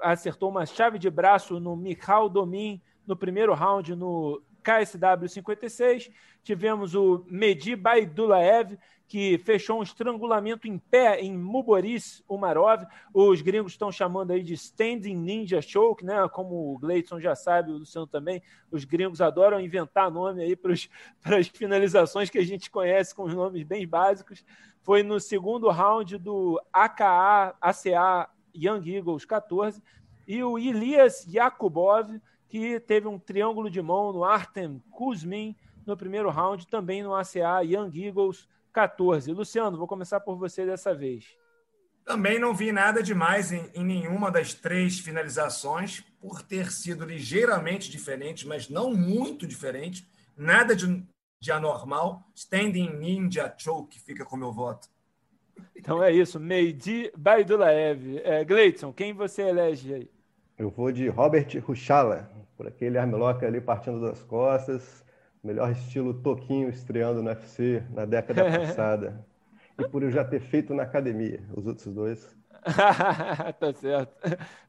acertou 0.00 0.50
uma 0.50 0.64
chave 0.66 0.98
de 0.98 1.10
braço 1.10 1.60
no 1.60 1.76
Mikhail 1.76 2.28
Domin 2.28 2.80
no 3.06 3.16
primeiro 3.16 3.52
round 3.54 3.94
no 3.94 4.42
KSW 4.62 5.28
56. 5.28 6.10
Tivemos 6.42 6.94
o 6.94 7.24
Medi 7.28 7.76
Baidulaev, 7.76 8.78
que 9.12 9.36
fechou 9.36 9.78
um 9.78 9.82
estrangulamento 9.82 10.66
em 10.66 10.78
pé 10.78 11.20
em 11.20 11.36
Muboris 11.36 12.24
Umarov. 12.26 12.86
Os 13.12 13.42
gringos 13.42 13.72
estão 13.72 13.92
chamando 13.92 14.30
aí 14.30 14.42
de 14.42 14.54
Standing 14.54 15.16
Ninja 15.16 15.60
Choke, 15.60 16.02
né? 16.02 16.26
Como 16.30 16.72
o 16.72 16.78
Gleidson 16.78 17.20
já 17.20 17.34
sabe, 17.34 17.70
o 17.70 17.76
Luciano 17.76 18.06
também. 18.06 18.42
Os 18.70 18.86
gringos 18.86 19.20
adoram 19.20 19.60
inventar 19.60 20.10
nome 20.10 20.42
aí 20.42 20.56
para 20.56 20.72
as 21.38 21.46
finalizações 21.46 22.30
que 22.30 22.38
a 22.38 22.42
gente 22.42 22.70
conhece 22.70 23.14
com 23.14 23.24
os 23.24 23.34
nomes 23.34 23.64
bem 23.64 23.86
básicos. 23.86 24.42
Foi 24.80 25.02
no 25.02 25.20
segundo 25.20 25.68
round 25.68 26.16
do 26.16 26.58
AKA 26.72 27.54
ACA 27.60 28.30
Young 28.56 28.96
Eagles 28.96 29.26
14 29.26 29.82
e 30.26 30.42
o 30.42 30.58
Elias 30.58 31.26
Yakubov, 31.30 32.18
que 32.48 32.80
teve 32.80 33.06
um 33.06 33.18
triângulo 33.18 33.68
de 33.68 33.82
mão 33.82 34.10
no 34.10 34.24
Artem 34.24 34.82
Kuzmin 34.90 35.54
no 35.84 35.98
primeiro 35.98 36.30
round, 36.30 36.66
também 36.66 37.02
no 37.02 37.14
ACA 37.14 37.60
Young 37.62 37.92
Eagles 37.94 38.44
14. 38.44 38.61
Luciano, 39.32 39.76
vou 39.76 39.86
começar 39.86 40.20
por 40.20 40.36
você 40.36 40.64
dessa 40.66 40.94
vez. 40.94 41.36
Também 42.04 42.38
não 42.38 42.52
vi 42.52 42.72
nada 42.72 43.02
demais 43.02 43.52
em, 43.52 43.70
em 43.74 43.84
nenhuma 43.84 44.30
das 44.30 44.54
três 44.54 44.98
finalizações, 44.98 46.00
por 46.20 46.42
ter 46.42 46.72
sido 46.72 47.04
ligeiramente 47.04 47.90
diferente, 47.90 48.46
mas 48.46 48.68
não 48.68 48.92
muito 48.92 49.46
diferente. 49.46 50.08
Nada 50.36 50.74
de, 50.74 51.04
de 51.40 51.52
anormal. 51.52 52.24
Standing 52.34 52.96
Ninja 52.96 53.54
Choke 53.56 54.00
fica 54.00 54.24
com 54.24 54.36
meu 54.36 54.52
voto. 54.52 54.88
Então 55.76 56.02
é 56.02 56.12
isso. 56.12 56.40
Meidi 56.40 57.12
Baidulaev. 57.16 58.20
É, 58.24 58.44
Gleidson, 58.44 58.92
quem 58.92 59.12
você 59.12 59.42
elege 59.42 59.94
aí? 59.94 60.10
Eu 60.58 60.70
vou 60.70 60.92
de 60.92 61.08
Robert 61.08 61.48
Ruchala, 61.64 62.30
por 62.56 62.66
aquele 62.66 62.98
armlock 62.98 63.44
ali 63.44 63.60
partindo 63.60 64.00
das 64.00 64.22
costas. 64.22 65.01
Melhor 65.42 65.72
estilo 65.72 66.14
Toquinho 66.14 66.68
estreando 66.68 67.22
no 67.22 67.28
UFC 67.28 67.82
na 67.90 68.04
década 68.04 68.44
passada. 68.58 69.26
e 69.78 69.88
por 69.88 70.02
eu 70.02 70.10
já 70.10 70.24
ter 70.24 70.40
feito 70.40 70.72
na 70.72 70.84
academia, 70.84 71.42
os 71.54 71.66
outros 71.66 71.92
dois. 71.92 72.36
tá 73.58 73.72
certo. 73.72 74.14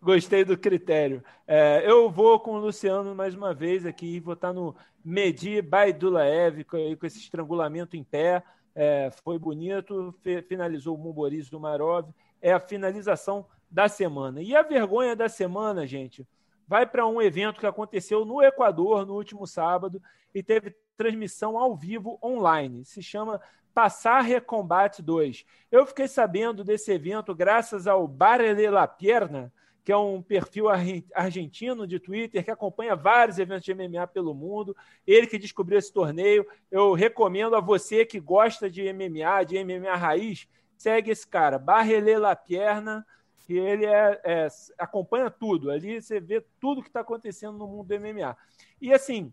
Gostei 0.02 0.44
do 0.44 0.58
critério. 0.58 1.24
É, 1.48 1.84
eu 1.86 2.10
vou 2.10 2.40
com 2.40 2.54
o 2.54 2.60
Luciano 2.60 3.14
mais 3.14 3.36
uma 3.36 3.54
vez 3.54 3.86
aqui, 3.86 4.20
vou 4.20 4.34
estar 4.34 4.52
no 4.52 4.76
Medi 5.06 5.62
Baidulaev, 5.62 6.64
com, 6.64 6.78
com 6.96 7.06
esse 7.06 7.20
estrangulamento 7.20 7.96
em 7.96 8.04
pé. 8.04 8.44
É, 8.76 9.12
foi 9.24 9.38
bonito, 9.38 10.16
finalizou 10.48 10.96
o 10.96 10.98
Mumboriz 10.98 11.50
do 11.50 11.60
Marov. 11.60 12.10
É 12.42 12.52
a 12.52 12.60
finalização 12.60 13.46
da 13.70 13.88
semana. 13.88 14.42
E 14.42 14.56
a 14.56 14.64
vergonha 14.64 15.16
da 15.16 15.30
semana, 15.30 15.86
gente, 15.86 16.28
vai 16.74 16.88
para 16.88 17.06
um 17.06 17.22
evento 17.22 17.60
que 17.60 17.68
aconteceu 17.68 18.26
no 18.26 18.42
Equador 18.42 19.06
no 19.06 19.14
último 19.14 19.46
sábado 19.46 20.02
e 20.34 20.42
teve 20.42 20.76
transmissão 20.98 21.56
ao 21.56 21.76
vivo 21.76 22.18
online. 22.20 22.84
Se 22.84 23.00
chama 23.00 23.40
Passar 23.76 24.42
Combate 24.42 25.00
2. 25.04 25.46
Eu 25.72 25.86
fiquei 25.86 26.08
sabendo 26.08 26.64
desse 26.64 26.92
evento 26.92 27.36
graças 27.36 27.86
ao 27.86 28.08
Barele 28.08 28.68
La 28.72 28.88
Pierna, 28.88 29.54
que 29.84 29.92
é 29.92 29.98
um 29.98 30.20
perfil 30.20 30.66
argentino 31.14 31.86
de 31.86 32.00
Twitter 32.00 32.44
que 32.44 32.50
acompanha 32.50 32.96
vários 32.96 33.38
eventos 33.38 33.66
de 33.66 33.76
MMA 33.76 34.08
pelo 34.08 34.34
mundo. 34.34 34.76
Ele 35.06 35.28
que 35.28 35.38
descobriu 35.38 35.78
esse 35.78 35.94
torneio. 35.94 36.44
Eu 36.72 36.94
recomendo 36.94 37.56
a 37.56 37.62
você 37.62 38.04
que 38.04 38.20
gosta 38.20 38.68
de 38.68 38.92
MMA, 38.92 39.46
de 39.46 39.64
MMA 39.64 39.96
raiz, 39.96 40.48
segue 40.76 41.12
esse 41.12 41.28
cara, 41.28 41.60
Barrele 41.60 42.18
La 42.18 42.36
Pierna 42.36 43.06
que 43.44 43.54
ele 43.58 43.86
é, 43.86 44.22
é, 44.24 44.48
acompanha 44.78 45.30
tudo. 45.30 45.70
Ali 45.70 46.02
você 46.02 46.20
vê 46.20 46.42
tudo 46.60 46.82
que 46.82 46.90
está 46.90 47.02
acontecendo 47.02 47.58
no 47.58 47.68
mundo 47.68 47.88
do 47.88 48.00
MMA. 48.00 48.36
E 48.82 48.94
assim, 48.94 49.32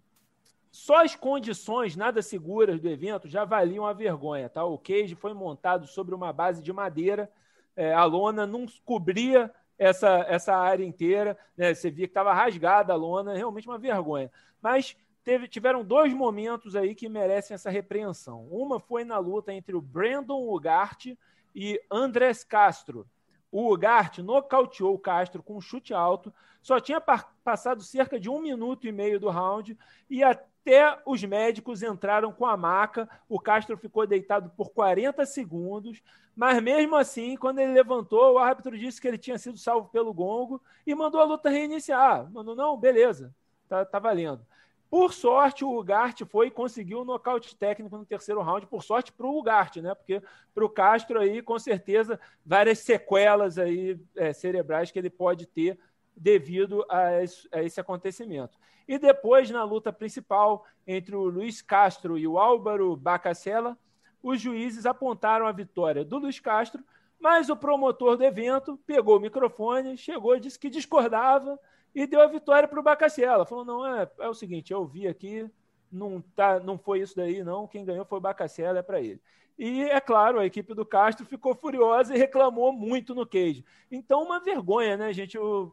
só 0.71 1.03
as 1.03 1.17
condições 1.17 1.97
nada 1.97 2.23
seguras 2.23 2.81
do 2.81 2.89
evento 2.89 3.29
já 3.29 3.45
valiam 3.45 3.87
a 3.87 3.93
vergonha. 3.93 4.49
Tá? 4.49 4.65
O 4.65 4.79
cage 4.79 5.15
foi 5.15 5.33
montado 5.33 5.87
sobre 5.87 6.15
uma 6.15 6.33
base 6.33 6.63
de 6.63 6.73
madeira, 6.73 7.31
é, 7.77 7.93
a 7.93 8.05
lona 8.05 8.47
não 8.47 8.67
cobria 8.85 9.53
essa, 9.79 10.27
essa 10.29 10.55
área 10.55 10.85
inteira, 10.85 11.39
né? 11.57 11.73
você 11.73 11.91
via 11.91 12.07
que 12.07 12.11
estava 12.11 12.35
rasgada 12.35 12.93
a 12.93 12.97
lona, 12.97 13.35
realmente 13.35 13.69
uma 13.69 13.79
vergonha. 13.79 14.31
Mas 14.61 14.97
teve, 15.25 15.49
tiveram 15.49 15.85
dois 15.85 16.13
momentos 16.13 16.77
aí 16.77 16.95
que 16.95 17.09
merecem 17.09 17.55
essa 17.55 17.71
repreensão. 17.71 18.47
Uma 18.51 18.79
foi 18.79 19.05
na 19.05 19.19
luta 19.19 19.53
entre 19.53 19.75
o 19.75 19.81
Brandon 19.81 20.53
Ugarte 20.53 21.19
e 21.55 21.81
Andrés 21.91 22.45
Castro 22.45 23.07
o 23.51 23.73
Ugarte 23.73 24.23
nocauteou 24.23 24.95
o 24.95 24.99
Castro 24.99 25.43
com 25.43 25.57
um 25.57 25.61
chute 25.61 25.93
alto, 25.93 26.33
só 26.63 26.79
tinha 26.79 27.01
passado 27.01 27.83
cerca 27.83 28.21
de 28.21 28.29
um 28.29 28.41
minuto 28.41 28.87
e 28.87 28.93
meio 28.93 29.19
do 29.19 29.29
round 29.29 29.77
e 30.09 30.23
até 30.23 31.01
os 31.07 31.25
médicos 31.25 31.83
entraram 31.83 32.33
com 32.33 32.45
a 32.47 32.57
maca. 32.57 33.09
O 33.29 33.41
Castro 33.41 33.77
ficou 33.77 34.07
deitado 34.07 34.51
por 34.51 34.71
40 34.71 35.25
segundos, 35.25 36.03
mas 36.37 36.63
mesmo 36.63 36.97
assim, 36.97 37.37
quando 37.37 37.59
ele 37.59 37.73
levantou, 37.73 38.35
o 38.35 38.39
árbitro 38.39 38.79
disse 38.79 39.01
que 39.01 39.09
ele 39.09 39.19
tinha 39.19 39.39
sido 39.39 39.59
salvo 39.59 39.89
pelo 39.89 40.13
gongo 40.13 40.63
e 40.87 40.95
mandou 40.95 41.21
a 41.21 41.25
luta 41.25 41.49
reiniciar. 41.49 42.31
Mandou, 42.31 42.55
não, 42.55 42.77
beleza, 42.77 43.35
tá, 43.69 43.85
tá 43.85 43.99
valendo. 43.99 44.47
Por 44.91 45.13
sorte, 45.13 45.65
o 45.65 45.79
Ugarte 45.79 46.25
foi 46.25 46.49
e 46.49 46.51
conseguiu 46.51 47.03
o 47.03 47.05
nocaute 47.05 47.55
técnico 47.55 47.97
no 47.97 48.05
terceiro 48.05 48.43
round, 48.43 48.67
por 48.67 48.83
sorte 48.83 49.13
para 49.13 49.25
o 49.25 49.39
Ugarte, 49.39 49.81
né? 49.81 49.95
Porque 49.95 50.21
para 50.53 50.65
o 50.65 50.69
Castro 50.69 51.21
aí, 51.21 51.41
com 51.41 51.57
certeza, 51.61 52.19
várias 52.45 52.81
sequelas 52.81 53.57
aí 53.57 53.97
é, 54.17 54.33
cerebrais 54.33 54.91
que 54.91 54.99
ele 54.99 55.09
pode 55.09 55.47
ter 55.47 55.79
devido 56.17 56.85
a 56.91 57.23
esse, 57.23 57.49
a 57.53 57.63
esse, 57.63 57.81
acontecimento. 57.81 58.59
E 58.89 58.99
depois, 58.99 59.49
na 59.49 59.63
luta 59.63 59.93
principal 59.93 60.67
entre 60.85 61.15
o 61.15 61.23
Luiz 61.23 61.63
Castro 61.63 62.19
e 62.19 62.27
o 62.27 62.37
Álvaro 62.37 62.97
Bacacela, 62.97 63.79
os 64.21 64.41
juízes 64.41 64.87
apontaram 64.87 65.47
a 65.47 65.53
vitória 65.53 66.05
do 66.05 66.19
Luiz 66.19 66.41
Castro, 66.41 66.83
mas 67.21 67.49
o 67.49 67.57
promotor 67.57 68.17
do 68.17 68.25
evento 68.25 68.77
pegou 68.85 69.19
o 69.19 69.21
microfone, 69.21 69.97
chegou 69.97 70.37
e 70.37 70.41
disse 70.41 70.59
que 70.59 70.69
discordava 70.69 71.57
e 71.95 72.07
deu 72.07 72.21
a 72.21 72.27
vitória 72.27 72.69
para 72.69 72.81
o 72.81 72.83
Bacacela. 72.83 73.47
Falou: 73.47 73.65
não, 73.65 73.87
é, 73.87 74.09
é 74.21 74.29
o 74.29 74.35
seguinte, 74.35 74.73
eu 74.73 74.85
vi 74.85 75.09
aqui, 75.09 75.49
não, 75.91 76.21
tá, 76.35 76.61
não 76.61 76.79
foi 76.79 77.01
isso 77.01 77.17
daí, 77.17 77.43
não. 77.43 77.67
Quem 77.67 77.85
ganhou 77.85 78.05
foi 78.05 78.19
o 78.19 78.23
Bacacela, 78.23 78.79
é 78.79 78.83
para 78.83 79.01
ele. 79.01 79.21
E, 79.59 79.83
é 79.83 80.01
claro, 80.01 80.39
a 80.39 80.47
equipe 80.47 80.73
do 80.73 80.87
Castro 80.87 81.27
ficou 81.27 81.55
furiosa 81.55 82.15
e 82.15 82.19
reclamou 82.19 82.73
muito 82.73 83.15
no 83.15 83.27
cage. 83.27 83.63
Então, 83.91 84.23
uma 84.23 84.41
vergonha, 84.41 84.97
né, 84.97 85.13
gente? 85.13 85.37
uh, 85.39 85.71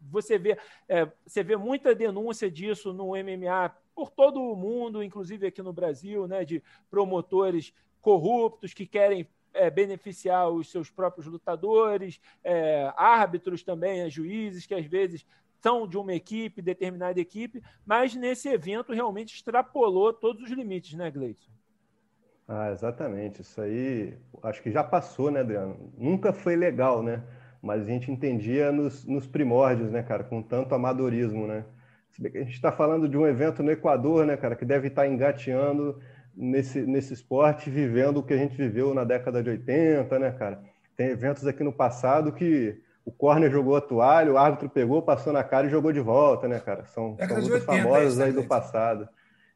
você, 0.00 0.38
vê, 0.38 0.56
é, 0.88 1.10
você 1.26 1.42
vê 1.42 1.56
muita 1.56 1.96
denúncia 1.96 2.48
disso 2.48 2.92
no 2.92 3.08
MMA 3.08 3.74
por 3.92 4.10
todo 4.10 4.40
o 4.40 4.54
mundo, 4.54 5.02
inclusive 5.02 5.48
aqui 5.48 5.62
no 5.62 5.72
Brasil, 5.72 6.28
né, 6.28 6.44
de 6.44 6.62
promotores 6.88 7.72
corruptos 8.00 8.72
que 8.72 8.86
querem 8.86 9.28
é, 9.52 9.68
beneficiar 9.68 10.48
os 10.50 10.70
seus 10.70 10.88
próprios 10.88 11.26
lutadores, 11.26 12.20
é, 12.44 12.92
árbitros 12.96 13.64
também, 13.64 14.08
juízes 14.10 14.64
que 14.64 14.74
às 14.74 14.86
vezes 14.86 15.26
são 15.64 15.88
de 15.88 15.96
uma 15.96 16.12
equipe, 16.12 16.60
determinada 16.60 17.18
equipe, 17.18 17.62
mas 17.86 18.14
nesse 18.14 18.50
evento 18.50 18.92
realmente 18.92 19.34
extrapolou 19.34 20.12
todos 20.12 20.42
os 20.42 20.50
limites, 20.50 20.92
né, 20.92 21.10
Gleison? 21.10 21.50
Ah, 22.46 22.70
exatamente. 22.70 23.40
Isso 23.40 23.58
aí 23.62 24.18
acho 24.42 24.62
que 24.62 24.70
já 24.70 24.84
passou, 24.84 25.30
né, 25.30 25.40
Adriano? 25.40 25.90
Nunca 25.96 26.34
foi 26.34 26.54
legal, 26.54 27.02
né? 27.02 27.22
Mas 27.62 27.80
a 27.80 27.86
gente 27.86 28.10
entendia 28.10 28.70
nos, 28.70 29.06
nos 29.06 29.26
primórdios, 29.26 29.90
né, 29.90 30.02
cara, 30.02 30.22
com 30.22 30.42
tanto 30.42 30.74
amadorismo, 30.74 31.46
né? 31.46 31.64
A 32.22 32.38
gente 32.40 32.52
está 32.52 32.70
falando 32.70 33.08
de 33.08 33.16
um 33.16 33.26
evento 33.26 33.62
no 33.62 33.70
Equador, 33.70 34.26
né, 34.26 34.36
cara, 34.36 34.54
que 34.54 34.66
deve 34.66 34.88
estar 34.88 35.02
tá 35.02 35.08
engateando 35.08 35.98
nesse, 36.36 36.82
nesse 36.82 37.14
esporte, 37.14 37.70
vivendo 37.70 38.18
o 38.18 38.22
que 38.22 38.34
a 38.34 38.36
gente 38.36 38.54
viveu 38.54 38.92
na 38.92 39.02
década 39.02 39.42
de 39.42 39.48
80, 39.48 40.18
né, 40.18 40.30
cara? 40.30 40.62
Tem 40.94 41.06
eventos 41.06 41.46
aqui 41.46 41.64
no 41.64 41.72
passado 41.72 42.34
que 42.34 42.83
o 43.04 43.12
corner 43.12 43.50
jogou 43.50 43.76
a 43.76 43.80
toalha, 43.80 44.32
o 44.32 44.38
árbitro 44.38 44.68
pegou, 44.68 45.02
passou 45.02 45.32
na 45.32 45.44
cara 45.44 45.66
e 45.66 45.70
jogou 45.70 45.92
de 45.92 46.00
volta, 46.00 46.48
né, 46.48 46.58
cara? 46.58 46.86
São, 46.86 47.16
são 47.16 47.40
lutas 47.40 47.64
famosas 47.64 48.18
aí 48.18 48.32
do 48.32 48.44
passado. 48.44 49.08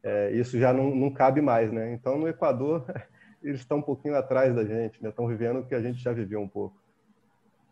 É, 0.03 0.31
isso 0.31 0.59
já 0.59 0.71
não, 0.71 0.95
não 0.95 1.11
cabe 1.11 1.41
mais, 1.41 1.71
né? 1.71 1.91
Então, 1.91 2.17
no 2.17 2.27
Equador, 2.27 2.85
eles 3.41 3.59
estão 3.59 3.79
um 3.79 3.81
pouquinho 3.81 4.15
atrás 4.15 4.55
da 4.55 4.63
gente, 4.63 5.01
né? 5.01 5.09
Estão 5.09 5.27
vivendo 5.27 5.59
o 5.59 5.65
que 5.65 5.73
a 5.73 5.81
gente 5.81 5.99
já 5.99 6.13
viveu 6.13 6.39
um 6.39 6.47
pouco. 6.47 6.79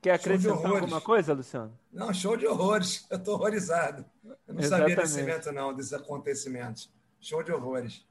Quer 0.01 0.13
acrescentar 0.13 0.71
alguma 0.71 1.01
coisa, 1.01 1.33
Luciano? 1.33 1.77
Não, 1.91 2.13
show 2.13 2.37
de 2.37 2.47
horrores. 2.47 3.05
Eu 3.09 3.17
estou 3.17 3.35
horrorizado. 3.35 4.05
Eu 4.47 4.53
não 4.53 4.61
Exatamente. 4.61 4.95
sabia 4.95 4.95
desse 4.95 5.19
evento, 5.19 5.51
não, 5.51 5.73
desses 5.73 5.93
acontecimentos. 5.93 6.91
Show 7.19 7.43
de 7.43 7.51
horrores. 7.51 8.06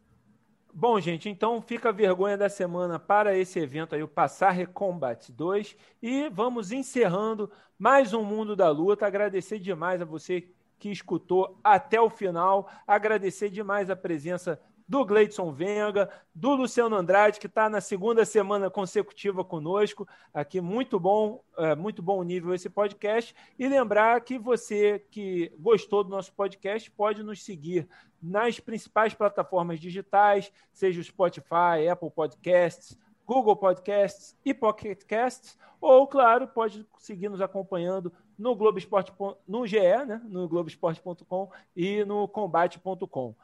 Bom, 0.78 1.00
gente, 1.00 1.30
então 1.30 1.62
fica 1.62 1.88
a 1.88 1.92
vergonha 1.92 2.36
da 2.36 2.50
semana 2.50 2.98
para 2.98 3.34
esse 3.34 3.58
evento 3.58 3.94
aí, 3.94 4.02
o 4.02 4.08
Passar 4.08 4.50
Recombat 4.50 5.32
2. 5.32 5.74
E 6.02 6.28
vamos 6.28 6.70
encerrando 6.70 7.50
mais 7.78 8.12
um 8.12 8.22
Mundo 8.22 8.54
da 8.54 8.68
Luta. 8.68 9.06
Agradecer 9.06 9.58
demais 9.58 10.02
a 10.02 10.04
você 10.04 10.50
que 10.78 10.90
escutou 10.90 11.58
até 11.64 11.98
o 11.98 12.10
final. 12.10 12.70
Agradecer 12.86 13.48
demais 13.48 13.88
a 13.88 13.96
presença 13.96 14.60
do 14.88 15.04
Gleidson 15.04 15.52
Venga, 15.52 16.08
do 16.34 16.54
Luciano 16.54 16.96
Andrade, 16.96 17.40
que 17.40 17.46
está 17.46 17.68
na 17.68 17.80
segunda 17.80 18.24
semana 18.24 18.70
consecutiva 18.70 19.44
conosco. 19.44 20.06
Aqui, 20.32 20.60
muito 20.60 21.00
bom, 21.00 21.42
é, 21.58 21.74
muito 21.74 22.02
bom 22.02 22.22
nível 22.22 22.54
esse 22.54 22.70
podcast. 22.70 23.34
E 23.58 23.68
lembrar 23.68 24.20
que 24.20 24.38
você 24.38 25.04
que 25.10 25.52
gostou 25.58 26.04
do 26.04 26.10
nosso 26.10 26.32
podcast 26.32 26.90
pode 26.90 27.22
nos 27.22 27.42
seguir 27.42 27.88
nas 28.22 28.60
principais 28.60 29.14
plataformas 29.14 29.80
digitais, 29.80 30.52
seja 30.72 31.00
o 31.00 31.04
Spotify, 31.04 31.88
Apple 31.90 32.10
Podcasts, 32.10 32.98
Google 33.26 33.56
Podcasts 33.56 34.36
e 34.44 34.54
Pocket 34.54 35.04
Casts, 35.04 35.58
ou, 35.80 36.06
claro, 36.06 36.48
pode 36.48 36.86
seguir 36.98 37.28
nos 37.28 37.40
acompanhando 37.40 38.12
no 38.38 38.54
Globo 38.54 38.78
Esporte, 38.78 39.12
no 39.46 39.66
GE, 39.66 39.78
né, 40.06 40.20
no 40.24 40.48
Globoesporte.com 40.48 41.50
e 41.74 42.04
no 42.04 42.28
combate.com. 42.28 43.34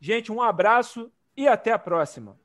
Gente, 0.00 0.30
um 0.30 0.42
abraço 0.42 1.10
e 1.36 1.48
até 1.48 1.72
a 1.72 1.78
próxima. 1.78 2.36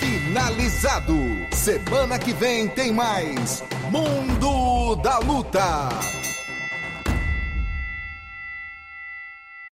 Finalizado. 0.00 1.14
Semana 1.52 2.18
que 2.18 2.32
vem 2.32 2.68
tem 2.68 2.92
mais 2.92 3.62
Mundo 3.90 4.96
da 4.96 5.18
Luta. 5.18 6.23